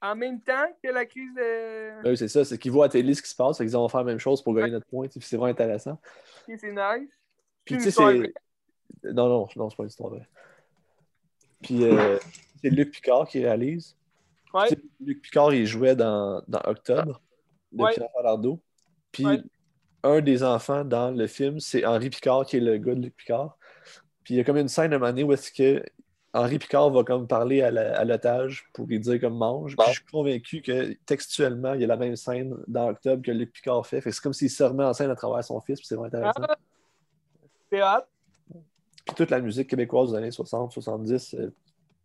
en 0.00 0.16
même 0.16 0.40
temps 0.40 0.66
que 0.82 0.88
la 0.88 1.04
crise 1.04 1.34
de... 1.34 2.08
Oui, 2.08 2.16
c'est 2.16 2.28
ça, 2.28 2.42
c'est 2.44 2.56
qu'ils 2.56 2.72
voient 2.72 2.86
à 2.86 2.88
télé 2.88 3.12
ce 3.12 3.20
qui 3.20 3.28
se 3.28 3.36
passe, 3.36 3.58
fait 3.58 3.64
qu'ils 3.66 3.74
vont 3.74 3.86
faire 3.88 4.00
la 4.00 4.06
même 4.06 4.18
chose 4.18 4.42
pour 4.42 4.54
gagner 4.54 4.70
notre 4.70 4.86
point, 4.86 5.08
puis 5.08 5.20
c'est 5.20 5.36
vraiment 5.36 5.50
intéressant. 5.52 6.00
C'est 6.46 6.72
nice. 6.72 7.10
Puis 7.66 7.76
tu 7.76 7.82
sais, 7.82 7.90
c'est. 7.90 8.32
Non, 9.12 9.28
non, 9.28 9.48
non, 9.56 9.68
c'est 9.70 9.76
pas 9.76 9.82
une 9.82 9.88
histoire 9.88 10.10
vraie. 10.10 10.26
Puis 11.62 11.84
euh, 11.84 12.18
c'est 12.62 12.70
Luc 12.70 12.90
Picard 12.92 13.26
qui 13.26 13.40
réalise. 13.40 13.96
Ouais. 14.54 14.68
Tu 14.68 14.74
sais, 14.74 14.82
Luc 15.00 15.22
Picard, 15.22 15.52
il 15.54 15.66
jouait 15.66 15.96
dans, 15.96 16.42
dans 16.48 16.60
Octobre, 16.64 17.20
de 17.72 17.82
Ouais. 17.82 17.92
Pierre 17.94 18.08
Falardeau. 18.14 18.60
Puis 19.10 19.26
Ouais. 19.26 19.42
un 20.04 20.20
des 20.20 20.42
enfants 20.42 20.84
dans 20.84 21.10
le 21.10 21.26
film, 21.26 21.60
c'est 21.60 21.84
Henri 21.84 22.10
Picard, 22.10 22.44
qui 22.46 22.58
est 22.58 22.60
le 22.60 22.76
gars 22.78 22.94
de 22.94 23.00
Luc 23.00 23.16
Picard. 23.16 23.56
Puis 24.24 24.34
il 24.34 24.36
y 24.36 24.40
a 24.40 24.44
comme 24.44 24.56
une 24.58 24.68
scène 24.68 24.92
à 24.92 24.96
un 24.96 24.98
moment 24.98 25.10
donné 25.10 25.24
où 25.24 25.32
est-ce 25.32 25.50
que 25.52 25.82
Henri 26.34 26.58
Picard 26.58 26.90
va 26.90 27.04
comme 27.04 27.26
parler 27.26 27.60
à 27.60 28.04
l'otage 28.04 28.64
pour 28.72 28.86
lui 28.86 28.98
dire 28.98 29.20
comme 29.20 29.36
mange. 29.36 29.76
Puis 29.76 29.86
je 29.88 29.92
suis 29.92 30.04
convaincu 30.06 30.62
que 30.62 30.94
textuellement, 31.04 31.74
il 31.74 31.82
y 31.82 31.84
a 31.84 31.86
la 31.86 31.96
même 31.98 32.16
scène 32.16 32.56
dans 32.68 32.88
Octobre 32.88 33.22
que 33.22 33.30
Luc 33.32 33.52
Picard 33.52 33.86
fait. 33.86 34.00
C'est 34.00 34.18
comme 34.20 34.32
s'il 34.32 34.48
se 34.48 34.62
remet 34.62 34.84
en 34.84 34.94
scène 34.94 35.10
à 35.10 35.14
travers 35.14 35.44
son 35.44 35.60
fils, 35.60 35.78
puis 35.78 35.86
c'est 35.86 35.94
vraiment 35.94 36.08
intéressant. 36.08 36.42
Ah, 36.48 36.56
c'est 37.70 37.82
hot. 37.82 38.06
Puis 39.04 39.14
toute 39.16 39.30
la 39.30 39.40
musique 39.40 39.68
québécoise 39.68 40.12
des 40.12 40.18
années 40.18 40.30
60, 40.30 40.72
70 40.72 41.34
euh, 41.34 41.52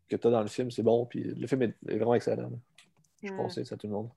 que 0.07 0.15
tu 0.15 0.27
as 0.27 0.31
dans 0.31 0.41
le 0.41 0.47
film, 0.47 0.71
c'est 0.71 0.83
bon. 0.83 1.05
Puis 1.05 1.23
le 1.23 1.47
film 1.47 1.63
est, 1.63 1.75
est 1.87 1.95
vraiment 1.97 2.15
excellent. 2.15 2.49
là. 2.49 2.57
Je 3.23 3.31
conseille 3.33 3.65
ça 3.65 3.75
à 3.75 3.77
tout 3.77 3.87
le 3.87 3.93
monde. 3.93 4.09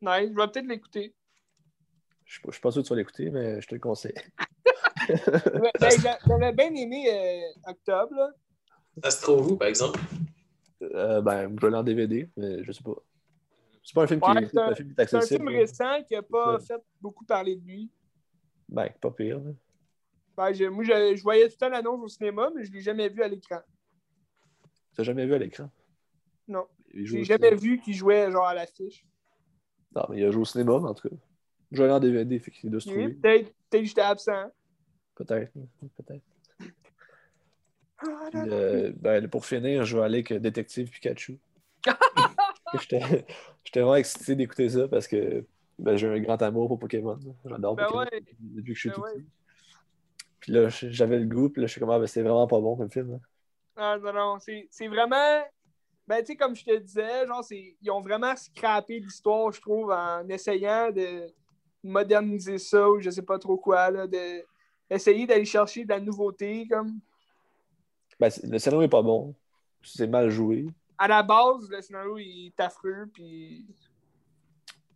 Nice, 0.00 0.30
je 0.30 0.36
vais 0.40 0.48
peut-être 0.48 0.66
l'écouter. 0.66 1.14
Je 2.24 2.40
ne 2.46 2.52
suis 2.52 2.60
pas 2.60 2.70
sûr 2.70 2.82
que 2.82 2.86
tu 2.86 2.92
vas 2.94 2.96
l'écouter, 2.98 3.30
mais 3.30 3.60
je 3.60 3.66
te 3.68 3.74
le 3.74 3.80
conseille. 3.80 4.14
Ben, 5.06 5.90
j'a- 6.00 6.18
J'avais 6.26 6.52
bien 6.52 6.74
aimé 6.74 7.04
euh, 7.12 7.70
Octobre. 7.70 8.14
là. 8.14 8.30
Ça 9.02 9.10
se 9.10 9.22
trouve 9.22 9.52
où, 9.52 9.56
par 9.58 9.68
exemple? 9.68 10.00
Euh, 10.82 11.20
ben, 11.20 11.54
je 11.60 11.66
l'ai 11.66 11.76
en 11.76 11.82
DVD, 11.82 12.30
mais 12.36 12.64
je 12.64 12.72
sais 12.72 12.82
pas. 12.82 12.94
C'est 13.82 13.94
pas 13.94 14.04
un 14.04 14.06
film 14.06 14.20
qui 14.20 14.30
est, 14.30 14.48
c'est 14.48 14.58
un- 14.58 14.68
un 14.70 14.74
film 14.74 14.94
est 14.96 15.06
C'est 15.06 15.16
un 15.16 15.18
accessible. 15.18 15.44
film 15.50 15.58
récent 15.58 16.02
qui 16.04 16.14
n'a 16.14 16.22
pas 16.22 16.54
Ouais. 16.54 16.60
fait 16.64 16.80
beaucoup 17.02 17.24
parler 17.26 17.56
de 17.56 17.66
lui. 17.66 17.90
Ben, 18.68 18.88
pas 18.98 19.10
pire. 19.10 19.40
Ben, 20.36 20.52
je- 20.54 20.64
moi, 20.64 20.84
je, 20.84 21.16
je 21.16 21.22
voyais 21.22 21.48
tout 21.48 21.54
le 21.54 21.58
temps 21.58 21.68
l'annonce 21.68 22.00
au 22.02 22.08
cinéma, 22.08 22.50
mais 22.54 22.64
je 22.64 22.70
ne 22.70 22.76
l'ai 22.76 22.80
jamais 22.82 23.08
vu 23.10 23.22
à 23.22 23.28
l'écran. 23.28 23.60
Tu 24.94 25.00
l'as 25.00 25.04
jamais 25.04 25.26
vu 25.26 25.34
à 25.34 25.38
l'écran? 25.38 25.70
Non. 26.48 26.66
Joue 26.94 27.16
l'ai 27.16 27.22
au 27.22 27.24
jamais 27.24 27.48
cinéma. 27.48 27.60
vu 27.60 27.80
qu'il 27.80 27.94
jouait 27.94 28.30
genre 28.30 28.46
à 28.46 28.54
l'affiche. 28.54 29.04
Non, 29.94 30.02
mais 30.10 30.18
il 30.18 30.24
a 30.24 30.30
joué 30.30 30.42
au 30.42 30.44
cinéma, 30.44 30.74
en 30.74 30.94
tout 30.94 31.08
cas. 31.08 31.16
Je 31.72 31.82
l'ai 31.82 31.90
en 31.90 31.98
DVD, 32.00 32.38
fait 32.38 32.50
qu'il 32.50 32.70
doit 32.70 32.80
se 32.80 32.88
trouver. 32.88 33.08
Peut-être 33.08 33.52
que 33.70 33.84
j'étais 33.84 34.00
absent. 34.00 34.52
Peut-être. 35.16 35.52
Peut-être. 35.96 36.24
Puis, 37.98 38.40
euh, 38.50 38.92
ben, 38.96 39.28
pour 39.28 39.46
finir, 39.46 39.84
je 39.84 39.96
vais 39.96 40.04
aller 40.04 40.18
avec 40.18 40.32
Détective 40.34 40.90
Pikachu. 40.90 41.38
J'étais 42.74 43.00
vraiment 43.76 43.94
excité 43.96 44.34
d'écouter 44.36 44.68
ça 44.68 44.88
parce 44.88 45.06
que 45.06 45.44
ben, 45.78 45.96
j'ai 45.96 46.08
un 46.08 46.18
grand 46.20 46.40
amour 46.42 46.68
pour 46.68 46.78
Pokémon. 46.78 47.18
J'adore 47.44 47.76
Ben 47.76 47.84
Pokémon 47.84 48.04
ouais. 48.04 48.22
depuis 48.40 48.72
que 48.72 48.74
je 48.74 48.80
suis 48.80 48.88
Ben 48.90 48.94
tout 48.96 49.00
ouais. 49.02 49.12
petit. 49.14 49.24
Puis 50.40 50.52
là, 50.52 50.68
j'avais 50.68 51.18
le 51.18 51.26
goût, 51.26 51.48
puis 51.48 51.62
là, 51.62 51.66
je 51.66 51.72
suis 51.72 51.80
comme, 51.80 51.90
ah, 51.90 51.98
ben, 51.98 52.06
c'est 52.06 52.22
vraiment 52.22 52.46
pas 52.46 52.60
bon 52.60 52.76
comme 52.76 52.90
film. 52.90 53.12
là. 53.12 53.18
Ah 53.76 53.98
non, 53.98 54.12
non, 54.12 54.38
c'est 54.40 54.66
c'est 54.70 54.88
vraiment. 54.88 55.42
Ben, 56.06 56.20
tu 56.20 56.26
sais, 56.26 56.36
comme 56.36 56.54
je 56.54 56.64
te 56.64 56.76
disais, 56.76 57.26
genre, 57.26 57.44
ils 57.50 57.90
ont 57.90 58.02
vraiment 58.02 58.36
scrappé 58.36 59.00
l'histoire, 59.00 59.50
je 59.52 59.60
trouve, 59.60 59.90
en 59.90 60.28
essayant 60.28 60.90
de 60.90 61.26
moderniser 61.82 62.58
ça 62.58 62.90
ou 62.90 63.00
je 63.00 63.08
sais 63.08 63.22
pas 63.22 63.38
trop 63.38 63.56
quoi, 63.56 63.90
là, 63.90 64.06
de 64.06 64.44
essayer 64.90 65.26
d'aller 65.26 65.44
chercher 65.44 65.84
de 65.84 65.90
la 65.90 66.00
nouveauté, 66.00 66.66
comme. 66.68 67.00
Ben, 68.20 68.30
le 68.44 68.58
scénario 68.58 68.82
est 68.82 68.90
pas 68.90 69.02
bon. 69.02 69.34
C'est 69.82 70.06
mal 70.06 70.30
joué. 70.30 70.66
À 70.96 71.08
la 71.08 71.22
base, 71.22 71.68
le 71.68 71.80
scénario 71.80 72.18
il 72.18 72.46
est 72.46 72.60
affreux, 72.60 73.08
puis. 73.12 73.66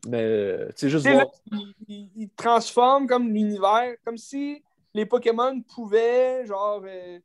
Mais, 0.07 0.23
euh, 0.23 0.69
tu 0.69 0.73
sais, 0.77 0.91
juste 0.91 1.05
sais, 1.05 1.15
là, 1.15 1.25
voir. 1.25 1.65
il, 1.89 2.31
transforme 2.37 3.07
comme 3.07 3.29
l'univers, 3.29 3.97
comme 4.05 4.17
si 4.17 4.63
les 4.95 5.05
Pokémon 5.07 5.61
pouvaient, 5.63 6.47
genre, 6.47 6.83
euh, 6.87 7.19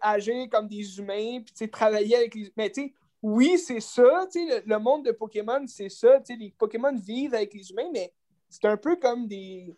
agir 0.00 0.48
comme 0.50 0.68
des 0.68 0.98
humains, 0.98 1.40
puis 1.42 1.70
travailler 1.70 2.16
avec 2.16 2.34
les. 2.34 2.52
Mais 2.56 2.70
tu 2.70 2.82
sais, 2.82 2.94
oui, 3.22 3.58
c'est 3.58 3.80
ça, 3.80 4.26
le, 4.34 4.62
le 4.66 4.78
monde 4.78 5.04
de 5.04 5.12
Pokémon, 5.12 5.64
c'est 5.66 5.88
ça, 5.88 6.20
les 6.28 6.54
Pokémon 6.58 6.94
vivent 6.96 7.34
avec 7.34 7.54
les 7.54 7.70
humains, 7.70 7.90
mais 7.92 8.12
c'est 8.48 8.64
un 8.66 8.76
peu 8.76 8.96
comme 8.96 9.26
des. 9.26 9.74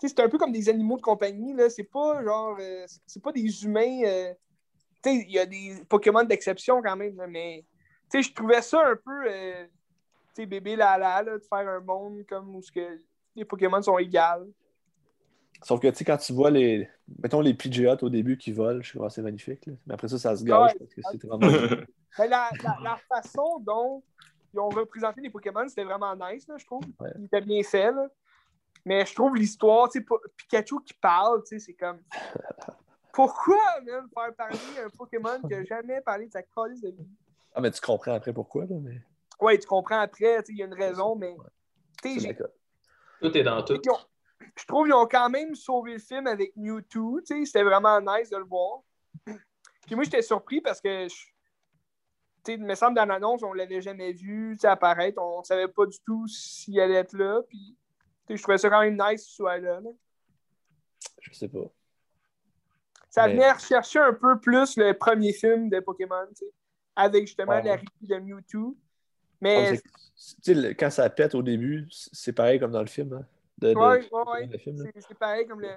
C'est 0.00 0.20
un 0.20 0.28
peu 0.28 0.36
comme 0.36 0.52
des 0.52 0.68
animaux 0.68 0.96
de 0.96 1.02
compagnie, 1.02 1.54
là. 1.54 1.70
C'est 1.70 1.84
pas 1.84 2.22
genre. 2.22 2.56
euh, 2.60 2.84
c'est 3.06 3.22
pas 3.22 3.32
des 3.32 3.64
humains. 3.64 4.02
euh, 4.04 4.34
il 5.06 5.30
y 5.30 5.38
a 5.38 5.46
des 5.46 5.76
Pokémon 5.88 6.24
d'exception 6.24 6.82
quand 6.82 6.96
même, 6.96 7.20
mais. 7.28 7.64
Je 8.12 8.32
trouvais 8.32 8.62
ça 8.62 8.86
un 8.86 8.96
peu. 8.96 9.24
euh, 9.30 9.66
bébé 10.44 10.76
Lala, 10.76 11.22
là, 11.22 11.38
de 11.38 11.44
faire 11.44 11.66
un 11.68 11.80
monde 11.80 12.24
comme 12.28 12.54
où 12.56 12.60
que 12.74 13.00
les 13.34 13.44
Pokémon 13.44 13.80
sont 13.80 13.98
égales. 13.98 14.46
Sauf 15.62 15.80
que, 15.80 15.88
tu 15.88 15.96
sais, 15.96 16.04
quand 16.04 16.16
tu 16.18 16.32
vois 16.32 16.50
les. 16.50 16.88
Mettons 17.22 17.40
les 17.40 17.54
Pidgeot 17.54 17.96
au 18.02 18.08
début 18.10 18.36
qui 18.36 18.52
volent, 18.52 18.82
je 18.82 18.90
trouve 18.94 19.06
que 19.08 19.12
c'est 19.12 19.22
magnifique. 19.22 19.66
là. 19.66 19.72
Mais 19.86 19.94
après 19.94 20.08
ça, 20.08 20.18
ça 20.18 20.36
se 20.36 20.44
gâche 20.44 20.72
Ouais. 20.72 20.78
parce 20.78 20.94
que 20.94 21.00
c'est 21.10 21.24
vraiment. 21.24 21.46
Mais 22.18 22.28
la, 22.28 22.50
la, 22.62 22.76
la 22.82 22.96
façon 23.08 23.58
dont 23.60 24.02
ils 24.52 24.60
ont 24.60 24.68
représenté 24.68 25.20
les 25.20 25.30
Pokémon, 25.30 25.66
c'était 25.68 25.84
vraiment 25.84 26.14
nice, 26.14 26.46
là, 26.48 26.56
je 26.58 26.66
trouve. 26.66 26.82
Ouais. 27.00 27.10
Il 27.18 27.24
était 27.24 27.40
bien 27.40 27.62
fait, 27.62 27.90
là. 27.90 28.08
Mais 28.84 29.04
je 29.04 29.14
trouve 29.14 29.34
l'histoire, 29.34 29.88
tu 29.88 29.98
sais, 30.00 30.06
Pikachu 30.36 30.76
qui 30.84 30.94
parle, 30.94 31.42
tu 31.42 31.58
sais, 31.58 31.66
c'est 31.66 31.74
comme. 31.74 32.00
Pourquoi, 33.12 33.80
même, 33.84 34.08
faire 34.12 34.34
parler 34.34 34.58
un 34.84 34.90
Pokémon 34.90 35.40
qui 35.40 35.54
n'a 35.54 35.64
jamais 35.64 36.00
parlé 36.02 36.26
de 36.26 36.32
sa 36.32 36.42
calice 36.42 36.82
de 36.82 36.90
vie? 36.90 37.08
Ah, 37.54 37.60
mais 37.62 37.70
tu 37.70 37.80
comprends 37.80 38.12
après 38.12 38.32
pourquoi, 38.32 38.66
là, 38.66 38.76
mais. 38.80 39.00
Ouais, 39.40 39.58
tu 39.58 39.66
comprends 39.66 40.00
après, 40.00 40.36
tu 40.42 40.46
sais, 40.48 40.52
il 40.52 40.58
y 40.58 40.62
a 40.62 40.66
une 40.66 40.74
raison, 40.74 41.16
mais. 41.16 41.34
Tout 42.02 43.36
est 43.36 43.42
dans 43.42 43.62
tout. 43.62 43.80
Ils 43.82 43.90
ont- 43.90 43.96
je 44.58 44.64
trouve 44.66 44.84
qu'ils 44.86 44.94
ont 44.94 45.06
quand 45.06 45.28
même 45.30 45.54
sauvé 45.54 45.94
le 45.94 45.98
film 45.98 46.26
avec 46.26 46.52
sais, 47.24 47.44
C'était 47.44 47.62
vraiment 47.62 48.00
nice 48.00 48.30
de 48.30 48.36
le 48.38 48.44
voir. 48.44 48.80
Puis 49.24 49.94
moi, 49.94 50.04
j'étais 50.04 50.22
surpris 50.22 50.60
parce 50.60 50.80
que, 50.80 51.06
tu 51.06 51.14
sais, 52.44 52.54
il 52.54 52.64
me 52.64 52.74
semble 52.74 52.96
dans 52.96 53.04
l'annonce, 53.04 53.42
on 53.42 53.52
l'avait 53.52 53.80
jamais 53.80 54.12
vu 54.12 54.56
apparaître. 54.64 55.20
On 55.22 55.42
savait 55.44 55.68
pas 55.68 55.86
du 55.86 55.98
tout 56.00 56.26
s'il 56.26 56.80
allait 56.80 56.94
être 56.94 57.12
là. 57.16 57.40
Puis, 57.48 57.76
tu 58.26 58.32
sais, 58.32 58.36
je 58.36 58.42
trouvais 58.42 58.58
ça 58.58 58.68
quand 58.70 58.80
même 58.80 58.94
nice 58.98 59.24
qu'il 59.24 59.34
soit 59.34 59.58
là. 59.58 59.80
là. 59.80 59.90
Je 61.20 61.32
sais 61.32 61.48
pas. 61.48 61.70
Ça 63.10 63.26
Mais- 63.26 63.34
venait 63.34 63.52
rechercher 63.52 63.98
un 64.00 64.12
peu 64.12 64.38
plus 64.40 64.76
le 64.76 64.92
premier 64.92 65.32
film 65.32 65.68
de 65.70 65.80
Pokémon. 65.80 66.26
tu 66.30 66.36
sais. 66.46 66.52
avec 66.98 67.26
justement 67.26 67.52
Ouais. 67.52 67.62
l'arrivée 67.62 67.90
de 68.00 68.16
Mewtwo. 68.16 68.74
Ah, 68.74 69.38
Mais 69.42 69.80
le- 70.48 70.72
quand 70.72 70.88
ça 70.90 71.10
pète 71.10 71.34
au 71.34 71.42
début, 71.42 71.86
c'est 71.90 72.08
c'est 72.14 72.32
pareil 72.32 72.58
comme 72.58 72.70
dans 72.72 72.80
le 72.80 72.86
film. 72.86 73.12
Hein, 73.12 73.26
de, 73.58 73.74
Ouais, 73.74 74.08
ouais, 74.10 74.58
film. 74.58 74.76
C'est- 74.76 75.14
pareil 75.18 75.46
comme 75.46 75.60
le. 75.60 75.68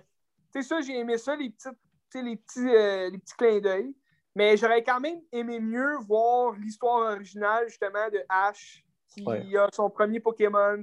Tu 0.54 0.62
sais, 0.62 0.68
ça, 0.68 0.82
j'ai 0.82 0.98
aimé 0.98 1.18
ça, 1.18 1.36
les, 1.36 1.50
petites, 1.52 1.78
les, 2.16 2.36
petits, 2.36 2.68
euh, 2.68 3.10
les 3.10 3.18
petits 3.18 3.36
clins 3.36 3.60
d'œil. 3.60 3.96
Mais 4.36 4.58
j'aurais 4.58 4.84
quand 4.84 5.00
même 5.00 5.22
aimé 5.32 5.60
mieux 5.60 5.98
voir 6.08 6.54
l'histoire 6.54 7.14
originale, 7.14 7.68
justement, 7.68 8.10
de 8.12 8.24
Ash, 8.30 8.84
qui 9.10 9.24
Ouais. 9.24 9.56
a 9.56 9.68
son 9.74 9.90
premier 9.90 10.20
Pokémon. 10.20 10.82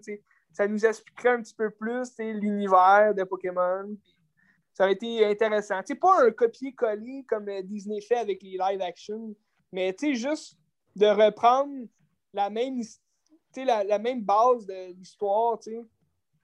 Ça 0.53 0.67
nous 0.67 0.85
expliquerait 0.85 1.31
un 1.31 1.43
petit 1.43 1.55
peu 1.55 1.71
plus 1.71 2.09
tu 2.11 2.15
sais, 2.17 2.33
l'univers 2.33 3.15
de 3.15 3.25
Pokémon. 3.25 3.97
Ça 4.73 4.85
aurait 4.85 4.93
été 4.93 5.25
intéressant. 5.25 5.81
Tu 5.81 5.89
sais, 5.89 5.95
pas 5.95 6.25
un 6.25 6.31
copier-coller 6.31 7.25
comme 7.29 7.47
Disney 7.63 8.01
fait 8.01 8.17
avec 8.17 8.43
les 8.43 8.59
live-action, 8.59 9.35
mais 9.73 9.95
juste 10.13 10.59
de 10.95 11.07
reprendre 11.07 11.87
la 12.33 12.51
même, 12.51 12.81
la, 13.57 13.85
la 13.85 13.99
même 13.99 14.23
base 14.23 14.67
de 14.67 14.93
l'histoire, 14.93 15.59
tu 15.59 15.71
sais 15.71 15.85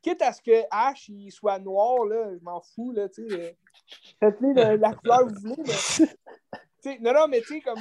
quitte 0.02 0.20
à 0.22 0.32
ce 0.32 0.42
que 0.42 0.62
Ash 0.70 1.08
il 1.08 1.30
soit 1.30 1.58
noir, 1.58 2.04
là, 2.04 2.32
je 2.36 2.42
m'en 2.44 2.60
fous, 2.60 2.92
là, 2.92 3.08
tu 3.08 3.26
sais. 3.28 3.40
euh, 3.40 3.52
Faites-le 4.20 4.52
la, 4.52 4.76
la 4.76 4.94
couleur 4.94 5.20
que 5.26 5.32
vous 5.32 5.54
voulez, 5.54 5.62
mais. 6.84 6.98
non, 7.00 7.12
non, 7.14 7.28
mais 7.28 7.40
tu 7.40 7.54
sais, 7.54 7.60
comme. 7.60 7.78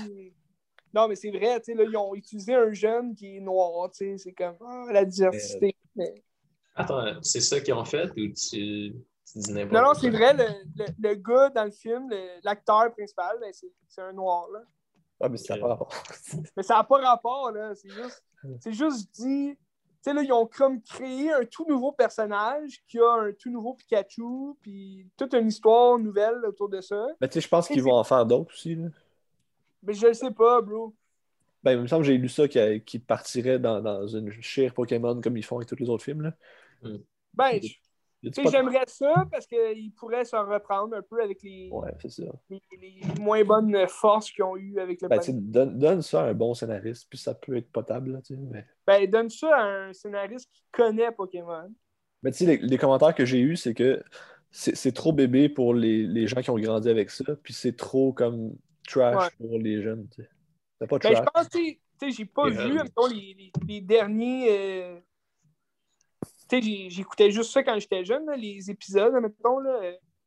Non, 0.93 1.07
mais 1.07 1.15
c'est 1.15 1.31
vrai, 1.31 1.59
tu 1.61 1.71
sais, 1.71 1.73
là, 1.73 1.83
ils 1.85 1.95
ont 1.97 2.13
utilisé 2.15 2.53
un 2.53 2.71
jeune 2.73 3.15
qui 3.15 3.37
est 3.37 3.39
noir, 3.39 3.89
tu 3.91 3.97
sais, 3.97 4.17
c'est 4.17 4.33
comme. 4.33 4.55
Ah, 4.61 4.85
la 4.91 5.05
diversité. 5.05 5.75
Mais- 5.95 6.13
Attends, 6.75 7.21
c'est 7.21 7.41
ça 7.41 7.59
qu'ils 7.59 7.73
ont 7.73 7.83
fait 7.85 8.09
ou 8.11 8.13
tu, 8.15 8.33
tu 8.33 8.93
dis 9.35 9.51
n'importe 9.53 9.73
Non, 9.73 9.79
non, 9.81 9.91
quoi? 9.91 9.95
c'est 9.95 10.09
vrai, 10.09 10.33
le, 10.33 10.45
le, 10.77 10.85
le 11.09 11.15
gars 11.15 11.49
dans 11.49 11.65
le 11.65 11.71
film, 11.71 12.09
l'acteur 12.43 12.91
principal, 12.93 13.37
ben, 13.41 13.51
c'est 13.53 13.71
c'est 13.89 14.01
un 14.01 14.13
noir, 14.13 14.49
là. 14.51 14.61
Ah, 15.19 15.29
mais 15.29 15.37
ça 15.37 15.55
n'a 15.55 15.61
pas 15.61 15.67
rapport. 15.67 15.91
Mais 16.57 16.63
ça 16.63 16.75
n'a 16.75 16.83
pas 16.83 16.97
rapport, 16.99 17.51
là. 17.51 17.75
C'est 17.75 17.89
juste, 17.89 18.23
c'est 18.59 18.73
juste 18.73 19.13
dit. 19.21 19.57
Tu 20.03 20.09
sais, 20.09 20.13
là, 20.15 20.23
ils 20.23 20.33
ont 20.33 20.47
comme 20.47 20.81
créé 20.81 21.31
un 21.31 21.45
tout 21.45 21.63
nouveau 21.67 21.91
personnage 21.91 22.81
qui 22.87 22.97
a 22.97 23.11
un 23.21 23.33
tout 23.33 23.51
nouveau 23.51 23.75
Pikachu, 23.75 24.55
puis 24.61 25.05
toute 25.15 25.35
une 25.35 25.47
histoire 25.47 25.99
nouvelle 25.99 26.43
autour 26.47 26.69
de 26.69 26.81
ça. 26.81 27.07
Mais 27.21 27.27
tu 27.27 27.35
sais, 27.35 27.41
je 27.41 27.47
pense 27.47 27.67
qu'ils 27.67 27.83
vont 27.83 27.93
en 27.93 28.03
faire 28.03 28.25
d'autres 28.25 28.51
aussi. 28.51 28.75
Là. 28.75 28.87
Mais 29.83 29.93
je 29.93 30.07
le 30.07 30.13
sais 30.13 30.31
pas, 30.31 30.59
bro. 30.61 30.93
Ben, 31.63 31.73
il 31.73 31.81
me 31.81 31.87
semble 31.87 32.01
que 32.01 32.07
j'ai 32.07 32.17
lu 32.17 32.29
ça 32.29 32.47
qui, 32.47 32.81
qui 32.81 32.97
partirait 32.97 33.59
dans, 33.59 33.79
dans 33.79 34.07
une 34.07 34.31
chire 34.41 34.73
Pokémon 34.73 35.21
comme 35.21 35.37
ils 35.37 35.45
font 35.45 35.57
avec 35.57 35.67
tous 35.67 35.75
les 35.75 35.89
autres 35.89 36.03
films. 36.03 36.21
Là. 36.21 36.33
Ben, 37.35 37.51
Y 37.51 37.67
je- 37.67 37.75
j'aimerais 38.23 38.83
ça 38.87 39.25
parce 39.31 39.47
qu'ils 39.47 39.91
pourraient 39.93 40.25
se 40.25 40.35
reprendre 40.35 40.95
un 40.95 41.01
peu 41.01 41.21
avec 41.21 41.41
les, 41.43 41.69
Ouais, 41.71 41.91
c'est 42.01 42.09
ça. 42.11 42.23
les, 42.49 42.61
les 42.79 43.01
moins 43.19 43.43
bonnes 43.43 43.87
forces 43.87 44.31
qu'ils 44.31 44.43
ont 44.43 44.55
eues 44.57 44.79
avec 44.79 45.01
le 45.01 45.07
Ben, 45.07 45.19
donne, 45.27 45.77
donne 45.79 46.01
ça 46.01 46.23
à 46.23 46.27
un 46.27 46.33
bon 46.33 46.53
scénariste, 46.53 47.07
puis 47.09 47.17
ça 47.17 47.33
peut 47.33 47.57
être 47.57 47.71
potable. 47.71 48.11
Là, 48.13 48.21
tu 48.21 48.35
sais, 48.35 48.39
mais 48.39 48.65
Ben, 48.85 49.09
donne 49.09 49.29
ça 49.29 49.55
à 49.55 49.63
un 49.63 49.93
scénariste 49.93 50.49
qui 50.51 50.63
connaît 50.71 51.11
Pokémon. 51.11 51.71
mais 52.21 52.31
tu 52.31 52.39
sais, 52.39 52.45
les, 52.45 52.57
les 52.57 52.77
commentaires 52.77 53.15
que 53.15 53.25
j'ai 53.25 53.39
eus, 53.39 53.55
c'est 53.57 53.73
que 53.73 54.03
c'est 54.51 54.75
c'est 54.75 54.91
trop 54.91 55.13
bébé 55.13 55.47
pour 55.49 55.73
les, 55.73 56.05
les 56.05 56.27
gens 56.27 56.41
qui 56.41 56.49
ont 56.49 56.59
grandi 56.59 56.89
avec 56.89 57.09
ça, 57.09 57.23
puis 57.41 57.53
c'est 57.53 57.75
trop 57.75 58.11
comme 58.13 58.55
trash 58.87 59.15
Ouais. 59.15 59.47
pour 59.47 59.57
les 59.57 59.81
jeunes. 59.81 60.07
tu 60.09 60.21
sais. 60.21 60.29
C'est 60.79 60.87
pas 60.87 60.97
Ben, 60.99 61.15
je 61.15 61.21
pense 61.33 61.47
que, 61.47 62.09
j'ai 62.11 62.25
pas 62.25 62.47
Et, 62.47 62.51
vu, 62.51 62.79
euh, 62.79 62.83
les, 63.11 63.35
les, 63.37 63.51
les 63.67 63.81
derniers. 63.81 64.47
euh, 64.49 64.99
j'écoutais 66.59 67.31
juste 67.31 67.51
ça 67.51 67.63
quand 67.63 67.79
j'étais 67.79 68.03
jeune, 68.03 68.25
là, 68.25 68.35
les 68.35 68.69
épisodes, 68.69 69.13
mettons, 69.13 69.59
là, 69.59 69.79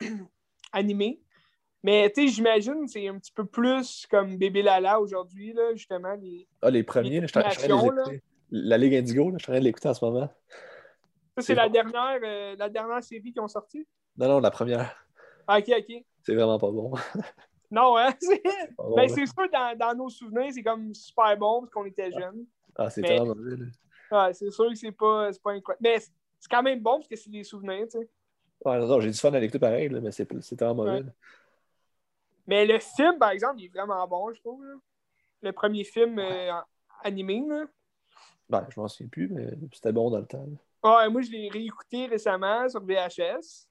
euh, 0.03 0.07
animés. 0.73 1.21
Mais, 1.83 2.11
tu 2.11 2.23
sais, 2.23 2.29
j'imagine 2.29 2.87
que 2.87 2.91
c'est 2.91 3.07
un 3.09 3.19
petit 3.19 3.33
peu 3.33 3.45
plus 3.45 4.07
comme 4.11 4.39
Bébé 4.39 4.63
Lala 4.63 5.01
aujourd'hui, 5.01 5.53
là, 5.53 5.75
justement. 5.75 6.15
Les... 6.15 6.49
Ah, 6.63 6.71
les 6.71 6.83
premiers, 6.83 7.21
je 7.21 7.27
suis 7.27 7.41
je 7.61 7.67
les 7.69 7.87
écouter. 7.87 8.23
La 8.51 8.79
Ligue 8.79 8.95
Indigo, 8.95 9.33
je 9.33 9.39
suis 9.43 9.51
en 9.51 9.53
train 9.53 9.59
de 9.59 9.65
l'écouter 9.65 9.89
en 9.89 9.95
ce 9.95 10.05
moment. 10.05 10.31
Ça, 11.37 11.43
C'est 11.43 11.55
la 11.55 11.67
bon. 11.67 11.73
dernière, 11.73 12.21
euh, 12.23 12.57
la 12.57 12.69
dernière 12.71 13.03
série 13.03 13.33
qui 13.33 13.41
ont 13.41 13.49
sorti? 13.49 13.87
Non, 14.17 14.29
non, 14.29 14.41
la 14.41 14.51
première. 14.51 15.05
Ah, 15.47 15.59
ok, 15.59 15.73
ok. 15.77 16.05
C'est 16.23 16.35
vraiment 16.35 16.59
pas 16.59 16.71
bon. 16.71 16.93
Non, 17.71 17.97
hein? 17.97 18.15
c'est- 18.21 18.41
Pas 18.43 18.51
bon, 18.85 18.95
ben, 18.95 19.09
c'est 19.09 19.27
sûr, 19.27 19.51
dans, 19.53 19.77
dans 19.77 19.95
nos 19.97 20.09
souvenirs, 20.09 20.53
c'est 20.55 20.63
comme 20.63 20.95
super 20.95 21.37
bon 21.37 21.61
parce 21.63 21.73
qu'on 21.73 21.85
était 21.85 22.13
jeunes. 22.13 22.47
Ah, 22.77 22.89
c'est 22.89 23.01
mais- 23.01 23.09
tellement 23.09 23.35
mauvais. 23.35 23.57
Ouais, 24.15 24.33
c'est 24.35 24.51
sûr 24.51 24.69
que 24.69 24.75
c'est 24.77 24.93
pas, 24.93 25.33
c'est 25.33 25.43
pas 25.43 25.53
incroyable. 25.53 25.83
Mais 25.83 25.99
c'est 25.99 26.49
quand 26.51 26.63
même 26.63 26.81
bon 26.81 26.97
parce 26.99 27.09
que 27.09 27.17
c'est 27.17 27.31
des 27.31 27.43
souvenirs, 27.45 27.85
tu 27.91 27.99
sais. 27.99 28.09
Ouais, 28.65 28.79
non, 28.79 28.87
non, 28.87 29.01
j'ai 29.01 29.11
du 29.11 29.19
fun 29.19 29.33
à 29.35 29.41
l'écouter 29.41 29.59
pareil, 29.59 29.89
là, 29.89 30.01
mais 30.01 30.13
c'est 30.13 30.29
c'est 30.43 30.57
tellement 30.57 30.75
mauvais. 30.77 31.01
Ouais. 31.03 31.13
Mais 32.47 32.65
le 32.67 32.79
film, 32.79 33.19
par 33.19 33.31
exemple, 33.31 33.61
il 33.61 33.67
est 33.67 33.69
vraiment 33.69 34.07
bon, 34.07 34.33
je 34.33 34.41
trouve. 34.41 34.65
là. 34.65 34.75
Le 35.43 35.53
premier 35.53 35.85
film 35.85 36.19
euh, 36.19 36.53
animé. 37.03 37.43
Là. 37.47 37.65
Ben, 38.49 38.67
je 38.71 38.79
m'en 38.81 38.89
souviens 38.89 39.09
plus, 39.09 39.29
mais 39.29 39.51
c'était 39.73 39.93
bon 39.93 40.11
dans 40.11 40.19
le 40.21 40.27
temps. 40.27 40.47
là. 40.47 40.99
Ouais, 40.99 41.09
moi, 41.11 41.23
je 41.23 41.31
l'ai 41.31 41.49
réécouté 41.49 42.07
récemment 42.07 42.69
sur 42.69 42.81
VHS. 42.85 43.67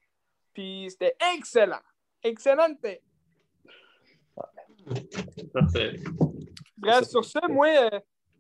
Puis 0.54 0.88
c'était 0.90 1.16
excellent. 1.36 1.80
Excellent. 2.24 2.76
Parfait. 5.54 6.00
Bref, 6.78 6.96
Ça, 6.96 7.04
sur 7.04 7.24
ça, 7.26 7.40
c'est- 7.46 7.52
moi, 7.54 7.68
euh, 7.68 8.00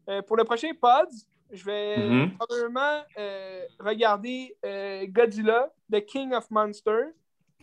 euh, 0.09 0.21
pour 0.23 0.35
le 0.37 0.43
prochain 0.43 0.71
pod, 0.79 1.07
je 1.53 1.63
vais 1.63 2.09
Mhm. 2.09 2.37
probablement 2.37 3.03
euh, 3.17 3.65
regarder 3.79 4.57
euh, 4.65 5.05
Godzilla, 5.07 5.71
The 5.91 6.03
King 6.03 6.33
of 6.33 6.49
Monsters, 6.49 7.11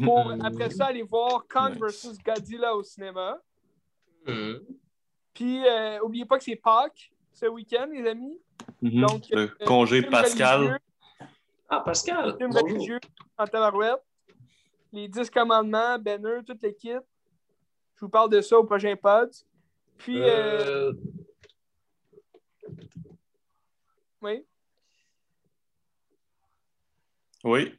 pour 0.02 0.28
Mhm. 0.28 0.40
après 0.44 0.70
ça 0.70 0.86
aller 0.86 1.02
voir 1.02 1.44
Kong 1.48 1.74
Nice. 1.82 2.06
vs 2.06 2.18
Godzilla 2.24 2.74
au 2.74 2.82
cinéma. 2.82 3.38
Hmm. 4.26 4.54
Puis, 5.34 5.66
euh, 5.66 5.98
oubliez 6.02 6.24
pas 6.24 6.38
que 6.38 6.44
c'est 6.44 6.56
Pâques 6.56 7.10
ce 7.32 7.46
week-end, 7.46 7.88
les 7.92 8.06
amis. 8.08 8.38
Donc, 8.82 9.24
le 9.30 9.42
euh, 9.42 9.66
congé 9.66 10.02
Pascal. 10.02 10.60
religieux, 10.60 10.78
Ah, 11.68 11.80
Pascal! 11.80 12.36
film 12.36 12.50
religieux 12.56 13.00
en 13.38 13.46
tabarouette. 13.46 14.02
Les 14.92 15.06
10 15.08 15.30
commandements, 15.30 15.98
Banner, 15.98 16.40
toute 16.46 16.62
l'équipe. 16.62 16.98
Je 17.96 18.00
vous 18.04 18.08
parle 18.08 18.30
de 18.30 18.40
ça 18.40 18.58
au 18.58 18.64
prochain 18.64 18.94
pod. 18.96 19.30
Puis, 19.98 20.18
euh, 20.20 20.92
Euh, 20.92 20.92
oui. 24.22 24.44
Oui. 27.44 27.74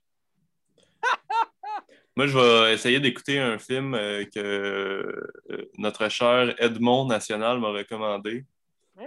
Moi, 2.15 2.27
je 2.27 2.37
vais 2.37 2.73
essayer 2.73 2.99
d'écouter 2.99 3.39
un 3.39 3.57
film 3.59 3.93
euh, 3.93 4.25
que 4.25 4.39
euh, 4.39 5.71
notre 5.77 6.09
cher 6.09 6.53
Edmond 6.61 7.05
National 7.05 7.59
m'a 7.59 7.69
recommandé. 7.69 8.45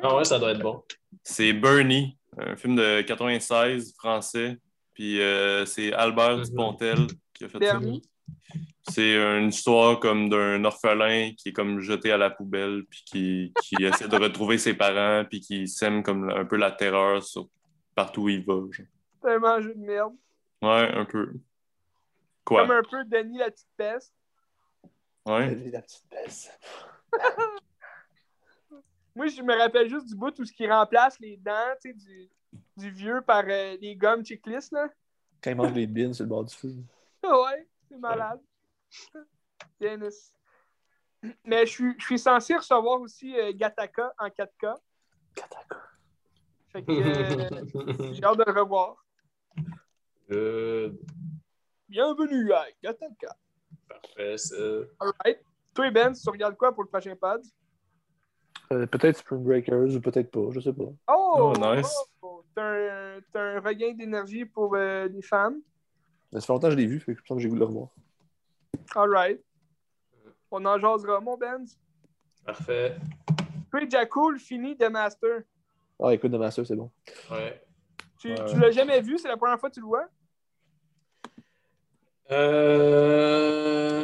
Ah 0.02 0.16
ouais, 0.16 0.24
ça 0.24 0.38
doit 0.38 0.52
être 0.52 0.60
bon. 0.62 0.82
C'est 1.22 1.52
Bernie, 1.52 2.16
un 2.38 2.56
film 2.56 2.76
de 2.76 3.02
96 3.02 3.94
français. 3.96 4.58
Puis 4.94 5.20
euh, 5.20 5.66
c'est 5.66 5.92
Albert 5.92 6.38
Mhm. 6.38 6.44
Dupontel 6.44 6.98
qui 7.34 7.44
a 7.44 7.48
fait 7.48 7.58
Bernie? 7.58 8.02
ça. 8.02 8.08
C'est 8.88 9.16
une 9.16 9.48
histoire 9.48 9.98
comme 9.98 10.28
d'un 10.28 10.62
orphelin 10.64 11.32
qui 11.36 11.48
est 11.48 11.52
comme 11.52 11.80
jeté 11.80 12.12
à 12.12 12.18
la 12.18 12.30
poubelle, 12.30 12.84
puis 12.88 13.02
qui, 13.06 13.52
qui 13.62 13.82
essaie 13.82 14.08
de 14.08 14.16
retrouver 14.16 14.58
ses 14.58 14.74
parents, 14.74 15.24
puis 15.24 15.40
qui 15.40 15.66
sème 15.66 16.02
comme 16.02 16.28
un 16.28 16.44
peu 16.44 16.56
la 16.56 16.70
terreur 16.70 17.22
sur 17.22 17.48
partout 17.94 18.22
où 18.24 18.28
il 18.28 18.44
va. 18.44 18.54
genre. 18.70 18.86
C'est 19.22 19.34
un 19.34 19.60
jeu 19.60 19.74
de 19.74 19.80
merde. 19.80 20.14
Ouais, 20.60 20.90
un 20.94 21.04
peu. 21.06 21.32
Quoi? 22.44 22.62
Comme 22.62 22.72
un 22.72 22.82
peu 22.82 23.04
Denis 23.04 23.38
la 23.38 23.50
petite 23.50 23.68
peste. 23.76 24.12
Ouais. 25.26 25.54
La 25.72 25.80
petite 25.80 26.04
baisse. 26.10 26.50
Moi, 29.16 29.28
je 29.28 29.42
me 29.42 29.56
rappelle 29.56 29.88
juste 29.88 30.06
du 30.08 30.16
bout 30.16 30.38
où 30.38 30.44
ce 30.44 30.52
qui 30.52 30.66
remplace 30.66 31.18
les 31.20 31.36
dents 31.36 31.52
tu 31.80 31.90
sais, 31.90 31.94
du, 31.94 32.28
du 32.76 32.90
vieux 32.90 33.22
par 33.22 33.44
euh, 33.48 33.76
les 33.80 33.96
gommes 33.96 34.24
checklist. 34.24 34.72
Là. 34.72 34.88
Quand 35.42 35.50
il 35.50 35.56
mange 35.56 35.72
des 35.72 35.86
bines 35.86 36.12
sur 36.12 36.24
le 36.24 36.28
bord 36.28 36.44
du 36.44 36.54
feu. 36.54 36.72
Ouais, 37.24 37.66
c'est 37.88 37.98
malade. 37.98 38.40
Dennis. 39.80 40.32
Mais 41.44 41.64
je 41.66 41.70
suis, 41.72 41.94
je 41.98 42.04
suis 42.04 42.18
censé 42.18 42.54
recevoir 42.54 43.00
aussi 43.00 43.34
euh, 43.38 43.52
Gataka 43.54 44.12
en 44.18 44.28
4K. 44.28 44.76
Fait 46.70 46.82
que 46.82 46.92
euh, 46.92 48.12
j'ai 48.12 48.24
hâte 48.24 48.38
de 48.38 48.44
le 48.46 48.60
revoir. 48.60 48.96
Good. 50.28 50.98
Bienvenue 51.88 52.52
à 52.52 52.66
Gataka. 52.82 53.36
Parfait, 53.88 54.38
ça. 54.38 54.56
Alright. 55.00 55.40
Toi, 55.74 55.90
Ben, 55.90 56.12
tu 56.12 56.30
regardes 56.30 56.56
quoi 56.56 56.72
pour 56.72 56.84
le 56.84 56.88
prochain? 56.88 57.14
Euh, 58.72 58.86
peut-être 58.86 59.18
Spring 59.18 59.42
Breakers 59.42 59.94
ou 59.96 60.00
peut-être 60.00 60.30
pas, 60.30 60.50
je 60.50 60.60
sais 60.60 60.72
pas. 60.72 60.90
Oh! 61.08 61.34
Oh, 61.36 61.52
nice. 61.58 61.94
oh, 62.22 62.44
T'as 62.54 63.16
un, 63.16 63.20
t'as 63.32 63.56
un 63.56 63.60
regain 63.60 63.92
d'énergie 63.92 64.44
pour 64.44 64.74
euh, 64.76 65.08
les 65.08 65.22
femmes. 65.22 65.60
Mais 66.34 66.40
ça 66.40 66.46
fait 66.48 66.52
longtemps 66.52 66.66
que 66.66 66.72
je 66.72 66.76
l'ai 66.78 66.86
vu, 66.86 66.98
fait 67.00 67.14
que 67.14 67.20
je 67.20 67.24
pense 67.24 67.36
que 67.36 67.42
j'ai 67.42 67.48
voulu 67.48 67.60
le 67.60 67.66
revoir. 67.66 67.88
Alright. 68.96 69.40
On 70.50 70.64
en 70.66 70.78
jasera, 70.80 71.20
mon 71.20 71.36
Ben. 71.36 71.64
Parfait. 72.44 72.96
Toi, 73.70 73.80
Jacoul, 73.88 74.38
fini 74.40 74.74
de 74.74 74.86
Master. 74.88 75.42
Ah, 76.02 76.12
écoute, 76.12 76.32
de 76.32 76.36
ma 76.38 76.50
soeur, 76.50 76.66
c'est 76.66 76.74
bon. 76.76 76.90
Ouais. 77.30 77.62
Tu, 78.18 78.30
Ouais. 78.32 78.44
tu 78.46 78.58
l'as 78.58 78.72
jamais 78.72 79.00
vu? 79.00 79.16
C'est 79.16 79.28
la 79.28 79.36
première 79.36 79.58
fois 79.60 79.68
que 79.68 79.74
tu 79.74 79.80
le 79.80 79.86
vois? 79.86 80.06
Euh... 82.32 84.02